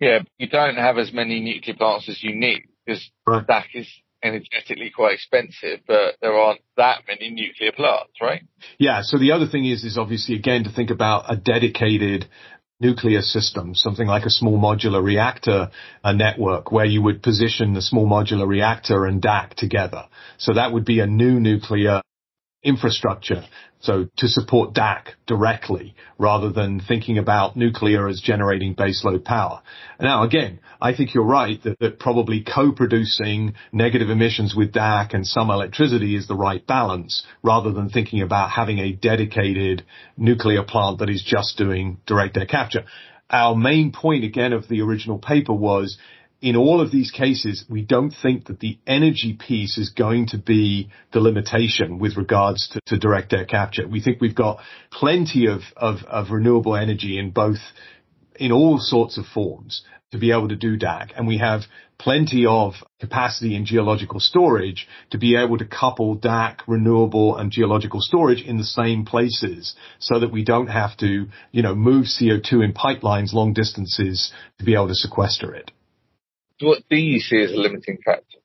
Yeah, 0.00 0.20
you 0.38 0.48
don't 0.48 0.76
have 0.76 0.98
as 0.98 1.12
many 1.12 1.40
nuclear 1.40 1.76
plants 1.76 2.08
as 2.08 2.22
you 2.22 2.34
need 2.34 2.62
because 2.84 3.10
right. 3.26 3.46
DAC 3.46 3.64
is 3.74 3.88
energetically 4.22 4.90
quite 4.94 5.14
expensive, 5.14 5.80
but 5.86 6.16
there 6.20 6.34
aren't 6.34 6.60
that 6.76 7.02
many 7.06 7.30
nuclear 7.30 7.72
plants, 7.72 8.12
right? 8.20 8.42
Yeah. 8.78 9.02
So 9.02 9.18
the 9.18 9.32
other 9.32 9.46
thing 9.46 9.64
is, 9.64 9.84
is 9.84 9.98
obviously 9.98 10.34
again 10.34 10.64
to 10.64 10.70
think 10.72 10.90
about 10.90 11.32
a 11.32 11.36
dedicated 11.36 12.26
nuclear 12.78 13.22
system, 13.22 13.74
something 13.74 14.06
like 14.06 14.24
a 14.24 14.30
small 14.30 14.58
modular 14.58 15.02
reactor 15.02 15.70
a 16.04 16.12
network 16.12 16.70
where 16.70 16.84
you 16.84 17.00
would 17.02 17.22
position 17.22 17.72
the 17.72 17.80
small 17.80 18.06
modular 18.06 18.46
reactor 18.46 19.06
and 19.06 19.22
DAC 19.22 19.54
together. 19.54 20.04
So 20.36 20.54
that 20.54 20.72
would 20.72 20.84
be 20.84 21.00
a 21.00 21.06
new 21.06 21.40
nuclear 21.40 22.02
infrastructure. 22.62 23.44
So 23.80 24.08
to 24.16 24.28
support 24.28 24.74
DAC 24.74 25.08
directly 25.26 25.94
rather 26.18 26.50
than 26.50 26.80
thinking 26.80 27.18
about 27.18 27.56
nuclear 27.56 28.08
as 28.08 28.20
generating 28.20 28.74
baseload 28.74 29.24
power. 29.24 29.62
Now 30.00 30.24
again, 30.24 30.60
I 30.80 30.94
think 30.94 31.14
you're 31.14 31.24
right 31.24 31.62
that, 31.62 31.78
that 31.78 32.00
probably 32.00 32.42
co-producing 32.42 33.54
negative 33.72 34.10
emissions 34.10 34.54
with 34.56 34.72
DAC 34.72 35.14
and 35.14 35.26
some 35.26 35.50
electricity 35.50 36.16
is 36.16 36.26
the 36.26 36.34
right 36.34 36.66
balance 36.66 37.24
rather 37.42 37.72
than 37.72 37.88
thinking 37.88 38.22
about 38.22 38.50
having 38.50 38.78
a 38.78 38.92
dedicated 38.92 39.84
nuclear 40.16 40.64
plant 40.64 40.98
that 40.98 41.10
is 41.10 41.22
just 41.22 41.56
doing 41.56 41.98
direct 42.06 42.36
air 42.36 42.46
capture. 42.46 42.84
Our 43.30 43.54
main 43.54 43.92
point 43.92 44.24
again 44.24 44.52
of 44.52 44.68
the 44.68 44.82
original 44.82 45.18
paper 45.18 45.52
was 45.52 45.98
in 46.46 46.54
all 46.54 46.80
of 46.80 46.92
these 46.92 47.10
cases, 47.10 47.64
we 47.68 47.82
don't 47.82 48.14
think 48.22 48.46
that 48.46 48.60
the 48.60 48.78
energy 48.86 49.36
piece 49.36 49.76
is 49.78 49.90
going 49.90 50.28
to 50.28 50.38
be 50.38 50.88
the 51.12 51.18
limitation 51.18 51.98
with 51.98 52.16
regards 52.16 52.68
to, 52.68 52.80
to 52.86 52.96
direct 52.96 53.32
air 53.32 53.44
capture. 53.44 53.88
We 53.88 54.00
think 54.00 54.20
we've 54.20 54.32
got 54.32 54.60
plenty 54.92 55.48
of, 55.48 55.62
of, 55.76 56.04
of 56.06 56.30
renewable 56.30 56.76
energy 56.76 57.18
in 57.18 57.32
both, 57.32 57.58
in 58.36 58.52
all 58.52 58.78
sorts 58.78 59.18
of 59.18 59.24
forms 59.26 59.82
to 60.12 60.18
be 60.18 60.30
able 60.30 60.46
to 60.46 60.54
do 60.54 60.78
DAC. 60.78 61.10
And 61.16 61.26
we 61.26 61.38
have 61.38 61.62
plenty 61.98 62.46
of 62.46 62.74
capacity 63.00 63.56
in 63.56 63.66
geological 63.66 64.20
storage 64.20 64.86
to 65.10 65.18
be 65.18 65.34
able 65.36 65.58
to 65.58 65.64
couple 65.64 66.16
DAC, 66.16 66.60
renewable 66.68 67.36
and 67.36 67.50
geological 67.50 68.00
storage 68.00 68.40
in 68.40 68.56
the 68.56 68.62
same 68.62 69.04
places 69.04 69.74
so 69.98 70.20
that 70.20 70.30
we 70.30 70.44
don't 70.44 70.68
have 70.68 70.96
to, 70.98 71.26
you 71.50 71.62
know, 71.62 71.74
move 71.74 72.04
CO2 72.04 72.64
in 72.64 72.72
pipelines 72.72 73.32
long 73.32 73.52
distances 73.52 74.32
to 74.60 74.64
be 74.64 74.74
able 74.74 74.86
to 74.86 74.94
sequester 74.94 75.52
it. 75.52 75.72
What 76.60 76.82
do 76.88 76.96
you 76.96 77.20
see 77.20 77.42
as 77.42 77.52
a 77.52 77.56
limiting 77.56 77.98
factor? 78.04 78.38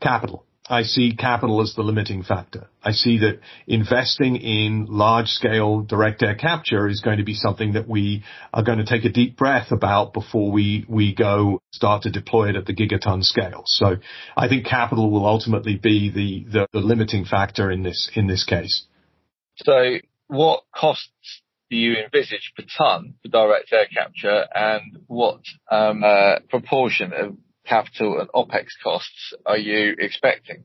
Capital. 0.00 0.44
I 0.70 0.82
see 0.82 1.16
capital 1.16 1.62
as 1.62 1.74
the 1.74 1.82
limiting 1.82 2.22
factor. 2.22 2.68
I 2.82 2.92
see 2.92 3.18
that 3.18 3.40
investing 3.66 4.36
in 4.36 4.86
large 4.88 5.28
scale 5.28 5.80
direct 5.80 6.22
air 6.22 6.34
capture 6.34 6.86
is 6.86 7.00
going 7.00 7.18
to 7.18 7.24
be 7.24 7.34
something 7.34 7.72
that 7.72 7.88
we 7.88 8.22
are 8.52 8.62
going 8.62 8.78
to 8.78 8.84
take 8.84 9.06
a 9.06 9.08
deep 9.08 9.36
breath 9.36 9.72
about 9.72 10.12
before 10.12 10.52
we, 10.52 10.84
we 10.86 11.14
go 11.14 11.62
start 11.72 12.02
to 12.02 12.10
deploy 12.10 12.50
it 12.50 12.56
at 12.56 12.66
the 12.66 12.74
gigaton 12.74 13.24
scale. 13.24 13.62
So 13.64 13.96
I 14.36 14.48
think 14.48 14.66
capital 14.66 15.10
will 15.10 15.24
ultimately 15.24 15.76
be 15.76 16.10
the, 16.10 16.44
the, 16.52 16.66
the 16.72 16.86
limiting 16.86 17.24
factor 17.24 17.70
in 17.70 17.82
this, 17.82 18.10
in 18.14 18.26
this 18.26 18.44
case. 18.44 18.84
So 19.56 19.96
what 20.26 20.64
costs 20.74 21.42
do 21.70 21.76
you 21.76 21.96
envisage 21.96 22.52
per 22.56 22.64
ton 22.76 23.14
for 23.22 23.28
direct 23.28 23.72
air 23.72 23.86
capture 23.92 24.46
and 24.54 24.98
what 25.06 25.40
um, 25.70 26.04
uh, 26.04 26.40
proportion 26.50 27.12
of 27.14 27.36
capital 27.68 28.20
and 28.20 28.28
OpEx 28.30 28.66
costs 28.82 29.34
are 29.44 29.58
you 29.58 29.94
expecting? 29.98 30.64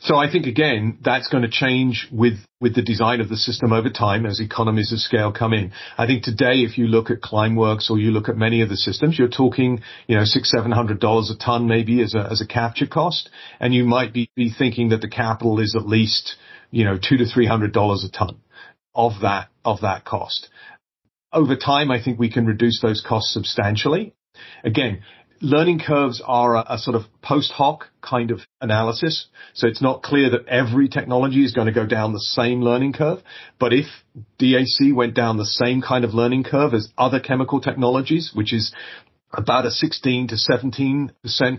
So 0.00 0.16
I 0.16 0.30
think 0.30 0.46
again, 0.46 0.98
that's 1.02 1.28
going 1.28 1.42
to 1.42 1.50
change 1.50 2.06
with, 2.12 2.38
with 2.60 2.76
the 2.76 2.82
design 2.82 3.20
of 3.20 3.28
the 3.28 3.36
system 3.36 3.72
over 3.72 3.90
time 3.90 4.24
as 4.24 4.38
economies 4.40 4.92
of 4.92 5.00
scale 5.00 5.32
come 5.32 5.52
in. 5.52 5.72
I 5.98 6.06
think 6.06 6.22
today, 6.22 6.62
if 6.62 6.78
you 6.78 6.86
look 6.86 7.10
at 7.10 7.20
Climeworks 7.20 7.90
or 7.90 7.98
you 7.98 8.12
look 8.12 8.28
at 8.28 8.36
many 8.36 8.62
of 8.62 8.68
the 8.68 8.76
systems, 8.76 9.18
you're 9.18 9.28
talking, 9.28 9.82
you 10.06 10.16
know, 10.16 10.24
six, 10.24 10.50
seven 10.50 10.70
hundred 10.70 11.00
dollars 11.00 11.30
a 11.30 11.36
ton 11.36 11.66
maybe 11.66 12.02
as 12.02 12.14
a, 12.14 12.28
as 12.30 12.40
a 12.40 12.46
capture 12.46 12.86
cost. 12.86 13.30
And 13.58 13.74
you 13.74 13.84
might 13.84 14.12
be, 14.12 14.30
be 14.36 14.52
thinking 14.56 14.90
that 14.90 15.00
the 15.00 15.08
capital 15.08 15.58
is 15.58 15.74
at 15.76 15.88
least, 15.88 16.36
you 16.70 16.84
know, 16.84 16.96
two 16.96 17.16
to 17.16 17.26
three 17.26 17.46
hundred 17.46 17.72
dollars 17.72 18.04
a 18.04 18.16
ton 18.16 18.38
of 18.94 19.12
that, 19.22 19.48
of 19.64 19.80
that 19.80 20.04
cost. 20.04 20.48
Over 21.32 21.56
time, 21.56 21.90
I 21.90 22.00
think 22.00 22.20
we 22.20 22.30
can 22.30 22.46
reduce 22.46 22.80
those 22.80 23.04
costs 23.06 23.34
substantially. 23.34 24.14
Again, 24.62 25.02
learning 25.40 25.80
curves 25.80 26.22
are 26.24 26.56
a, 26.56 26.64
a, 26.70 26.78
sort 26.78 26.96
of 26.96 27.02
post 27.22 27.52
hoc 27.52 27.86
kind 28.00 28.30
of 28.30 28.40
analysis. 28.60 29.26
So 29.54 29.66
it's 29.66 29.82
not 29.82 30.02
clear 30.02 30.30
that 30.30 30.46
every 30.48 30.88
technology 30.88 31.44
is 31.44 31.52
going 31.52 31.66
to 31.66 31.72
go 31.72 31.86
down 31.86 32.12
the 32.12 32.20
same 32.20 32.62
learning 32.62 32.94
curve. 32.94 33.20
But 33.58 33.72
if 33.72 33.86
DAC 34.40 34.94
went 34.94 35.14
down 35.14 35.36
the 35.36 35.46
same 35.46 35.82
kind 35.82 36.04
of 36.04 36.14
learning 36.14 36.44
curve 36.44 36.74
as 36.74 36.92
other 36.96 37.20
chemical 37.20 37.60
technologies, 37.60 38.30
which 38.34 38.52
is 38.52 38.72
about 39.36 39.66
a 39.66 39.70
16 39.70 40.28
to 40.28 40.36
17% 40.36 41.10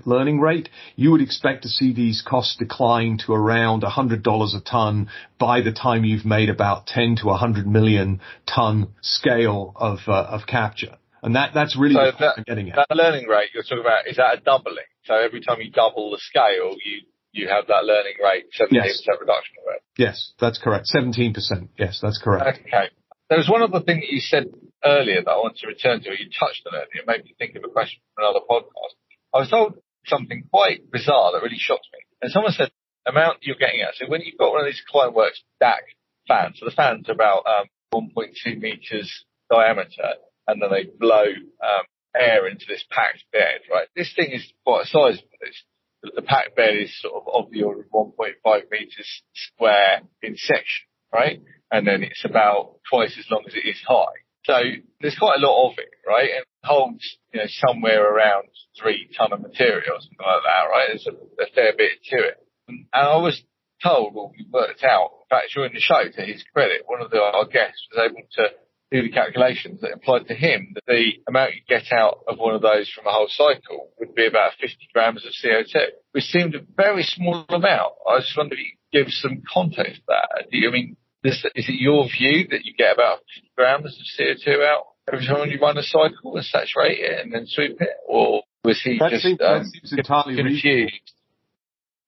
learning 0.05 0.39
rate, 0.39 0.69
you 0.95 1.11
would 1.11 1.21
expect 1.21 1.63
to 1.63 1.69
see 1.69 1.93
these 1.93 2.23
costs 2.25 2.55
decline 2.57 3.17
to 3.25 3.33
around 3.33 3.83
$100 3.83 4.55
a 4.55 4.61
ton 4.61 5.09
by 5.39 5.61
the 5.61 5.73
time 5.73 6.05
you've 6.05 6.25
made 6.25 6.49
about 6.49 6.87
10 6.87 7.17
to 7.17 7.27
100 7.27 7.67
million 7.67 8.21
ton 8.45 8.87
scale 9.01 9.73
of, 9.75 9.99
uh, 10.07 10.13
of 10.29 10.47
capture. 10.47 10.97
And 11.25 11.35
that, 11.35 11.51
that's 11.53 11.75
really 11.75 11.95
so 11.95 12.11
that, 12.19 12.37
I'm 12.37 12.43
getting 12.45 12.69
at. 12.69 12.85
That 12.87 12.95
learning 12.95 13.27
rate 13.27 13.49
you're 13.53 13.63
talking 13.63 13.81
about, 13.81 14.07
is 14.07 14.17
that 14.17 14.37
a 14.37 14.41
doubling? 14.41 14.85
So 15.05 15.15
every 15.15 15.41
time 15.41 15.57
you 15.59 15.71
double 15.71 16.11
the 16.11 16.19
scale, 16.21 16.77
you, 16.85 17.01
you 17.31 17.49
have 17.49 17.65
that 17.67 17.83
learning 17.83 18.13
rate, 18.23 18.45
17% 18.53 18.69
yes. 18.71 19.01
reduction 19.09 19.57
rate? 19.67 19.81
Yes, 19.97 20.33
that's 20.39 20.59
correct. 20.59 20.85
17%. 20.93 21.33
Yes, 21.79 21.99
that's 22.01 22.21
correct. 22.21 22.61
Okay. 22.61 22.93
There 23.29 23.39
was 23.39 23.49
one 23.49 23.63
other 23.63 23.81
thing 23.81 24.01
that 24.01 24.09
you 24.13 24.19
said 24.21 24.45
earlier 24.85 25.23
that 25.25 25.31
I 25.31 25.37
want 25.37 25.57
to 25.57 25.67
return 25.67 26.01
to. 26.01 26.11
You 26.11 26.29
touched 26.29 26.61
on 26.71 26.79
it. 26.79 26.89
It 26.93 27.07
made 27.07 27.25
me 27.25 27.33
think 27.39 27.55
of 27.55 27.63
a 27.65 27.73
question 27.73 27.99
for 28.13 28.21
another 28.21 28.45
podcast. 28.47 28.93
I 29.33 29.39
was 29.39 29.49
told 29.49 29.81
something 30.05 30.45
quite 30.53 30.91
bizarre 30.91 31.33
that 31.33 31.41
really 31.41 31.57
shocked 31.57 31.87
me. 31.91 31.99
And 32.21 32.31
someone 32.31 32.51
said 32.51 32.69
amount 33.07 33.39
you're 33.41 33.57
getting 33.57 33.81
at. 33.81 33.95
So 33.95 34.05
when 34.07 34.21
you've 34.21 34.37
got 34.37 34.51
one 34.51 34.61
of 34.61 34.67
these 34.67 34.81
Climeworks 34.85 35.41
DAC 35.61 35.81
fans, 36.27 36.57
so 36.59 36.65
the 36.65 36.71
fans 36.71 37.09
are 37.09 37.13
about 37.13 37.45
um, 37.49 37.65
1.2 37.93 38.59
meters 38.59 39.25
diameter, 39.49 40.21
and 40.47 40.61
then 40.61 40.69
they 40.71 40.89
blow 40.99 41.25
um, 41.25 41.85
air 42.15 42.47
into 42.47 42.65
this 42.67 42.83
packed 42.89 43.23
bed, 43.31 43.61
right? 43.71 43.87
This 43.95 44.13
thing 44.15 44.31
is 44.31 44.51
quite 44.63 44.87
sizable. 44.87 45.27
It's, 45.41 45.63
the 46.15 46.21
packed 46.21 46.55
bed 46.55 46.75
is 46.77 47.01
sort 47.01 47.15
of 47.15 47.23
of 47.33 47.51
the 47.51 47.63
order 47.63 47.81
of 47.81 47.89
1.5 47.91 48.61
meters 48.71 49.23
square 49.33 50.01
in 50.21 50.35
section, 50.37 50.85
right? 51.13 51.41
And 51.71 51.87
then 51.87 52.03
it's 52.03 52.23
about 52.25 52.75
twice 52.89 53.15
as 53.17 53.25
long 53.31 53.43
as 53.47 53.55
it 53.55 53.67
is 53.67 53.81
high. 53.87 54.21
So 54.43 54.53
there's 55.01 55.17
quite 55.17 55.39
a 55.39 55.45
lot 55.45 55.71
of 55.71 55.79
it, 55.79 55.89
right? 56.07 56.29
And 56.29 56.41
it 56.41 56.63
holds, 56.63 57.17
you 57.33 57.39
know, 57.39 57.47
somewhere 57.47 58.05
around 58.05 58.47
three 58.79 59.09
ton 59.17 59.33
of 59.33 59.41
material, 59.41 59.97
something 59.99 60.17
like 60.21 60.43
that, 60.45 60.69
right? 60.69 60.87
There's 60.89 61.07
a, 61.07 61.43
a 61.43 61.47
fair 61.55 61.73
bit 61.75 61.93
to 62.11 62.17
it. 62.17 62.37
And 62.67 62.85
I 62.93 63.17
was 63.17 63.41
told, 63.83 64.13
or 64.15 64.31
we 64.31 64.45
worked 64.51 64.83
out, 64.83 65.09
in 65.23 65.27
fact, 65.29 65.53
during 65.53 65.73
the 65.73 65.79
show, 65.79 66.03
to 66.03 66.21
his 66.21 66.43
credit, 66.53 66.83
one 66.85 67.01
of 67.01 67.09
the, 67.09 67.17
our 67.17 67.45
guests 67.45 67.87
was 67.91 68.09
able 68.09 68.21
to 68.33 68.43
do 68.95 69.07
the 69.07 69.13
calculations 69.13 69.81
that 69.81 69.91
implied 69.91 70.27
to 70.27 70.33
him 70.33 70.71
that 70.75 70.83
the 70.87 71.13
amount 71.27 71.55
you 71.55 71.61
get 71.67 71.91
out 71.91 72.19
of 72.27 72.37
one 72.37 72.55
of 72.55 72.61
those 72.61 72.89
from 72.89 73.05
a 73.07 73.11
whole 73.11 73.27
cycle 73.29 73.89
would 73.99 74.15
be 74.15 74.25
about 74.25 74.53
50 74.59 74.75
grams 74.93 75.25
of 75.25 75.33
CO2, 75.33 75.75
which 76.11 76.23
seemed 76.25 76.55
a 76.55 76.61
very 76.77 77.03
small 77.03 77.45
amount. 77.49 77.93
I 78.07 78.19
just 78.19 78.37
wondered 78.37 78.59
if 78.59 78.65
you 78.65 78.71
could 78.91 79.05
give 79.05 79.11
some 79.11 79.43
context 79.51 79.95
to 79.95 80.01
that. 80.07 80.49
Do 80.49 80.57
you 80.57 80.69
I 80.69 80.71
mean, 80.71 80.97
this, 81.23 81.43
is 81.55 81.67
it 81.67 81.79
your 81.79 82.05
view 82.05 82.47
that 82.51 82.65
you 82.65 82.73
get 82.77 82.93
about 82.93 83.19
50 83.35 83.51
grams 83.57 83.85
of 83.85 84.05
CO2 84.17 84.65
out 84.65 84.83
every 85.11 85.25
time 85.25 85.49
you 85.49 85.59
run 85.59 85.77
a 85.77 85.83
cycle 85.83 86.35
and 86.35 86.45
saturate 86.45 86.99
it 86.99 87.19
and 87.21 87.33
then 87.33 87.47
sweep 87.47 87.81
it? 87.81 87.97
Or 88.07 88.43
was 88.63 88.81
he 88.81 88.97
that 88.99 89.11
just 89.11 89.23
seems, 89.23 89.41
um, 89.41 89.71
entirely 89.91 90.35
confused? 90.35 91.11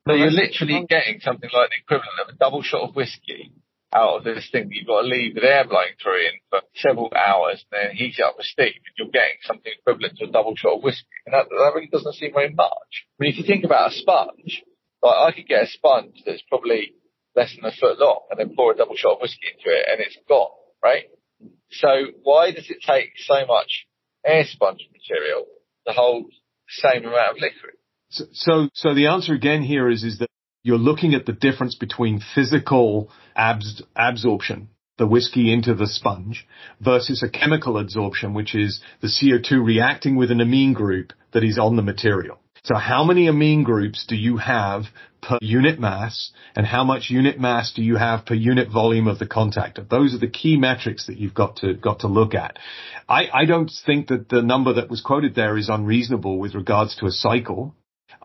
So 0.07 0.13
you're 0.13 0.31
literally 0.31 0.85
getting 0.87 1.19
something 1.19 1.49
like 1.53 1.69
the 1.69 1.83
equivalent 1.83 2.19
of 2.23 2.33
a 2.33 2.37
double 2.37 2.61
shot 2.61 2.87
of 2.87 2.95
whiskey 2.95 3.51
out 3.93 4.17
of 4.17 4.23
this 4.23 4.49
thing 4.51 4.69
you've 4.71 4.87
got 4.87 5.01
to 5.01 5.07
leave 5.07 5.35
with 5.35 5.43
air 5.43 5.65
blowing 5.65 5.95
through 6.01 6.19
in 6.19 6.35
for 6.49 6.61
several 6.75 7.11
hours 7.15 7.63
and 7.71 7.89
then 7.89 7.95
heat 7.95 8.15
it 8.17 8.23
up 8.23 8.35
with 8.37 8.45
steam 8.45 8.75
and 8.75 8.95
you're 8.97 9.07
getting 9.07 9.39
something 9.43 9.71
equivalent 9.79 10.17
to 10.17 10.25
a 10.25 10.31
double 10.31 10.55
shot 10.55 10.77
of 10.77 10.83
whiskey. 10.83 11.07
And 11.25 11.33
that, 11.33 11.47
that 11.49 11.71
really 11.73 11.87
doesn't 11.87 12.15
seem 12.15 12.33
very 12.33 12.53
much. 12.53 13.07
I 13.15 13.17
mean, 13.19 13.31
if 13.31 13.37
you 13.37 13.45
think 13.45 13.63
about 13.63 13.91
a 13.91 13.95
sponge, 13.95 14.63
like 15.01 15.15
I 15.15 15.31
could 15.31 15.47
get 15.47 15.63
a 15.63 15.67
sponge 15.67 16.23
that's 16.25 16.43
probably 16.49 16.93
less 17.35 17.55
than 17.55 17.65
a 17.65 17.71
foot 17.71 17.99
long 17.99 18.27
and 18.29 18.39
then 18.39 18.55
pour 18.55 18.73
a 18.73 18.75
double 18.75 18.95
shot 18.97 19.15
of 19.15 19.21
whiskey 19.21 19.47
into 19.55 19.69
it 19.69 19.85
and 19.89 20.01
it's 20.01 20.17
gone, 20.27 20.51
right? 20.83 21.05
So 21.71 21.87
why 22.23 22.51
does 22.51 22.69
it 22.69 22.77
take 22.85 23.11
so 23.17 23.45
much 23.45 23.87
air 24.25 24.43
sponge 24.45 24.81
material 24.91 25.45
to 25.87 25.93
hold 25.93 26.25
the 26.25 26.89
same 26.89 27.05
amount 27.05 27.37
of 27.37 27.41
liquid? 27.41 27.75
So, 28.09 28.25
so, 28.31 28.69
so 28.73 28.93
the 28.95 29.07
answer 29.07 29.33
again 29.33 29.61
here 29.61 29.89
is, 29.89 30.03
is 30.03 30.19
that 30.19 30.29
you're 30.67 30.77
looking 30.77 31.13
at 31.13 31.25
the 31.25 31.31
difference 31.31 31.75
between 31.75 32.21
physical 32.35 33.09
abs- 33.37 33.81
absorption, 33.95 34.67
the 34.97 35.07
whiskey 35.07 35.53
into 35.53 35.73
the 35.73 35.87
sponge, 35.87 36.45
versus 36.81 37.23
a 37.23 37.29
chemical 37.29 37.77
absorption, 37.77 38.33
which 38.33 38.53
is 38.53 38.81
the 38.99 39.07
CO2 39.07 39.65
reacting 39.65 40.17
with 40.17 40.29
an 40.29 40.41
amine 40.41 40.73
group 40.73 41.13
that 41.31 41.45
is 41.45 41.57
on 41.57 41.77
the 41.77 41.81
material. 41.81 42.37
So 42.63 42.75
how 42.75 43.05
many 43.05 43.27
amine 43.27 43.63
groups 43.63 44.05
do 44.09 44.17
you 44.17 44.35
have 44.35 44.83
per 45.21 45.37
unit 45.39 45.79
mass 45.79 46.31
and 46.53 46.65
how 46.65 46.83
much 46.83 47.09
unit 47.09 47.39
mass 47.39 47.71
do 47.73 47.81
you 47.81 47.95
have 47.95 48.25
per 48.25 48.33
unit 48.33 48.69
volume 48.69 49.07
of 49.07 49.19
the 49.19 49.25
contactor? 49.25 49.87
Those 49.87 50.13
are 50.13 50.19
the 50.19 50.27
key 50.27 50.57
metrics 50.57 51.07
that 51.07 51.17
you've 51.17 51.33
got 51.33 51.55
to, 51.57 51.75
got 51.75 52.01
to 52.01 52.07
look 52.07 52.35
at. 52.35 52.59
I, 53.07 53.29
I 53.33 53.45
don't 53.45 53.71
think 53.85 54.09
that 54.09 54.27
the 54.27 54.41
number 54.41 54.73
that 54.73 54.89
was 54.89 54.99
quoted 54.99 55.33
there 55.33 55.55
is 55.55 55.69
unreasonable 55.69 56.39
with 56.39 56.55
regards 56.55 56.97
to 56.97 57.05
a 57.05 57.11
cycle. 57.11 57.73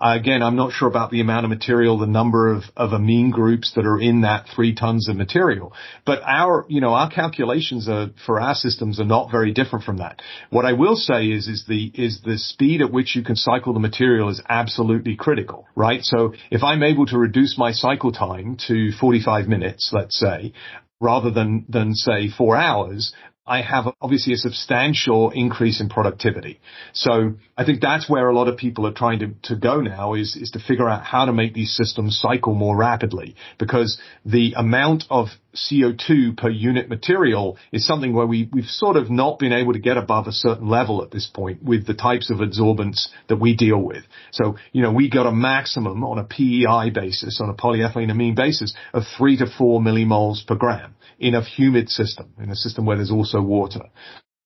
Uh, 0.02 0.16
again, 0.16 0.42
I'm 0.42 0.56
not 0.56 0.72
sure 0.72 0.88
about 0.88 1.12
the 1.12 1.20
amount 1.20 1.44
of 1.44 1.50
material, 1.50 1.96
the 1.96 2.06
number 2.06 2.52
of, 2.52 2.64
of 2.76 2.92
amine 2.92 3.30
groups 3.30 3.72
that 3.76 3.86
are 3.86 4.00
in 4.00 4.22
that 4.22 4.46
three 4.52 4.74
tons 4.74 5.08
of 5.08 5.14
material. 5.14 5.72
But 6.04 6.22
our, 6.26 6.66
you 6.68 6.80
know, 6.80 6.92
our 6.92 7.08
calculations 7.08 7.88
are, 7.88 8.08
for 8.26 8.40
our 8.40 8.56
systems 8.56 8.98
are 8.98 9.04
not 9.04 9.30
very 9.30 9.52
different 9.52 9.84
from 9.84 9.98
that. 9.98 10.20
What 10.50 10.64
I 10.64 10.72
will 10.72 10.96
say 10.96 11.26
is, 11.26 11.46
is 11.46 11.66
the, 11.68 11.92
is 11.94 12.20
the 12.24 12.36
speed 12.36 12.80
at 12.80 12.90
which 12.90 13.14
you 13.14 13.22
can 13.22 13.36
cycle 13.36 13.74
the 13.74 13.78
material 13.78 14.28
is 14.28 14.42
absolutely 14.48 15.14
critical, 15.14 15.68
right? 15.76 16.02
So 16.02 16.34
if 16.50 16.64
I'm 16.64 16.82
able 16.82 17.06
to 17.06 17.16
reduce 17.16 17.56
my 17.56 17.70
cycle 17.70 18.10
time 18.10 18.56
to 18.66 18.90
45 19.00 19.46
minutes, 19.46 19.90
let's 19.92 20.18
say, 20.18 20.52
rather 21.00 21.30
than, 21.30 21.64
than 21.68 21.94
say 21.94 22.28
four 22.28 22.56
hours, 22.56 23.12
I 23.44 23.60
have 23.62 23.86
obviously 24.00 24.34
a 24.34 24.36
substantial 24.36 25.30
increase 25.30 25.80
in 25.80 25.88
productivity. 25.88 26.60
So 26.92 27.34
I 27.58 27.64
think 27.64 27.80
that's 27.80 28.08
where 28.08 28.28
a 28.28 28.34
lot 28.34 28.46
of 28.46 28.56
people 28.56 28.86
are 28.86 28.92
trying 28.92 29.18
to, 29.18 29.34
to 29.48 29.56
go 29.56 29.80
now 29.80 30.14
is, 30.14 30.36
is 30.36 30.52
to 30.52 30.60
figure 30.60 30.88
out 30.88 31.02
how 31.02 31.24
to 31.24 31.32
make 31.32 31.52
these 31.52 31.74
systems 31.76 32.16
cycle 32.20 32.54
more 32.54 32.76
rapidly 32.76 33.34
because 33.58 34.00
the 34.24 34.54
amount 34.56 35.04
of 35.10 35.26
CO2 35.56 36.36
per 36.36 36.50
unit 36.50 36.88
material 36.88 37.58
is 37.72 37.84
something 37.84 38.14
where 38.14 38.28
we, 38.28 38.48
we've 38.52 38.66
sort 38.66 38.96
of 38.96 39.10
not 39.10 39.40
been 39.40 39.52
able 39.52 39.72
to 39.72 39.80
get 39.80 39.96
above 39.96 40.28
a 40.28 40.32
certain 40.32 40.68
level 40.68 41.02
at 41.02 41.10
this 41.10 41.26
point 41.26 41.64
with 41.64 41.84
the 41.84 41.94
types 41.94 42.30
of 42.30 42.38
adsorbents 42.38 43.08
that 43.28 43.40
we 43.40 43.56
deal 43.56 43.78
with. 43.82 44.04
So, 44.30 44.56
you 44.70 44.82
know, 44.82 44.92
we 44.92 45.10
got 45.10 45.26
a 45.26 45.32
maximum 45.32 46.04
on 46.04 46.18
a 46.18 46.24
PEI 46.24 46.90
basis, 46.90 47.40
on 47.42 47.50
a 47.50 47.54
polyethyleneamine 47.54 48.36
basis 48.36 48.72
of 48.94 49.02
three 49.18 49.36
to 49.38 49.46
four 49.46 49.80
millimoles 49.80 50.46
per 50.46 50.54
gram 50.54 50.94
in 51.22 51.36
a 51.36 51.42
humid 51.42 51.88
system, 51.88 52.34
in 52.38 52.50
a 52.50 52.56
system 52.56 52.84
where 52.84 52.96
there's 52.96 53.12
also 53.12 53.40
water. 53.40 53.84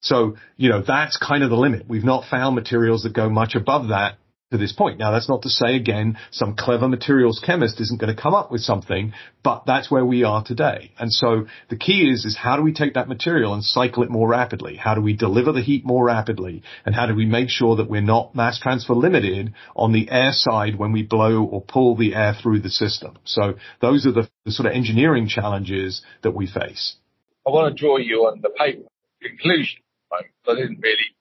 So, 0.03 0.37
you 0.57 0.69
know, 0.69 0.83
that's 0.87 1.17
kind 1.17 1.43
of 1.43 1.49
the 1.51 1.57
limit. 1.57 1.89
We've 1.89 2.05
not 2.05 2.29
found 2.31 2.55
materials 2.55 3.03
that 3.03 3.15
go 3.15 3.31
much 3.31 3.55
above 3.55 3.89
that 3.89 4.19
to 4.53 4.59
this 4.59 4.73
point. 4.73 4.99
Now 4.99 5.11
that's 5.11 5.29
not 5.29 5.43
to 5.43 5.49
say 5.49 5.75
again, 5.75 6.19
some 6.31 6.55
clever 6.55 6.87
materials 6.87 7.43
chemist 7.45 7.81
isn't 7.81 8.01
going 8.01 8.15
to 8.15 8.21
come 8.21 8.35
up 8.35 8.53
with 8.53 8.61
something, 8.61 9.13
but 9.43 9.65
that's 9.67 9.91
where 9.91 10.05
we 10.05 10.23
are 10.23 10.45
today. 10.45 10.93
And 10.99 11.13
so 11.13 11.47
the 11.69 11.77
key 11.77 12.09
is, 12.09 12.25
is 12.25 12.37
how 12.37 12.57
do 12.57 12.63
we 12.63 12.73
take 12.73 12.95
that 12.95 13.09
material 13.09 13.55
and 13.55 13.65
cycle 13.65 14.05
it 14.05 14.11
more 14.11 14.29
rapidly? 14.29 14.77
How 14.77 14.95
do 14.95 15.01
we 15.01 15.17
deliver 15.17 15.51
the 15.51 15.63
heat 15.63 15.85
more 15.85 16.05
rapidly? 16.05 16.63
And 16.85 16.95
how 16.95 17.07
do 17.07 17.15
we 17.17 17.27
make 17.27 17.51
sure 17.51 17.77
that 17.77 17.91
we're 17.91 18.01
not 18.01 18.37
mass 18.37 18.61
transfer 18.61 18.95
limited 18.95 19.53
on 19.75 19.93
the 19.93 20.09
air 20.11 20.31
side 20.33 20.79
when 20.79 20.93
we 20.93 21.03
blow 21.03 21.43
or 21.43 21.61
pull 21.61 21.97
the 21.97 22.15
air 22.15 22.37
through 22.41 22.61
the 22.61 22.71
system? 22.71 23.19
So 23.25 23.55
those 23.81 24.07
are 24.07 24.13
the, 24.13 24.29
the 24.45 24.53
sort 24.53 24.67
of 24.67 24.75
engineering 24.75 25.27
challenges 25.27 26.03
that 26.23 26.37
we 26.37 26.47
face. 26.47 26.95
I 27.45 27.51
want 27.51 27.77
to 27.77 27.81
draw 27.81 27.97
you 27.97 28.27
on 28.27 28.41
the 28.43 28.51
paper 28.51 28.87
conclusion. 29.21 29.81
I 30.13 30.55
didn't 30.55 30.79
really 30.81 31.16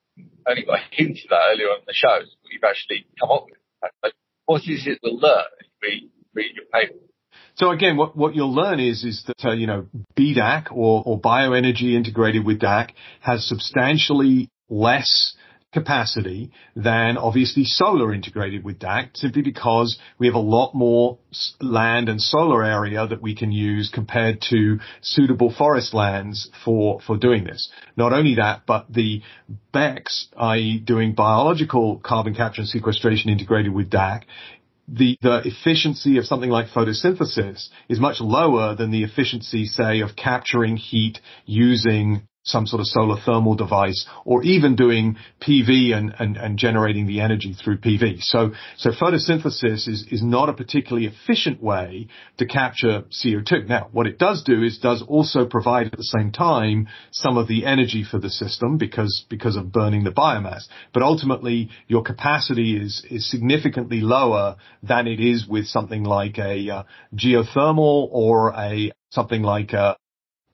only 0.47 0.63
got 0.63 0.79
hints 0.91 1.23
of 1.23 1.29
that 1.29 1.51
earlier 1.51 1.67
on 1.67 1.79
in 1.79 1.85
the 1.87 1.93
show. 1.93 2.19
What 2.19 2.51
you've 2.51 2.63
actually 2.63 3.05
come 3.19 3.31
up 3.31 3.45
with. 3.45 4.13
what 4.45 4.61
is 4.67 4.87
it 4.87 4.99
we'll 5.03 5.17
learn 5.17 5.45
if 5.59 5.67
we 5.81 6.09
read 6.33 6.55
your 6.55 6.65
paper? 6.65 6.99
So 7.55 7.71
again, 7.71 7.95
what, 7.95 8.17
what 8.17 8.35
you'll 8.35 8.53
learn 8.53 8.79
is, 8.79 9.03
is 9.03 9.23
that, 9.27 9.45
uh, 9.45 9.53
you 9.53 9.65
know, 9.65 9.87
BDAC 10.17 10.71
or, 10.71 11.03
or 11.05 11.19
bioenergy 11.19 11.95
integrated 11.95 12.45
with 12.45 12.59
DAC 12.59 12.91
has 13.21 13.47
substantially 13.47 14.49
less 14.69 15.35
capacity 15.75 16.51
than 16.73 17.17
obviously 17.17 17.65
solar 17.65 18.13
integrated 18.13 18.63
with 18.63 18.79
DAC 18.79 19.09
simply 19.13 19.41
because 19.41 19.99
we 20.17 20.25
have 20.25 20.33
a 20.35 20.39
lot 20.39 20.73
more 20.73 21.17
land 21.59 22.07
and 22.07 22.21
solar 22.21 22.63
area 22.63 23.05
that 23.05 23.21
we 23.21 23.35
can 23.35 23.51
use 23.51 23.91
compared 23.93 24.41
to 24.49 24.79
suitable 25.01 25.53
forest 25.53 25.93
lands 25.93 26.49
for, 26.63 27.01
for 27.05 27.17
doing 27.17 27.43
this. 27.43 27.69
Not 27.97 28.13
only 28.13 28.35
that, 28.35 28.61
but 28.65 28.85
the 28.89 29.21
BECCS, 29.73 30.27
i.e. 30.37 30.79
doing 30.79 31.13
biological 31.13 31.99
carbon 31.99 32.33
capture 32.33 32.61
and 32.61 32.69
sequestration 32.69 33.29
integrated 33.29 33.73
with 33.73 33.89
DAC, 33.89 34.21
the, 34.87 35.17
the 35.21 35.41
efficiency 35.43 36.17
of 36.19 36.25
something 36.25 36.49
like 36.49 36.67
photosynthesis 36.67 37.67
is 37.89 37.99
much 37.99 38.21
lower 38.21 38.75
than 38.75 38.91
the 38.91 39.03
efficiency, 39.03 39.65
say, 39.65 39.99
of 39.99 40.15
capturing 40.15 40.77
heat 40.77 41.19
using 41.45 42.27
some 42.45 42.67
sort 42.67 42.79
of 42.79 42.87
solar 42.87 43.19
thermal 43.25 43.55
device 43.55 44.05
or 44.23 44.43
even 44.43 44.75
doing 44.75 45.17
PV 45.41 45.95
and, 45.95 46.13
and, 46.19 46.37
and 46.37 46.57
generating 46.57 47.07
the 47.07 47.19
energy 47.19 47.53
through 47.53 47.77
PV. 47.79 48.21
So, 48.21 48.51
so 48.77 48.91
photosynthesis 48.91 49.87
is, 49.87 50.05
is 50.11 50.23
not 50.23 50.49
a 50.49 50.53
particularly 50.53 51.07
efficient 51.07 51.61
way 51.61 52.07
to 52.37 52.45
capture 52.45 53.03
CO2. 53.11 53.67
Now, 53.67 53.89
what 53.91 54.05
it 54.05 54.19
does 54.19 54.43
do 54.43 54.63
is 54.63 54.77
does 54.77 55.03
also 55.07 55.45
provide 55.45 55.87
at 55.87 55.97
the 55.97 56.03
same 56.03 56.31
time 56.31 56.87
some 57.11 57.37
of 57.37 57.47
the 57.47 57.65
energy 57.65 58.05
for 58.09 58.19
the 58.19 58.29
system 58.29 58.77
because, 58.77 59.25
because 59.27 59.55
of 59.55 59.71
burning 59.71 60.03
the 60.03 60.11
biomass. 60.11 60.65
But 60.93 61.01
ultimately, 61.01 61.69
your 61.87 62.03
capacity 62.03 62.77
is, 62.77 63.03
is 63.09 63.29
significantly 63.29 64.01
lower 64.01 64.57
than 64.83 65.07
it 65.07 65.19
is 65.19 65.47
with 65.47 65.65
something 65.65 66.03
like 66.03 66.37
a 66.37 66.69
uh, 66.69 66.83
geothermal 67.15 68.07
or 68.11 68.53
a 68.55 68.91
something 69.09 69.41
like 69.41 69.73
a, 69.73 69.95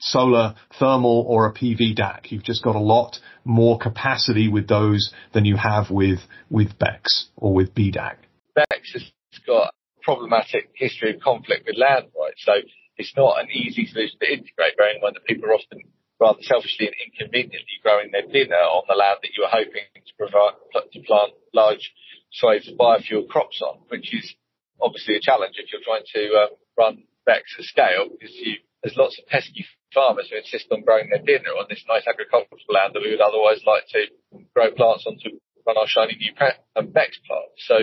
solar, 0.01 0.55
thermal, 0.79 1.25
or 1.27 1.45
a 1.45 1.53
PV 1.53 1.97
DAC. 1.97 2.31
You've 2.31 2.43
just 2.43 2.63
got 2.63 2.75
a 2.75 2.79
lot 2.79 3.19
more 3.45 3.77
capacity 3.77 4.49
with 4.49 4.67
those 4.67 5.13
than 5.33 5.45
you 5.45 5.55
have 5.55 5.89
with, 5.89 6.19
with 6.49 6.77
BECCS 6.77 7.27
or 7.37 7.53
with 7.53 7.73
BDAC. 7.73 8.15
BECCS 8.57 9.11
has 9.31 9.41
got 9.45 9.67
a 9.67 9.71
problematic 10.03 10.69
history 10.75 11.13
of 11.13 11.21
conflict 11.21 11.65
with 11.65 11.77
land 11.77 12.07
rights, 12.19 12.43
so 12.43 12.53
it's 12.97 13.13
not 13.15 13.41
an 13.41 13.49
easy 13.51 13.85
solution 13.85 14.17
to 14.19 14.27
integrate, 14.27 14.77
bearing 14.77 14.97
in 14.97 15.01
mind 15.01 15.15
that 15.15 15.25
people 15.25 15.49
are 15.49 15.53
often 15.53 15.79
rather 16.19 16.41
selfishly 16.41 16.85
and 16.85 16.95
inconveniently 17.05 17.81
growing 17.81 18.11
their 18.11 18.27
dinner 18.27 18.61
on 18.61 18.83
the 18.87 18.95
land 18.95 19.17
that 19.21 19.31
you 19.35 19.41
were 19.41 19.49
hoping 19.49 19.89
to 19.95 20.13
provide, 20.17 20.53
to 20.93 20.99
plant 21.01 21.33
large 21.53 21.91
swathes 22.31 22.67
of 22.67 22.77
biofuel 22.77 23.27
crops 23.27 23.61
on, 23.61 23.79
which 23.89 24.13
is 24.13 24.35
obviously 24.79 25.15
a 25.15 25.19
challenge 25.19 25.55
if 25.57 25.71
you're 25.71 25.81
trying 25.81 26.05
to 26.13 26.23
uh, 26.33 26.47
run 26.77 27.03
BECCS 27.27 27.59
at 27.59 27.65
scale 27.65 28.05
because 28.09 28.35
you, 28.35 28.57
there's 28.83 28.97
lots 28.97 29.19
of 29.19 29.27
pesky 29.27 29.65
farmers 29.93 30.29
who 30.29 30.37
insist 30.37 30.67
on 30.71 30.81
growing 30.81 31.09
their 31.09 31.21
dinner 31.21 31.51
on 31.57 31.65
this 31.69 31.83
nice 31.87 32.07
agricultural 32.07 32.59
land 32.69 32.93
that 32.93 33.01
we 33.01 33.11
would 33.11 33.21
otherwise 33.21 33.61
like 33.65 33.85
to 33.89 34.07
grow 34.55 34.71
plants 34.71 35.05
on 35.05 35.17
run 35.65 35.77
our 35.77 35.87
shiny 35.87 36.15
new 36.15 36.33
and 36.75 36.89
BECCS 36.89 37.21
plants. 37.27 37.61
So 37.67 37.75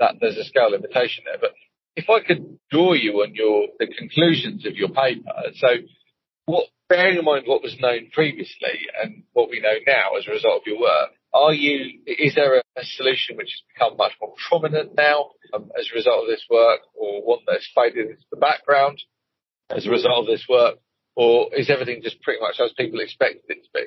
that 0.00 0.16
there's 0.20 0.36
a 0.36 0.44
scale 0.44 0.70
limitation 0.70 1.24
there. 1.24 1.38
But 1.40 1.52
if 1.96 2.10
I 2.10 2.20
could 2.20 2.58
draw 2.70 2.92
you 2.92 3.22
on 3.22 3.34
your 3.34 3.68
the 3.78 3.86
conclusions 3.86 4.66
of 4.66 4.76
your 4.76 4.88
paper, 4.88 5.32
so 5.54 5.68
what 6.46 6.66
bearing 6.88 7.18
in 7.18 7.24
mind 7.24 7.44
what 7.46 7.62
was 7.62 7.78
known 7.80 8.10
previously 8.12 8.86
and 9.02 9.22
what 9.32 9.48
we 9.48 9.60
know 9.60 9.78
now 9.86 10.16
as 10.18 10.26
a 10.26 10.32
result 10.32 10.62
of 10.62 10.66
your 10.66 10.80
work, 10.80 11.10
are 11.32 11.54
you 11.54 12.00
is 12.06 12.34
there 12.34 12.56
a, 12.58 12.62
a 12.76 12.84
solution 12.84 13.36
which 13.36 13.54
has 13.54 13.62
become 13.72 13.96
much 13.96 14.12
more 14.20 14.34
prominent 14.48 14.94
now 14.96 15.30
um, 15.54 15.70
as 15.78 15.88
a 15.92 15.96
result 15.96 16.24
of 16.24 16.28
this 16.28 16.44
work, 16.50 16.80
or 16.94 17.22
one 17.22 17.38
that's 17.46 17.70
faded 17.74 18.10
into 18.10 18.24
the 18.30 18.36
background 18.36 18.98
as 19.74 19.86
a 19.86 19.90
result 19.90 20.20
of 20.20 20.26
this 20.26 20.46
work? 20.48 20.78
or 21.14 21.54
is 21.54 21.70
everything 21.70 22.00
just 22.02 22.20
pretty 22.22 22.40
much 22.40 22.58
as 22.60 22.72
people 22.72 23.00
expected 23.00 23.42
it 23.48 23.64
to 23.64 23.68
be? 23.74 23.84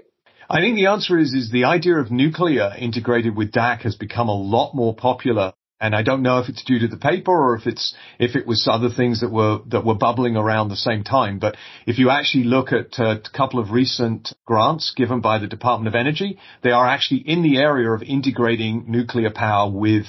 I 0.49 0.61
think 0.61 0.75
the 0.75 0.87
answer 0.87 1.17
is 1.17 1.33
is 1.33 1.51
the 1.51 1.65
idea 1.65 1.95
of 1.97 2.11
nuclear 2.11 2.71
integrated 2.77 3.35
with 3.35 3.51
DAC 3.51 3.81
has 3.81 3.95
become 3.95 4.29
a 4.29 4.35
lot 4.35 4.75
more 4.75 4.95
popular. 4.95 5.53
And 5.81 5.93
I 5.93 6.03
don't 6.03 6.21
know 6.21 6.39
if 6.39 6.47
it's 6.47 6.63
due 6.63 6.79
to 6.79 6.87
the 6.87 6.97
paper 6.97 7.31
or 7.31 7.55
if 7.55 7.67
it's 7.67 7.95
if 8.17 8.35
it 8.35 8.47
was 8.47 8.67
other 8.71 8.89
things 8.89 9.21
that 9.21 9.29
were 9.29 9.59
that 9.67 9.83
were 9.83 9.95
bubbling 9.95 10.37
around 10.37 10.69
the 10.69 10.75
same 10.75 11.03
time. 11.03 11.39
But 11.39 11.57
if 11.85 11.99
you 11.99 12.09
actually 12.09 12.45
look 12.45 12.71
at 12.71 12.97
a 12.97 13.21
couple 13.33 13.59
of 13.59 13.71
recent 13.71 14.33
grants 14.45 14.93
given 14.95 15.19
by 15.19 15.39
the 15.39 15.47
Department 15.47 15.93
of 15.93 15.99
Energy, 15.99 16.39
they 16.63 16.71
are 16.71 16.87
actually 16.87 17.23
in 17.25 17.41
the 17.41 17.57
area 17.57 17.89
of 17.89 18.03
integrating 18.03 18.85
nuclear 18.87 19.31
power 19.31 19.69
with 19.69 20.05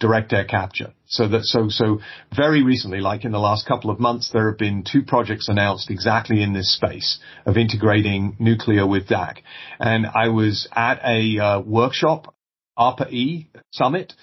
direct 0.00 0.32
air 0.32 0.44
capture. 0.44 0.92
So 1.06 1.28
that, 1.28 1.44
so, 1.44 1.68
so 1.68 2.00
very 2.34 2.62
recently, 2.62 3.00
like 3.00 3.24
in 3.24 3.32
the 3.32 3.38
last 3.38 3.66
couple 3.66 3.90
of 3.90 4.00
months, 4.00 4.30
there 4.32 4.48
have 4.48 4.58
been 4.58 4.82
two 4.90 5.02
projects 5.02 5.48
announced 5.48 5.90
exactly 5.90 6.42
in 6.42 6.52
this 6.52 6.74
space 6.74 7.20
of 7.46 7.56
integrating 7.56 8.36
nuclear 8.40 8.86
with 8.86 9.06
DAC. 9.06 9.38
And 9.78 10.06
I 10.06 10.28
was 10.28 10.66
at 10.74 11.00
a 11.04 11.38
uh, 11.38 11.60
workshop, 11.60 12.34
ARPA-E 12.78 13.50
summit 13.70 14.14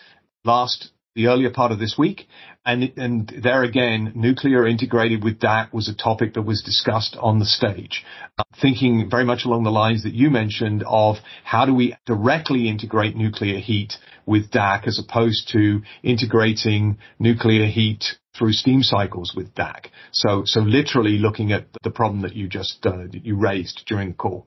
last, 0.43 0.89
the 1.15 1.27
earlier 1.27 1.51
part 1.51 1.71
of 1.71 1.79
this 1.79 1.95
week. 1.97 2.27
And, 2.65 2.91
and 2.97 3.33
there 3.43 3.63
again, 3.63 4.11
nuclear 4.15 4.67
integrated 4.67 5.23
with 5.23 5.39
DAC 5.39 5.73
was 5.73 5.87
a 5.87 5.95
topic 5.95 6.33
that 6.33 6.41
was 6.41 6.61
discussed 6.65 7.15
on 7.19 7.39
the 7.39 7.45
stage. 7.45 8.03
Uh, 8.37 8.43
thinking 8.61 9.09
very 9.09 9.23
much 9.23 9.45
along 9.45 9.63
the 9.63 9.71
lines 9.71 10.03
that 10.03 10.13
you 10.13 10.29
mentioned 10.29 10.83
of 10.85 11.17
how 11.43 11.65
do 11.65 11.73
we 11.73 11.95
directly 12.05 12.67
integrate 12.67 13.15
nuclear 13.15 13.59
heat 13.59 13.93
with 14.27 14.51
DAC 14.51 14.87
as 14.87 14.99
opposed 14.99 15.49
to 15.53 15.81
integrating 16.03 16.99
nuclear 17.17 17.65
heat 17.65 18.03
through 18.37 18.53
steam 18.53 18.83
cycles 18.83 19.33
with 19.35 19.55
DAC. 19.55 19.87
So, 20.11 20.43
so 20.45 20.59
literally 20.59 21.17
looking 21.17 21.51
at 21.53 21.67
the 21.81 21.89
problem 21.89 22.21
that 22.21 22.35
you 22.35 22.47
just, 22.47 22.85
uh, 22.85 23.05
you 23.11 23.37
raised 23.37 23.83
during 23.87 24.09
the 24.09 24.15
call. 24.15 24.45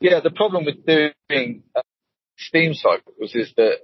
Yeah, 0.00 0.20
the 0.22 0.30
problem 0.30 0.66
with 0.66 0.86
doing 0.86 1.62
uh, 1.74 1.80
steam 2.36 2.74
cycles 2.74 3.34
is 3.34 3.52
that 3.56 3.78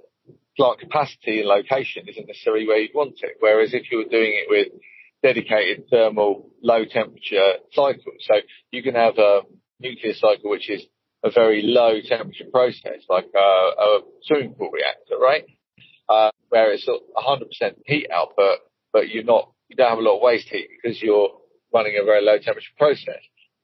plant 0.55 0.79
capacity 0.79 1.39
and 1.39 1.47
location 1.47 2.07
isn't 2.07 2.27
necessarily 2.27 2.67
where 2.67 2.77
you'd 2.77 2.93
want 2.93 3.15
it. 3.21 3.37
Whereas 3.39 3.73
if 3.73 3.91
you 3.91 3.97
were 3.97 4.03
doing 4.09 4.33
it 4.33 4.47
with 4.49 4.67
dedicated 5.23 5.85
thermal 5.89 6.51
low 6.61 6.85
temperature 6.85 7.53
cycles, 7.71 8.15
so 8.19 8.35
you 8.71 8.83
can 8.83 8.93
have 8.93 9.17
a 9.17 9.41
nuclear 9.79 10.13
cycle 10.13 10.51
which 10.51 10.69
is 10.69 10.85
a 11.23 11.31
very 11.31 11.61
low 11.63 11.99
temperature 12.01 12.45
process, 12.51 13.01
like 13.09 13.29
a, 13.35 13.39
a 13.39 13.99
swimming 14.23 14.53
pool 14.53 14.71
reactor, 14.71 15.17
right? 15.21 15.45
Uh, 16.09 16.31
where 16.49 16.73
it's 16.73 16.87
100% 16.87 17.75
heat 17.85 18.07
output, 18.11 18.59
but 18.91 19.09
you're 19.09 19.23
not, 19.23 19.51
you 19.69 19.75
don't 19.75 19.89
have 19.89 19.99
a 19.99 20.01
lot 20.01 20.17
of 20.17 20.21
waste 20.21 20.49
heat 20.49 20.67
because 20.81 21.01
you're 21.01 21.29
running 21.73 21.97
a 21.99 22.03
very 22.03 22.23
low 22.23 22.37
temperature 22.37 22.73
process 22.77 23.21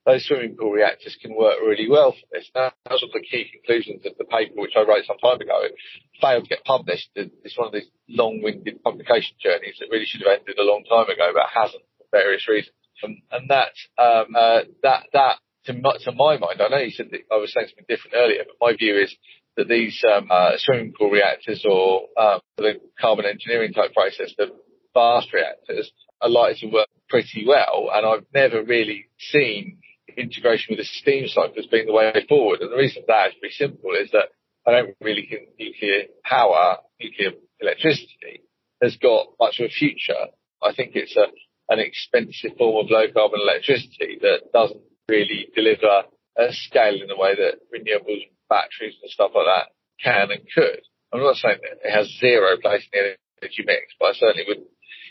those 0.10 0.26
swimming 0.26 0.56
pool 0.56 0.72
reactors 0.72 1.18
can 1.22 1.36
work 1.36 1.60
really 1.62 1.90
well 1.90 2.12
for 2.12 2.28
this. 2.32 2.50
Now, 2.56 2.72
those 2.90 3.02
were 3.02 3.20
the 3.20 3.26
key 3.26 3.46
conclusions 3.52 4.06
of 4.06 4.14
the 4.18 4.26
paper 4.26 4.54
which 4.56 4.74
I 4.76 4.82
wrote 4.82 5.06
some 5.06 5.18
time 5.20 5.40
ago. 5.40 5.62
It 5.64 5.76
failed 6.20 6.44
to 6.46 6.50
get 6.50 6.64
published. 6.64 7.10
It's 7.16 7.58
one 7.58 7.68
of 7.68 7.74
these 7.74 7.90
long-winded 8.08 8.82
publication 8.84 9.36
journeys 9.42 9.76
that 9.80 9.90
really 9.92 10.06
should 10.06 10.22
have 10.22 10.40
ended 10.40 10.58
a 10.58 10.64
long 10.64 10.84
time 10.90 11.10
ago, 11.10 11.32
but 11.34 11.46
hasn't 11.54 11.84
for 11.98 12.06
various 12.12 12.48
reasons. 12.48 12.76
And, 13.04 13.22
and 13.32 13.50
that, 13.50 13.74
um, 14.02 14.36
uh, 14.36 14.62
that, 14.84 15.08
that, 15.14 15.38
to 15.70 15.80
my, 15.80 15.98
to 16.04 16.12
my 16.12 16.38
mind, 16.38 16.62
I 16.62 16.68
know 16.68 16.78
you 16.78 16.92
said 16.92 17.10
that 17.12 17.22
I 17.32 17.38
was 17.38 17.54
saying 17.54 17.68
something 17.70 17.86
different 17.88 18.16
earlier, 18.18 18.44
but 18.46 18.66
my 18.66 18.76
view 18.76 18.98
is 18.98 19.16
that 19.56 19.68
these 19.68 20.04
um, 20.12 20.28
uh, 20.32 20.52
swimming 20.58 20.94
pool 20.98 21.12
reactors 21.12 21.64
or 21.64 22.08
um, 22.18 22.40
the 22.58 22.80
carbon 23.00 23.26
engineering 23.26 23.74
type 23.74 23.94
process, 23.94 24.34
the 24.38 24.48
fast 24.96 25.32
reactors, 25.32 25.92
are 26.22 26.30
likely 26.30 26.68
to 26.68 26.74
work 26.74 26.88
pretty 27.08 27.46
well. 27.48 27.92
And 27.94 28.06
I've 28.06 28.26
never 28.34 28.64
really 28.64 29.10
seen 29.20 29.78
integration 30.18 30.76
with 30.76 30.80
a 30.80 30.90
steam 30.90 31.28
cycle 31.28 31.54
as 31.58 31.68
being 31.68 31.86
the 31.86 31.94
way 31.94 32.14
forward. 32.28 32.62
And 32.62 32.72
the 32.72 32.78
reason 32.78 33.04
for 33.04 33.14
that 33.14 33.30
is 33.30 33.36
pretty 33.40 33.56
simple 33.56 33.92
is 33.94 34.10
that 34.12 34.30
I 34.66 34.72
don't 34.72 34.96
really 35.02 35.28
think 35.30 35.50
nuclear 35.60 36.06
power, 36.24 36.78
nuclear 37.00 37.32
electricity 37.62 38.42
has 38.82 38.98
got 38.98 39.28
much 39.40 39.60
of 39.60 39.68
a 39.68 39.70
future. 39.70 40.34
I 40.64 40.74
think 40.74 40.92
it's 40.96 41.16
a, 41.16 41.28
an 41.72 41.80
expensive 41.80 42.58
form 42.58 42.86
of 42.86 42.92
low 42.92 43.06
carbon 43.14 43.40
electricity 43.42 44.18
that 44.22 44.52
doesn't 44.52 44.82
really 45.10 45.50
deliver 45.56 46.08
a 46.38 46.54
scale 46.54 47.02
in 47.02 47.08
the 47.08 47.18
way 47.18 47.36
that 47.36 47.60
renewables, 47.74 48.30
batteries 48.48 48.96
and 49.02 49.12
stuff 49.12 49.32
like 49.36 49.50
that 49.50 49.68
can 50.00 50.32
and 50.32 50.46
could. 50.54 50.82
I'm 51.12 51.20
not 51.20 51.36
saying 51.36 51.60
that 51.62 51.84
it 51.84 51.92
has 51.92 52.08
zero 52.22 52.56
place 52.62 52.86
in 52.94 53.02
the 53.02 53.18
energy 53.42 53.64
mix, 53.66 53.94
but 54.00 54.14
I 54.14 54.14
certainly 54.14 54.46
would 54.48 54.64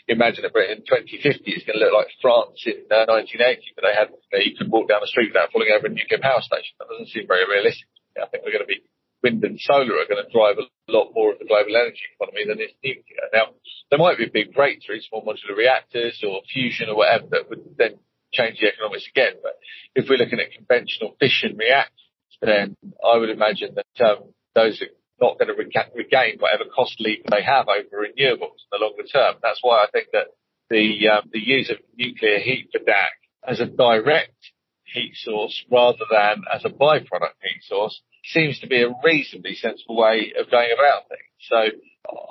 imagine 0.07 0.41
that 0.41 0.53
Britain 0.55 0.81
in 0.81 0.87
2050 0.87 1.43
is 1.51 1.63
going 1.67 1.77
to 1.77 1.85
look 1.85 1.93
like 1.93 2.09
France 2.23 2.63
in 2.65 2.87
uh, 2.89 3.05
1980, 3.05 3.75
but 3.75 3.83
they 3.85 3.93
had, 3.93 4.09
you, 4.09 4.31
know, 4.33 4.41
you 4.41 4.55
could 4.57 4.71
walk 4.71 4.89
down 4.89 5.03
the 5.03 5.11
street 5.11 5.29
without 5.29 5.51
falling 5.51 5.69
over 5.69 5.85
a 5.85 5.93
nuclear 5.93 6.23
power 6.23 6.41
station. 6.41 6.73
That 6.79 6.89
doesn't 6.89 7.13
seem 7.13 7.27
very 7.27 7.45
realistic. 7.45 7.85
I 8.17 8.25
think 8.25 8.41
we're 8.41 8.55
going 8.55 8.65
to 8.65 8.73
be 8.73 8.81
wind 9.23 9.43
and 9.43 9.59
solar 9.59 9.99
are 9.99 10.07
going 10.07 10.23
to 10.23 10.31
drive 10.31 10.57
a 10.57 10.67
lot 10.91 11.11
more 11.13 11.33
of 11.33 11.39
the 11.39 11.45
global 11.45 11.75
energy 11.75 12.07
economy 12.15 12.47
than 12.47 12.59
is 12.59 12.73
nuclear. 12.83 13.27
Now, 13.33 13.51
there 13.91 13.99
might 13.99 14.17
be 14.17 14.25
a 14.25 14.31
big 14.31 14.53
breakthrough, 14.53 15.03
small 15.03 15.23
modular 15.23 15.55
reactors 15.55 16.23
or 16.23 16.41
fusion 16.47 16.89
or 16.89 16.95
whatever 16.95 17.27
that 17.31 17.49
would 17.49 17.75
then 17.77 17.99
change 18.31 18.59
the 18.59 18.67
economics 18.67 19.07
again. 19.09 19.33
But 19.41 19.53
if 19.95 20.09
we're 20.09 20.17
looking 20.17 20.39
at 20.39 20.51
conventional 20.51 21.15
fission 21.19 21.57
reactors, 21.57 21.93
then 22.41 22.75
I 23.03 23.17
would 23.17 23.29
imagine 23.29 23.75
that 23.75 24.05
um, 24.05 24.33
those 24.55 24.81
are 24.81 24.87
not 25.19 25.37
going 25.37 25.47
to 25.47 25.87
regain 25.95 26.37
whatever 26.39 26.69
cost 26.73 26.95
lead 26.99 27.23
they 27.29 27.43
have 27.43 27.67
over 27.67 28.07
renewables 28.07 28.63
in 28.63 28.71
the 28.71 28.79
longer 28.79 29.03
term. 29.03 29.35
That's 29.43 29.59
why 29.61 29.83
I 29.83 29.87
think 29.91 30.07
that 30.13 30.27
the 30.69 31.09
um, 31.09 31.29
the 31.31 31.39
use 31.39 31.69
of 31.69 31.77
nuclear 31.97 32.39
heat 32.39 32.69
for 32.71 32.79
DAC 32.79 33.09
as 33.45 33.59
a 33.59 33.65
direct 33.65 34.51
heat 34.85 35.13
source 35.15 35.65
rather 35.71 36.05
than 36.09 36.43
as 36.53 36.65
a 36.65 36.69
byproduct 36.69 37.37
heat 37.41 37.61
source 37.63 38.01
seems 38.23 38.59
to 38.59 38.67
be 38.67 38.81
a 38.81 38.93
reasonably 39.03 39.55
sensible 39.55 39.97
way 39.97 40.33
of 40.39 40.49
going 40.49 40.69
about 40.73 41.03
things. 41.09 41.19
So 41.41 41.79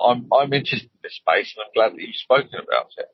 I'm 0.02 0.28
I'm 0.32 0.52
interested 0.52 0.90
in 0.90 1.00
this 1.02 1.16
space 1.16 1.54
and 1.56 1.64
I'm 1.64 1.72
glad 1.74 1.96
that 1.96 2.02
you've 2.02 2.16
spoken 2.16 2.60
about 2.60 2.90
it. 2.96 3.06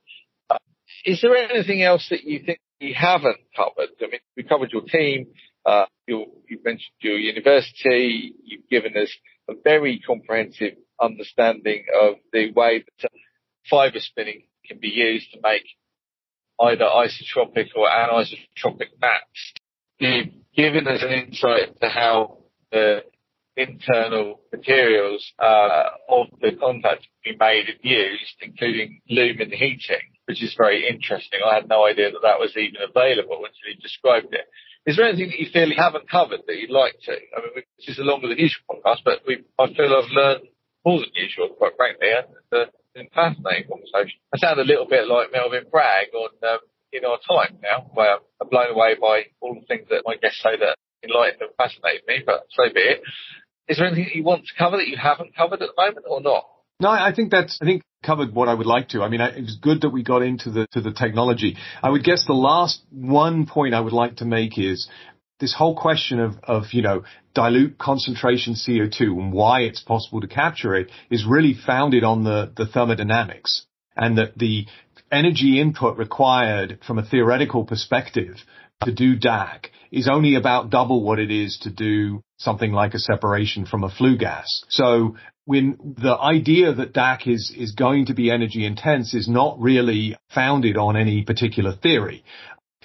Uh, 0.51 0.59
is 1.05 1.21
there 1.21 1.37
anything 1.37 1.83
else 1.83 2.07
that 2.11 2.25
you 2.25 2.41
think 2.45 2.59
we 2.81 2.93
haven't 2.93 3.39
covered? 3.57 3.91
I 4.01 4.07
mean, 4.11 4.21
we 4.37 4.43
covered 4.43 4.73
your 4.73 4.83
team. 4.83 5.29
Uh, 5.65 5.87
you 6.07 6.27
mentioned 6.65 6.95
your 7.01 7.17
university. 7.17 8.35
You've 8.45 8.69
given 8.69 8.97
us 8.97 9.11
a 9.49 9.55
very 9.63 10.01
comprehensive 10.07 10.75
understanding 11.01 11.85
of 12.03 12.15
the 12.33 12.53
way 12.53 12.85
that 13.01 13.11
fiber 13.69 13.99
spinning 13.99 14.43
can 14.67 14.79
be 14.79 14.89
used 14.89 15.33
to 15.33 15.41
make 15.43 15.65
either 16.61 16.85
isotropic 16.85 17.69
or 17.75 17.89
anisotropic 17.89 18.91
maps. 19.01 19.55
You've 19.99 20.33
given 20.57 20.87
us 20.87 21.03
an 21.03 21.13
insight 21.13 21.69
into 21.69 21.89
how 21.89 22.39
the 22.71 23.05
internal 23.57 24.41
materials 24.53 25.33
uh, 25.39 25.85
of 26.09 26.27
the 26.41 26.53
contact 26.61 27.07
can 27.25 27.35
be 27.35 27.37
made 27.39 27.69
and 27.69 27.79
used, 27.83 28.37
including 28.43 29.01
lumen 29.09 29.51
heating, 29.51 30.14
which 30.27 30.43
is 30.43 30.55
very 30.57 30.89
interesting. 30.89 31.41
I 31.45 31.55
had 31.55 31.69
no 31.69 31.85
idea 31.87 32.11
that 32.11 32.23
that 32.23 32.41
was 32.41 32.57
even 32.57 32.81
available 32.81 33.45
until 33.45 33.69
you 33.69 33.77
described 33.81 34.33
it. 34.33 34.47
Is 34.87 34.97
there 34.97 35.09
anything 35.09 35.31
that 35.31 35.41
you 35.41 35.49
feel 35.51 35.69
you 35.69 35.81
haven't 35.81 36.11
covered 36.11 36.41
that 36.47 36.57
you'd 36.57 36.71
like 36.71 36.97
to? 37.09 37.13
I 37.13 37.41
mean, 37.41 37.65
this 37.79 37.89
is 37.89 37.99
a 37.99 38.05
longer 38.05 38.29
than 38.29 38.39
usual 38.39 38.65
podcast, 38.69 39.01
but 39.05 39.21
we, 39.27 39.45
I 39.59 39.73
feel 39.73 39.89
I've 39.89 40.13
learned 40.13 40.45
more 40.85 41.01
than 41.01 41.09
usual, 41.15 41.49
quite 41.57 41.73
frankly, 41.77 42.09
and 42.13 42.29
it's 42.53 42.71
been 42.93 43.09
a 43.09 43.15
fascinating 43.15 43.69
conversation. 43.69 44.21
I 44.33 44.37
sound 44.37 44.61
a 44.61 44.69
little 44.69 44.87
bit 44.87 45.09
like 45.09 45.33
Melvyn 45.33 45.71
Bragg 45.71 46.13
on 46.13 46.31
um, 46.45 46.59
In 46.93 47.05
Our 47.05 47.19
Time 47.25 47.57
now, 47.63 47.89
where 47.95 48.19
I'm 48.41 48.49
blown 48.49 48.71
away 48.71 48.97
by 49.01 49.33
all 49.41 49.55
the 49.55 49.67
things 49.67 49.89
that 49.89 50.05
my 50.05 50.17
guests 50.17 50.43
say 50.43 50.57
that 50.61 50.77
enlightened 51.03 51.41
and 51.41 51.57
fascinated 51.57 52.05
me, 52.07 52.23
but 52.25 52.45
so 52.51 52.65
be 52.73 52.81
it. 52.81 53.03
Is 53.69 53.79
there 53.79 53.87
anything 53.87 54.05
that 54.05 54.17
you 54.17 54.25
want 54.25 54.45
to 54.45 54.59
cover 54.59 54.77
that 54.77 54.89
you 54.89 54.97
haven't 55.01 55.37
covered 55.37 55.63
at 55.63 55.69
the 55.73 55.83
moment 55.83 56.05
or 56.09 56.21
not? 56.21 56.45
No, 56.81 56.89
I 56.89 57.13
think 57.15 57.31
that's, 57.31 57.59
I 57.63 57.65
think 57.65 57.83
covered 58.05 58.35
what 58.35 58.49
I 58.49 58.55
would 58.55 58.67
like 58.67 58.89
to. 58.91 59.03
I 59.03 59.09
mean, 59.09 59.21
I, 59.21 59.29
it 59.29 59.43
was 59.43 59.57
good 59.61 59.83
that 59.83 59.91
we 59.91 60.03
got 60.03 60.23
into 60.23 60.51
the, 60.51 60.67
to 60.73 60.81
the 60.81 60.93
technology. 60.93 61.57
I 61.83 61.91
would 61.91 62.05
guess 62.05 62.25
the 62.27 62.35
last 62.35 62.83
one 62.91 63.47
point 63.47 63.75
I 63.75 63.81
would 63.81 63.93
like 63.93 64.17
to 64.17 64.25
make 64.25 64.59
is 64.59 64.89
this 65.41 65.55
whole 65.55 65.77
question 65.77 66.21
of, 66.21 66.35
of, 66.45 66.65
you 66.73 66.83
know, 66.83 67.05
dilute 67.35 67.79
concentration 67.79 68.55
CO2 68.55 69.01
and 69.01 69.33
why 69.33 69.63
it's 69.63 69.83
possible 69.83 70.21
to 70.21 70.29
capture 70.29 70.75
it 70.75 70.91
is 71.11 71.25
really 71.29 71.55
founded 71.55 72.05
on 72.05 72.25
the, 72.25 72.53
the 72.57 72.67
thermodynamics 72.67 73.67
and 73.97 74.19
that 74.19 74.37
the 74.37 74.67
energy 75.11 75.61
input 75.61 75.97
required 75.97 76.79
from 76.87 76.99
a 76.99 77.05
theoretical 77.05 77.65
perspective 77.65 78.37
to 78.83 78.93
do 78.93 79.19
DAC 79.19 79.67
is 79.91 80.09
only 80.09 80.35
about 80.35 80.71
double 80.71 81.03
what 81.03 81.19
it 81.19 81.31
is 81.31 81.59
to 81.63 81.71
do 81.71 82.23
something 82.39 82.73
like 82.73 82.95
a 82.95 82.99
separation 82.99 83.65
from 83.65 83.85
a 83.85 83.91
flue 83.91 84.17
gas. 84.17 84.47
So 84.69 85.17
when 85.45 85.95
the 85.99 86.17
idea 86.17 86.73
that 86.73 86.93
DAC 86.93 87.27
is, 87.27 87.53
is 87.57 87.73
going 87.73 88.07
to 88.07 88.15
be 88.15 88.31
energy 88.31 88.65
intense 88.65 89.15
is 89.15 89.29
not 89.29 89.61
really 89.61 90.17
founded 90.35 90.77
on 90.77 90.97
any 90.97 91.23
particular 91.23 91.75
theory. 91.75 92.25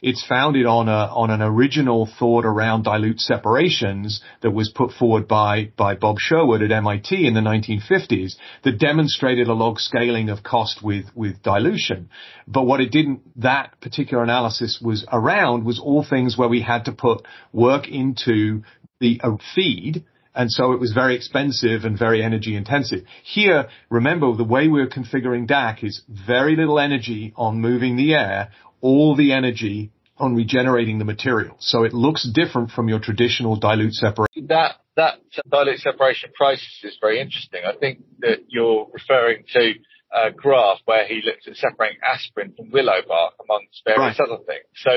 It's 0.01 0.25
founded 0.25 0.65
on 0.65 0.87
a, 0.87 1.11
on 1.13 1.29
an 1.29 1.41
original 1.41 2.09
thought 2.19 2.45
around 2.45 2.83
dilute 2.83 3.19
separations 3.19 4.21
that 4.41 4.51
was 4.51 4.69
put 4.69 4.91
forward 4.91 5.27
by, 5.27 5.71
by 5.77 5.95
Bob 5.95 6.17
Sherwood 6.19 6.61
at 6.61 6.71
MIT 6.71 7.27
in 7.27 7.33
the 7.33 7.41
1950s 7.41 8.35
that 8.63 8.79
demonstrated 8.79 9.47
a 9.47 9.53
log 9.53 9.79
scaling 9.79 10.29
of 10.29 10.43
cost 10.43 10.81
with, 10.83 11.05
with 11.15 11.41
dilution. 11.41 12.09
But 12.47 12.63
what 12.63 12.79
it 12.81 12.91
didn't, 12.91 13.21
that 13.41 13.79
particular 13.81 14.23
analysis 14.23 14.79
was 14.81 15.05
around 15.11 15.65
was 15.65 15.79
all 15.79 16.05
things 16.07 16.37
where 16.37 16.49
we 16.49 16.61
had 16.61 16.85
to 16.85 16.91
put 16.91 17.25
work 17.51 17.87
into 17.87 18.63
the 18.99 19.19
uh, 19.23 19.37
feed 19.55 20.05
and 20.35 20.49
so 20.51 20.71
it 20.71 20.79
was 20.79 20.93
very 20.93 21.15
expensive 21.15 21.83
and 21.83 21.97
very 21.97 22.23
energy 22.23 22.55
intensive. 22.55 23.03
Here, 23.23 23.67
remember 23.89 24.33
the 24.35 24.43
way 24.43 24.67
we're 24.67 24.87
configuring 24.87 25.49
DAC 25.49 25.83
is 25.83 26.01
very 26.07 26.55
little 26.55 26.79
energy 26.79 27.33
on 27.35 27.59
moving 27.59 27.97
the 27.97 28.13
air, 28.13 28.51
all 28.81 29.15
the 29.15 29.33
energy 29.33 29.91
on 30.17 30.35
regenerating 30.35 30.99
the 30.99 31.05
material. 31.05 31.55
So 31.59 31.83
it 31.83 31.93
looks 31.93 32.27
different 32.29 32.71
from 32.71 32.89
your 32.89 32.99
traditional 32.99 33.55
dilute 33.55 33.93
separation. 33.93 34.47
That 34.47 34.75
that 34.97 35.19
dilute 35.49 35.79
separation 35.79 36.31
process 36.35 36.81
is 36.83 36.97
very 36.99 37.21
interesting. 37.21 37.61
I 37.65 37.73
think 37.73 38.03
that 38.19 38.39
you're 38.49 38.87
referring 38.91 39.45
to 39.53 39.73
a 40.11 40.31
graph 40.31 40.79
where 40.85 41.07
he 41.07 41.21
looked 41.23 41.47
at 41.47 41.55
separating 41.55 41.99
aspirin 42.03 42.53
from 42.57 42.71
willow 42.71 43.01
bark 43.07 43.35
amongst 43.43 43.81
various 43.85 44.19
right. 44.19 44.27
other 44.27 44.43
things. 44.43 44.65
So 44.75 44.91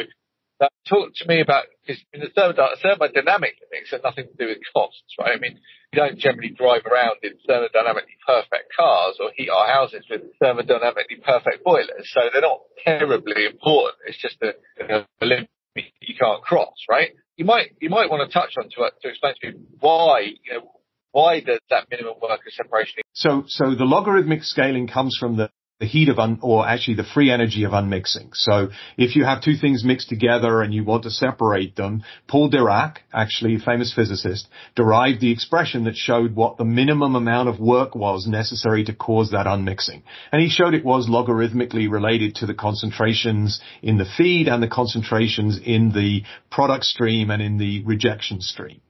talk 0.88 1.10
to 1.16 1.28
me 1.28 1.40
about 1.40 1.64
in 1.86 2.20
the 2.20 2.28
thermodynamic 2.36 3.54
it's 3.72 3.90
got 3.90 4.02
nothing 4.04 4.26
to 4.26 4.36
do 4.38 4.48
with 4.48 4.58
costs, 4.74 5.14
right? 5.18 5.36
I 5.36 5.40
mean, 5.40 5.58
you 5.92 5.98
don't 5.98 6.18
generally 6.18 6.50
drive 6.50 6.82
around 6.86 7.16
in 7.22 7.32
thermodynamically 7.48 8.18
perfect 8.26 8.72
cars 8.76 9.16
or 9.20 9.30
heat 9.36 9.48
our 9.50 9.66
houses 9.66 10.04
with 10.08 10.22
thermodynamically 10.42 11.22
perfect 11.24 11.64
boilers, 11.64 12.06
so 12.12 12.20
they're 12.32 12.42
not 12.42 12.60
terribly 12.84 13.46
important. 13.46 13.96
It's 14.06 14.20
just 14.20 14.36
a, 14.42 14.52
a 14.80 15.06
limit 15.24 15.48
you 15.74 16.14
can't 16.18 16.42
cross, 16.42 16.74
right? 16.88 17.10
You 17.36 17.44
might 17.44 17.72
you 17.80 17.88
might 17.88 18.10
want 18.10 18.28
to 18.28 18.32
touch 18.32 18.54
on 18.58 18.64
to 18.64 18.90
to 19.02 19.08
explain 19.08 19.34
to 19.40 19.52
me 19.52 19.58
why 19.80 20.20
you 20.20 20.52
know 20.52 20.70
why 21.12 21.40
does 21.40 21.60
that 21.70 21.86
minimum 21.90 22.14
worker 22.20 22.50
separation? 22.50 23.02
So 23.12 23.44
so 23.46 23.74
the 23.74 23.84
logarithmic 23.84 24.42
scaling 24.44 24.86
comes 24.86 25.16
from 25.18 25.36
the 25.36 25.50
the 25.82 25.88
heat 25.88 26.08
of 26.08 26.20
un, 26.20 26.38
or 26.42 26.64
actually 26.64 26.94
the 26.94 27.02
free 27.02 27.28
energy 27.28 27.64
of 27.64 27.72
unmixing. 27.72 28.30
So 28.34 28.68
if 28.96 29.16
you 29.16 29.24
have 29.24 29.42
two 29.42 29.56
things 29.56 29.82
mixed 29.82 30.08
together 30.08 30.62
and 30.62 30.72
you 30.72 30.84
want 30.84 31.02
to 31.02 31.10
separate 31.10 31.74
them, 31.74 32.04
Paul 32.28 32.52
Dirac, 32.52 32.98
actually 33.12 33.56
a 33.56 33.58
famous 33.58 33.92
physicist, 33.92 34.46
derived 34.76 35.20
the 35.20 35.32
expression 35.32 35.82
that 35.84 35.96
showed 35.96 36.36
what 36.36 36.56
the 36.56 36.64
minimum 36.64 37.16
amount 37.16 37.48
of 37.48 37.58
work 37.58 37.96
was 37.96 38.28
necessary 38.28 38.84
to 38.84 38.94
cause 38.94 39.32
that 39.32 39.46
unmixing. 39.46 40.04
And 40.30 40.40
he 40.40 40.48
showed 40.48 40.72
it 40.72 40.84
was 40.84 41.08
logarithmically 41.08 41.90
related 41.90 42.36
to 42.36 42.46
the 42.46 42.54
concentrations 42.54 43.60
in 43.82 43.98
the 43.98 44.06
feed 44.16 44.46
and 44.46 44.62
the 44.62 44.68
concentrations 44.68 45.58
in 45.64 45.90
the 45.92 46.22
product 46.48 46.84
stream 46.84 47.28
and 47.32 47.42
in 47.42 47.58
the 47.58 47.82
rejection 47.82 48.40
stream. 48.40 48.80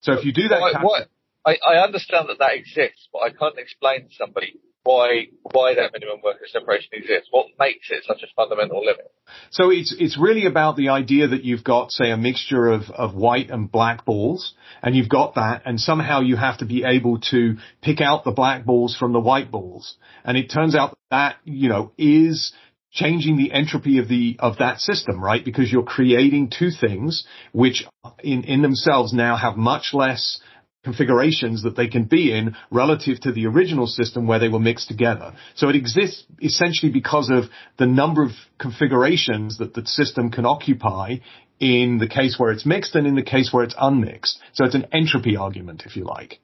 So 0.00 0.14
if 0.14 0.24
you 0.24 0.32
do 0.32 0.48
that, 0.48 0.60
what, 0.60 0.82
what, 0.82 1.08
I, 1.44 1.58
I 1.74 1.84
understand 1.84 2.30
that 2.30 2.38
that 2.38 2.54
exists, 2.54 3.06
but 3.12 3.18
I 3.18 3.30
can't 3.38 3.58
explain 3.58 4.08
to 4.08 4.14
somebody 4.16 4.54
why 4.88 5.26
why 5.42 5.74
that 5.74 5.92
minimum 5.92 6.20
worker 6.24 6.46
separation 6.46 6.88
exists. 6.92 7.28
What 7.30 7.46
makes 7.58 7.90
it 7.90 8.04
such 8.06 8.22
a 8.22 8.26
fundamental 8.34 8.80
limit? 8.80 9.12
So 9.50 9.70
it's 9.70 9.94
it's 9.98 10.18
really 10.18 10.46
about 10.46 10.76
the 10.76 10.88
idea 10.88 11.28
that 11.28 11.44
you've 11.44 11.62
got, 11.62 11.92
say, 11.92 12.10
a 12.10 12.16
mixture 12.16 12.68
of, 12.68 12.84
of 12.90 13.14
white 13.14 13.50
and 13.50 13.70
black 13.70 14.06
balls, 14.06 14.54
and 14.82 14.96
you've 14.96 15.10
got 15.10 15.34
that, 15.34 15.62
and 15.66 15.78
somehow 15.78 16.20
you 16.22 16.36
have 16.36 16.58
to 16.58 16.64
be 16.64 16.84
able 16.84 17.20
to 17.32 17.56
pick 17.82 18.00
out 18.00 18.24
the 18.24 18.30
black 18.30 18.64
balls 18.64 18.96
from 18.96 19.12
the 19.12 19.20
white 19.20 19.50
balls. 19.50 19.96
And 20.24 20.38
it 20.38 20.48
turns 20.50 20.74
out 20.74 20.96
that, 21.10 21.36
you 21.44 21.68
know, 21.68 21.92
is 21.98 22.54
changing 22.90 23.36
the 23.36 23.52
entropy 23.52 23.98
of 23.98 24.08
the 24.08 24.36
of 24.38 24.56
that 24.58 24.80
system, 24.80 25.22
right? 25.22 25.44
Because 25.44 25.70
you're 25.70 25.82
creating 25.82 26.50
two 26.58 26.70
things 26.70 27.26
which 27.52 27.84
in, 28.20 28.44
in 28.44 28.62
themselves 28.62 29.12
now 29.12 29.36
have 29.36 29.58
much 29.58 29.90
less 29.92 30.40
configurations 30.84 31.64
that 31.64 31.76
they 31.76 31.88
can 31.88 32.04
be 32.04 32.32
in 32.32 32.56
relative 32.70 33.20
to 33.20 33.32
the 33.32 33.46
original 33.46 33.86
system 33.86 34.26
where 34.26 34.38
they 34.38 34.48
were 34.48 34.60
mixed 34.60 34.88
together. 34.88 35.34
So 35.54 35.68
it 35.68 35.76
exists 35.76 36.24
essentially 36.40 36.92
because 36.92 37.30
of 37.30 37.44
the 37.78 37.86
number 37.86 38.22
of 38.22 38.30
configurations 38.58 39.58
that 39.58 39.74
the 39.74 39.84
system 39.86 40.30
can 40.30 40.46
occupy 40.46 41.16
in 41.60 41.98
the 41.98 42.08
case 42.08 42.36
where 42.38 42.52
it's 42.52 42.64
mixed 42.64 42.94
and 42.94 43.06
in 43.06 43.16
the 43.16 43.22
case 43.22 43.52
where 43.52 43.64
it's 43.64 43.74
unmixed. 43.78 44.38
So 44.52 44.64
it's 44.64 44.76
an 44.76 44.86
entropy 44.92 45.36
argument, 45.36 45.82
if 45.84 45.96
you 45.96 46.04
like. 46.04 46.38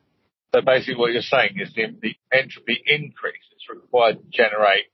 So 0.54 0.60
basically 0.60 0.96
what 0.96 1.12
you're 1.12 1.22
saying 1.22 1.56
is 1.60 1.72
the, 1.74 1.86
the 2.00 2.14
entropy 2.32 2.82
increase 2.86 3.42
that's 3.50 3.68
required 3.68 4.18
to 4.18 4.24
generate 4.30 4.86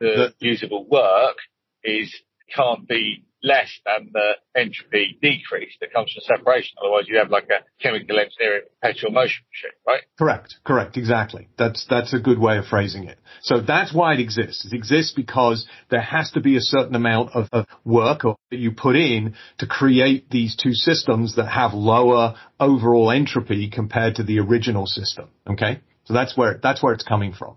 the, 0.00 0.34
the 0.40 0.46
usable 0.46 0.84
work 0.84 1.36
is 1.82 2.14
can't 2.54 2.86
be 2.88 3.24
less 3.42 3.68
than 3.84 4.10
the 4.12 4.32
entropy 4.56 5.18
decrease 5.22 5.72
that 5.80 5.92
comes 5.92 6.12
from 6.12 6.36
separation. 6.36 6.76
Otherwise, 6.82 7.04
you 7.08 7.18
have 7.18 7.30
like 7.30 7.48
a 7.50 7.64
chemical 7.82 8.18
engineering 8.18 8.62
perpetual 8.80 9.12
motion 9.12 9.44
machine, 9.52 9.76
right? 9.86 10.02
Correct, 10.18 10.56
correct, 10.64 10.96
exactly. 10.96 11.48
That's 11.56 11.86
that's 11.88 12.12
a 12.12 12.18
good 12.18 12.38
way 12.38 12.58
of 12.58 12.66
phrasing 12.66 13.04
it. 13.04 13.18
So 13.42 13.60
that's 13.60 13.94
why 13.94 14.14
it 14.14 14.20
exists. 14.20 14.66
It 14.66 14.74
exists 14.74 15.12
because 15.14 15.66
there 15.90 16.00
has 16.00 16.30
to 16.32 16.40
be 16.40 16.56
a 16.56 16.60
certain 16.60 16.94
amount 16.94 17.30
of, 17.34 17.48
of 17.52 17.66
work 17.84 18.24
or, 18.24 18.36
that 18.50 18.58
you 18.58 18.72
put 18.72 18.96
in 18.96 19.34
to 19.58 19.66
create 19.66 20.30
these 20.30 20.56
two 20.56 20.72
systems 20.72 21.36
that 21.36 21.46
have 21.46 21.74
lower 21.74 22.34
overall 22.58 23.10
entropy 23.10 23.70
compared 23.70 24.16
to 24.16 24.22
the 24.22 24.40
original 24.40 24.86
system. 24.86 25.28
Okay, 25.48 25.80
so 26.04 26.14
that's 26.14 26.36
where 26.36 26.58
that's 26.62 26.82
where 26.82 26.92
it's 26.92 27.04
coming 27.04 27.32
from. 27.32 27.56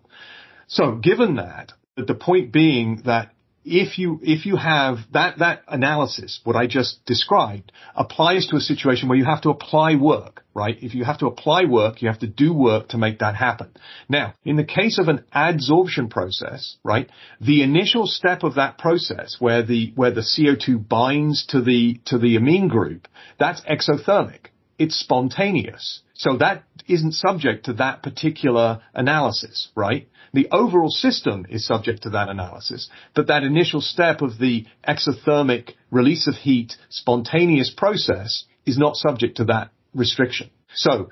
So 0.67 0.95
given 0.95 1.35
that, 1.35 1.73
the 1.97 2.15
point 2.15 2.53
being 2.53 3.01
that 3.05 3.31
if 3.63 3.99
you 3.99 4.19
if 4.23 4.45
you 4.45 4.55
have 4.55 4.97
that 5.13 5.39
that 5.39 5.63
analysis, 5.67 6.39
what 6.43 6.55
I 6.55 6.67
just 6.67 7.05
described, 7.05 7.71
applies 7.95 8.47
to 8.47 8.55
a 8.55 8.61
situation 8.61 9.07
where 9.07 9.17
you 9.17 9.25
have 9.25 9.41
to 9.41 9.49
apply 9.49 9.95
work, 9.95 10.43
right? 10.53 10.77
If 10.81 10.95
you 10.95 11.03
have 11.03 11.19
to 11.19 11.27
apply 11.27 11.65
work, 11.65 12.01
you 12.01 12.07
have 12.07 12.19
to 12.19 12.27
do 12.27 12.53
work 12.53 12.89
to 12.89 12.97
make 12.97 13.19
that 13.19 13.35
happen. 13.35 13.71
Now, 14.09 14.33
in 14.43 14.55
the 14.55 14.63
case 14.63 14.97
of 14.97 15.07
an 15.07 15.25
adsorption 15.33 16.09
process, 16.09 16.77
right, 16.83 17.09
the 17.39 17.61
initial 17.61 18.07
step 18.07 18.43
of 18.43 18.55
that 18.55 18.77
process, 18.77 19.37
where 19.39 19.63
the 19.63 19.93
where 19.95 20.11
the 20.11 20.21
CO2 20.21 20.87
binds 20.87 21.45
to 21.47 21.61
the 21.61 21.99
to 22.05 22.17
the 22.17 22.35
amine 22.37 22.67
group, 22.67 23.07
that's 23.39 23.61
exothermic. 23.61 24.47
It's 24.79 24.95
spontaneous. 24.99 26.01
So 26.15 26.37
that 26.37 26.63
isn't 26.87 27.13
subject 27.13 27.65
to 27.65 27.73
that 27.73 28.03
particular 28.03 28.81
analysis, 28.93 29.69
right? 29.75 30.07
The 30.33 30.47
overall 30.51 30.89
system 30.89 31.45
is 31.49 31.65
subject 31.65 32.03
to 32.03 32.11
that 32.11 32.29
analysis, 32.29 32.89
but 33.13 33.27
that 33.27 33.43
initial 33.43 33.81
step 33.81 34.21
of 34.21 34.37
the 34.37 34.65
exothermic 34.87 35.73
release 35.89 36.27
of 36.27 36.35
heat 36.35 36.75
spontaneous 36.89 37.69
process 37.75 38.45
is 38.65 38.77
not 38.77 38.95
subject 38.95 39.37
to 39.37 39.45
that 39.45 39.71
restriction. 39.93 40.49
So 40.73 41.09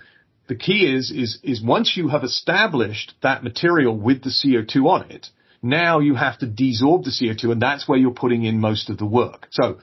the 0.48 0.56
key 0.56 0.94
is, 0.96 1.12
is, 1.12 1.40
is 1.44 1.62
once 1.62 1.98
you 1.98 2.08
have 2.08 2.24
established 2.24 3.14
that 3.22 3.44
material 3.44 3.98
with 3.98 4.24
the 4.24 4.30
CO2 4.30 4.86
on 4.86 5.12
it, 5.12 5.28
now 5.62 6.00
you 6.00 6.16
have 6.16 6.40
to 6.40 6.48
desorb 6.48 7.04
the 7.04 7.12
CO2 7.12 7.52
and 7.52 7.62
that's 7.62 7.88
where 7.88 7.98
you're 7.98 8.12
putting 8.12 8.46
in 8.46 8.60
most 8.60 8.90
of 8.90 8.98
the 8.98 9.06
work. 9.06 9.48
So 9.52 9.80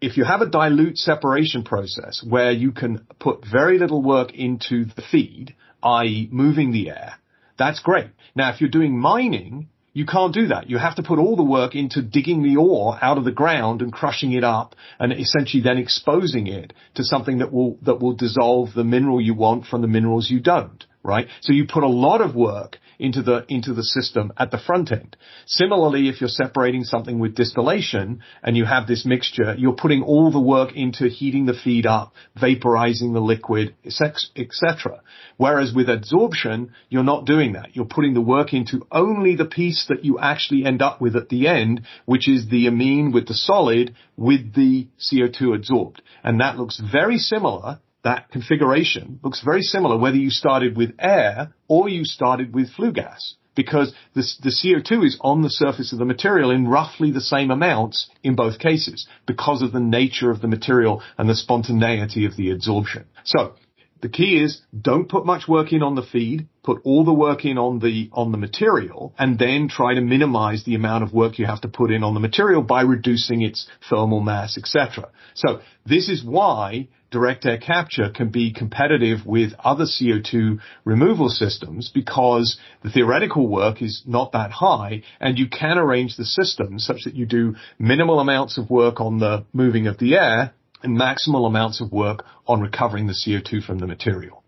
if 0.00 0.16
you 0.16 0.24
have 0.24 0.40
a 0.40 0.48
dilute 0.48 0.96
separation 0.96 1.62
process 1.62 2.24
where 2.26 2.50
you 2.50 2.72
can 2.72 3.06
put 3.18 3.44
very 3.44 3.78
little 3.78 4.02
work 4.02 4.32
into 4.34 4.86
the 4.86 5.02
feed, 5.10 5.54
i.e. 5.82 6.28
moving 6.32 6.72
the 6.72 6.90
air, 6.90 7.14
that's 7.58 7.80
great. 7.80 8.08
Now, 8.34 8.50
if 8.50 8.60
you're 8.60 8.70
doing 8.70 8.98
mining, 8.98 9.68
you 9.92 10.06
can't 10.06 10.32
do 10.32 10.48
that. 10.48 10.70
You 10.70 10.78
have 10.78 10.94
to 10.96 11.02
put 11.02 11.18
all 11.18 11.36
the 11.36 11.42
work 11.42 11.74
into 11.74 12.00
digging 12.00 12.42
the 12.42 12.56
ore 12.56 12.98
out 13.02 13.18
of 13.18 13.24
the 13.24 13.32
ground 13.32 13.82
and 13.82 13.92
crushing 13.92 14.32
it 14.32 14.44
up 14.44 14.74
and 14.98 15.12
essentially 15.12 15.62
then 15.62 15.76
exposing 15.76 16.46
it 16.46 16.72
to 16.94 17.04
something 17.04 17.38
that 17.38 17.52
will, 17.52 17.76
that 17.82 18.00
will 18.00 18.14
dissolve 18.14 18.70
the 18.74 18.84
mineral 18.84 19.20
you 19.20 19.34
want 19.34 19.66
from 19.66 19.82
the 19.82 19.88
minerals 19.88 20.30
you 20.30 20.40
don't, 20.40 20.84
right? 21.02 21.26
So 21.40 21.52
you 21.52 21.66
put 21.66 21.82
a 21.82 21.88
lot 21.88 22.22
of 22.22 22.34
work 22.34 22.78
into 23.00 23.22
the, 23.22 23.44
into 23.48 23.72
the 23.72 23.82
system 23.82 24.32
at 24.36 24.50
the 24.50 24.58
front 24.58 24.92
end. 24.92 25.16
Similarly, 25.46 26.08
if 26.08 26.20
you're 26.20 26.28
separating 26.28 26.84
something 26.84 27.18
with 27.18 27.34
distillation 27.34 28.20
and 28.42 28.56
you 28.56 28.64
have 28.66 28.86
this 28.86 29.04
mixture, 29.04 29.54
you're 29.56 29.72
putting 29.72 30.02
all 30.02 30.30
the 30.30 30.40
work 30.40 30.76
into 30.76 31.08
heating 31.08 31.46
the 31.46 31.54
feed 31.54 31.86
up, 31.86 32.12
vaporizing 32.40 33.12
the 33.14 33.20
liquid, 33.20 33.74
etc. 33.84 35.00
Whereas 35.38 35.72
with 35.74 35.88
adsorption, 35.88 36.68
you're 36.90 37.02
not 37.02 37.24
doing 37.24 37.54
that. 37.54 37.74
You're 37.74 37.86
putting 37.86 38.14
the 38.14 38.20
work 38.20 38.52
into 38.52 38.86
only 38.92 39.34
the 39.34 39.46
piece 39.46 39.86
that 39.88 40.04
you 40.04 40.18
actually 40.18 40.64
end 40.64 40.82
up 40.82 41.00
with 41.00 41.16
at 41.16 41.30
the 41.30 41.48
end, 41.48 41.82
which 42.04 42.28
is 42.28 42.48
the 42.48 42.66
amine 42.66 43.12
with 43.12 43.26
the 43.26 43.34
solid 43.34 43.94
with 44.16 44.54
the 44.54 44.88
CO2 45.00 45.58
adsorbed. 45.58 46.00
And 46.22 46.40
that 46.40 46.58
looks 46.58 46.78
very 46.80 47.16
similar 47.16 47.80
that 48.02 48.30
configuration 48.30 49.20
looks 49.22 49.42
very 49.42 49.62
similar 49.62 49.98
whether 49.98 50.16
you 50.16 50.30
started 50.30 50.76
with 50.76 50.94
air 50.98 51.52
or 51.68 51.88
you 51.88 52.04
started 52.04 52.54
with 52.54 52.72
flue 52.72 52.92
gas 52.92 53.34
because 53.54 53.92
the, 54.14 54.22
the, 54.42 54.50
CO2 54.50 55.04
is 55.04 55.18
on 55.20 55.42
the 55.42 55.50
surface 55.50 55.92
of 55.92 55.98
the 55.98 56.04
material 56.04 56.50
in 56.50 56.68
roughly 56.68 57.10
the 57.10 57.20
same 57.20 57.50
amounts 57.50 58.08
in 58.22 58.34
both 58.34 58.58
cases 58.58 59.06
because 59.26 59.60
of 59.60 59.72
the 59.72 59.80
nature 59.80 60.30
of 60.30 60.40
the 60.40 60.48
material 60.48 61.02
and 61.18 61.28
the 61.28 61.34
spontaneity 61.34 62.24
of 62.24 62.36
the 62.36 62.48
adsorption. 62.48 63.04
So 63.24 63.54
the 64.00 64.08
key 64.08 64.42
is 64.42 64.62
don't 64.78 65.08
put 65.08 65.26
much 65.26 65.46
work 65.46 65.72
in 65.72 65.82
on 65.82 65.94
the 65.94 66.02
feed, 66.02 66.48
put 66.62 66.80
all 66.84 67.04
the 67.04 67.12
work 67.12 67.44
in 67.44 67.58
on 67.58 67.80
the, 67.80 68.08
on 68.12 68.32
the 68.32 68.38
material, 68.38 69.14
and 69.18 69.38
then 69.38 69.68
try 69.68 69.94
to 69.94 70.00
minimize 70.00 70.64
the 70.64 70.74
amount 70.74 71.04
of 71.04 71.12
work 71.12 71.38
you 71.38 71.46
have 71.46 71.60
to 71.62 71.68
put 71.68 71.90
in 71.90 72.02
on 72.02 72.14
the 72.14 72.20
material 72.20 72.62
by 72.62 72.82
reducing 72.82 73.42
its 73.42 73.68
thermal 73.90 74.20
mass, 74.20 74.56
etc. 74.56 75.10
So 75.34 75.60
this 75.84 76.08
is 76.08 76.24
why 76.24 76.88
direct 77.10 77.44
air 77.44 77.58
capture 77.58 78.10
can 78.10 78.30
be 78.30 78.52
competitive 78.52 79.26
with 79.26 79.52
other 79.58 79.84
CO2 79.84 80.58
removal 80.84 81.28
systems 81.28 81.90
because 81.92 82.58
the 82.82 82.90
theoretical 82.90 83.48
work 83.48 83.82
is 83.82 84.02
not 84.06 84.32
that 84.32 84.50
high 84.50 85.02
and 85.20 85.38
you 85.38 85.48
can 85.48 85.78
arrange 85.78 86.16
the 86.16 86.24
system 86.24 86.78
such 86.78 87.04
that 87.04 87.14
you 87.14 87.26
do 87.26 87.54
minimal 87.78 88.20
amounts 88.20 88.58
of 88.58 88.70
work 88.70 89.00
on 89.00 89.18
the 89.18 89.44
moving 89.52 89.86
of 89.86 89.98
the 89.98 90.14
air 90.14 90.54
and 90.82 90.98
maximal 90.98 91.46
amounts 91.46 91.80
of 91.80 91.92
work 91.92 92.24
on 92.46 92.60
recovering 92.60 93.06
the 93.06 93.12
CO2 93.12 93.64
from 93.64 93.78
the 93.78 93.86
material. 93.86 94.42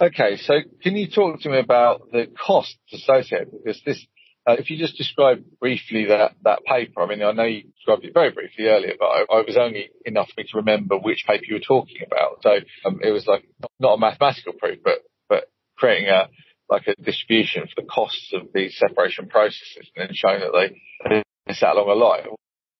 Okay, 0.00 0.36
so 0.36 0.54
can 0.82 0.96
you 0.96 1.08
talk 1.08 1.40
to 1.42 1.48
me 1.48 1.58
about 1.58 2.10
the 2.10 2.26
costs 2.44 2.76
associated 2.92 3.50
with 3.52 3.64
this? 3.64 3.80
This 3.86 4.06
Uh, 4.46 4.56
if 4.58 4.68
you 4.70 4.76
just 4.76 4.98
describe 4.98 5.42
briefly 5.58 6.06
that, 6.06 6.32
that 6.42 6.64
paper, 6.64 7.00
I 7.00 7.06
mean, 7.06 7.22
I 7.22 7.32
know 7.32 7.44
you 7.44 7.62
described 7.62 8.04
it 8.04 8.12
very 8.12 8.30
briefly 8.30 8.66
earlier, 8.66 8.92
but 8.98 9.06
I, 9.06 9.20
I 9.20 9.40
was 9.40 9.56
only 9.56 9.88
enough 10.04 10.28
for 10.28 10.42
me 10.42 10.46
to 10.50 10.58
remember 10.58 10.98
which 10.98 11.24
paper 11.26 11.44
you 11.46 11.54
were 11.54 11.60
talking 11.60 12.02
about. 12.06 12.42
So 12.42 12.50
um, 12.84 13.00
it 13.02 13.10
was 13.10 13.26
like 13.26 13.48
not 13.80 13.94
a 13.94 13.98
mathematical 13.98 14.52
proof, 14.52 14.80
but 14.84 14.98
but 15.28 15.44
creating 15.76 16.08
a 16.08 16.28
like 16.68 16.86
a 16.86 16.94
distribution 17.02 17.62
for 17.62 17.82
the 17.82 17.88
costs 17.88 18.32
of 18.34 18.48
these 18.54 18.76
separation 18.76 19.28
processes 19.28 19.90
and 19.96 20.08
then 20.08 20.14
showing 20.14 20.40
that 20.40 20.52
they 20.52 21.22
it's 21.46 21.60
that 21.60 21.76
long 21.76 21.88
a 21.88 21.94
life. 21.94 22.26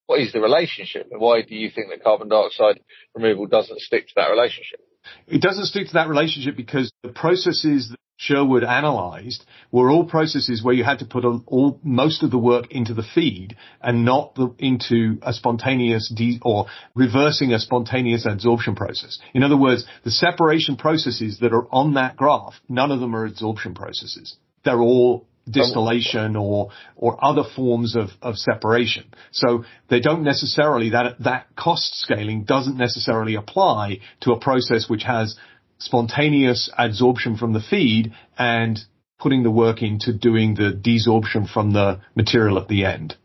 What 0.07 0.21
is 0.21 0.33
the 0.33 0.41
relationship 0.41 1.09
and 1.11 1.21
why 1.21 1.43
do 1.43 1.55
you 1.55 1.71
think 1.71 1.89
that 1.91 2.03
carbon 2.03 2.29
dioxide 2.29 2.81
removal 3.15 3.47
doesn't 3.47 3.81
stick 3.81 4.07
to 4.09 4.13
that 4.17 4.29
relationship? 4.29 4.81
It 5.27 5.41
doesn't 5.41 5.67
stick 5.67 5.89
to 5.89 5.95
that 5.95 6.09
relationship 6.09 6.57
because 6.57 6.93
the 7.03 7.11
processes 7.11 7.95
Sherwood 8.17 8.63
analyzed 8.63 9.45
were 9.73 9.91
all 9.91 10.05
processes 10.05 10.63
where 10.63 10.75
you 10.75 10.85
had 10.85 11.01
to 11.01 11.05
put 11.05 11.25
all 11.25 11.81
most 11.83 12.23
of 12.23 12.31
the 12.31 12.39
work 12.39 12.71
into 12.71 12.95
the 12.95 13.03
feed 13.03 13.57
and 13.83 14.05
not 14.05 14.35
the, 14.37 14.55
into 14.59 15.19
a 15.23 15.33
spontaneous 15.33 16.13
de- 16.15 16.39
or 16.43 16.67
reversing 16.95 17.53
a 17.53 17.59
spontaneous 17.59 18.25
adsorption 18.25 18.77
process. 18.77 19.19
In 19.35 19.43
other 19.43 19.57
words, 19.57 19.85
the 20.05 20.13
separation 20.13 20.77
processes 20.77 21.39
that 21.41 21.53
are 21.53 21.67
on 21.73 21.95
that 21.95 22.17
graph, 22.17 22.55
none 22.69 22.93
of 22.93 23.01
them 23.01 23.17
are 23.17 23.29
adsorption 23.29 23.75
processes. 23.75 24.37
They're 24.65 24.81
all 24.81 25.27
distillation 25.51 26.37
or 26.37 26.71
or 26.97 27.23
other 27.23 27.43
forms 27.55 27.97
of, 27.97 28.09
of 28.23 28.37
separation. 28.37 29.05
So 29.31 29.65
they 29.91 30.01
don't 30.01 30.23
necessarily 30.23 30.91
that 30.91 31.17
that 31.21 31.55
cost 31.57 32.01
scaling 32.01 32.45
doesn't 32.45 32.77
necessarily 32.79 33.35
apply 33.35 33.99
to 34.21 34.33
a 34.33 34.41
process 34.41 34.89
which 34.89 35.03
has 35.03 35.37
spontaneous 35.85 36.71
adsorption 36.79 37.39
from 37.39 37.53
the 37.53 37.61
feed 37.61 38.13
and 38.39 38.79
putting 39.19 39.43
the 39.43 39.51
work 39.51 39.83
into 39.83 40.13
doing 40.13 40.55
the 40.55 40.73
desorption 40.73 41.49
from 41.49 41.73
the 41.73 42.01
material 42.15 42.59
at 42.59 42.69
the 42.69 42.85
end. 42.85 43.17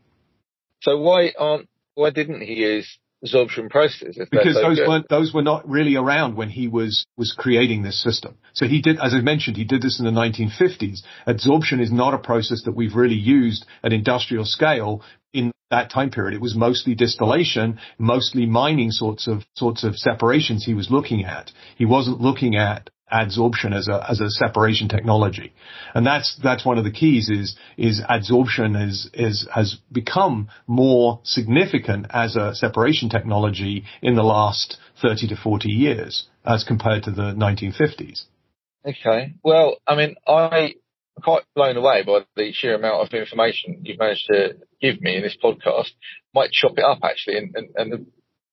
So 0.81 0.99
why 0.99 1.33
aren't 1.37 1.67
why 1.95 2.11
didn't 2.11 2.41
he 2.41 2.53
use 2.53 2.99
absorption 3.21 3.69
processes? 3.69 4.27
Because 4.31 4.55
so 4.55 4.61
those 4.61 4.77
good? 4.77 4.87
weren't 4.87 5.09
those 5.09 5.33
were 5.33 5.41
not 5.41 5.67
really 5.67 5.95
around 5.95 6.35
when 6.35 6.49
he 6.49 6.67
was 6.67 7.05
was 7.17 7.33
creating 7.37 7.83
this 7.83 8.01
system. 8.01 8.37
So 8.53 8.65
he 8.65 8.81
did, 8.81 8.97
as 8.99 9.13
I 9.13 9.19
mentioned, 9.19 9.57
he 9.57 9.65
did 9.65 9.81
this 9.81 9.99
in 9.99 10.05
the 10.05 10.11
1950s. 10.11 11.01
Adsorption 11.27 11.81
is 11.81 11.91
not 11.91 12.13
a 12.13 12.17
process 12.17 12.63
that 12.65 12.75
we've 12.75 12.95
really 12.95 13.15
used 13.15 13.65
at 13.83 13.93
industrial 13.93 14.45
scale 14.45 15.01
in 15.33 15.51
that 15.69 15.91
time 15.91 16.09
period. 16.09 16.33
It 16.33 16.41
was 16.41 16.55
mostly 16.55 16.95
distillation, 16.95 17.79
mostly 17.97 18.45
mining 18.45 18.91
sorts 18.91 19.27
of 19.27 19.43
sorts 19.55 19.83
of 19.83 19.95
separations 19.95 20.65
he 20.65 20.73
was 20.73 20.89
looking 20.89 21.25
at. 21.25 21.51
He 21.77 21.85
wasn't 21.85 22.21
looking 22.21 22.55
at 22.55 22.89
adsorption 23.11 23.73
as 23.75 23.87
a 23.87 24.05
as 24.09 24.19
a 24.19 24.29
separation 24.29 24.87
technology, 24.87 25.53
and 25.93 26.05
that's 26.05 26.39
that's 26.43 26.65
one 26.65 26.77
of 26.77 26.83
the 26.83 26.91
keys. 26.91 27.29
Is 27.29 27.55
is 27.77 28.01
adsorption 28.01 28.87
is 28.87 29.09
is 29.13 29.47
has 29.53 29.77
become 29.91 30.49
more 30.67 31.19
significant 31.23 32.07
as 32.09 32.35
a 32.35 32.55
separation 32.55 33.09
technology 33.09 33.85
in 34.01 34.15
the 34.15 34.23
last 34.23 34.77
thirty 35.01 35.27
to 35.27 35.35
forty 35.35 35.69
years 35.69 36.27
as 36.45 36.63
compared 36.63 37.03
to 37.03 37.11
the 37.11 37.33
1950s. 37.33 38.23
Okay. 38.85 39.33
Well, 39.43 39.77
I 39.85 39.95
mean, 39.95 40.15
I 40.25 40.75
quite 41.21 41.43
blown 41.55 41.77
away 41.77 42.03
by 42.03 42.25
the 42.35 42.51
sheer 42.51 42.75
amount 42.75 43.07
of 43.07 43.13
information 43.13 43.81
you've 43.83 43.99
managed 43.99 44.27
to 44.27 44.55
give 44.81 45.01
me 45.01 45.15
in 45.15 45.23
this 45.23 45.37
podcast. 45.41 45.91
Might 46.33 46.51
chop 46.51 46.77
it 46.77 46.83
up 46.83 46.99
actually 47.03 47.37
and, 47.37 47.55
and, 47.55 47.69
and 47.75 48.05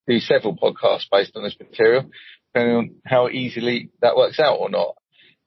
do 0.06 0.18
several 0.20 0.56
podcasts 0.56 1.06
based 1.10 1.36
on 1.36 1.42
this 1.42 1.56
material, 1.58 2.10
depending 2.52 2.76
on 2.76 2.90
how 3.04 3.28
easily 3.28 3.90
that 4.00 4.16
works 4.16 4.38
out 4.38 4.56
or 4.56 4.70
not. 4.70 4.94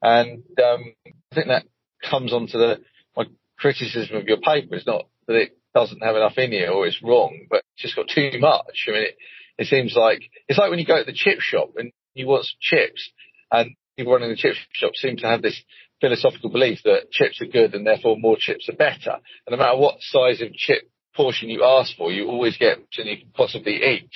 And 0.02 0.44
um, 0.64 0.94
I 1.06 1.36
think 1.36 1.48
that 1.48 1.66
comes 2.10 2.34
onto 2.34 2.58
the 2.58 2.82
my 3.16 3.26
criticism 3.58 4.16
of 4.16 4.28
your 4.28 4.38
paper 4.38 4.76
is 4.76 4.88
not 4.88 5.08
that 5.28 5.36
it 5.36 5.58
doesn't 5.74 6.04
have 6.04 6.16
enough 6.16 6.38
in 6.38 6.54
it 6.54 6.70
or 6.70 6.88
it's 6.88 7.04
wrong, 7.04 7.48
but 7.50 7.64
it's 7.74 7.84
just 7.84 7.96
got 7.96 8.08
too 8.08 8.32
much. 8.40 8.86
I 8.88 8.92
mean, 8.92 9.04
it, 9.04 9.18
it 9.58 9.68
seems 9.68 9.96
like 9.96 10.22
it's 10.48 10.58
like 10.58 10.70
when 10.70 10.80
you 10.80 10.86
go 10.86 10.98
to 10.98 11.06
the 11.06 11.14
chip 11.14 11.40
shop 11.42 11.72
and 11.78 11.92
you 12.14 12.28
want 12.28 12.46
some 12.46 12.58
chips, 12.60 13.12
and 13.52 13.76
people 13.98 14.14
running 14.14 14.30
the 14.30 14.36
chip 14.36 14.56
shop 14.74 14.92
seem 14.96 15.18
to 15.18 15.28
have 15.28 15.42
this 15.42 15.62
philosophical 16.02 16.50
belief 16.50 16.80
that 16.84 17.12
chips 17.12 17.42
are 17.42 17.46
good 17.46 17.74
and 17.74 17.86
therefore 17.86 18.18
more 18.18 18.38
chips 18.40 18.70
are 18.70 18.76
better. 18.76 19.18
And 19.46 19.52
no 19.52 19.58
matter 19.58 19.78
what 19.78 19.96
size 20.00 20.42
of 20.42 20.54
chip 20.54 20.90
portion 21.16 21.50
you 21.50 21.64
ask 21.64 21.96
for, 21.98 22.12
you 22.12 22.28
always 22.28 22.58
get 22.58 22.78
than 22.98 23.08
you 23.08 23.18
can 23.18 23.32
possibly 23.34 23.76
eat. 23.84 24.10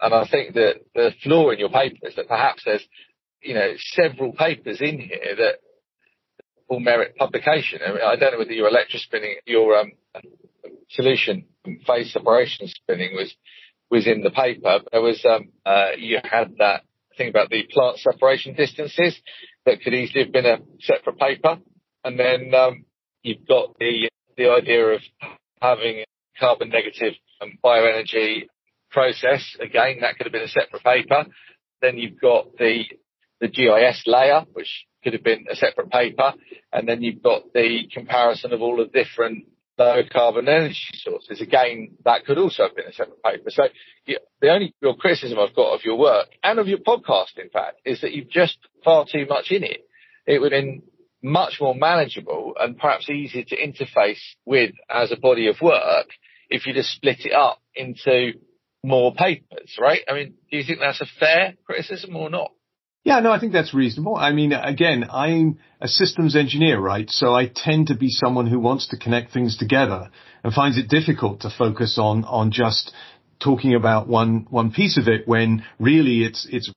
And 0.00 0.12
I 0.12 0.26
think 0.30 0.54
that 0.54 0.80
the 0.94 1.12
flaw 1.22 1.50
in 1.50 1.58
your 1.58 1.70
paper 1.70 2.06
is 2.06 2.16
that 2.16 2.28
perhaps 2.28 2.62
there's, 2.64 2.86
you 3.40 3.54
know, 3.54 3.72
several 3.76 4.32
papers 4.32 4.80
in 4.80 4.98
here 4.98 5.36
that 5.38 5.54
will 6.68 6.80
merit 6.80 7.16
publication. 7.16 7.80
I, 7.86 7.92
mean, 7.92 8.00
I 8.04 8.16
don't 8.16 8.32
know 8.32 8.38
whether 8.38 8.52
your 8.52 8.70
electrospinning, 8.70 9.34
your 9.46 9.78
um, 9.78 9.92
solution 10.90 11.46
phase 11.86 12.12
separation 12.12 12.68
spinning 12.68 13.14
was 13.14 13.34
was 13.90 14.06
in 14.06 14.22
the 14.22 14.30
paper. 14.30 14.80
There 14.90 15.02
was 15.02 15.24
um, 15.24 15.50
uh, 15.64 15.90
you 15.96 16.18
had 16.22 16.56
that 16.58 16.82
thing 17.16 17.28
about 17.28 17.50
the 17.50 17.64
plant 17.70 17.98
separation 17.98 18.54
distances 18.54 19.20
that 19.66 19.80
could 19.82 19.94
easily 19.94 20.24
have 20.24 20.32
been 20.32 20.46
a 20.46 20.58
separate 20.80 21.18
paper. 21.18 21.58
And 22.04 22.18
then 22.18 22.54
um, 22.54 22.84
you've 23.22 23.46
got 23.46 23.78
the 23.78 24.08
the 24.36 24.50
idea 24.50 24.84
of 24.86 25.00
having 25.60 26.04
carbon 26.38 26.68
negative 26.68 27.14
um, 27.40 27.58
bioenergy 27.64 28.48
process. 28.90 29.56
Again, 29.60 29.98
that 30.00 30.16
could 30.16 30.26
have 30.26 30.32
been 30.32 30.42
a 30.42 30.48
separate 30.48 30.82
paper. 30.82 31.26
Then 31.80 31.98
you've 31.98 32.20
got 32.20 32.56
the 32.58 32.84
the 33.40 33.48
GIS 33.48 34.04
layer, 34.06 34.44
which 34.52 34.86
could 35.02 35.12
have 35.12 35.24
been 35.24 35.46
a 35.50 35.56
separate 35.56 35.90
paper, 35.90 36.32
and 36.72 36.88
then 36.88 37.02
you've 37.02 37.22
got 37.22 37.52
the 37.52 37.88
comparison 37.92 38.52
of 38.52 38.62
all 38.62 38.76
the 38.76 38.86
different 38.86 39.44
low 39.78 40.02
carbon 40.10 40.48
energy 40.48 40.78
sources. 40.94 41.40
Again, 41.40 41.96
that 42.04 42.24
could 42.24 42.38
also 42.38 42.64
have 42.64 42.76
been 42.76 42.86
a 42.86 42.92
separate 42.92 43.22
paper. 43.22 43.50
So 43.50 43.64
yeah, 44.06 44.18
the 44.40 44.50
only 44.50 44.74
real 44.80 44.94
criticism 44.94 45.38
I've 45.38 45.54
got 45.54 45.74
of 45.74 45.84
your 45.84 45.98
work 45.98 46.28
and 46.42 46.58
of 46.58 46.68
your 46.68 46.78
podcast, 46.78 47.38
in 47.38 47.50
fact, 47.50 47.80
is 47.84 48.00
that 48.00 48.12
you've 48.12 48.30
just 48.30 48.58
far 48.84 49.04
too 49.10 49.26
much 49.28 49.50
in 49.50 49.64
it. 49.64 49.80
It 50.26 50.40
would 50.40 50.52
have 50.52 50.62
been 50.62 50.82
much 51.22 51.58
more 51.60 51.74
manageable 51.74 52.54
and 52.58 52.76
perhaps 52.76 53.08
easier 53.08 53.44
to 53.44 53.56
interface 53.56 54.20
with 54.44 54.72
as 54.90 55.10
a 55.10 55.16
body 55.16 55.48
of 55.48 55.56
work 55.60 56.08
if 56.50 56.66
you 56.66 56.74
just 56.74 56.92
split 56.92 57.24
it 57.24 57.32
up 57.32 57.58
into 57.74 58.32
more 58.84 59.14
papers, 59.14 59.76
right? 59.80 60.02
I 60.06 60.12
mean, 60.12 60.34
do 60.50 60.58
you 60.58 60.64
think 60.64 60.80
that's 60.80 61.00
a 61.00 61.06
fair 61.18 61.54
criticism 61.64 62.14
or 62.14 62.28
not? 62.28 62.52
Yeah, 63.04 63.20
no, 63.20 63.32
I 63.32 63.38
think 63.38 63.52
that's 63.52 63.74
reasonable. 63.74 64.16
I 64.16 64.32
mean, 64.32 64.52
again, 64.52 65.04
I'm 65.12 65.58
a 65.78 65.86
systems 65.86 66.34
engineer, 66.34 66.80
right? 66.80 67.08
So 67.10 67.34
I 67.34 67.50
tend 67.54 67.88
to 67.88 67.94
be 67.94 68.08
someone 68.08 68.46
who 68.46 68.58
wants 68.58 68.88
to 68.88 68.96
connect 68.96 69.30
things 69.32 69.58
together 69.58 70.08
and 70.42 70.54
finds 70.54 70.78
it 70.78 70.88
difficult 70.88 71.42
to 71.42 71.50
focus 71.50 71.98
on, 71.98 72.24
on 72.24 72.50
just 72.50 72.94
talking 73.40 73.74
about 73.74 74.08
one, 74.08 74.46
one 74.48 74.72
piece 74.72 74.96
of 74.96 75.06
it 75.06 75.28
when 75.28 75.64
really 75.78 76.24
it's, 76.24 76.46
it's 76.50 76.72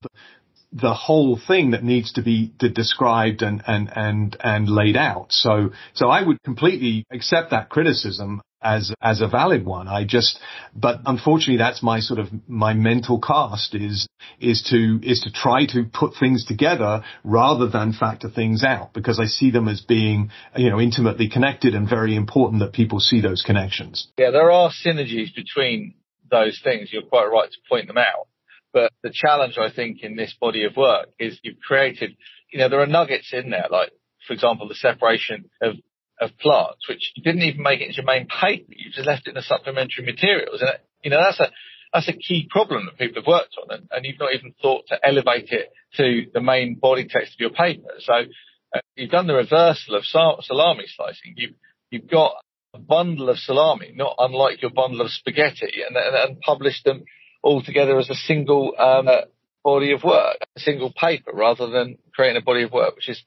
the 0.73 0.93
whole 0.93 1.39
thing 1.47 1.71
that 1.71 1.83
needs 1.85 2.11
to 2.13 2.21
be 2.21 2.51
described 2.59 3.41
and, 3.41 3.63
and, 3.65 3.89
and, 3.95 4.35
and 4.41 4.67
laid 4.67 4.97
out. 4.97 5.27
So, 5.29 5.69
so 5.93 6.09
I 6.09 6.23
would 6.23 6.43
completely 6.43 7.05
accept 7.09 7.51
that 7.51 7.69
criticism 7.69 8.41
as 8.61 8.93
as 9.01 9.21
a 9.21 9.27
valid 9.27 9.65
one. 9.65 9.87
I 9.87 10.03
just, 10.03 10.39
but 10.75 11.01
unfortunately, 11.05 11.57
that's 11.57 11.83
my 11.83 11.99
sort 11.99 12.19
of 12.19 12.27
my 12.47 12.73
mental 12.73 13.19
cast 13.19 13.75
is 13.75 14.07
is 14.39 14.63
to 14.69 14.99
is 15.03 15.21
to 15.21 15.31
try 15.31 15.65
to 15.67 15.83
put 15.91 16.13
things 16.19 16.45
together 16.45 17.03
rather 17.23 17.67
than 17.67 17.93
factor 17.93 18.29
things 18.29 18.63
out 18.63 18.93
because 18.93 19.19
I 19.19 19.25
see 19.25 19.51
them 19.51 19.67
as 19.67 19.81
being 19.81 20.31
you 20.55 20.69
know 20.69 20.79
intimately 20.79 21.29
connected 21.29 21.75
and 21.75 21.89
very 21.89 22.15
important 22.15 22.61
that 22.61 22.73
people 22.73 22.99
see 22.99 23.21
those 23.21 23.43
connections. 23.43 24.07
Yeah, 24.17 24.31
there 24.31 24.51
are 24.51 24.69
synergies 24.69 25.33
between 25.35 25.93
those 26.29 26.59
things. 26.63 26.89
You're 26.91 27.03
quite 27.03 27.25
right 27.31 27.49
to 27.49 27.57
point 27.69 27.87
them 27.87 27.97
out. 27.97 28.27
But 28.73 28.91
the 29.01 29.11
challenge, 29.13 29.57
I 29.57 29.71
think, 29.71 30.03
in 30.03 30.15
this 30.15 30.35
body 30.39 30.65
of 30.65 30.75
work 30.75 31.09
is 31.19 31.39
you've 31.41 31.59
created, 31.59 32.15
you 32.51 32.59
know, 32.59 32.69
there 32.69 32.81
are 32.81 32.87
nuggets 32.87 33.33
in 33.33 33.49
there, 33.49 33.67
like, 33.71 33.91
for 34.27 34.33
example, 34.33 34.67
the 34.67 34.75
separation 34.75 35.49
of 35.61 35.75
of 36.19 36.37
plants, 36.39 36.87
which 36.89 37.11
you 37.15 37.23
didn't 37.23 37.43
even 37.43 37.61
make 37.61 37.81
it 37.81 37.87
into 37.87 37.97
your 37.97 38.05
main 38.05 38.27
paper. 38.27 38.73
You 38.75 38.91
just 38.91 39.07
left 39.07 39.27
it 39.27 39.31
in 39.31 39.35
the 39.35 39.41
supplementary 39.41 40.05
materials. 40.05 40.61
And, 40.61 40.71
you 41.03 41.11
know, 41.11 41.21
that's 41.21 41.39
a, 41.39 41.51
that's 41.93 42.09
a 42.09 42.13
key 42.13 42.47
problem 42.49 42.85
that 42.85 42.97
people 42.97 43.21
have 43.21 43.27
worked 43.27 43.55
on 43.61 43.77
and, 43.77 43.87
and 43.91 44.05
you've 44.05 44.19
not 44.19 44.33
even 44.33 44.53
thought 44.61 44.85
to 44.87 44.99
elevate 45.03 45.49
it 45.51 45.71
to 45.95 46.25
the 46.33 46.41
main 46.41 46.75
body 46.75 47.07
text 47.07 47.33
of 47.35 47.39
your 47.39 47.51
paper. 47.51 47.89
So 47.99 48.13
uh, 48.13 48.79
you've 48.95 49.11
done 49.11 49.27
the 49.27 49.35
reversal 49.35 49.95
of 49.95 50.05
salami 50.05 50.85
slicing. 50.87 51.35
You've, 51.37 51.55
you've 51.91 52.09
got 52.09 52.33
a 52.73 52.79
bundle 52.79 53.29
of 53.29 53.37
salami, 53.37 53.93
not 53.95 54.15
unlike 54.17 54.61
your 54.61 54.71
bundle 54.71 55.01
of 55.01 55.11
spaghetti 55.11 55.81
and, 55.87 55.95
and, 55.95 56.15
and 56.15 56.41
published 56.41 56.83
them 56.83 57.03
all 57.43 57.61
together 57.61 57.97
as 57.97 58.09
a 58.09 58.15
single, 58.15 58.73
um, 58.77 59.07
uh, 59.07 59.21
body 59.63 59.91
of 59.91 60.03
work, 60.03 60.37
a 60.55 60.59
single 60.59 60.93
paper 60.93 61.31
rather 61.33 61.67
than 61.67 61.97
creating 62.15 62.41
a 62.41 62.45
body 62.45 62.63
of 62.63 62.71
work, 62.71 62.95
which 62.95 63.09
is 63.09 63.21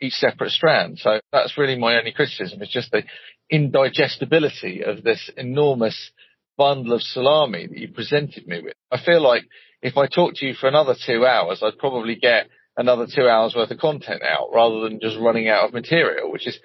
each 0.00 0.14
separate 0.14 0.50
strand. 0.50 0.98
So 0.98 1.20
that's 1.32 1.56
really 1.56 1.78
my 1.78 1.96
only 1.96 2.12
criticism 2.12 2.62
is 2.62 2.68
just 2.68 2.90
the 2.90 3.04
indigestibility 3.50 4.82
of 4.82 5.02
this 5.02 5.30
enormous 5.36 6.10
bundle 6.56 6.94
of 6.94 7.02
salami 7.02 7.66
that 7.66 7.78
you 7.78 7.88
presented 7.88 8.46
me 8.46 8.62
with. 8.62 8.74
I 8.90 9.02
feel 9.04 9.22
like 9.22 9.44
if 9.82 9.96
I 9.96 10.06
talked 10.06 10.36
to 10.36 10.46
you 10.46 10.54
for 10.54 10.68
another 10.68 10.94
two 10.94 11.26
hours, 11.26 11.62
I'd 11.62 11.78
probably 11.78 12.16
get 12.16 12.48
another 12.76 13.06
two 13.06 13.28
hours 13.28 13.54
worth 13.54 13.70
of 13.70 13.78
content 13.78 14.22
out 14.22 14.48
rather 14.52 14.80
than 14.80 15.00
just 15.00 15.18
running 15.18 15.48
out 15.48 15.64
of 15.66 15.74
material, 15.74 16.32
which 16.32 16.46
is 16.46 16.58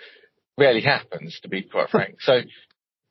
rarely 0.58 0.82
happens, 0.82 1.40
to 1.42 1.50
be 1.50 1.64
quite 1.64 1.90
frank. 1.92 2.22
So, 2.22 2.42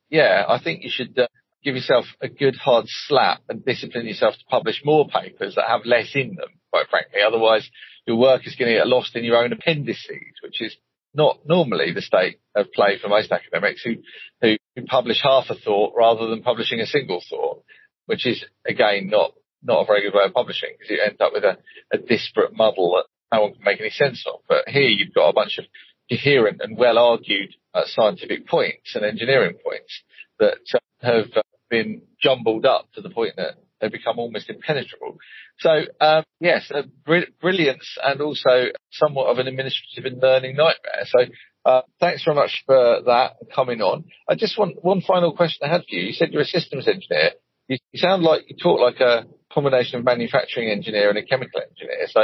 yeah, 0.09 0.45
I 0.47 0.61
think 0.61 0.83
you 0.83 0.89
should 0.91 1.17
uh, 1.17 1.27
give 1.63 1.75
yourself 1.75 2.05
a 2.21 2.27
good 2.27 2.55
hard 2.55 2.85
slap 2.87 3.41
and 3.49 3.63
discipline 3.63 4.07
yourself 4.07 4.35
to 4.35 4.45
publish 4.49 4.81
more 4.83 5.07
papers 5.07 5.55
that 5.55 5.67
have 5.67 5.81
less 5.85 6.11
in 6.15 6.35
them, 6.35 6.49
quite 6.71 6.87
frankly. 6.89 7.19
Otherwise, 7.25 7.69
your 8.05 8.17
work 8.17 8.45
is 8.45 8.55
going 8.55 8.71
to 8.71 8.77
get 8.77 8.87
lost 8.87 9.15
in 9.15 9.23
your 9.23 9.43
own 9.43 9.53
appendices, 9.53 10.33
which 10.41 10.61
is 10.61 10.75
not 11.13 11.39
normally 11.45 11.91
the 11.91 12.01
state 12.01 12.39
of 12.55 12.71
play 12.71 12.97
for 13.01 13.09
most 13.09 13.31
academics 13.31 13.83
who, 13.83 13.95
who 14.41 14.57
publish 14.85 15.21
half 15.21 15.49
a 15.49 15.55
thought 15.55 15.93
rather 15.97 16.27
than 16.27 16.43
publishing 16.43 16.79
a 16.79 16.85
single 16.85 17.21
thought, 17.29 17.63
which 18.05 18.25
is 18.25 18.43
again 18.67 19.09
not, 19.09 19.33
not 19.63 19.81
a 19.81 19.85
very 19.85 20.01
good 20.01 20.15
way 20.15 20.23
of 20.25 20.33
publishing 20.33 20.69
because 20.77 20.89
you 20.89 21.01
end 21.01 21.19
up 21.19 21.33
with 21.33 21.43
a, 21.43 21.57
a 21.91 21.97
disparate 21.97 22.55
muddle 22.55 22.95
that 22.95 23.35
no 23.35 23.43
one 23.43 23.53
can 23.53 23.63
make 23.63 23.79
any 23.79 23.89
sense 23.89 24.23
of. 24.27 24.41
But 24.47 24.67
here 24.67 24.83
you've 24.83 25.13
got 25.13 25.29
a 25.29 25.33
bunch 25.33 25.57
of 25.57 25.65
coherent 26.09 26.61
and 26.61 26.77
well 26.77 26.97
argued 26.97 27.55
uh, 27.73 27.83
scientific 27.85 28.47
points 28.47 28.95
and 28.95 29.05
engineering 29.05 29.57
points 29.63 30.03
that 30.39 30.59
uh, 30.73 30.79
have 31.01 31.27
uh, 31.35 31.41
been 31.69 32.01
jumbled 32.21 32.65
up 32.65 32.91
to 32.93 33.01
the 33.01 33.09
point 33.09 33.35
that 33.37 33.55
they 33.81 33.89
become 33.89 34.19
almost 34.19 34.49
impenetrable. 34.49 35.17
So 35.59 35.81
um, 36.01 36.23
yes, 36.39 36.71
br- 37.05 37.31
brilliance 37.41 37.97
and 38.03 38.21
also 38.21 38.67
somewhat 38.91 39.27
of 39.27 39.39
an 39.39 39.47
administrative 39.47 40.11
and 40.11 40.21
learning 40.21 40.55
nightmare. 40.55 41.05
So 41.05 41.19
uh, 41.65 41.81
thanks 41.99 42.23
very 42.23 42.35
much 42.35 42.63
for 42.65 43.01
that 43.05 43.33
coming 43.53 43.81
on. 43.81 44.05
I 44.27 44.35
just 44.35 44.57
want 44.57 44.83
one 44.83 45.01
final 45.01 45.35
question 45.35 45.67
I 45.67 45.71
had 45.71 45.81
for 45.81 45.95
you. 45.95 46.07
You 46.07 46.13
said 46.13 46.29
you're 46.31 46.41
a 46.41 46.45
systems 46.45 46.87
engineer. 46.87 47.31
You, 47.67 47.77
you 47.91 47.99
sound 47.99 48.23
like 48.23 48.43
you 48.47 48.55
talk 48.61 48.79
like 48.79 48.99
a 48.99 49.25
combination 49.53 49.99
of 49.99 50.05
manufacturing 50.05 50.69
engineer 50.69 51.09
and 51.09 51.17
a 51.17 51.23
chemical 51.23 51.61
engineer. 51.61 52.07
So 52.07 52.21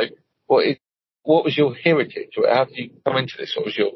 what 0.48 0.66
is 0.66 0.78
what 1.24 1.44
was 1.44 1.58
your 1.58 1.74
heritage? 1.74 2.30
How 2.48 2.66
did 2.66 2.78
you 2.78 2.90
come 3.06 3.18
into 3.18 3.34
this? 3.38 3.54
What 3.56 3.66
was 3.66 3.78
your 3.78 3.92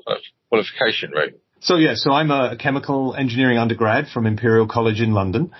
qualification 0.49 1.11
route? 1.11 1.39
So 1.61 1.75
yeah, 1.75 1.93
so 1.95 2.11
I'm 2.11 2.31
a 2.31 2.55
chemical 2.57 3.15
engineering 3.15 3.57
undergrad 3.57 4.07
from 4.13 4.25
Imperial 4.25 4.67
College 4.67 5.01
in 5.01 5.13
London. 5.13 5.51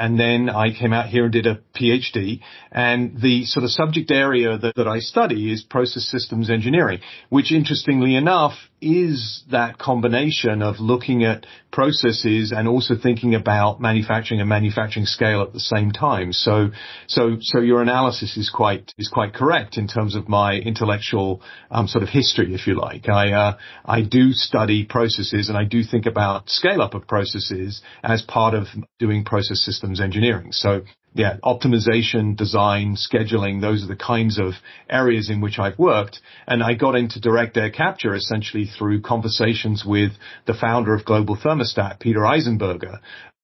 And 0.00 0.18
then 0.18 0.48
I 0.48 0.72
came 0.72 0.94
out 0.94 1.10
here 1.10 1.24
and 1.24 1.32
did 1.32 1.46
a 1.46 1.60
PhD. 1.78 2.40
And 2.72 3.20
the 3.20 3.44
sort 3.44 3.64
of 3.64 3.70
subject 3.70 4.10
area 4.10 4.56
that, 4.56 4.76
that 4.76 4.88
I 4.88 5.00
study 5.00 5.52
is 5.52 5.62
process 5.62 6.04
systems 6.04 6.48
engineering, 6.48 7.00
which 7.28 7.52
interestingly 7.52 8.16
enough 8.16 8.54
is 8.80 9.42
that 9.50 9.76
combination 9.76 10.62
of 10.62 10.80
looking 10.80 11.24
at 11.24 11.44
processes 11.70 12.50
and 12.50 12.66
also 12.66 12.94
thinking 13.00 13.34
about 13.34 13.78
manufacturing 13.80 14.40
and 14.40 14.48
manufacturing 14.48 15.04
scale 15.04 15.42
at 15.42 15.52
the 15.52 15.60
same 15.60 15.90
time. 15.90 16.32
So, 16.32 16.70
so, 17.06 17.36
so 17.40 17.60
your 17.60 17.82
analysis 17.82 18.38
is 18.38 18.48
quite, 18.48 18.92
is 18.96 19.10
quite 19.12 19.34
correct 19.34 19.76
in 19.76 19.86
terms 19.86 20.16
of 20.16 20.28
my 20.28 20.54
intellectual, 20.54 21.42
um, 21.70 21.88
sort 21.88 22.02
of 22.02 22.08
history, 22.08 22.54
if 22.54 22.66
you 22.66 22.80
like. 22.80 23.08
I, 23.08 23.32
uh, 23.32 23.58
I 23.84 24.00
do 24.00 24.32
study 24.32 24.84
processes 24.84 25.50
and 25.50 25.58
I 25.58 25.64
do 25.64 25.82
think 25.84 26.06
about 26.06 26.48
scale 26.48 26.80
up 26.80 26.94
of 26.94 27.06
processes 27.06 27.82
as 28.02 28.22
part 28.22 28.54
of 28.54 28.66
doing 28.98 29.24
process 29.24 29.60
systems 29.60 29.89
engineering. 29.98 30.52
So 30.52 30.82
yeah, 31.14 31.38
optimization, 31.42 32.36
design, 32.36 32.96
scheduling, 32.96 33.60
those 33.60 33.82
are 33.82 33.88
the 33.88 33.96
kinds 33.96 34.38
of 34.38 34.52
areas 34.88 35.28
in 35.28 35.40
which 35.40 35.58
I've 35.58 35.78
worked. 35.78 36.20
And 36.46 36.62
I 36.62 36.74
got 36.74 36.94
into 36.94 37.18
direct 37.20 37.56
air 37.56 37.70
capture 37.70 38.14
essentially 38.14 38.66
through 38.66 39.00
conversations 39.00 39.84
with 39.84 40.12
the 40.46 40.54
founder 40.54 40.94
of 40.94 41.04
Global 41.04 41.36
Thermostat, 41.36 41.98
Peter 41.98 42.20
Eisenberger, 42.20 43.00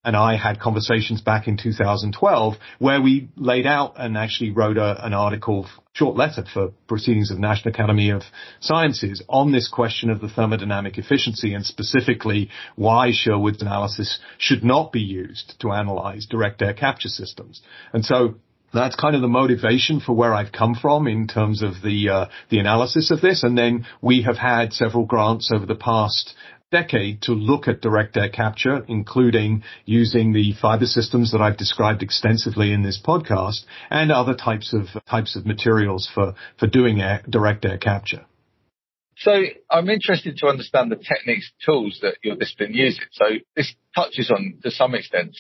and 0.07 0.15
I 0.17 0.37
had 0.37 0.61
conversations 0.61 1.21
back 1.21 1.49
in 1.49 1.57
2012 1.57 2.55
where 2.79 3.03
we 3.03 3.29
laid 3.35 3.67
out 3.67 3.95
and 3.97 4.17
actually 4.17 4.53
wrote 4.53 4.79
a, 4.79 5.05
an 5.05 5.13
article, 5.13 5.67
short 5.95 6.17
letter 6.17 6.45
for 6.55 6.69
Proceedings 6.87 7.33
of 7.33 7.41
National 7.41 7.75
Academy 7.75 8.11
of 8.11 8.23
Sciences 8.61 9.21
on 9.29 9.51
this 9.51 9.69
question 9.69 10.09
of 10.09 10.21
the 10.21 10.29
thermodynamic 10.29 10.97
efficiency 10.97 11.55
and 11.55 11.67
specifically 11.67 12.51
why 12.77 13.11
Sherwood's 13.13 13.61
analysis 13.61 14.21
should 14.39 14.63
not 14.63 14.93
be 14.93 15.01
used 15.01 15.57
to 15.61 15.73
analyze 15.73 16.27
direct 16.27 16.63
air 16.63 16.73
capture 16.73 17.09
systems. 17.09 17.61
And 17.93 18.05
so 18.05 18.37
that's 18.73 18.95
kind 18.95 19.17
of 19.17 19.23
the 19.23 19.29
motivation 19.29 19.99
for 19.99 20.13
where 20.13 20.35
I've 20.35 20.53
come 20.53 20.77
from 20.77 21.09
in 21.09 21.27
terms 21.27 21.63
of 21.63 21.75
the 21.83 22.09
uh, 22.11 22.27
the 22.49 22.59
analysis 22.59 23.11
of 23.11 23.21
this. 23.21 23.43
And 23.43 23.59
then 23.59 23.87
we 24.01 24.23
have 24.23 24.37
had 24.37 24.73
several 24.73 25.05
grants 25.05 25.51
over 25.53 25.67
the 25.67 25.75
past 25.75 26.35
decade 26.71 27.23
to 27.23 27.33
look 27.33 27.69
at 27.69 27.81
direct 27.81 28.17
air 28.17 28.29
capture, 28.29 28.85
including 28.89 29.63
using 29.85 30.33
the 30.33 30.53
fiber 30.61 30.87
systems 30.87 31.33
that 31.33 31.41
I've 31.41 31.57
described 31.57 32.03
extensively 32.03 32.73
in 32.73 32.83
this 32.83 33.01
podcast 33.05 33.65
and 33.91 34.11
other 34.11 34.35
types 34.35 34.75
of 34.75 34.87
types 35.05 35.37
of 35.37 35.47
materials 35.47 36.11
for, 36.13 36.35
for 36.59 36.67
doing 36.67 37.01
air, 37.01 37.23
direct 37.29 37.65
air 37.65 37.79
capture. 37.79 38.27
So 39.19 39.33
I'm 39.71 39.89
interested 39.89 40.37
to 40.39 40.49
understand 40.49 40.93
the 40.93 40.97
techniques, 40.97 41.51
tools 41.65 41.99
that 42.03 42.17
your 42.23 42.37
been 42.59 42.75
using. 42.75 43.05
So 43.13 43.25
this 43.55 43.75
touches 43.95 44.31
on, 44.31 44.59
to 44.63 44.71
some 44.71 44.95
extent, 44.95 45.37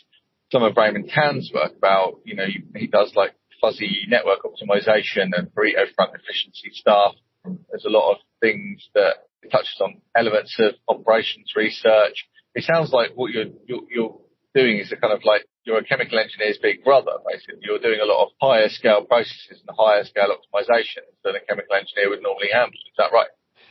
some 0.50 0.62
of 0.62 0.76
Raymond 0.76 1.08
Tan's 1.08 1.50
work 1.52 1.72
about, 1.76 2.20
you 2.24 2.36
know, 2.36 2.46
he 2.74 2.86
does 2.86 3.12
like 3.14 3.34
fuzzy 3.60 4.06
network 4.08 4.40
optimization 4.44 5.36
and 5.36 5.48
Pareto 5.48 5.92
front 5.94 6.12
efficiency 6.14 6.70
stuff. 6.72 7.16
There's 7.44 7.84
a 7.84 7.90
lot 7.90 8.12
of 8.12 8.18
things 8.40 8.88
that 8.94 9.26
touches 9.50 9.78
on 9.80 10.00
elements 10.16 10.56
of 10.58 10.74
operations 10.88 11.52
research. 11.56 12.26
It 12.54 12.64
sounds 12.64 12.92
like 12.92 13.10
what 13.14 13.32
you're, 13.32 13.52
you're, 13.66 13.82
you're 13.90 14.18
doing 14.54 14.78
is 14.78 14.92
a 14.92 14.96
kind 14.96 15.12
of 15.12 15.20
like 15.24 15.44
you're 15.64 15.78
a 15.78 15.84
chemical 15.84 16.18
engineer's 16.18 16.58
big 16.62 16.84
brother, 16.84 17.12
basically. 17.30 17.60
You're 17.62 17.78
doing 17.78 18.00
a 18.00 18.06
lot 18.06 18.24
of 18.24 18.28
higher 18.40 18.68
scale 18.68 19.04
processes 19.04 19.60
and 19.66 19.76
higher 19.76 20.04
scale 20.04 20.28
optimization 20.30 21.04
that 21.24 21.34
a 21.34 21.40
chemical 21.40 21.74
engineer 21.74 22.08
would 22.10 22.22
normally 22.22 22.48
handle. 22.52 22.72
Is 22.72 22.96
that 22.98 23.12
right? 23.12 23.28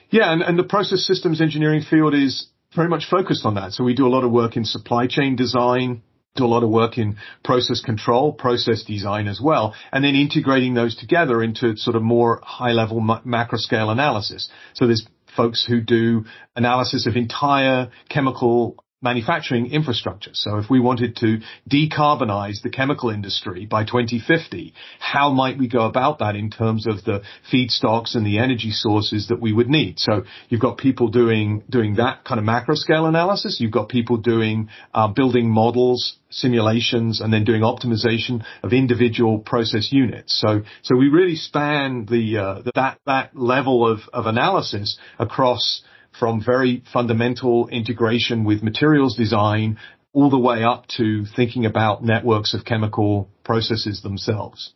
Yeah, 0.10 0.32
and, 0.32 0.42
and 0.42 0.60
the 0.60 0.64
process 0.64 1.06
systems 1.06 1.42
engineering 1.42 1.82
field 1.90 2.14
is 2.14 2.48
very 2.76 2.90
much 2.90 3.06
focused 3.10 3.46
on 3.46 3.56
that. 3.56 3.72
So 3.72 3.84
we 3.84 3.96
do 3.96 4.06
a 4.06 4.10
lot 4.10 4.24
of 4.24 4.32
work 4.32 4.58
in 4.58 4.66
supply 4.66 5.08
chain 5.08 5.36
design, 5.36 6.04
do 6.36 6.46
a 6.46 6.48
lot 6.48 6.64
of 6.64 6.70
work 6.70 6.98
in 6.98 7.16
process 7.44 7.82
control, 7.82 8.34
process 8.34 8.84
design 8.84 9.28
as 9.28 9.40
well, 9.42 9.74
and 9.92 10.04
then 10.04 10.16
integrating 10.16 10.74
those 10.74 10.96
together 10.96 11.42
into 11.42 11.78
sort 11.78 11.96
of 11.96 12.04
more 12.04 12.42
high 12.44 12.74
level 12.74 13.00
macro 13.00 13.58
scale 13.58 13.90
analysis. 13.90 14.50
So 14.74 14.86
there's 14.86 15.08
folks 15.36 15.66
who 15.66 15.82
do 15.82 16.26
analysis 16.56 17.08
of 17.08 17.16
entire 17.16 17.90
chemical 18.10 18.84
manufacturing 19.02 19.72
infrastructure. 19.72 20.32
So 20.34 20.58
if 20.58 20.70
we 20.70 20.80
wanted 20.80 21.18
to 21.18 21.40
decarbonize 21.70 22.62
the 22.64 22.70
chemical 22.70 23.10
industry 23.10 23.66
by 23.66 23.84
2050, 23.84 24.74
how 25.00 25.32
might 25.32 25.58
we 25.58 25.68
go 25.68 25.86
about 25.86 26.20
that 26.20 26.36
in 26.36 26.50
terms 26.50 26.88
of 26.88 27.04
the 27.04 27.22
feedstocks 27.52 28.16
and 28.16 28.26
the 28.26 28.40
energy 28.40 28.72
sources 28.72 29.28
that 29.28 29.42
we 29.42 29.52
would 29.52 29.70
need? 29.70 30.00
So 30.00 30.24
you've 30.50 30.62
got 30.62 30.78
people 30.78 31.10
doing, 31.10 31.64
doing 31.70 31.96
that 31.96 32.24
kind 32.24 32.40
of 32.40 32.46
macro 32.46 32.76
scale 32.76 33.06
analysis. 33.06 33.60
You've 33.60 33.72
got 33.72 33.90
people 33.90 34.18
doing, 34.18 34.70
uh, 34.94 35.10
building 35.10 35.50
models, 35.50 36.18
simulations, 36.30 37.20
and 37.20 37.34
then 37.34 37.44
doing 37.44 37.62
optimization 37.62 38.44
of 38.64 38.74
individual 38.74 39.40
process 39.40 39.92
units. 39.92 40.40
So, 40.40 40.62
so 40.84 40.96
we 40.96 41.10
really 41.10 41.36
span 41.36 42.06
the, 42.10 42.38
uh, 42.38 42.72
that, 42.76 43.00
that 43.06 43.38
level 43.38 43.90
of, 43.90 44.00
of 44.14 44.26
analysis 44.26 44.98
across 45.20 45.84
from 46.20 46.44
very 46.44 46.84
fundamental 46.92 47.68
integration 47.68 48.44
with 48.44 48.64
materials 48.64 49.16
design 49.16 49.78
all 50.14 50.30
the 50.30 50.40
way 50.40 50.64
up 50.64 50.88
to 50.98 51.26
thinking 51.36 51.66
about 51.66 52.04
networks 52.04 52.54
of 52.54 52.64
chemical 52.64 53.30
processes 53.44 54.02
themselves. 54.02 54.74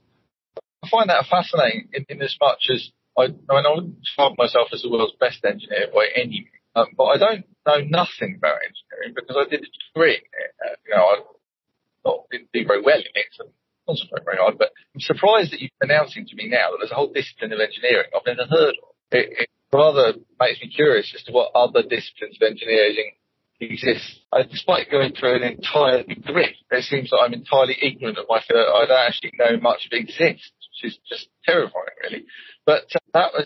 I 0.84 0.90
find 0.90 1.10
that 1.10 1.26
fascinating 1.30 1.90
in, 1.94 2.06
in 2.10 2.22
as 2.22 2.36
much 2.40 2.68
as 2.70 2.92
I, 3.18 3.24
I 3.24 3.28
mean, 3.28 3.66
I 3.66 3.74
wouldn't 3.74 4.00
describe 4.00 4.38
myself 4.38 4.70
as 4.74 4.82
the 4.82 4.90
world's 4.90 5.16
best 5.20 5.44
engineer 5.44 5.88
by 5.94 6.08
any 6.16 6.48
means, 6.48 6.64
um, 6.76 6.88
but 6.96 7.06
I 7.06 7.18
don't 7.18 7.46
know 7.66 7.80
nothing 7.80 8.36
about 8.38 8.60
engineering 8.64 9.16
because 9.16 9.36
I 9.36 9.50
did 9.50 9.64
a 9.64 9.72
degree 9.94 10.16
in 10.16 10.24
it. 10.24 10.52
Uh, 10.64 10.76
you 10.88 10.96
know, 10.96 11.04
I 11.04 12.18
didn't 12.32 12.50
do 12.54 12.66
very 12.66 12.82
well 12.82 13.00
in 13.00 13.16
it, 13.16 13.28
so 13.32 13.52
concentrate 13.88 14.24
very 14.24 14.38
hard, 14.38 14.58
but 14.58 14.72
I'm 14.94 15.02
surprised 15.02 15.52
that 15.52 15.62
you're 15.62 15.70
announcing 15.82 16.28
to 16.28 16.36
me 16.36 16.48
now 16.48 16.72
that 16.72 16.78
there's 16.80 16.92
a 16.92 16.96
whole 16.96 17.12
discipline 17.12 17.52
of 17.52 17.60
engineering 17.60 18.08
I've 18.16 18.26
never 18.26 18.46
heard 18.48 18.76
of. 18.78 18.94
It, 19.12 19.28
it, 19.44 19.50
rather 19.74 20.14
makes 20.40 20.62
me 20.62 20.70
curious 20.70 21.14
as 21.16 21.24
to 21.24 21.32
what 21.32 21.52
other 21.56 21.84
disciplines 21.84 22.38
of 22.42 22.48
engineering 22.48 23.12
exist. 23.60 24.22
I, 24.32 24.44
despite 24.44 24.92
going 24.92 25.14
through 25.14 25.36
an 25.36 25.44
entire 25.44 26.04
degree, 26.04 26.56
it 26.72 26.84
seems 26.84 27.10
that 27.10 27.18
I'm 27.18 27.34
entirely 27.34 27.78
ignorant 27.82 28.18
of 28.18 28.26
my 28.30 28.42
field. 28.48 28.66
I 28.68 28.86
don't 28.86 29.08
actually 29.08 29.34
know 29.38 29.60
much 29.62 29.86
of 29.86 29.92
it 29.92 30.02
exists, 30.02 30.52
which 30.82 30.92
is 30.92 31.00
just 31.08 31.28
terrifying, 31.46 31.98
really. 32.04 32.26
But 32.66 32.88
uh, 32.96 33.00
that 33.14 33.34
was 33.34 33.46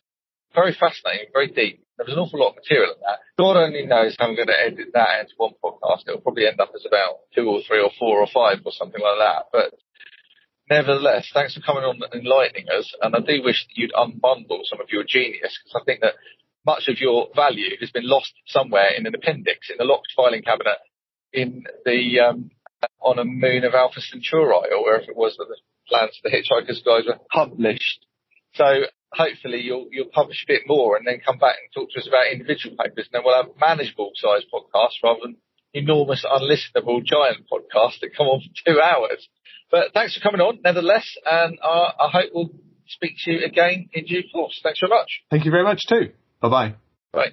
very 0.54 0.76
fascinating, 0.80 1.28
very 1.34 1.48
deep. 1.48 1.84
There 1.98 2.06
was 2.06 2.14
an 2.14 2.20
awful 2.20 2.40
lot 2.40 2.50
of 2.50 2.62
material 2.62 2.94
in 2.94 3.02
that. 3.06 3.20
God 3.38 3.58
only 3.58 3.86
knows 3.86 4.16
how 4.18 4.28
I'm 4.28 4.36
going 4.36 4.48
to 4.48 4.60
edit 4.60 4.94
that 4.94 5.22
into 5.22 5.34
one 5.38 5.54
podcast. 5.64 6.08
It'll 6.08 6.22
probably 6.22 6.48
end 6.48 6.60
up 6.60 6.72
as 6.74 6.86
about 6.86 7.30
two 7.36 7.46
or 7.50 7.62
three 7.68 7.82
or 7.82 7.92
four 8.00 8.20
or 8.20 8.28
five 8.34 8.62
or 8.66 8.72
something 8.72 9.02
like 9.02 9.20
that. 9.20 9.46
But 9.52 9.74
nevertheless, 10.70 11.30
thanks 11.34 11.54
for 11.54 11.62
coming 11.62 11.84
on 11.84 12.00
and 12.12 12.24
enlightening 12.24 12.68
us. 12.70 12.94
And 13.02 13.16
I 13.16 13.20
do 13.20 13.44
wish 13.44 13.66
that 13.66 13.78
you'd 13.78 13.94
unbundle 13.94 14.62
some 14.64 14.82
of 14.82 14.90
your 14.90 15.04
genius 15.04 15.60
because 15.64 15.82
I 15.82 15.84
think 15.86 16.02
that 16.02 16.16
much 16.66 16.88
of 16.88 17.00
your 17.00 17.28
value 17.36 17.76
has 17.80 17.92
been 17.92 18.08
lost 18.08 18.34
somewhere 18.48 18.92
in 18.98 19.06
an 19.06 19.16
appendix 19.16 19.70
in 19.70 19.78
the 19.78 19.84
locked 19.84 20.14
filing 20.16 20.42
cabinet 20.42 20.78
in 21.34 21.64
the 21.86 22.20
um, 22.20 22.52
on 23.02 23.20
a 23.20 23.26
moon 23.26 23.64
of 23.64 23.74
Alpha 23.74 24.02
Centauri 24.02 24.72
or 24.72 24.84
wherever 24.84 25.12
it 25.12 25.18
was 25.18 25.36
that 25.38 25.48
the 25.48 25.58
plans 25.88 26.18
for 26.22 26.30
the 26.30 26.36
Hitchhiker's 26.36 26.82
Guide 26.84 27.06
were 27.08 27.20
published. 27.32 28.06
So 28.54 28.86
hopefully 29.12 29.62
you'll 29.62 29.88
you'll 29.92 30.14
publish 30.14 30.44
a 30.44 30.52
bit 30.52 30.64
more 30.68 30.96
and 30.96 31.06
then 31.06 31.22
come 31.26 31.38
back 31.38 31.56
and 31.60 31.74
talk 31.74 31.92
to 31.92 32.00
us 32.00 32.08
about 32.08 32.32
individual 32.32 32.76
papers. 32.78 33.10
And 33.12 33.14
then 33.14 33.22
we'll 33.26 33.36
have 33.36 33.52
manageable 33.60 34.12
size 34.16 34.44
podcasts 34.54 35.02
rather 35.04 35.22
than 35.24 35.38
enormous, 35.74 36.24
unlistenable 36.24 37.04
giant 37.04 37.46
podcasts 37.52 38.00
that 38.02 38.16
come 38.16 38.28
on 38.28 38.42
for 38.42 38.72
two 38.72 38.80
hours. 38.80 39.28
But 39.74 39.92
thanks 39.92 40.16
for 40.16 40.22
coming 40.22 40.40
on, 40.40 40.60
nevertheless, 40.64 41.18
and 41.26 41.58
uh, 41.60 41.92
I 42.00 42.10
hope 42.12 42.30
we'll 42.32 42.52
speak 42.86 43.14
to 43.26 43.32
you 43.32 43.44
again 43.44 43.90
in 43.92 44.06
due 44.06 44.22
course. 44.32 44.60
Thanks 44.62 44.80
very 44.80 44.92
much. 44.92 45.08
Thank 45.32 45.46
you 45.46 45.52
very 45.52 45.64
much 45.64 45.82
too. 45.90 46.12
Bye 46.42 46.50
bye. 46.50 46.76
Bye. 47.12 47.32